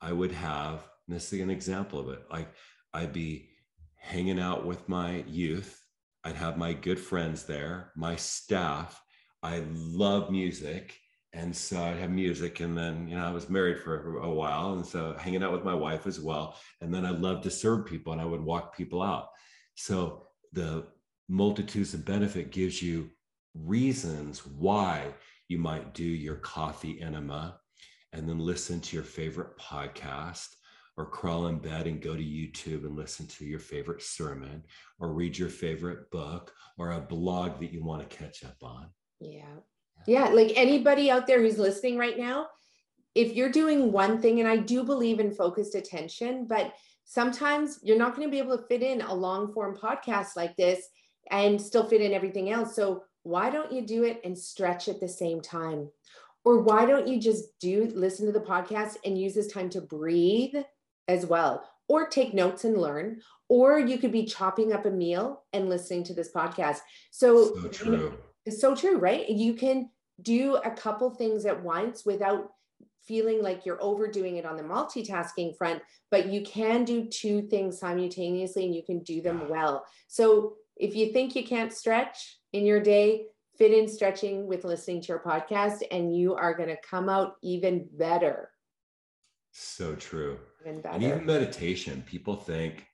I 0.01 0.13
would 0.13 0.33
have, 0.33 0.89
this 1.09 1.33
is 1.33 1.41
an 1.41 1.51
example 1.51 1.99
of 1.99 2.09
it, 2.11 2.23
like 2.31 2.49
I'd 2.93 3.13
be 3.13 3.49
hanging 3.97 4.39
out 4.39 4.65
with 4.65 4.89
my 4.89 5.25
youth. 5.27 5.85
I'd 6.25 6.37
have 6.37 6.57
my 6.59 6.73
good 6.73 6.99
friends 6.99 7.45
there, 7.45 7.93
my 7.97 8.17
staff. 8.17 9.03
I 9.43 9.65
love 9.71 10.31
music. 10.31 10.99
And 11.33 11.55
so 11.55 11.83
I'd 11.83 11.99
have 11.99 12.11
music. 12.11 12.61
And 12.61 12.77
then, 12.77 13.07
you 13.09 13.17
know, 13.17 13.25
I 13.25 13.31
was 13.31 13.49
married 13.49 13.81
for 13.81 14.19
a 14.19 14.31
while. 14.31 14.73
And 14.73 14.85
so 14.85 15.15
hanging 15.19 15.43
out 15.43 15.53
with 15.53 15.65
my 15.65 15.75
wife 15.75 16.07
as 16.07 16.21
well. 16.21 16.57
And 16.81 16.93
then 16.93 17.05
I 17.05 17.11
loved 17.11 17.45
to 17.45 17.51
serve 17.51 17.87
people 17.87 18.13
and 18.13 18.21
I 18.21 18.25
would 18.25 18.43
walk 18.43 18.77
people 18.77 19.03
out. 19.03 19.29
So 19.75 20.27
the 20.53 20.87
multitudes 21.29 21.95
of 21.95 22.05
benefit 22.05 22.51
gives 22.51 22.83
you 22.83 23.11
reasons 23.55 24.47
why 24.47 25.13
you 25.49 25.59
might 25.59 25.95
do 25.95 26.05
your 26.05 26.37
coffee 26.37 27.01
enema 27.01 27.61
and 28.13 28.29
then 28.29 28.39
listen 28.39 28.81
to 28.81 28.97
your 28.97 29.05
favorite 29.05 29.57
podcast 29.59 30.49
or 30.99 31.07
crawl 31.07 31.47
in 31.47 31.59
bed 31.59 31.87
and 31.87 32.03
go 32.03 32.17
to 32.17 32.23
YouTube 32.23 32.85
and 32.85 32.97
listen 32.97 33.25
to 33.29 33.45
your 33.45 33.61
favorite 33.61 34.03
sermon 34.03 34.65
or 34.99 35.13
read 35.13 35.39
your 35.39 35.49
favorite 35.49 36.11
book 36.11 36.53
or 36.77 36.91
a 36.91 37.01
blog 37.01 37.61
that 37.61 37.73
you 37.73 37.85
want 37.85 38.03
to 38.03 38.17
catch 38.17 38.45
up 38.45 38.57
on. 38.63 38.89
Yeah. 39.21 39.61
Yeah. 40.09 40.29
Like 40.31 40.53
anybody 40.57 41.09
out 41.09 41.29
there 41.29 41.41
who's 41.41 41.57
listening 41.57 41.99
right 41.99 42.19
now, 42.19 42.49
if 43.15 43.33
you're 43.35 43.51
doing 43.51 43.93
one 43.93 44.21
thing, 44.21 44.41
and 44.41 44.49
I 44.49 44.57
do 44.57 44.83
believe 44.83 45.21
in 45.21 45.31
focused 45.31 45.77
attention, 45.77 46.47
but 46.49 46.75
sometimes 47.05 47.79
you're 47.83 47.97
not 47.97 48.17
going 48.17 48.27
to 48.27 48.33
be 48.33 48.39
able 48.39 48.59
to 48.59 48.67
fit 48.67 48.83
in 48.83 49.01
a 49.01 49.15
long 49.15 49.53
form 49.53 49.77
podcast 49.77 50.35
like 50.35 50.57
this 50.57 50.85
and 51.31 51.63
still 51.63 51.89
fit 51.89 52.01
in 52.01 52.13
everything 52.13 52.51
else. 52.51 52.75
So 52.75 53.05
why 53.23 53.51
don't 53.51 53.73
you 53.73 53.87
do 53.87 54.03
it 54.03 54.21
and 54.25 54.37
stretch 54.37 54.89
at 54.89 55.01
the 55.01 55.09
same 55.09 55.41
time? 55.41 55.91
Or 56.45 56.61
why 56.61 56.87
don't 56.87 57.07
you 57.07 57.21
just 57.21 57.59
do 57.61 57.91
listen 57.95 58.27
to 58.27 58.33
the 58.33 58.41
podcast 58.41 58.97
and 59.05 59.17
use 59.17 59.35
this 59.35 59.53
time 59.53 59.71
to 59.71 59.81
breathe 59.81 60.57
as 61.09 61.27
well? 61.27 61.69
Or 61.89 62.07
take 62.07 62.35
notes 62.35 62.65
and 62.65 62.77
learn. 62.77 63.21
Or 63.49 63.79
you 63.79 63.99
could 63.99 64.13
be 64.13 64.27
chopping 64.27 64.73
up 64.73 64.85
a 64.85 64.91
meal 64.91 65.45
and 65.53 65.69
listening 65.69 66.05
to 66.05 66.15
this 66.15 66.31
podcast. 66.33 66.79
So, 67.11 67.55
so 67.55 67.69
true. 67.69 67.91
You 67.91 67.97
know, 67.99 68.13
it's 68.45 68.61
so 68.61 68.75
true, 68.75 68.99
right? 68.99 69.29
You 69.29 69.55
can 69.55 69.91
do 70.21 70.57
a 70.57 70.71
couple 70.71 71.11
things 71.11 71.47
at 71.47 71.63
once 71.63 72.05
without 72.05 72.51
feeling 73.07 73.43
like 73.43 73.65
you're 73.65 73.83
overdoing 73.83 74.37
it 74.37 74.45
on 74.45 74.57
the 74.57 74.63
multitasking 74.63 75.57
front, 75.57 75.83
but 76.11 76.27
you 76.27 76.43
can 76.43 76.85
do 76.85 77.07
two 77.07 77.43
things 77.49 77.79
simultaneously 77.79 78.67
and 78.67 78.75
you 78.75 78.83
can 78.85 79.03
do 79.03 79.23
them 79.23 79.49
well. 79.49 79.85
So 80.09 80.57
if 80.77 80.95
you 80.95 81.13
think 81.13 81.35
you 81.35 81.45
can't 81.45 81.73
stretch 81.73 82.39
in 82.53 82.67
your 82.67 82.81
day, 82.81 83.25
fit 83.57 83.73
in 83.73 83.89
stretching 83.89 84.47
with 84.47 84.65
listening 84.65 85.01
to 85.03 85.09
your 85.09 85.21
podcast, 85.21 85.83
and 85.91 86.15
you 86.15 86.35
are 86.35 86.55
going 86.55 86.69
to 86.69 86.77
come 86.89 87.09
out 87.09 87.35
even 87.43 87.89
better. 87.93 88.51
So 89.53 89.95
true. 89.97 90.39
Even 90.69 90.83
and 90.93 91.03
even 91.03 91.27
meditation, 91.27 92.03
people 92.07 92.37
think 92.37 92.87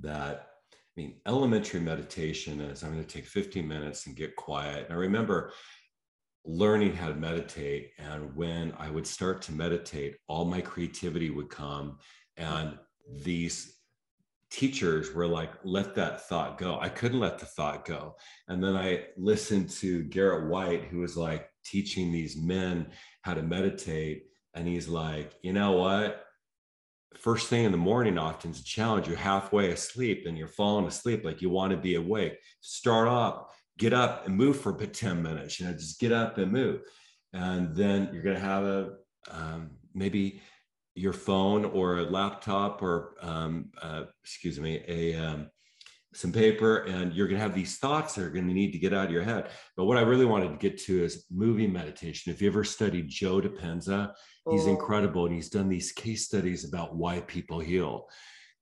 that, 0.00 0.48
I 0.72 0.76
mean, 0.96 1.20
elementary 1.26 1.80
meditation 1.80 2.60
is 2.60 2.82
I'm 2.82 2.92
going 2.92 3.04
to 3.04 3.08
take 3.08 3.26
15 3.26 3.66
minutes 3.66 4.06
and 4.06 4.16
get 4.16 4.36
quiet. 4.36 4.86
And 4.86 4.94
I 4.94 4.96
remember 4.96 5.52
learning 6.44 6.94
how 6.94 7.08
to 7.08 7.14
meditate. 7.14 7.92
And 7.98 8.34
when 8.34 8.72
I 8.78 8.90
would 8.90 9.06
start 9.06 9.42
to 9.42 9.52
meditate, 9.52 10.16
all 10.26 10.44
my 10.44 10.60
creativity 10.60 11.30
would 11.30 11.50
come. 11.50 11.98
And 12.36 12.78
these 13.22 13.76
teachers 14.50 15.14
were 15.14 15.26
like, 15.26 15.52
let 15.62 15.94
that 15.94 16.28
thought 16.28 16.58
go. 16.58 16.78
I 16.80 16.88
couldn't 16.88 17.20
let 17.20 17.38
the 17.38 17.46
thought 17.46 17.84
go. 17.84 18.16
And 18.48 18.62
then 18.62 18.74
I 18.74 19.04
listened 19.16 19.70
to 19.70 20.02
Garrett 20.04 20.48
White, 20.48 20.84
who 20.84 20.98
was 20.98 21.16
like 21.16 21.48
teaching 21.64 22.10
these 22.10 22.36
men 22.36 22.88
how 23.22 23.34
to 23.34 23.42
meditate. 23.42 24.24
And 24.54 24.66
he's 24.66 24.88
like, 24.88 25.34
you 25.42 25.52
know 25.52 25.72
what? 25.72 26.24
First 27.16 27.48
thing 27.48 27.64
in 27.64 27.72
the 27.72 27.78
morning 27.78 28.18
often 28.18 28.52
is 28.52 28.60
a 28.60 28.64
challenge. 28.64 29.08
You're 29.08 29.16
halfway 29.16 29.72
asleep 29.72 30.24
and 30.26 30.38
you're 30.38 30.48
falling 30.48 30.86
asleep 30.86 31.24
like 31.24 31.42
you 31.42 31.50
want 31.50 31.72
to 31.72 31.76
be 31.76 31.96
awake. 31.96 32.38
Start 32.60 33.08
up, 33.08 33.52
get 33.78 33.92
up 33.92 34.26
and 34.26 34.36
move 34.36 34.60
for 34.60 34.72
10 34.72 35.22
minutes. 35.22 35.58
You 35.58 35.66
know, 35.66 35.72
just 35.72 35.98
get 35.98 36.12
up 36.12 36.38
and 36.38 36.52
move. 36.52 36.82
And 37.32 37.74
then 37.74 38.10
you're 38.12 38.22
going 38.22 38.36
to 38.36 38.42
have 38.42 38.64
a 38.64 38.90
um, 39.30 39.70
maybe 39.94 40.40
your 40.94 41.12
phone 41.12 41.64
or 41.64 41.98
a 41.98 42.02
laptop 42.02 42.82
or 42.82 43.14
um, 43.20 43.70
uh, 43.80 44.04
excuse 44.22 44.58
me 44.58 44.82
a 44.86 45.14
um, 45.14 45.50
some 46.12 46.32
paper 46.32 46.78
and 46.78 47.12
you're 47.12 47.28
going 47.28 47.38
to 47.38 47.42
have 47.42 47.54
these 47.54 47.78
thoughts 47.78 48.14
that 48.14 48.24
are 48.24 48.30
going 48.30 48.46
to 48.46 48.54
need 48.54 48.72
to 48.72 48.78
get 48.78 48.92
out 48.92 49.06
of 49.06 49.12
your 49.12 49.22
head 49.22 49.48
but 49.76 49.84
what 49.84 49.96
i 49.96 50.00
really 50.00 50.24
wanted 50.24 50.48
to 50.48 50.56
get 50.56 50.78
to 50.78 51.04
is 51.04 51.26
movie 51.30 51.66
meditation 51.66 52.32
if 52.32 52.42
you 52.42 52.48
ever 52.48 52.64
studied 52.64 53.08
joe 53.08 53.40
dispenza 53.40 54.12
he's 54.50 54.66
oh. 54.66 54.70
incredible 54.70 55.26
and 55.26 55.34
he's 55.34 55.50
done 55.50 55.68
these 55.68 55.92
case 55.92 56.24
studies 56.24 56.64
about 56.64 56.96
why 56.96 57.20
people 57.20 57.60
heal 57.60 58.08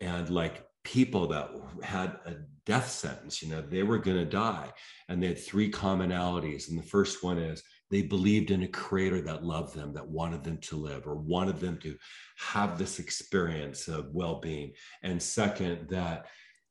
and 0.00 0.28
like 0.30 0.64
people 0.84 1.26
that 1.26 1.50
had 1.82 2.18
a 2.26 2.34
death 2.66 2.90
sentence 2.90 3.42
you 3.42 3.48
know 3.48 3.62
they 3.62 3.82
were 3.82 3.98
going 3.98 4.16
to 4.16 4.24
die 4.24 4.70
and 5.08 5.22
they 5.22 5.28
had 5.28 5.38
three 5.38 5.70
commonalities 5.70 6.68
and 6.68 6.78
the 6.78 6.82
first 6.82 7.24
one 7.24 7.38
is 7.38 7.62
they 7.90 8.02
believed 8.02 8.50
in 8.50 8.62
a 8.62 8.68
creator 8.68 9.20
that 9.22 9.44
loved 9.44 9.74
them, 9.74 9.92
that 9.94 10.06
wanted 10.06 10.44
them 10.44 10.58
to 10.58 10.76
live 10.76 11.06
or 11.06 11.14
wanted 11.14 11.58
them 11.58 11.78
to 11.78 11.96
have 12.36 12.78
this 12.78 12.98
experience 12.98 13.88
of 13.88 14.12
well 14.12 14.40
being. 14.40 14.72
And 15.02 15.22
second, 15.22 15.88
that 15.88 16.26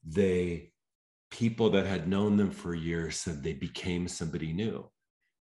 they, 0.07 0.71
people 1.31 1.69
that 1.71 1.85
had 1.85 2.07
known 2.07 2.37
them 2.37 2.51
for 2.51 2.73
years, 2.73 3.17
said 3.17 3.43
they 3.43 3.53
became 3.53 4.07
somebody 4.07 4.53
new. 4.53 4.89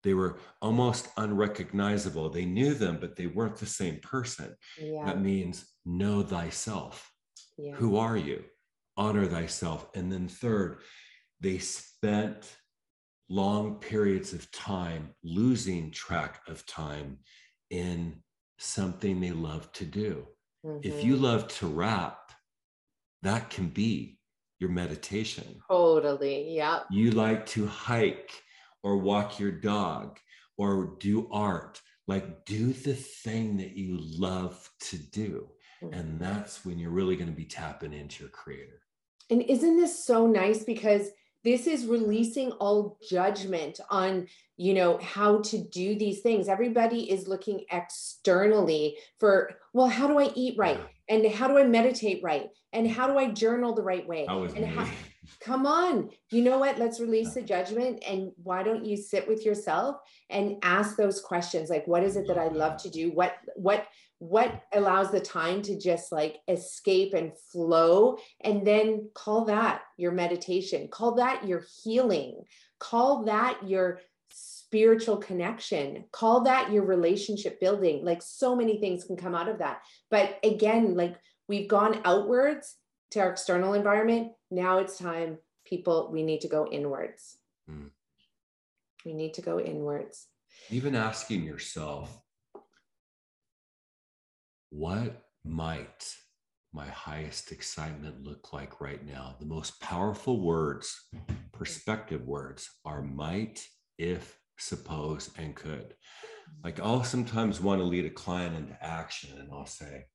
They 0.04 0.14
were 0.14 0.40
almost 0.62 1.10
unrecognizable. 1.18 2.30
They 2.30 2.46
knew 2.46 2.74
them, 2.74 2.98
but 3.00 3.16
they 3.16 3.28
weren't 3.28 3.58
the 3.58 3.66
same 3.66 4.00
person. 4.00 4.56
Yeah. 4.80 5.06
That 5.06 5.22
means 5.22 5.66
know 5.86 6.24
thyself. 6.24 7.12
Yeah. 7.58 7.74
Who 7.76 7.98
are 7.98 8.18
you? 8.18 8.44
Honor 8.96 9.26
thyself. 9.26 9.88
And 9.96 10.12
then, 10.12 10.28
third, 10.28 10.80
they 11.40 11.58
spent 11.58 12.56
long 13.30 13.76
periods 13.76 14.34
of 14.34 14.50
time 14.52 15.10
losing 15.24 15.92
track 15.92 16.42
of 16.48 16.66
time 16.66 17.18
in 17.70 18.24
something 18.58 19.20
they 19.20 19.32
love 19.32 19.72
to 19.74 19.86
do. 19.86 20.26
Mm-hmm. 20.66 20.88
If 20.88 21.04
you 21.04 21.16
love 21.16 21.48
to 21.60 21.68
rap, 21.68 22.32
that 23.24 23.50
can 23.50 23.68
be 23.68 24.16
your 24.60 24.70
meditation. 24.70 25.62
Totally. 25.70 26.56
Yeah. 26.56 26.82
You 26.90 27.12
like 27.12 27.46
to 27.48 27.66
hike 27.66 28.32
or 28.84 28.98
walk 28.98 29.40
your 29.40 29.52
dog 29.52 30.20
or 30.58 30.96
do 31.00 31.28
art. 31.32 31.82
Like, 32.08 32.46
do 32.46 32.72
the 32.72 32.94
thing 32.94 33.58
that 33.58 33.76
you 33.76 34.00
love 34.00 34.70
to 34.82 34.98
do. 34.98 35.50
Mm-hmm. 35.84 35.94
And 35.94 36.20
that's 36.20 36.66
when 36.66 36.80
you're 36.80 36.92
really 36.92 37.16
going 37.16 37.30
to 37.30 37.36
be 37.36 37.46
tapping 37.46 37.94
into 37.94 38.24
your 38.24 38.32
creator. 38.32 38.82
And 39.30 39.42
isn't 39.42 39.78
this 39.78 40.06
so 40.06 40.26
nice? 40.26 40.64
Because 40.64 41.10
this 41.44 41.68
is 41.68 41.86
releasing 41.86 42.52
all 42.54 42.98
judgment 43.10 43.80
on 43.90 44.28
you 44.58 44.74
know 44.74 44.98
how 44.98 45.40
to 45.42 45.58
do 45.58 45.98
these 45.98 46.20
things 46.20 46.50
everybody 46.50 47.10
is 47.10 47.28
looking 47.28 47.64
externally 47.72 48.98
for 49.20 49.52
well 49.72 49.88
how 49.88 50.08
do 50.08 50.20
i 50.20 50.30
eat 50.36 50.58
right 50.58 50.80
and 51.10 51.26
how 51.32 51.48
do 51.48 51.58
i 51.58 51.64
meditate 51.64 52.22
right? 52.24 52.50
And 52.74 52.90
how 52.90 53.08
do 53.08 53.18
i 53.18 53.30
journal 53.30 53.74
the 53.74 53.84
right 53.84 54.08
way? 54.08 54.26
And 54.56 54.66
how, 54.66 54.88
come 55.40 55.66
on. 55.66 56.10
You 56.32 56.44
know 56.44 56.60
what? 56.60 56.78
Let's 56.78 57.00
release 57.00 57.34
the 57.34 57.42
judgment. 57.42 58.04
And 58.08 58.32
why 58.44 58.64
don't 58.64 58.86
you 58.86 58.98
sit 58.98 59.28
with 59.28 59.46
yourself 59.46 59.98
and 60.30 60.58
ask 60.64 60.98
those 60.98 61.22
questions 61.22 61.70
like 61.70 61.88
what 61.88 62.04
is 62.04 62.16
it 62.16 62.28
that 62.28 62.38
i 62.38 62.48
love 62.48 62.82
to 62.84 62.90
do? 62.90 63.12
What 63.12 63.36
what 63.56 63.88
what 64.20 64.64
allows 64.74 65.12
the 65.12 65.20
time 65.20 65.62
to 65.62 65.80
just 65.80 66.12
like 66.12 66.38
escape 66.48 67.14
and 67.14 67.32
flow? 67.52 68.18
And 68.42 68.66
then 68.66 69.10
call 69.14 69.46
that 69.46 69.82
your 69.98 70.12
meditation. 70.12 70.88
Call 70.90 71.16
that 71.16 71.48
your 71.48 71.64
healing. 71.84 72.42
Call 72.80 73.26
that 73.26 73.68
your 73.68 74.00
spiritual 74.68 75.18
connection. 75.18 76.03
Call 76.11 76.41
that 76.41 76.72
your 76.72 76.84
relationship 76.84 77.60
building. 77.60 78.03
Like 78.03 78.22
so 78.22 78.56
many 78.56 78.80
things 78.80 79.06
can 79.06 79.15
come 79.15 79.34
out 79.34 79.48
of 79.48 79.60
that. 79.60 79.81
But 80.11 80.39
again 80.44 80.95
like 80.95 81.15
we've 81.48 81.69
gone 81.69 82.02
outwards 82.03 82.76
to 83.11 83.22
our 83.22 83.31
external 83.31 83.73
environment. 83.73 84.34
Now 84.52 84.80
it's 84.80 84.98
time 84.98 85.38
people 85.65 86.10
we 86.11 86.23
need 86.23 86.41
to 86.41 86.48
go 86.48 86.68
inwards. 86.72 87.38
Mm. 87.69 87.91
we 89.06 89.14
need 89.14 89.34
to 89.34 89.41
go 89.41 89.60
inwards. 89.60 90.27
Even 90.69 90.95
asking 90.95 91.44
yourself 91.44 92.22
what 94.69 95.23
might 95.45 96.14
my 96.73 96.88
highest 96.88 97.52
excitement 97.52 98.23
look 98.23 98.53
like 98.53 98.81
right 98.81 99.06
now? 99.06 99.35
The 99.39 99.45
most 99.45 99.80
powerful 99.81 100.41
words, 100.41 101.07
perspective 101.52 102.26
words, 102.26 102.69
are 102.85 103.02
might, 103.02 103.65
if, 103.98 104.38
suppose, 104.58 105.30
and 105.38 105.56
could. 105.56 105.96
Like 106.64 106.80
I'll 106.80 107.04
sometimes 107.04 107.62
want 107.62 107.82
to 107.82 107.86
lead 107.86 108.06
a 108.06 108.10
client 108.10 108.56
into 108.56 108.84
action 108.84 109.38
and 109.40 109.50
I'll 109.52 109.66
say, 109.66 110.06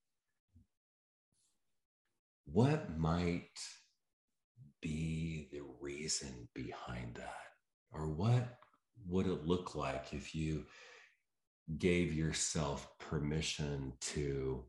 what 2.45 2.99
might 2.99 3.59
be 4.81 5.49
the 5.53 5.63
reason 5.81 6.49
behind 6.55 7.15
that? 7.17 7.37
Or 7.93 8.09
what 8.09 8.59
would 9.07 9.27
it 9.27 9.47
look 9.47 9.75
like 9.75 10.13
if 10.13 10.35
you 10.35 10.65
gave 11.79 12.13
yourself 12.13 12.89
permission 12.99 13.93
to 14.01 14.65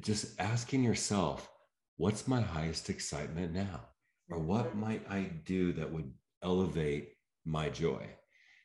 just 0.00 0.40
asking 0.40 0.82
yourself, 0.82 1.48
what's 1.96 2.26
my 2.26 2.40
highest 2.40 2.88
excitement 2.90 3.52
now? 3.52 3.88
Or 4.30 4.38
what 4.38 4.70
mm-hmm. 4.70 4.80
might 4.80 5.10
I 5.10 5.30
do 5.44 5.72
that 5.74 5.92
would 5.92 6.12
elevate 6.42 7.10
my 7.44 7.68
joy? 7.68 8.08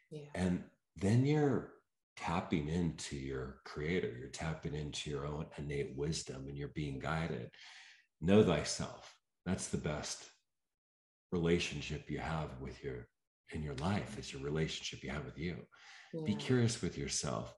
Yeah. 0.09 0.29
And 0.35 0.63
then 0.95 1.25
you're 1.25 1.73
tapping 2.17 2.67
into 2.67 3.15
your 3.15 3.57
creator, 3.65 4.15
you're 4.19 4.29
tapping 4.29 4.73
into 4.73 5.09
your 5.09 5.25
own 5.25 5.45
innate 5.57 5.95
wisdom 5.95 6.45
and 6.47 6.57
you're 6.57 6.69
being 6.69 6.99
guided. 6.99 7.49
Know 8.21 8.43
thyself. 8.43 9.13
That's 9.45 9.67
the 9.67 9.77
best 9.77 10.25
relationship 11.31 12.09
you 12.09 12.19
have 12.19 12.49
with 12.59 12.83
your 12.83 13.07
in 13.53 13.63
your 13.63 13.75
life 13.75 14.19
is 14.19 14.33
your 14.33 14.41
relationship 14.41 15.03
you 15.03 15.09
have 15.09 15.23
with 15.23 15.37
you. 15.37 15.55
Yeah. 16.13 16.21
Be 16.25 16.35
curious 16.35 16.81
with 16.81 16.97
yourself. 16.97 17.53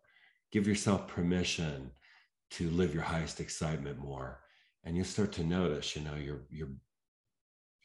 Give 0.51 0.67
yourself 0.67 1.07
permission 1.07 1.91
to 2.51 2.69
live 2.69 2.93
your 2.93 3.03
highest 3.03 3.39
excitement 3.39 3.97
more. 3.99 4.39
And 4.83 4.95
you'll 4.95 5.05
start 5.05 5.31
to 5.33 5.43
notice, 5.43 5.95
you 5.95 6.03
know, 6.03 6.15
you're 6.15 6.41
you're 6.49 6.71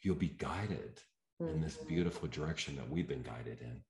you'll 0.03 0.15
be 0.15 0.35
guided 0.37 0.99
mm-hmm. 1.41 1.55
in 1.55 1.61
this 1.61 1.77
mm-hmm. 1.77 1.87
beautiful 1.87 2.27
direction 2.27 2.75
that 2.75 2.89
we've 2.89 3.07
been 3.07 3.23
guided 3.23 3.61
in. 3.61 3.81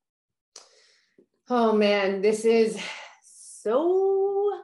Oh 1.48 1.74
man, 1.74 2.22
this 2.22 2.44
is 2.44 2.80
so 3.24 4.62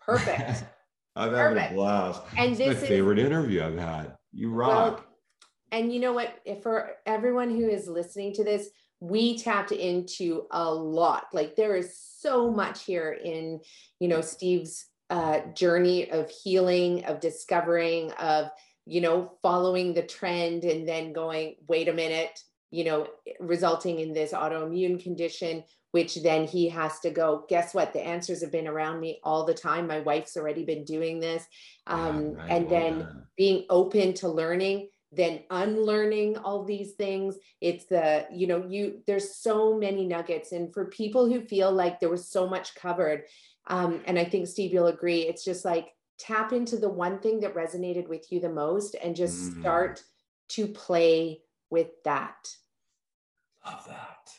perfect. 0.00 0.64
I've 1.16 1.32
had 1.32 1.56
a 1.56 1.74
blast. 1.74 2.22
And 2.36 2.52
it's 2.52 2.58
this 2.58 2.80
my 2.80 2.88
favorite 2.88 3.18
is, 3.18 3.26
interview 3.26 3.62
I've 3.62 3.76
had. 3.76 4.16
You 4.32 4.50
rock. 4.50 4.70
Well, 4.70 5.04
and 5.70 5.92
you 5.92 6.00
know 6.00 6.14
what? 6.14 6.34
If 6.46 6.62
for 6.62 6.92
everyone 7.04 7.50
who 7.50 7.68
is 7.68 7.88
listening 7.88 8.32
to 8.34 8.44
this, 8.44 8.70
we 9.00 9.38
tapped 9.38 9.72
into 9.72 10.46
a 10.50 10.72
lot. 10.72 11.26
Like 11.32 11.56
there 11.56 11.76
is 11.76 11.98
so 11.98 12.50
much 12.50 12.84
here 12.84 13.12
in, 13.12 13.60
you 14.00 14.08
know, 14.08 14.22
Steve's 14.22 14.86
uh, 15.10 15.40
journey 15.54 16.10
of 16.10 16.30
healing, 16.30 17.04
of 17.04 17.20
discovering, 17.20 18.12
of 18.12 18.48
you 18.86 19.02
know, 19.02 19.32
following 19.42 19.92
the 19.92 20.02
trend, 20.02 20.64
and 20.64 20.88
then 20.88 21.12
going, 21.12 21.56
wait 21.68 21.88
a 21.88 21.92
minute, 21.92 22.40
you 22.70 22.84
know, 22.84 23.06
resulting 23.40 23.98
in 23.98 24.14
this 24.14 24.32
autoimmune 24.32 25.02
condition 25.02 25.62
which 25.92 26.16
then 26.16 26.46
he 26.46 26.68
has 26.68 27.00
to 27.00 27.10
go 27.10 27.44
guess 27.48 27.74
what? 27.74 27.92
The 27.92 28.06
answers 28.06 28.42
have 28.42 28.52
been 28.52 28.68
around 28.68 29.00
me 29.00 29.20
all 29.22 29.44
the 29.44 29.54
time. 29.54 29.86
My 29.86 30.00
wife's 30.00 30.36
already 30.36 30.64
been 30.64 30.84
doing 30.84 31.20
this. 31.20 31.46
Um, 31.86 32.32
yeah, 32.32 32.42
right. 32.42 32.50
and 32.50 32.68
then 32.68 33.22
being 33.36 33.64
open 33.70 34.14
to 34.14 34.28
learning 34.28 34.88
then 35.10 35.40
unlearning 35.48 36.36
all 36.36 36.64
these 36.64 36.92
things. 36.92 37.38
It's 37.62 37.86
the 37.86 38.26
you 38.30 38.46
know 38.46 38.66
you 38.68 39.00
there's 39.06 39.36
so 39.36 39.78
many 39.78 40.04
nuggets. 40.04 40.52
And 40.52 40.72
for 40.74 40.84
people 40.84 41.26
who 41.26 41.40
feel 41.40 41.72
like 41.72 41.98
there 41.98 42.10
was 42.10 42.28
so 42.28 42.46
much 42.46 42.74
covered 42.74 43.24
um, 43.68 44.00
and 44.06 44.18
i 44.18 44.24
think 44.24 44.46
steve 44.48 44.72
you'll 44.72 44.86
agree 44.86 45.20
it's 45.20 45.44
just 45.44 45.64
like 45.64 45.88
tap 46.18 46.52
into 46.52 46.76
the 46.76 46.88
one 46.88 47.20
thing 47.20 47.40
that 47.40 47.54
resonated 47.54 48.08
with 48.08 48.30
you 48.30 48.40
the 48.40 48.48
most 48.48 48.96
and 49.02 49.14
just 49.14 49.38
mm. 49.38 49.60
start 49.60 50.02
to 50.48 50.66
play 50.66 51.40
with 51.70 51.88
that. 52.04 52.36
Love 53.64 53.84
that 53.86 54.30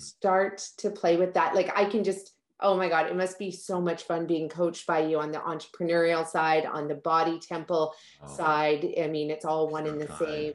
start 0.00 0.62
to 0.78 0.90
play 0.90 1.16
with 1.16 1.34
that 1.34 1.54
like 1.54 1.70
i 1.76 1.84
can 1.84 2.02
just 2.02 2.32
oh 2.60 2.76
my 2.76 2.88
god 2.88 3.06
it 3.06 3.16
must 3.16 3.38
be 3.38 3.50
so 3.50 3.80
much 3.80 4.04
fun 4.04 4.26
being 4.26 4.48
coached 4.48 4.86
by 4.86 5.00
you 5.00 5.18
on 5.18 5.30
the 5.30 5.38
entrepreneurial 5.38 6.26
side 6.26 6.66
on 6.66 6.88
the 6.88 6.94
body 6.94 7.38
temple 7.38 7.94
oh, 8.22 8.36
side 8.36 8.86
i 9.02 9.06
mean 9.06 9.30
it's 9.30 9.44
all 9.44 9.68
one 9.68 9.86
and 9.86 10.00
the 10.00 10.06
kind. 10.06 10.18
same 10.18 10.52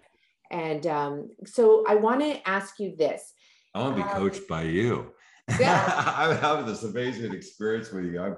and 0.51 0.87
um, 0.87 1.29
so 1.45 1.85
i 1.87 1.95
want 1.95 2.21
to 2.21 2.47
ask 2.47 2.79
you 2.79 2.95
this 2.95 3.33
i 3.73 3.79
want 3.79 3.95
to 3.95 4.03
be 4.03 4.09
um, 4.09 4.17
coached 4.17 4.47
by 4.47 4.63
you 4.63 5.11
yeah. 5.59 6.13
i'm 6.17 6.35
having 6.37 6.65
this 6.65 6.83
amazing 6.83 7.33
experience 7.33 7.91
with 7.91 8.05
you 8.05 8.21
i'm 8.21 8.35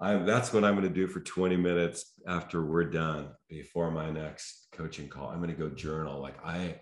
I'm, 0.00 0.26
that's 0.26 0.52
what 0.52 0.64
I'm 0.64 0.76
going 0.76 0.86
to 0.86 0.94
do 0.94 1.06
for 1.06 1.20
20 1.20 1.56
minutes 1.56 2.12
after 2.26 2.64
we're 2.64 2.84
done 2.84 3.28
before 3.48 3.90
my 3.90 4.10
next 4.10 4.66
coaching 4.72 5.08
call. 5.08 5.28
I'm 5.28 5.38
going 5.38 5.50
to 5.50 5.56
go 5.56 5.70
journal. 5.70 6.20
Like 6.20 6.36
I, 6.44 6.76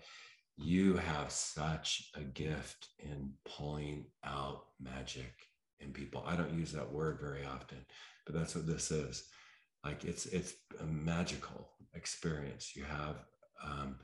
you 0.57 0.95
have 0.95 1.31
such 1.31 2.09
a 2.15 2.21
gift 2.21 2.89
in 2.99 3.31
pulling 3.45 4.05
out 4.23 4.65
magic 4.79 5.33
in 5.79 5.91
people. 5.91 6.23
I 6.25 6.35
don't 6.35 6.57
use 6.57 6.71
that 6.71 6.91
word 6.91 7.19
very 7.19 7.45
often, 7.45 7.79
but 8.25 8.35
that's 8.35 8.55
what 8.55 8.67
this 8.67 8.91
is. 8.91 9.27
Like 9.83 10.05
it's 10.05 10.25
it's 10.27 10.53
a 10.79 10.85
magical 10.85 11.69
experience 11.93 12.75
you 12.75 12.83
have. 12.83 13.17
Um, 13.63 13.97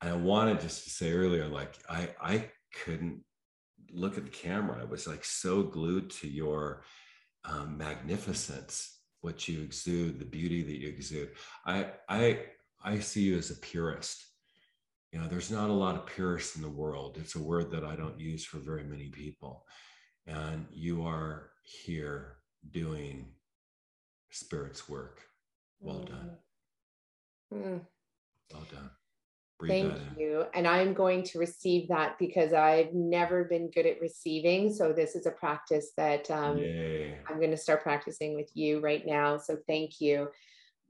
and 0.00 0.10
I 0.10 0.16
wanted 0.16 0.60
just 0.60 0.84
to 0.84 0.90
say 0.90 1.12
earlier, 1.12 1.46
like 1.46 1.74
I 1.88 2.10
I 2.20 2.50
couldn't 2.84 3.22
look 3.92 4.16
at 4.16 4.24
the 4.24 4.30
camera. 4.30 4.80
I 4.80 4.84
was 4.84 5.06
like 5.06 5.24
so 5.24 5.62
glued 5.62 6.10
to 6.10 6.28
your 6.28 6.84
um, 7.44 7.76
magnificence, 7.76 9.00
what 9.22 9.48
you 9.48 9.62
exude, 9.62 10.20
the 10.20 10.24
beauty 10.24 10.62
that 10.62 10.80
you 10.80 10.88
exude. 10.88 11.30
I 11.66 11.88
I 12.08 12.38
I 12.82 13.00
see 13.00 13.22
you 13.22 13.36
as 13.36 13.50
a 13.50 13.56
purist 13.56 14.24
you 15.12 15.20
know 15.20 15.26
there's 15.26 15.50
not 15.50 15.70
a 15.70 15.72
lot 15.72 15.96
of 15.96 16.06
purists 16.06 16.56
in 16.56 16.62
the 16.62 16.68
world 16.68 17.16
it's 17.20 17.34
a 17.34 17.42
word 17.42 17.70
that 17.70 17.84
i 17.84 17.96
don't 17.96 18.18
use 18.18 18.44
for 18.44 18.58
very 18.58 18.84
many 18.84 19.08
people 19.08 19.64
and 20.26 20.66
you 20.72 21.04
are 21.04 21.50
here 21.62 22.36
doing 22.70 23.32
spirit's 24.30 24.88
work 24.88 25.20
well 25.80 26.00
done 26.00 26.30
mm. 27.52 27.80
well 28.52 28.66
done 28.72 28.90
Breathe 29.60 29.92
Thank 29.92 30.18
you. 30.18 30.46
And 30.54 30.66
I'm 30.66 30.94
going 30.94 31.22
to 31.24 31.38
receive 31.38 31.88
that 31.88 32.18
because 32.18 32.54
I've 32.54 32.94
never 32.94 33.44
been 33.44 33.70
good 33.70 33.84
at 33.84 34.00
receiving. 34.00 34.72
So 34.72 34.92
this 34.92 35.14
is 35.14 35.26
a 35.26 35.30
practice 35.30 35.90
that 35.98 36.30
um, 36.30 36.56
I'm 37.28 37.36
going 37.36 37.50
to 37.50 37.56
start 37.58 37.82
practicing 37.82 38.34
with 38.34 38.50
you 38.54 38.80
right 38.80 39.06
now. 39.06 39.36
So 39.36 39.58
thank 39.68 40.00
you. 40.00 40.28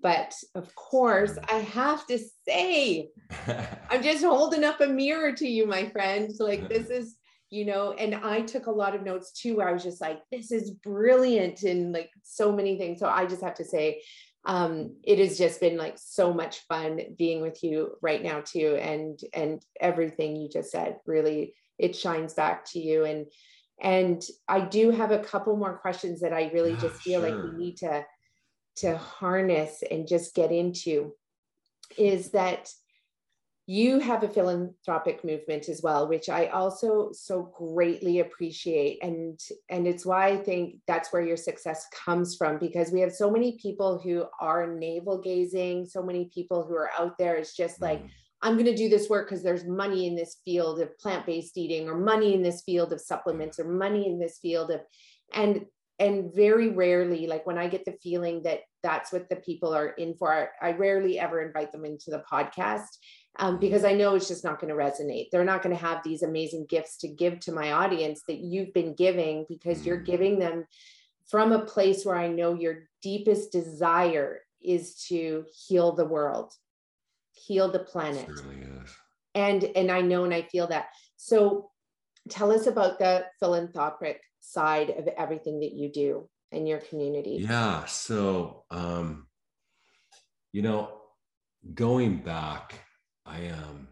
But 0.02 0.34
of 0.54 0.74
course, 0.74 1.36
I 1.48 1.58
have 1.58 2.06
to 2.06 2.18
say, 2.46 3.10
I'm 3.90 4.02
just 4.02 4.24
holding 4.24 4.64
up 4.64 4.80
a 4.80 4.86
mirror 4.86 5.32
to 5.32 5.46
you, 5.46 5.66
my 5.66 5.88
friend. 5.90 6.30
Like, 6.38 6.68
this 6.68 6.88
is, 6.90 7.16
you 7.50 7.64
know, 7.64 7.92
and 7.92 8.14
I 8.14 8.42
took 8.42 8.66
a 8.66 8.72
lot 8.72 8.94
of 8.94 9.02
notes 9.02 9.32
too, 9.32 9.56
where 9.56 9.68
I 9.68 9.72
was 9.72 9.82
just 9.82 10.00
like, 10.00 10.20
this 10.30 10.52
is 10.52 10.70
brilliant 10.70 11.62
and 11.64 11.92
like 11.92 12.10
so 12.22 12.52
many 12.52 12.78
things. 12.78 13.00
So 13.00 13.08
I 13.08 13.26
just 13.26 13.42
have 13.42 13.54
to 13.56 13.64
say, 13.64 14.02
um, 14.46 14.96
it 15.04 15.18
has 15.18 15.36
just 15.36 15.60
been 15.60 15.76
like 15.76 15.98
so 15.98 16.32
much 16.32 16.60
fun 16.60 17.00
being 17.18 17.42
with 17.42 17.62
you 17.62 17.96
right 18.00 18.22
now 18.22 18.40
too. 18.40 18.78
And, 18.80 19.20
and 19.34 19.62
everything 19.80 20.36
you 20.36 20.48
just 20.48 20.70
said 20.70 20.96
really, 21.04 21.54
it 21.78 21.94
shines 21.94 22.32
back 22.34 22.64
to 22.70 22.78
you. 22.78 23.04
And, 23.04 23.26
and 23.82 24.22
I 24.48 24.60
do 24.60 24.90
have 24.90 25.10
a 25.10 25.18
couple 25.18 25.56
more 25.56 25.78
questions 25.78 26.20
that 26.20 26.32
I 26.32 26.50
really 26.54 26.76
just 26.76 27.02
feel 27.02 27.20
sure. 27.20 27.30
like 27.30 27.52
we 27.52 27.58
need 27.58 27.76
to 27.78 28.04
to 28.80 28.96
harness 28.96 29.82
and 29.90 30.08
just 30.08 30.34
get 30.34 30.50
into 30.50 31.12
is 31.96 32.30
that 32.30 32.70
you 33.66 34.00
have 34.00 34.24
a 34.24 34.28
philanthropic 34.28 35.24
movement 35.24 35.68
as 35.68 35.80
well 35.80 36.08
which 36.08 36.28
i 36.28 36.46
also 36.46 37.10
so 37.12 37.52
greatly 37.56 38.18
appreciate 38.18 38.98
and 39.02 39.38
and 39.68 39.86
it's 39.86 40.04
why 40.04 40.26
i 40.28 40.36
think 40.36 40.76
that's 40.88 41.12
where 41.12 41.22
your 41.22 41.36
success 41.36 41.86
comes 41.94 42.34
from 42.36 42.58
because 42.58 42.90
we 42.90 43.00
have 43.00 43.12
so 43.12 43.30
many 43.30 43.56
people 43.62 44.00
who 44.02 44.24
are 44.40 44.74
navel 44.74 45.20
gazing 45.20 45.86
so 45.86 46.02
many 46.02 46.28
people 46.34 46.64
who 46.66 46.74
are 46.74 46.90
out 46.98 47.16
there 47.16 47.36
it's 47.36 47.56
just 47.56 47.80
like 47.80 48.02
mm. 48.02 48.10
i'm 48.42 48.54
going 48.54 48.64
to 48.64 48.74
do 48.74 48.88
this 48.88 49.08
work 49.08 49.28
because 49.28 49.44
there's 49.44 49.64
money 49.64 50.08
in 50.08 50.16
this 50.16 50.38
field 50.44 50.80
of 50.80 50.98
plant-based 50.98 51.56
eating 51.56 51.88
or 51.88 51.96
money 51.96 52.34
in 52.34 52.42
this 52.42 52.62
field 52.62 52.92
of 52.92 53.00
supplements 53.00 53.60
or 53.60 53.68
money 53.68 54.08
in 54.08 54.18
this 54.18 54.38
field 54.38 54.72
of 54.72 54.80
and 55.32 55.64
and 56.00 56.34
very 56.34 56.70
rarely 56.70 57.26
like 57.26 57.46
when 57.46 57.58
i 57.58 57.68
get 57.68 57.84
the 57.84 57.96
feeling 58.02 58.42
that 58.42 58.60
that's 58.82 59.12
what 59.12 59.28
the 59.28 59.36
people 59.36 59.72
are 59.74 59.90
in 59.90 60.14
for 60.14 60.50
i 60.60 60.72
rarely 60.72 61.18
ever 61.18 61.40
invite 61.40 61.70
them 61.70 61.84
into 61.84 62.10
the 62.10 62.22
podcast 62.30 62.98
um, 63.38 63.60
because 63.60 63.84
i 63.84 63.92
know 63.92 64.14
it's 64.14 64.26
just 64.26 64.42
not 64.42 64.60
going 64.60 64.70
to 64.70 64.74
resonate. 64.74 65.26
They're 65.30 65.44
not 65.44 65.62
going 65.62 65.76
to 65.76 65.82
have 65.82 66.02
these 66.02 66.24
amazing 66.24 66.66
gifts 66.68 66.96
to 66.98 67.08
give 67.08 67.38
to 67.40 67.52
my 67.52 67.70
audience 67.70 68.22
that 68.26 68.38
you've 68.38 68.74
been 68.74 68.94
giving 68.94 69.46
because 69.48 69.86
you're 69.86 70.00
mm. 70.00 70.06
giving 70.06 70.38
them 70.40 70.66
from 71.28 71.52
a 71.52 71.64
place 71.64 72.04
where 72.04 72.16
i 72.16 72.26
know 72.26 72.54
your 72.54 72.88
deepest 73.02 73.52
desire 73.52 74.40
is 74.60 75.06
to 75.06 75.44
heal 75.68 75.92
the 75.92 76.04
world 76.04 76.52
heal 77.46 77.70
the 77.70 77.78
planet. 77.80 78.28
And 79.34 79.64
and 79.76 79.90
i 79.90 80.00
know 80.00 80.24
and 80.24 80.34
i 80.34 80.42
feel 80.42 80.66
that. 80.68 80.88
So 81.16 81.70
tell 82.28 82.52
us 82.52 82.66
about 82.66 82.98
the 82.98 83.26
philanthropic 83.38 84.20
side 84.40 84.90
of 84.90 85.06
everything 85.08 85.60
that 85.60 85.72
you 85.72 85.90
do 85.90 86.28
in 86.52 86.66
your 86.66 86.78
community? 86.78 87.38
Yeah. 87.40 87.84
So, 87.84 88.64
um, 88.70 89.26
you 90.52 90.62
know, 90.62 91.00
going 91.74 92.18
back, 92.18 92.80
I 93.24 93.40
am 93.40 93.54
um, 93.54 93.88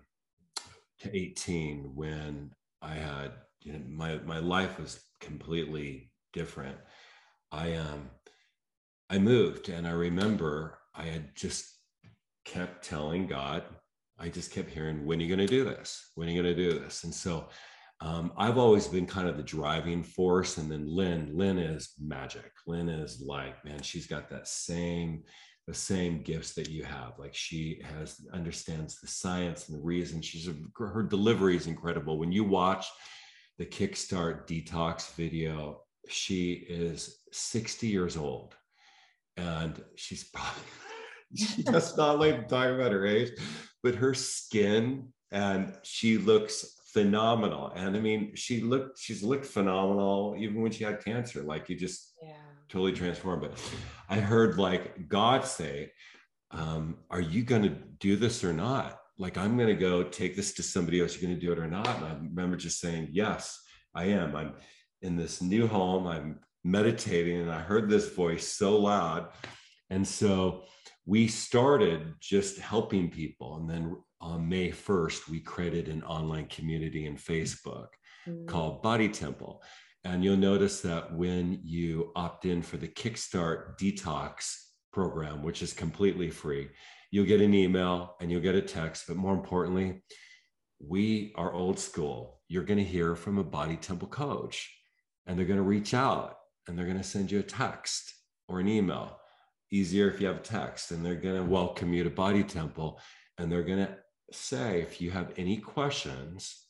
to 1.01 1.17
18 1.17 1.93
when 1.95 2.51
I 2.83 2.95
had, 2.95 3.33
you 3.63 3.73
know, 3.73 3.81
my, 3.89 4.17
my 4.19 4.39
life 4.39 4.79
was 4.79 5.01
completely 5.21 6.11
different. 6.33 6.77
I, 7.53 7.75
um, 7.75 8.11
I 9.11 9.19
moved 9.19 9.69
and 9.69 9.87
I 9.87 9.93
remember 9.93 10.79
I 10.95 11.05
had 11.05 11.35
just 11.35 11.67
kept 12.45 12.85
telling 12.85 13.27
God, 13.27 13.63
I 14.19 14.29
just 14.29 14.51
kept 14.51 14.71
hearing, 14.71 15.07
when 15.07 15.21
are 15.21 15.23
you 15.23 15.29
going 15.29 15.47
to 15.47 15.55
do 15.55 15.65
this? 15.65 16.11
When 16.15 16.29
are 16.29 16.33
you 16.33 16.43
going 16.43 16.57
to 16.57 16.71
do 16.71 16.79
this? 16.79 17.05
And 17.05 17.15
so 17.15 17.49
um, 18.01 18.33
I've 18.37 18.59
always 18.59 18.87
been 18.87 19.07
kind 19.07 19.29
of 19.29 19.37
the 19.37 19.43
driving 19.43 20.03
force. 20.03 20.59
And 20.59 20.71
then 20.71 20.87
Lynn, 20.87 21.31
Lynn 21.33 21.59
is 21.59 21.95
magic. 22.01 22.53
Lynn 22.67 22.89
is 22.89 23.21
like, 23.21 23.65
man, 23.65 23.83
she's 23.83 24.07
got 24.07 24.29
that 24.31 24.47
same, 24.47 25.25
the 25.67 25.75
same 25.75 26.23
gifts 26.23 26.55
that 26.55 26.69
you 26.69 26.85
have. 26.85 27.15
Like 27.19 27.35
she 27.35 27.83
has, 27.99 28.25
understands 28.33 29.01
the 29.01 29.09
science 29.09 29.69
and 29.69 29.79
the 29.79 29.83
reason. 29.83 30.23
She's, 30.23 30.49
a, 30.49 30.55
her 30.79 31.03
delivery 31.03 31.57
is 31.57 31.67
incredible. 31.67 32.19
When 32.19 32.31
you 32.31 32.45
watch 32.45 32.87
the 33.59 33.67
Kickstart 33.67 34.47
detox 34.47 35.13
video, 35.15 35.81
she 36.09 36.53
is 36.53 37.19
60 37.33 37.89
years 37.89 38.17
old 38.17 38.55
and 39.37 39.83
she's 39.97 40.31
probably, 40.31 40.63
she 41.35 41.65
does 41.65 41.97
not 41.97 42.21
like 42.21 42.43
to 42.43 42.49
talk 42.49 42.69
about 42.69 42.93
her 42.93 43.05
age, 43.05 43.33
but 43.83 43.97
her 43.97 44.15
skin 44.15 45.09
and 45.33 45.75
she 45.83 46.17
looks 46.17 46.78
phenomenal. 46.99 47.73
And 47.75 47.97
I 47.97 48.01
mean, 48.01 48.35
she 48.35 48.61
looked, 48.61 48.99
she's 48.99 49.23
looked 49.23 49.47
phenomenal 49.47 50.35
even 50.39 50.61
when 50.63 50.73
she 50.73 50.85
had 50.85 51.05
cancer. 51.05 51.43
Like 51.43 51.69
you 51.69 51.77
just 51.77 52.15
yeah. 52.23 52.33
totally 52.69 52.93
transformed. 52.93 53.43
But 53.43 53.61
I 54.09 54.21
heard 54.21 54.59
like 54.59 55.09
God 55.09 55.45
say, 55.45 55.93
um, 56.51 56.99
Are 57.11 57.21
you 57.21 57.43
going 57.43 57.63
to 57.63 57.77
do 58.01 58.17
this 58.17 58.43
or 58.43 58.53
not? 58.53 58.99
Like, 59.19 59.37
I'm 59.37 59.57
going 59.57 59.69
to 59.69 59.75
go 59.75 60.05
take 60.05 60.37
this 60.37 60.55
to 60.55 60.63
somebody 60.63 61.01
else. 61.01 61.15
You're 61.15 61.29
going 61.29 61.39
to 61.39 61.47
do 61.47 61.53
it 61.53 61.59
or 61.59 61.67
not. 61.67 61.89
And 61.97 62.05
I 62.05 62.15
remember 62.15 62.57
just 62.57 62.81
saying, 62.81 63.09
Yes, 63.11 63.61
I 63.95 64.05
am. 64.07 64.35
I'm 64.35 64.55
in 65.03 65.17
this 65.17 65.41
new 65.41 65.67
home. 65.67 66.07
I'm 66.07 66.41
meditating 66.65 67.41
and 67.41 67.51
I 67.51 67.61
heard 67.61 67.89
this 67.89 68.09
voice 68.15 68.47
so 68.47 68.79
loud. 68.79 69.29
And 69.91 70.07
so 70.07 70.65
we 71.07 71.29
started 71.29 72.15
just 72.21 72.59
helping 72.59 73.11
people. 73.11 73.57
And 73.57 73.71
then 73.71 73.97
on 74.21 74.49
May 74.49 74.71
1st, 74.71 75.29
we 75.29 75.41
created 75.41 75.89
an 75.89 76.03
online 76.03 76.47
community 76.47 77.07
in 77.07 77.17
Facebook 77.17 77.89
mm-hmm. 78.27 78.47
called 78.47 78.83
Body 78.83 79.09
Temple. 79.09 79.63
And 80.05 80.25
you'll 80.25 80.37
notice 80.37 80.81
that 80.83 81.13
when 81.13 81.61
you 81.63 82.13
opt 82.17 82.45
in 82.45 82.63
for 82.63 82.77
the 82.77 82.89
Kickstart 82.89 83.79
Detox 83.79 84.57
program, 84.93 85.43
which 85.43 85.63
is 85.63 85.73
completely 85.73 86.31
free, 86.31 86.69
you'll 87.11 87.27
get 87.27 87.41
an 87.41 87.55
email 87.55 88.17
and 88.21 88.31
you'll 88.31 88.41
get 88.41 88.55
a 88.55 88.63
text. 88.63 89.05
But 89.07 89.17
more 89.17 89.35
importantly, 89.35 90.03
we 90.81 91.33
are 91.37 91.53
old 91.53 91.79
school. 91.79 92.41
You're 92.49 92.65
going 92.65 92.79
to 92.79 92.85
hear 92.85 93.15
from 93.15 93.39
a 93.39 93.45
Body 93.45 93.77
Temple 93.77 94.09
coach, 94.09 94.73
and 95.27 95.39
they're 95.39 95.47
going 95.47 95.59
to 95.59 95.63
reach 95.63 95.95
out 95.95 96.37
and 96.67 96.79
they're 96.79 96.87
going 96.87 96.99
to 96.99 97.03
send 97.05 97.31
you 97.31 97.41
a 97.41 97.43
text 97.43 98.15
or 98.47 98.61
an 98.61 98.69
email. 98.69 99.19
Easier 99.71 100.11
if 100.11 100.21
you 100.21 100.27
have 100.27 100.37
a 100.37 100.41
text, 100.41 100.93
and 100.93 101.05
they're 101.05 101.15
going 101.15 101.37
to 101.37 101.45
welcome 101.45 101.93
you 101.93 102.03
to 102.05 102.11
Body 102.11 102.43
Temple, 102.43 102.99
and 103.37 103.53
they're 103.53 103.63
going 103.63 103.87
to 103.87 103.97
say 104.33 104.81
if 104.81 105.01
you 105.01 105.11
have 105.11 105.33
any 105.37 105.57
questions 105.59 106.65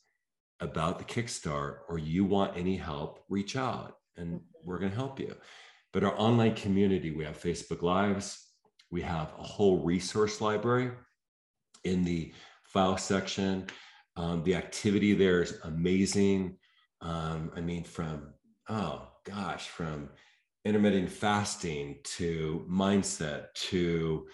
about 0.59 0.99
the 0.99 1.05
Kickstart 1.05 1.79
or 1.87 1.97
you 1.97 2.25
want 2.25 2.57
any 2.57 2.75
help, 2.75 3.23
reach 3.29 3.55
out 3.55 3.97
and 4.17 4.35
mm-hmm. 4.35 4.43
we're 4.63 4.79
going 4.79 4.91
to 4.91 4.97
help 4.97 5.19
you. 5.19 5.35
But 5.93 6.03
our 6.03 6.17
online 6.19 6.55
community, 6.55 7.11
we 7.11 7.25
have 7.25 7.41
Facebook 7.41 7.81
Lives, 7.81 8.45
we 8.91 9.01
have 9.01 9.33
a 9.37 9.43
whole 9.43 9.83
resource 9.83 10.41
library 10.41 10.91
in 11.83 12.03
the 12.03 12.33
file 12.63 12.97
section. 12.97 13.67
Um, 14.15 14.43
the 14.43 14.55
activity 14.55 15.13
there 15.13 15.41
is 15.41 15.59
amazing. 15.63 16.57
Um, 17.01 17.51
I 17.55 17.61
mean, 17.61 17.83
from, 17.83 18.33
oh 18.67 19.07
gosh, 19.23 19.67
from 19.67 20.09
intermittent 20.65 21.09
fasting 21.09 21.97
to 22.03 22.65
mindset 22.69 23.53
to 23.55 24.27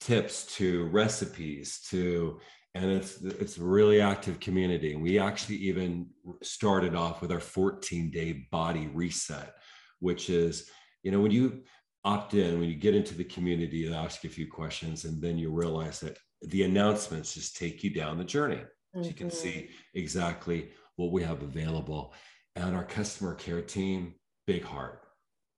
tips 0.00 0.46
to 0.56 0.86
recipes 0.86 1.80
to 1.88 2.40
and 2.74 2.90
it's 2.90 3.20
it's 3.22 3.58
a 3.58 3.62
really 3.62 4.00
active 4.00 4.40
community 4.40 4.94
and 4.94 5.02
we 5.02 5.18
actually 5.18 5.56
even 5.56 6.06
started 6.42 6.94
off 6.94 7.20
with 7.20 7.30
our 7.30 7.40
14 7.40 8.10
day 8.10 8.46
body 8.50 8.88
reset 8.94 9.54
which 10.00 10.30
is 10.30 10.68
you 11.02 11.10
know 11.10 11.20
when 11.20 11.32
you 11.32 11.62
opt 12.04 12.34
in 12.34 12.58
when 12.58 12.68
you 12.68 12.74
get 12.74 12.94
into 12.94 13.14
the 13.14 13.24
community 13.24 13.86
they 13.86 13.94
ask 13.94 14.24
you 14.24 14.30
a 14.30 14.32
few 14.32 14.50
questions 14.50 15.04
and 15.04 15.20
then 15.20 15.38
you 15.38 15.50
realize 15.50 16.00
that 16.00 16.16
the 16.42 16.64
announcements 16.64 17.34
just 17.34 17.56
take 17.56 17.84
you 17.84 17.90
down 17.90 18.18
the 18.18 18.24
journey 18.24 18.56
mm-hmm. 18.56 19.02
so 19.02 19.08
you 19.08 19.14
can 19.14 19.28
mm-hmm. 19.28 19.36
see 19.36 19.70
exactly 19.94 20.70
what 20.96 21.12
we 21.12 21.22
have 21.22 21.42
available 21.42 22.14
and 22.56 22.74
our 22.74 22.84
customer 22.84 23.34
care 23.34 23.62
team 23.62 24.14
big 24.46 24.64
heart 24.64 25.02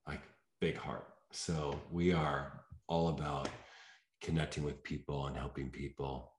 like 0.07 0.21
big 0.61 0.77
heart 0.77 1.07
so 1.33 1.79
we 1.91 2.13
are 2.13 2.61
all 2.89 3.09
about 3.09 3.49
connecting 4.21 4.65
with 4.65 4.83
people 4.83 5.27
and 5.27 5.37
helping 5.37 5.71
people 5.71 6.34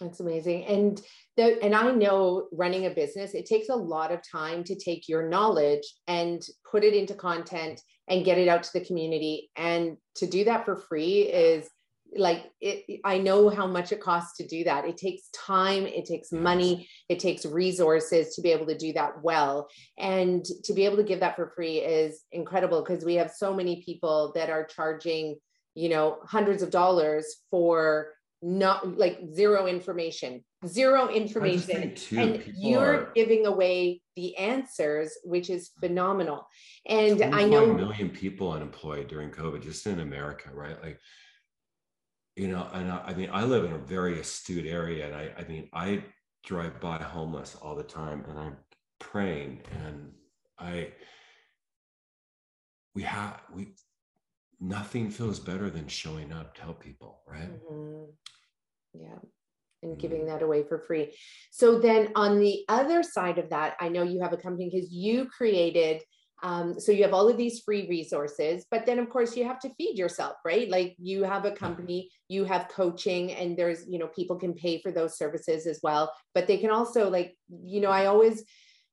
that's 0.00 0.20
amazing. 0.20 0.64
And 0.66 1.00
the 1.36 1.62
and 1.62 1.74
I 1.74 1.90
know 1.90 2.48
running 2.52 2.86
a 2.86 2.90
business, 2.90 3.34
it 3.34 3.46
takes 3.46 3.68
a 3.68 3.76
lot 3.76 4.12
of 4.12 4.20
time 4.30 4.64
to 4.64 4.74
take 4.74 5.08
your 5.08 5.28
knowledge 5.28 5.82
and 6.06 6.42
put 6.70 6.84
it 6.84 6.94
into 6.94 7.14
content 7.14 7.80
and 8.08 8.24
get 8.24 8.38
it 8.38 8.48
out 8.48 8.62
to 8.62 8.70
the 8.74 8.84
community. 8.84 9.50
And 9.56 9.96
to 10.16 10.26
do 10.26 10.44
that 10.44 10.64
for 10.64 10.76
free 10.76 11.22
is 11.22 11.68
like 12.14 12.44
it 12.60 13.00
I 13.04 13.18
know 13.18 13.48
how 13.48 13.66
much 13.66 13.92
it 13.92 14.00
costs 14.00 14.36
to 14.38 14.46
do 14.46 14.64
that. 14.64 14.84
It 14.84 14.96
takes 14.96 15.28
time, 15.30 15.86
it 15.86 16.06
takes 16.06 16.32
money, 16.32 16.88
it 17.08 17.18
takes 17.18 17.44
resources 17.44 18.34
to 18.34 18.42
be 18.42 18.52
able 18.52 18.66
to 18.66 18.78
do 18.78 18.92
that 18.94 19.22
well. 19.22 19.68
And 19.98 20.44
to 20.64 20.72
be 20.72 20.84
able 20.84 20.96
to 20.98 21.02
give 21.02 21.20
that 21.20 21.36
for 21.36 21.52
free 21.54 21.78
is 21.78 22.22
incredible 22.32 22.82
because 22.82 23.04
we 23.04 23.14
have 23.14 23.30
so 23.30 23.52
many 23.54 23.82
people 23.82 24.32
that 24.34 24.50
are 24.50 24.64
charging, 24.64 25.36
you 25.74 25.88
know, 25.88 26.18
hundreds 26.24 26.62
of 26.62 26.70
dollars 26.70 27.26
for 27.50 28.12
not 28.42 28.98
like 28.98 29.18
zero 29.34 29.66
information 29.66 30.44
zero 30.66 31.08
information. 31.08 31.94
too, 31.94 32.18
and 32.18 32.54
you're 32.56 33.06
are, 33.06 33.12
giving 33.14 33.46
away 33.46 34.00
the 34.14 34.36
answers 34.36 35.12
which 35.24 35.50
is 35.50 35.70
phenomenal. 35.80 36.46
And 36.86 37.22
i 37.22 37.44
know 37.44 37.70
a 37.70 37.74
million 37.74 38.10
people 38.10 38.52
unemployed 38.52 39.08
during 39.08 39.30
covid 39.30 39.62
just 39.62 39.86
in 39.86 40.00
america 40.00 40.50
right? 40.52 40.80
Like 40.82 40.98
you 42.36 42.48
know 42.48 42.68
and 42.72 42.92
I, 42.92 42.98
I, 43.06 43.14
mean 43.14 43.30
i 43.32 43.44
live 43.44 43.64
in 43.64 43.72
a 43.72 43.78
very 43.78 44.20
astute 44.20 44.66
area 44.66 45.06
and 45.06 45.16
i 45.16 45.30
i 45.38 45.44
mean 45.44 45.68
i 45.72 46.04
drive 46.44 46.80
by 46.80 46.98
homeless 46.98 47.56
all 47.60 47.74
the 47.74 47.82
time 47.82 48.24
and 48.28 48.38
i'm 48.38 48.56
praying 49.00 49.62
and 49.82 50.12
i 50.58 50.92
we 52.94 53.02
have 53.02 53.40
we 53.52 53.68
nothing 54.60 55.10
feels 55.10 55.38
better 55.38 55.70
than 55.70 55.88
showing 55.88 56.32
up 56.32 56.54
to 56.54 56.62
help 56.62 56.82
people, 56.82 57.20
right? 57.26 57.50
Mm-hmm. 57.70 58.04
Yeah. 58.94 59.18
And 59.82 59.92
mm-hmm. 59.92 60.00
giving 60.00 60.26
that 60.26 60.42
away 60.42 60.64
for 60.64 60.78
free. 60.78 61.14
So 61.50 61.78
then 61.78 62.12
on 62.14 62.40
the 62.40 62.64
other 62.68 63.02
side 63.02 63.38
of 63.38 63.50
that, 63.50 63.76
I 63.80 63.88
know 63.88 64.02
you 64.02 64.22
have 64.22 64.32
a 64.32 64.38
company 64.38 64.70
because 64.72 64.90
you 64.90 65.26
created 65.26 66.02
um, 66.42 66.78
so 66.78 66.92
you 66.92 67.02
have 67.02 67.14
all 67.14 67.28
of 67.28 67.36
these 67.36 67.60
free 67.60 67.88
resources, 67.88 68.66
but 68.70 68.84
then 68.84 68.98
of 68.98 69.08
course 69.08 69.36
you 69.36 69.44
have 69.44 69.58
to 69.60 69.72
feed 69.74 69.96
yourself, 69.96 70.36
right? 70.44 70.68
Like 70.68 70.94
you 70.98 71.24
have 71.24 71.44
a 71.44 71.50
company, 71.50 72.10
you 72.28 72.44
have 72.44 72.68
coaching, 72.68 73.32
and 73.32 73.56
there's, 73.56 73.84
you 73.88 73.98
know, 73.98 74.08
people 74.08 74.36
can 74.36 74.52
pay 74.52 74.80
for 74.82 74.92
those 74.92 75.16
services 75.16 75.66
as 75.66 75.80
well. 75.82 76.12
But 76.34 76.46
they 76.46 76.58
can 76.58 76.70
also, 76.70 77.08
like, 77.08 77.36
you 77.48 77.80
know, 77.80 77.90
I 77.90 78.06
always, 78.06 78.44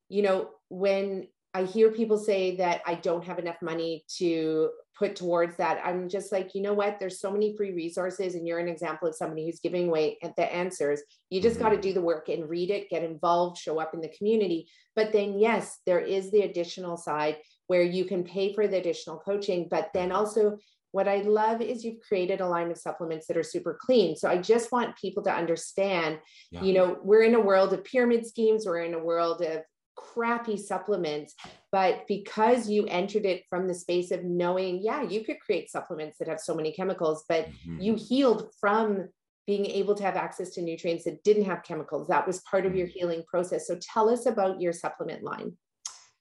you 0.08 0.22
know, 0.22 0.52
when 0.70 1.28
I 1.54 1.66
hear 1.66 1.92
people 1.92 2.18
say 2.18 2.56
that 2.58 2.82
I 2.86 2.96
don't 2.96 3.26
have 3.26 3.40
enough 3.40 3.62
money 3.62 4.06
to 4.18 4.70
put 4.98 5.16
towards 5.16 5.56
that. 5.58 5.82
I'm 5.84 6.08
just 6.08 6.32
like, 6.32 6.54
you 6.54 6.62
know 6.62 6.74
what? 6.74 7.00
There's 7.00 7.20
so 7.20 7.32
many 7.32 7.56
free 7.56 7.74
resources, 7.74 8.36
and 8.36 8.48
you're 8.48 8.60
an 8.60 8.68
example 8.68 9.08
of 9.08 9.16
somebody 9.16 9.46
who's 9.46 9.60
giving 9.60 9.88
away 9.88 10.18
the 10.38 10.54
answers. 10.54 11.02
You 11.30 11.42
just 11.42 11.56
mm-hmm. 11.56 11.64
got 11.64 11.70
to 11.72 11.82
do 11.82 11.94
the 11.94 12.02
work 12.02 12.30
and 12.30 12.50
read 12.50 12.70
it, 12.70 12.90
get 12.90 13.04
involved, 13.04 13.58
show 13.58 13.80
up 13.80 13.94
in 13.94 14.02
the 14.02 14.14
community. 14.18 14.68
But 14.96 15.12
then, 15.12 15.40
yes, 15.40 15.80
there 15.86 16.00
is 16.00 16.32
the 16.32 16.42
additional 16.42 16.98
side 16.98 17.38
where 17.68 17.84
you 17.84 18.06
can 18.06 18.24
pay 18.24 18.54
for 18.54 18.68
the 18.68 18.78
additional 18.78 19.18
coaching, 19.18 19.68
but 19.70 19.90
then 19.94 20.12
also 20.12 20.58
what 20.92 21.08
I 21.08 21.22
love 21.22 21.60
is 21.60 21.84
you've 21.84 22.02
created 22.08 22.40
a 22.40 22.48
line 22.48 22.70
of 22.70 22.78
supplements 22.78 23.26
that 23.26 23.36
are 23.36 23.44
super 23.44 23.80
clean. 23.82 24.16
So 24.16 24.30
I 24.30 24.38
just 24.38 24.72
want 24.72 24.96
people 24.96 25.24
to 25.24 25.34
understand, 25.34 26.20
yeah. 26.52 26.62
you 26.62 26.74
know, 26.74 27.00
we're 27.02 27.24
in 27.24 27.34
a 27.34 27.40
world 27.40 27.74
of 27.74 27.84
pyramid 27.84 28.28
schemes, 28.28 28.68
we're 28.68 28.84
in 28.84 28.94
a 28.94 29.04
world 29.04 29.42
of 29.42 29.64
crappy 29.96 30.58
supplements 30.58 31.36
but 31.72 32.06
because 32.08 32.70
you 32.70 32.86
entered 32.88 33.26
it 33.26 33.44
from 33.50 33.68
the 33.68 33.74
space 33.74 34.12
of 34.12 34.24
knowing 34.24 34.82
yeah 34.82 35.02
you 35.02 35.24
could 35.24 35.40
create 35.40 35.70
supplements 35.70 36.18
that 36.18 36.28
have 36.28 36.40
so 36.40 36.56
many 36.56 36.72
chemicals 36.72 37.26
but 37.30 37.48
mm-hmm. 37.48 37.80
you 37.80 37.96
healed 37.96 38.50
from 38.60 39.08
being 39.46 39.66
able 39.66 39.96
to 39.96 40.04
have 40.04 40.16
access 40.16 40.52
to 40.52 40.62
nutrients 40.62 41.04
that 41.04 41.24
didn't 41.24 41.46
have 41.46 41.64
chemicals. 41.64 42.08
That 42.08 42.26
was 42.26 42.40
part 42.42 42.66
of 42.66 42.76
your 42.76 42.88
mm-hmm. 42.88 43.00
healing 43.00 43.24
process. 43.28 43.68
So 43.68 43.78
tell 43.82 44.10
us 44.10 44.26
about 44.26 44.62
your 44.62 44.74
supplement 44.74 45.24
line. 45.24 45.58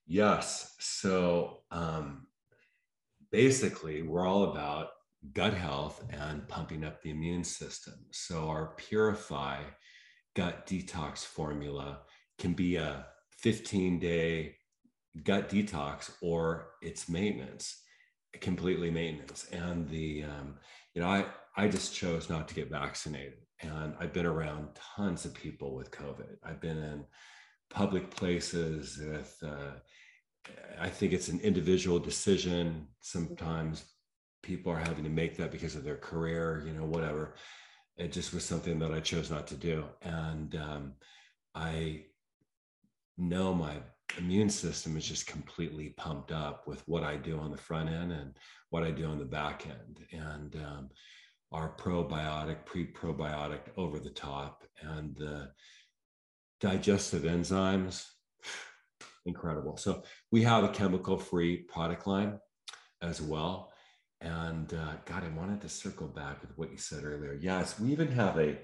Yes. 0.06 0.74
So 0.80 1.62
um, 1.70 2.26
basically 3.30 4.02
we're 4.02 4.26
all 4.26 4.50
about 4.50 4.88
gut 5.34 5.54
health 5.54 6.04
and 6.10 6.46
pumping 6.48 6.84
up 6.84 7.00
the 7.00 7.10
immune 7.10 7.44
system. 7.44 7.94
So 8.10 8.48
our 8.48 8.74
purify 8.76 9.62
gut 10.34 10.66
detox 10.66 11.18
formula 11.18 12.00
can 12.38 12.54
be 12.54 12.76
a 12.76 13.06
15 13.42 13.98
day 13.98 14.56
gut 15.24 15.48
detox 15.48 16.10
or 16.20 16.68
it's 16.80 17.08
maintenance 17.08 17.82
completely 18.40 18.90
maintenance 18.90 19.46
and 19.52 19.88
the 19.90 20.24
um, 20.24 20.54
you 20.94 21.02
know 21.02 21.08
i 21.08 21.26
i 21.56 21.68
just 21.68 21.94
chose 21.94 22.30
not 22.30 22.48
to 22.48 22.54
get 22.54 22.70
vaccinated 22.70 23.42
and 23.62 23.94
I've 23.98 24.12
been 24.12 24.26
around 24.26 24.68
tons 24.96 25.24
of 25.24 25.34
people 25.34 25.74
with 25.74 25.90
COVID. 25.90 26.36
I've 26.44 26.60
been 26.60 26.78
in 26.78 27.04
public 27.70 28.10
places 28.10 28.98
with, 28.98 29.36
uh, 29.42 29.78
I 30.80 30.88
think 30.88 31.12
it's 31.12 31.28
an 31.28 31.40
individual 31.40 31.98
decision. 31.98 32.88
Sometimes 33.00 33.84
people 34.42 34.72
are 34.72 34.78
having 34.78 35.04
to 35.04 35.10
make 35.10 35.36
that 35.36 35.52
because 35.52 35.76
of 35.76 35.84
their 35.84 35.96
career, 35.96 36.64
you 36.66 36.72
know, 36.72 36.84
whatever. 36.84 37.34
It 37.96 38.10
just 38.10 38.34
was 38.34 38.44
something 38.44 38.78
that 38.80 38.92
I 38.92 39.00
chose 39.00 39.30
not 39.30 39.46
to 39.48 39.54
do. 39.54 39.84
And 40.02 40.56
um, 40.56 40.92
I 41.54 42.06
know 43.22 43.54
my 43.54 43.76
immune 44.18 44.50
system 44.50 44.96
is 44.96 45.06
just 45.06 45.26
completely 45.26 45.90
pumped 45.96 46.32
up 46.32 46.66
with 46.66 46.86
what 46.86 47.02
I 47.02 47.16
do 47.16 47.38
on 47.38 47.50
the 47.50 47.56
front 47.56 47.88
end 47.88 48.12
and 48.12 48.36
what 48.70 48.82
I 48.82 48.90
do 48.90 49.06
on 49.06 49.18
the 49.18 49.24
back 49.24 49.66
end. 49.66 50.04
And 50.12 50.56
um, 50.56 50.90
our 51.50 51.74
probiotic, 51.76 52.64
pre 52.64 52.86
probiotic 52.86 53.60
over 53.76 53.98
the 53.98 54.10
top, 54.10 54.64
and 54.80 55.16
the 55.16 55.50
digestive 56.60 57.22
enzymes, 57.22 58.06
incredible. 59.26 59.76
So 59.76 60.02
we 60.30 60.42
have 60.42 60.64
a 60.64 60.68
chemical 60.68 61.18
free 61.18 61.58
product 61.58 62.06
line 62.06 62.38
as 63.00 63.20
well. 63.20 63.72
And 64.20 64.72
uh, 64.72 64.94
God, 65.04 65.24
I 65.24 65.36
wanted 65.36 65.60
to 65.62 65.68
circle 65.68 66.06
back 66.06 66.40
with 66.42 66.56
what 66.56 66.70
you 66.70 66.78
said 66.78 67.04
earlier. 67.04 67.36
Yes, 67.40 67.80
we 67.80 67.90
even 67.90 68.08
have 68.12 68.38
a 68.38 68.56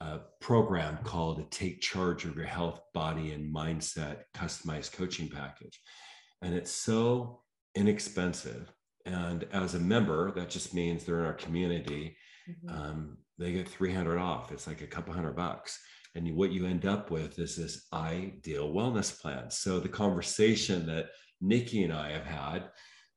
a 0.00 0.20
program 0.40 0.98
called 1.04 1.38
a 1.38 1.44
Take 1.44 1.80
Charge 1.80 2.24
of 2.24 2.36
Your 2.36 2.46
Health, 2.46 2.80
Body, 2.92 3.32
and 3.32 3.54
Mindset 3.54 4.22
customized 4.34 4.92
coaching 4.92 5.28
package. 5.28 5.80
And 6.42 6.54
it's 6.54 6.70
so 6.70 7.40
inexpensive. 7.74 8.72
And 9.06 9.44
as 9.52 9.74
a 9.74 9.80
member, 9.80 10.32
that 10.32 10.50
just 10.50 10.74
means 10.74 11.04
they're 11.04 11.20
in 11.20 11.26
our 11.26 11.34
community. 11.34 12.16
Mm-hmm. 12.48 12.76
Um, 12.76 13.18
they 13.38 13.52
get 13.52 13.68
300 13.68 14.18
off. 14.18 14.52
It's 14.52 14.66
like 14.66 14.82
a 14.82 14.86
couple 14.86 15.14
hundred 15.14 15.36
bucks. 15.36 15.78
And 16.14 16.34
what 16.34 16.50
you 16.52 16.66
end 16.66 16.86
up 16.86 17.10
with 17.10 17.38
is 17.38 17.56
this 17.56 17.86
ideal 17.92 18.72
wellness 18.72 19.18
plan. 19.20 19.50
So 19.50 19.78
the 19.78 19.88
conversation 19.88 20.86
that 20.86 21.06
Nikki 21.40 21.84
and 21.84 21.92
I 21.92 22.12
have 22.12 22.24
had 22.24 22.70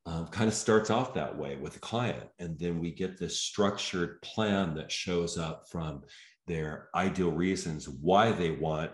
um, 0.05 0.27
kind 0.27 0.47
of 0.47 0.53
starts 0.53 0.89
off 0.89 1.13
that 1.13 1.37
way 1.37 1.55
with 1.55 1.73
the 1.73 1.79
client. 1.79 2.23
And 2.39 2.59
then 2.59 2.79
we 2.79 2.91
get 2.91 3.17
this 3.17 3.39
structured 3.39 4.21
plan 4.21 4.73
that 4.75 4.91
shows 4.91 5.37
up 5.37 5.63
from 5.71 6.01
their 6.49 6.89
ideal 6.95 7.31
reasons 7.31 7.87
why 7.87 8.31
they 8.31 8.49
want 8.49 8.91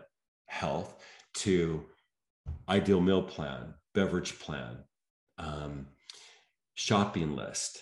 health 0.48 1.02
to 1.34 1.86
ideal 2.68 3.00
meal 3.00 3.24
plan, 3.24 3.74
beverage 3.94 4.38
plan, 4.40 4.78
um, 5.38 5.88
shopping 6.74 7.34
list, 7.34 7.82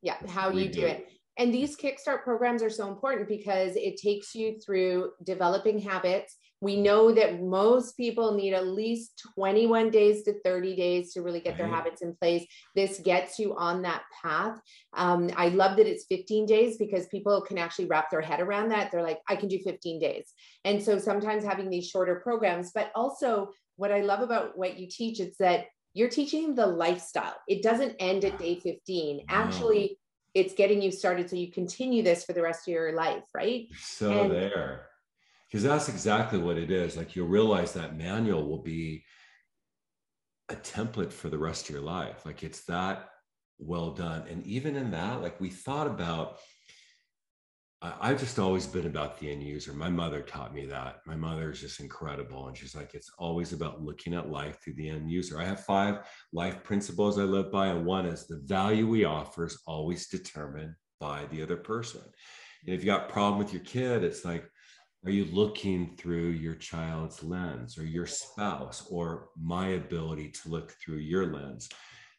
yeah, 0.00 0.16
how 0.26 0.48
you 0.48 0.70
do 0.70 0.86
it. 0.86 1.06
And 1.36 1.52
these 1.52 1.76
Kickstart 1.76 2.22
programs 2.22 2.62
are 2.62 2.70
so 2.70 2.88
important 2.88 3.28
because 3.28 3.76
it 3.76 3.98
takes 3.98 4.34
you 4.34 4.58
through 4.58 5.10
developing 5.22 5.78
habits 5.78 6.34
we 6.60 6.80
know 6.80 7.12
that 7.12 7.40
most 7.40 7.96
people 7.96 8.34
need 8.34 8.52
at 8.52 8.66
least 8.66 9.22
21 9.34 9.90
days 9.90 10.24
to 10.24 10.40
30 10.40 10.74
days 10.74 11.12
to 11.12 11.22
really 11.22 11.40
get 11.40 11.56
their 11.56 11.68
habits 11.68 12.02
in 12.02 12.16
place. 12.16 12.44
This 12.74 12.98
gets 12.98 13.38
you 13.38 13.56
on 13.56 13.82
that 13.82 14.02
path. 14.22 14.60
Um, 14.94 15.30
I 15.36 15.50
love 15.50 15.76
that 15.76 15.86
it's 15.86 16.06
15 16.06 16.46
days 16.46 16.76
because 16.76 17.06
people 17.06 17.40
can 17.40 17.58
actually 17.58 17.86
wrap 17.86 18.10
their 18.10 18.20
head 18.20 18.40
around 18.40 18.70
that. 18.70 18.90
They're 18.90 19.02
like, 19.02 19.20
I 19.28 19.36
can 19.36 19.48
do 19.48 19.60
15 19.60 20.00
days. 20.00 20.32
And 20.64 20.82
so 20.82 20.98
sometimes 20.98 21.44
having 21.44 21.70
these 21.70 21.88
shorter 21.88 22.16
programs, 22.16 22.72
but 22.74 22.90
also 22.94 23.50
what 23.76 23.92
I 23.92 24.00
love 24.00 24.20
about 24.20 24.58
what 24.58 24.78
you 24.78 24.88
teach 24.88 25.20
is 25.20 25.36
that 25.38 25.66
you're 25.94 26.08
teaching 26.08 26.56
the 26.56 26.66
lifestyle. 26.66 27.36
It 27.46 27.62
doesn't 27.62 27.96
end 28.00 28.24
at 28.24 28.38
day 28.38 28.58
15. 28.58 29.26
Actually, 29.28 29.98
it's 30.34 30.54
getting 30.54 30.82
you 30.82 30.90
started 30.90 31.30
so 31.30 31.36
you 31.36 31.50
continue 31.50 32.02
this 32.02 32.24
for 32.24 32.32
the 32.32 32.42
rest 32.42 32.66
of 32.68 32.72
your 32.72 32.92
life, 32.92 33.24
right? 33.34 33.68
So 33.78 34.10
and, 34.10 34.30
there 34.30 34.87
because 35.50 35.62
that's 35.62 35.88
exactly 35.88 36.38
what 36.38 36.58
it 36.58 36.70
is 36.70 36.96
like 36.96 37.14
you'll 37.16 37.26
realize 37.26 37.72
that 37.72 37.96
manual 37.96 38.46
will 38.46 38.62
be 38.62 39.04
a 40.50 40.54
template 40.54 41.12
for 41.12 41.28
the 41.28 41.38
rest 41.38 41.68
of 41.68 41.74
your 41.74 41.84
life 41.84 42.24
like 42.24 42.42
it's 42.42 42.64
that 42.64 43.08
well 43.58 43.90
done 43.90 44.24
and 44.28 44.44
even 44.46 44.76
in 44.76 44.90
that 44.90 45.20
like 45.20 45.40
we 45.40 45.50
thought 45.50 45.86
about 45.86 46.38
I've 47.80 48.18
just 48.18 48.40
always 48.40 48.66
been 48.66 48.86
about 48.86 49.18
the 49.18 49.30
end 49.30 49.44
user. 49.44 49.72
My 49.72 49.88
mother 49.88 50.20
taught 50.20 50.52
me 50.52 50.66
that. 50.66 50.96
My 51.06 51.14
mother 51.14 51.52
is 51.52 51.60
just 51.60 51.78
incredible. 51.78 52.48
And 52.48 52.56
she's 52.56 52.74
like, 52.74 52.92
it's 52.92 53.12
always 53.18 53.52
about 53.52 53.82
looking 53.82 54.14
at 54.14 54.30
life 54.30 54.58
through 54.60 54.74
the 54.74 54.88
end 54.88 55.08
user. 55.08 55.40
I 55.40 55.44
have 55.44 55.64
five 55.64 56.00
life 56.32 56.64
principles 56.64 57.20
I 57.20 57.22
live 57.22 57.52
by. 57.52 57.68
And 57.68 57.86
one 57.86 58.04
is 58.04 58.26
the 58.26 58.42
value 58.46 58.88
we 58.88 59.04
offer 59.04 59.46
is 59.46 59.62
always 59.64 60.08
determined 60.08 60.74
by 60.98 61.26
the 61.26 61.40
other 61.40 61.56
person. 61.56 62.00
And 62.66 62.74
if 62.74 62.80
you 62.80 62.86
got 62.86 63.08
a 63.08 63.12
problem 63.12 63.38
with 63.38 63.52
your 63.52 63.62
kid, 63.62 64.02
it's 64.02 64.24
like, 64.24 64.50
are 65.04 65.10
you 65.10 65.26
looking 65.26 65.94
through 65.96 66.30
your 66.30 66.54
child's 66.54 67.22
lens 67.22 67.78
or 67.78 67.84
your 67.84 68.06
spouse 68.06 68.86
or 68.90 69.28
my 69.40 69.68
ability 69.68 70.30
to 70.30 70.48
look 70.48 70.72
through 70.72 70.96
your 70.96 71.26
lens? 71.26 71.68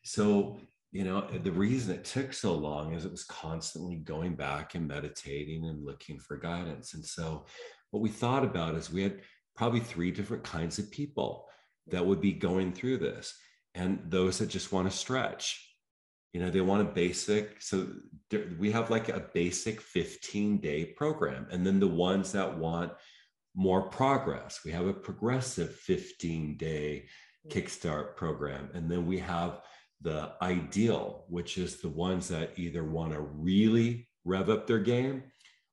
So, 0.04 0.60
you 0.92 1.04
know, 1.04 1.28
the 1.44 1.52
reason 1.52 1.94
it 1.94 2.06
took 2.06 2.34
so 2.34 2.54
long 2.54 2.94
is 2.94 3.06
it 3.06 3.12
was 3.12 3.26
constantly 3.26 3.98
going 3.98 4.36
back 4.36 4.76
and 4.76 4.88
meditating 4.88 5.66
and 5.66 5.86
looking 5.86 6.20
for 6.20 6.38
guidance. 6.38 6.94
And 6.94 7.06
so, 7.06 7.46
what 7.92 8.02
we 8.02 8.10
thought 8.10 8.44
about 8.44 8.76
is 8.76 8.92
we 8.92 9.04
had 9.04 9.22
probably 9.56 9.82
three 9.82 10.12
different 10.12 10.44
kinds 10.44 10.80
of 10.80 10.90
people 10.92 11.48
that 11.88 12.06
would 12.06 12.22
be 12.22 12.32
going 12.32 12.72
through 12.72 12.98
this, 12.98 13.36
and 13.76 14.00
those 14.06 14.38
that 14.38 14.48
just 14.48 14.72
want 14.72 14.90
to 14.90 14.96
stretch 14.96 15.69
you 16.34 16.40
know 16.40 16.50
they 16.50 16.62
want 16.62 16.82
a 16.82 16.92
basic 16.92 17.62
so 17.62 17.88
we 18.60 18.72
have 18.72 18.90
like 18.90 19.10
a 19.10 19.28
basic 19.34 19.82
15 19.82 20.58
day 20.60 20.86
program 20.86 21.48
and 21.52 21.66
then 21.66 21.80
the 21.80 21.88
ones 21.88 22.32
that 22.32 22.58
want 22.58 22.92
more 23.56 23.90
progress 23.90 24.60
we 24.64 24.72
have 24.72 24.88
a 24.88 24.94
progressive 24.94 25.74
15 25.76 26.58
day 26.58 27.06
mm. 27.48 27.52
kickstart 27.52 28.16
program 28.16 28.70
and 28.74 28.90
then 28.90 29.06
we 29.06 29.20
have 29.20 29.62
the 30.02 30.32
ideal 30.42 31.26
which 31.30 31.58
is 31.58 31.82
the 31.82 31.90
ones 31.90 32.28
that 32.28 32.52
either 32.58 32.84
want 32.84 33.12
to 33.12 33.20
really 33.20 34.08
rev 34.24 34.50
up 34.50 34.68
their 34.68 34.80
game 34.80 35.24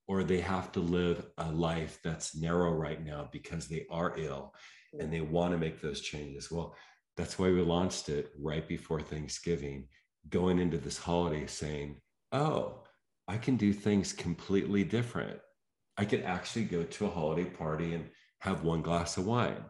or 0.09 0.23
they 0.23 0.41
have 0.41 0.71
to 0.73 0.81
live 0.81 1.27
a 1.39 1.51
life 1.51 1.99
that's 2.03 2.37
narrow 2.37 2.73
right 2.73 3.05
now 3.05 3.29
because 3.33 3.69
they 3.69 3.85
are 3.91 4.15
ill 4.17 4.55
and 4.99 5.13
they 5.13 5.21
want 5.21 5.53
to 5.53 5.59
make 5.59 5.81
those 5.83 6.01
changes 6.01 6.51
well 6.51 6.75
that's 7.17 7.39
why 7.39 7.51
we 7.51 7.61
launched 7.61 8.09
it 8.09 8.31
right 8.41 8.67
before 8.67 9.01
thanksgiving 9.01 9.87
going 10.29 10.59
into 10.59 10.79
this 10.79 10.99
holiday 10.99 11.47
saying, 11.47 11.97
oh, 12.33 12.83
I 13.29 13.37
can 13.37 13.57
do 13.57 13.73
things 13.73 14.13
completely 14.13 14.85
different. 14.85 15.39
I 15.97 16.05
could 16.05 16.23
actually 16.23 16.65
go 16.65 16.83
to 16.83 17.07
a 17.07 17.11
holiday 17.11 17.49
party 17.49 17.95
and 17.95 18.09
have 18.41 18.63
one 18.63 18.83
glass 18.83 19.17
of 19.17 19.27
wine, 19.27 19.65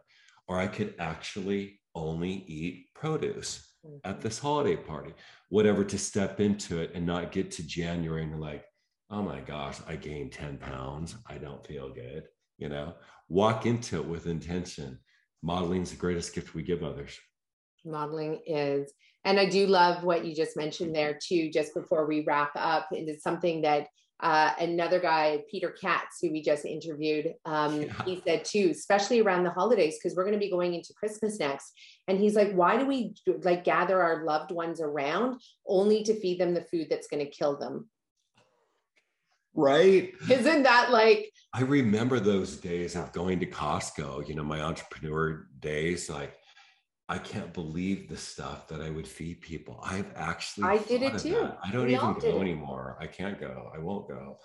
or 0.48 0.58
I 0.58 0.66
could 0.66 0.94
actually 0.98 1.80
only 1.94 2.44
eat 2.46 2.88
produce 2.94 3.66
at 4.04 4.16
mm-hmm. 4.16 4.20
this 4.22 4.38
holiday 4.38 4.76
party, 4.76 5.14
whatever 5.48 5.84
to 5.84 5.98
step 5.98 6.40
into 6.40 6.80
it 6.80 6.92
and 6.94 7.06
not 7.06 7.32
get 7.32 7.50
to 7.52 7.66
January 7.66 8.24
and 8.24 8.40
like, 8.40 8.64
oh 9.10 9.22
my 9.22 9.40
gosh, 9.40 9.78
I 9.86 9.96
gained 9.96 10.32
10 10.32 10.58
pounds. 10.58 11.16
I 11.26 11.38
don't 11.38 11.66
feel 11.66 11.90
good. 11.90 12.24
You 12.58 12.68
know, 12.68 12.94
walk 13.28 13.66
into 13.66 13.96
it 13.96 14.06
with 14.06 14.26
intention. 14.26 14.98
Modeling 15.42 15.82
is 15.82 15.90
the 15.90 15.96
greatest 15.96 16.34
gift 16.34 16.54
we 16.54 16.62
give 16.62 16.82
others. 16.82 17.16
Modeling 17.86 18.40
is 18.46 18.92
and 19.26 19.40
I 19.40 19.46
do 19.46 19.66
love 19.66 20.04
what 20.04 20.24
you 20.24 20.36
just 20.36 20.56
mentioned 20.56 20.94
there 20.94 21.18
too, 21.20 21.50
just 21.50 21.74
before 21.74 22.06
we 22.06 22.22
wrap 22.24 22.52
up. 22.54 22.86
And 22.92 23.08
it's 23.08 23.24
something 23.24 23.60
that 23.62 23.88
uh, 24.20 24.52
another 24.60 25.00
guy, 25.00 25.42
Peter 25.50 25.70
Katz, 25.70 26.18
who 26.22 26.30
we 26.30 26.40
just 26.40 26.64
interviewed, 26.64 27.34
um, 27.44 27.82
yeah. 27.82 28.04
he 28.04 28.22
said 28.24 28.44
too, 28.44 28.68
especially 28.70 29.20
around 29.20 29.42
the 29.42 29.50
holidays, 29.50 29.98
because 29.98 30.16
we're 30.16 30.22
going 30.22 30.38
to 30.38 30.38
be 30.38 30.48
going 30.48 30.74
into 30.74 30.94
Christmas 30.94 31.40
next. 31.40 31.72
And 32.06 32.20
he's 32.20 32.36
like, 32.36 32.52
why 32.52 32.78
do 32.78 32.86
we 32.86 33.14
like 33.42 33.64
gather 33.64 34.00
our 34.00 34.24
loved 34.24 34.52
ones 34.52 34.80
around 34.80 35.40
only 35.66 36.04
to 36.04 36.18
feed 36.20 36.40
them 36.40 36.54
the 36.54 36.62
food 36.62 36.86
that's 36.88 37.08
going 37.08 37.24
to 37.24 37.30
kill 37.30 37.58
them? 37.58 37.90
Right. 39.54 40.12
Isn't 40.30 40.62
that 40.62 40.92
like? 40.92 41.32
I 41.52 41.62
remember 41.62 42.20
those 42.20 42.58
days 42.58 42.94
of 42.94 43.12
going 43.12 43.40
to 43.40 43.46
Costco, 43.46 44.28
you 44.28 44.36
know, 44.36 44.44
my 44.44 44.60
entrepreneur 44.60 45.48
days, 45.58 46.08
like 46.08 46.36
I 47.08 47.18
can't 47.18 47.52
believe 47.52 48.08
the 48.08 48.16
stuff 48.16 48.66
that 48.68 48.80
I 48.80 48.90
would 48.90 49.06
feed 49.06 49.40
people. 49.40 49.80
I've 49.82 50.10
actually 50.16 50.64
I 50.64 50.78
did 50.78 51.02
it 51.02 51.18
too. 51.18 51.34
That. 51.34 51.58
I 51.62 51.70
don't 51.70 51.86
we 51.86 51.94
even 51.94 52.14
go 52.14 52.40
anymore. 52.40 52.96
I 53.00 53.06
can't 53.06 53.38
go. 53.38 53.70
I 53.74 53.78
won't 53.78 54.08
go. 54.08 54.38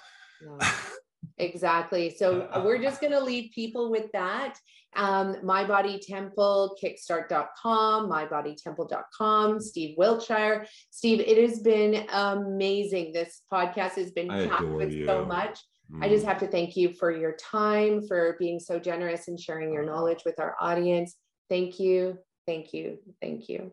No. 0.44 0.60
exactly. 1.40 2.16
So 2.16 2.42
uh, 2.54 2.62
we're 2.64 2.82
just 2.82 3.02
going 3.02 3.14
to 3.14 3.20
leave 3.20 3.52
people 3.54 3.90
with 3.90 4.12
that. 4.14 4.60
Um, 4.96 5.38
My 5.44 5.64
Body 5.64 6.00
Temple, 6.00 6.78
kickstart.com, 6.84 8.10
mybodytemple.com, 8.10 9.60
Steve 9.60 9.96
Wiltshire. 9.98 10.68
Steve, 10.92 11.22
it 11.22 11.38
has 11.50 11.62
been 11.62 12.06
amazing. 12.12 13.14
This 13.14 13.42
podcast 13.52 13.94
has 13.94 14.12
been 14.12 14.28
packed 14.28 14.68
with 14.68 14.92
you. 14.92 15.06
so 15.06 15.26
much. 15.26 15.60
I 16.00 16.08
just 16.08 16.24
mm. 16.24 16.28
have 16.28 16.40
to 16.40 16.48
thank 16.48 16.78
you 16.78 16.94
for 16.94 17.12
your 17.12 17.34
time, 17.34 18.06
for 18.08 18.36
being 18.40 18.60
so 18.60 18.80
generous 18.80 19.28
and 19.28 19.40
sharing 19.40 19.74
your 19.74 19.84
knowledge 19.84 20.24
with 20.26 20.40
our 20.40 20.56
audience. 20.62 21.16
Thank 21.50 21.80
you. 21.80 22.18
Thank 22.46 22.74
you. 22.74 22.98
Thank 23.22 23.50
you. 23.50 23.72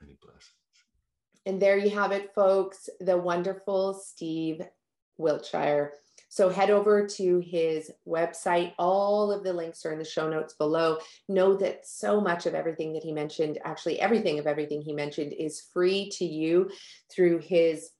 Many 0.00 0.16
blessings. 0.20 0.50
And 1.46 1.60
there 1.60 1.76
you 1.76 1.90
have 1.90 2.12
it, 2.12 2.34
folks. 2.34 2.88
The 3.00 3.16
wonderful 3.16 3.94
Steve 3.94 4.62
Wiltshire. 5.18 5.92
So 6.28 6.48
head 6.48 6.70
over 6.70 7.06
to 7.06 7.38
his 7.38 7.92
website. 8.08 8.72
All 8.78 9.30
of 9.30 9.44
the 9.44 9.52
links 9.52 9.86
are 9.86 9.92
in 9.92 9.98
the 9.98 10.04
show 10.04 10.28
notes 10.28 10.54
below. 10.54 10.98
Know 11.28 11.54
that 11.56 11.86
so 11.86 12.20
much 12.20 12.46
of 12.46 12.54
everything 12.54 12.92
that 12.94 13.04
he 13.04 13.12
mentioned, 13.12 13.58
actually, 13.64 14.00
everything 14.00 14.38
of 14.38 14.46
everything 14.46 14.82
he 14.82 14.92
mentioned, 14.92 15.32
is 15.32 15.68
free 15.72 16.10
to 16.14 16.24
you 16.24 16.70
through 17.08 17.38
his 17.38 17.90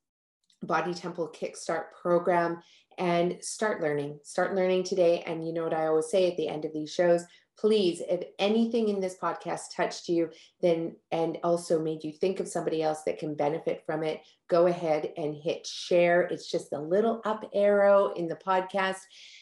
Body 0.62 0.94
Temple 0.94 1.32
Kickstart 1.32 1.92
program. 2.00 2.60
And 2.96 3.38
start 3.40 3.82
learning. 3.82 4.20
Start 4.22 4.54
learning 4.54 4.84
today. 4.84 5.22
And 5.26 5.44
you 5.46 5.52
know 5.52 5.64
what 5.64 5.74
I 5.74 5.86
always 5.86 6.06
say 6.06 6.30
at 6.30 6.36
the 6.36 6.48
end 6.48 6.64
of 6.64 6.72
these 6.72 6.92
shows 6.92 7.24
please, 7.58 8.02
if 8.08 8.24
anything 8.38 8.88
in 8.88 9.00
this 9.00 9.16
podcast 9.16 9.74
touched 9.76 10.08
you, 10.08 10.30
then 10.60 10.96
and 11.12 11.38
also 11.42 11.80
made 11.80 12.02
you 12.02 12.12
think 12.12 12.40
of 12.40 12.48
somebody 12.48 12.82
else 12.82 13.02
that 13.04 13.18
can 13.18 13.34
benefit 13.34 13.82
from 13.86 14.02
it, 14.02 14.22
go 14.48 14.66
ahead 14.66 15.12
and 15.16 15.34
hit 15.34 15.66
share. 15.66 16.22
It's 16.22 16.50
just 16.50 16.72
a 16.72 16.80
little 16.80 17.20
up 17.24 17.48
arrow 17.54 18.12
in 18.14 18.26
the 18.26 18.36
podcast. 18.36 18.98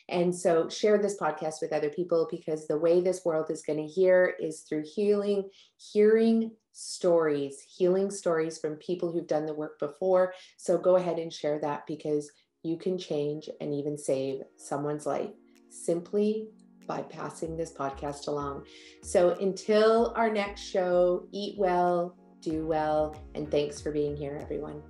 And 0.09 0.34
so 0.34 0.68
share 0.68 0.98
this 0.98 1.18
podcast 1.18 1.56
with 1.62 1.72
other 1.72 1.90
people 1.90 2.28
because 2.30 2.66
the 2.66 2.78
way 2.78 3.01
this 3.01 3.24
world 3.24 3.51
is 3.51 3.62
going 3.62 3.78
to 3.78 3.93
hear 3.93 4.34
is 4.40 4.60
through 4.60 4.84
healing, 4.94 5.48
hearing 5.93 6.52
stories, 6.72 7.64
healing 7.76 8.10
stories 8.10 8.59
from 8.59 8.76
people 8.76 9.12
who've 9.12 9.26
done 9.26 9.47
the 9.47 9.55
work 9.55 9.78
before. 9.78 10.34
So 10.56 10.78
go 10.78 10.97
ahead 10.97 11.18
and 11.18 11.32
share 11.32 11.59
that 11.60 11.86
because 11.86 12.30
you 12.62 12.76
can 12.76 12.98
change 12.98 13.48
and 13.60 13.74
even 13.74 13.98
save 13.98 14.43
someone's 14.56 15.06
life 15.06 15.30
simply 15.70 16.48
by 16.87 17.03
passing 17.03 17.57
this 17.57 17.73
podcast 17.73 18.29
along. 18.29 18.65
So 19.03 19.31
until 19.41 20.13
our 20.17 20.31
next 20.31 20.63
show, 20.63 21.27
eat 21.33 21.59
well, 21.59 22.17
do 22.41 22.67
well, 22.67 23.17
and 23.35 23.51
thanks 23.51 23.81
for 23.81 23.93
being 23.93 24.17
here, 24.17 24.39
everyone. 24.43 24.83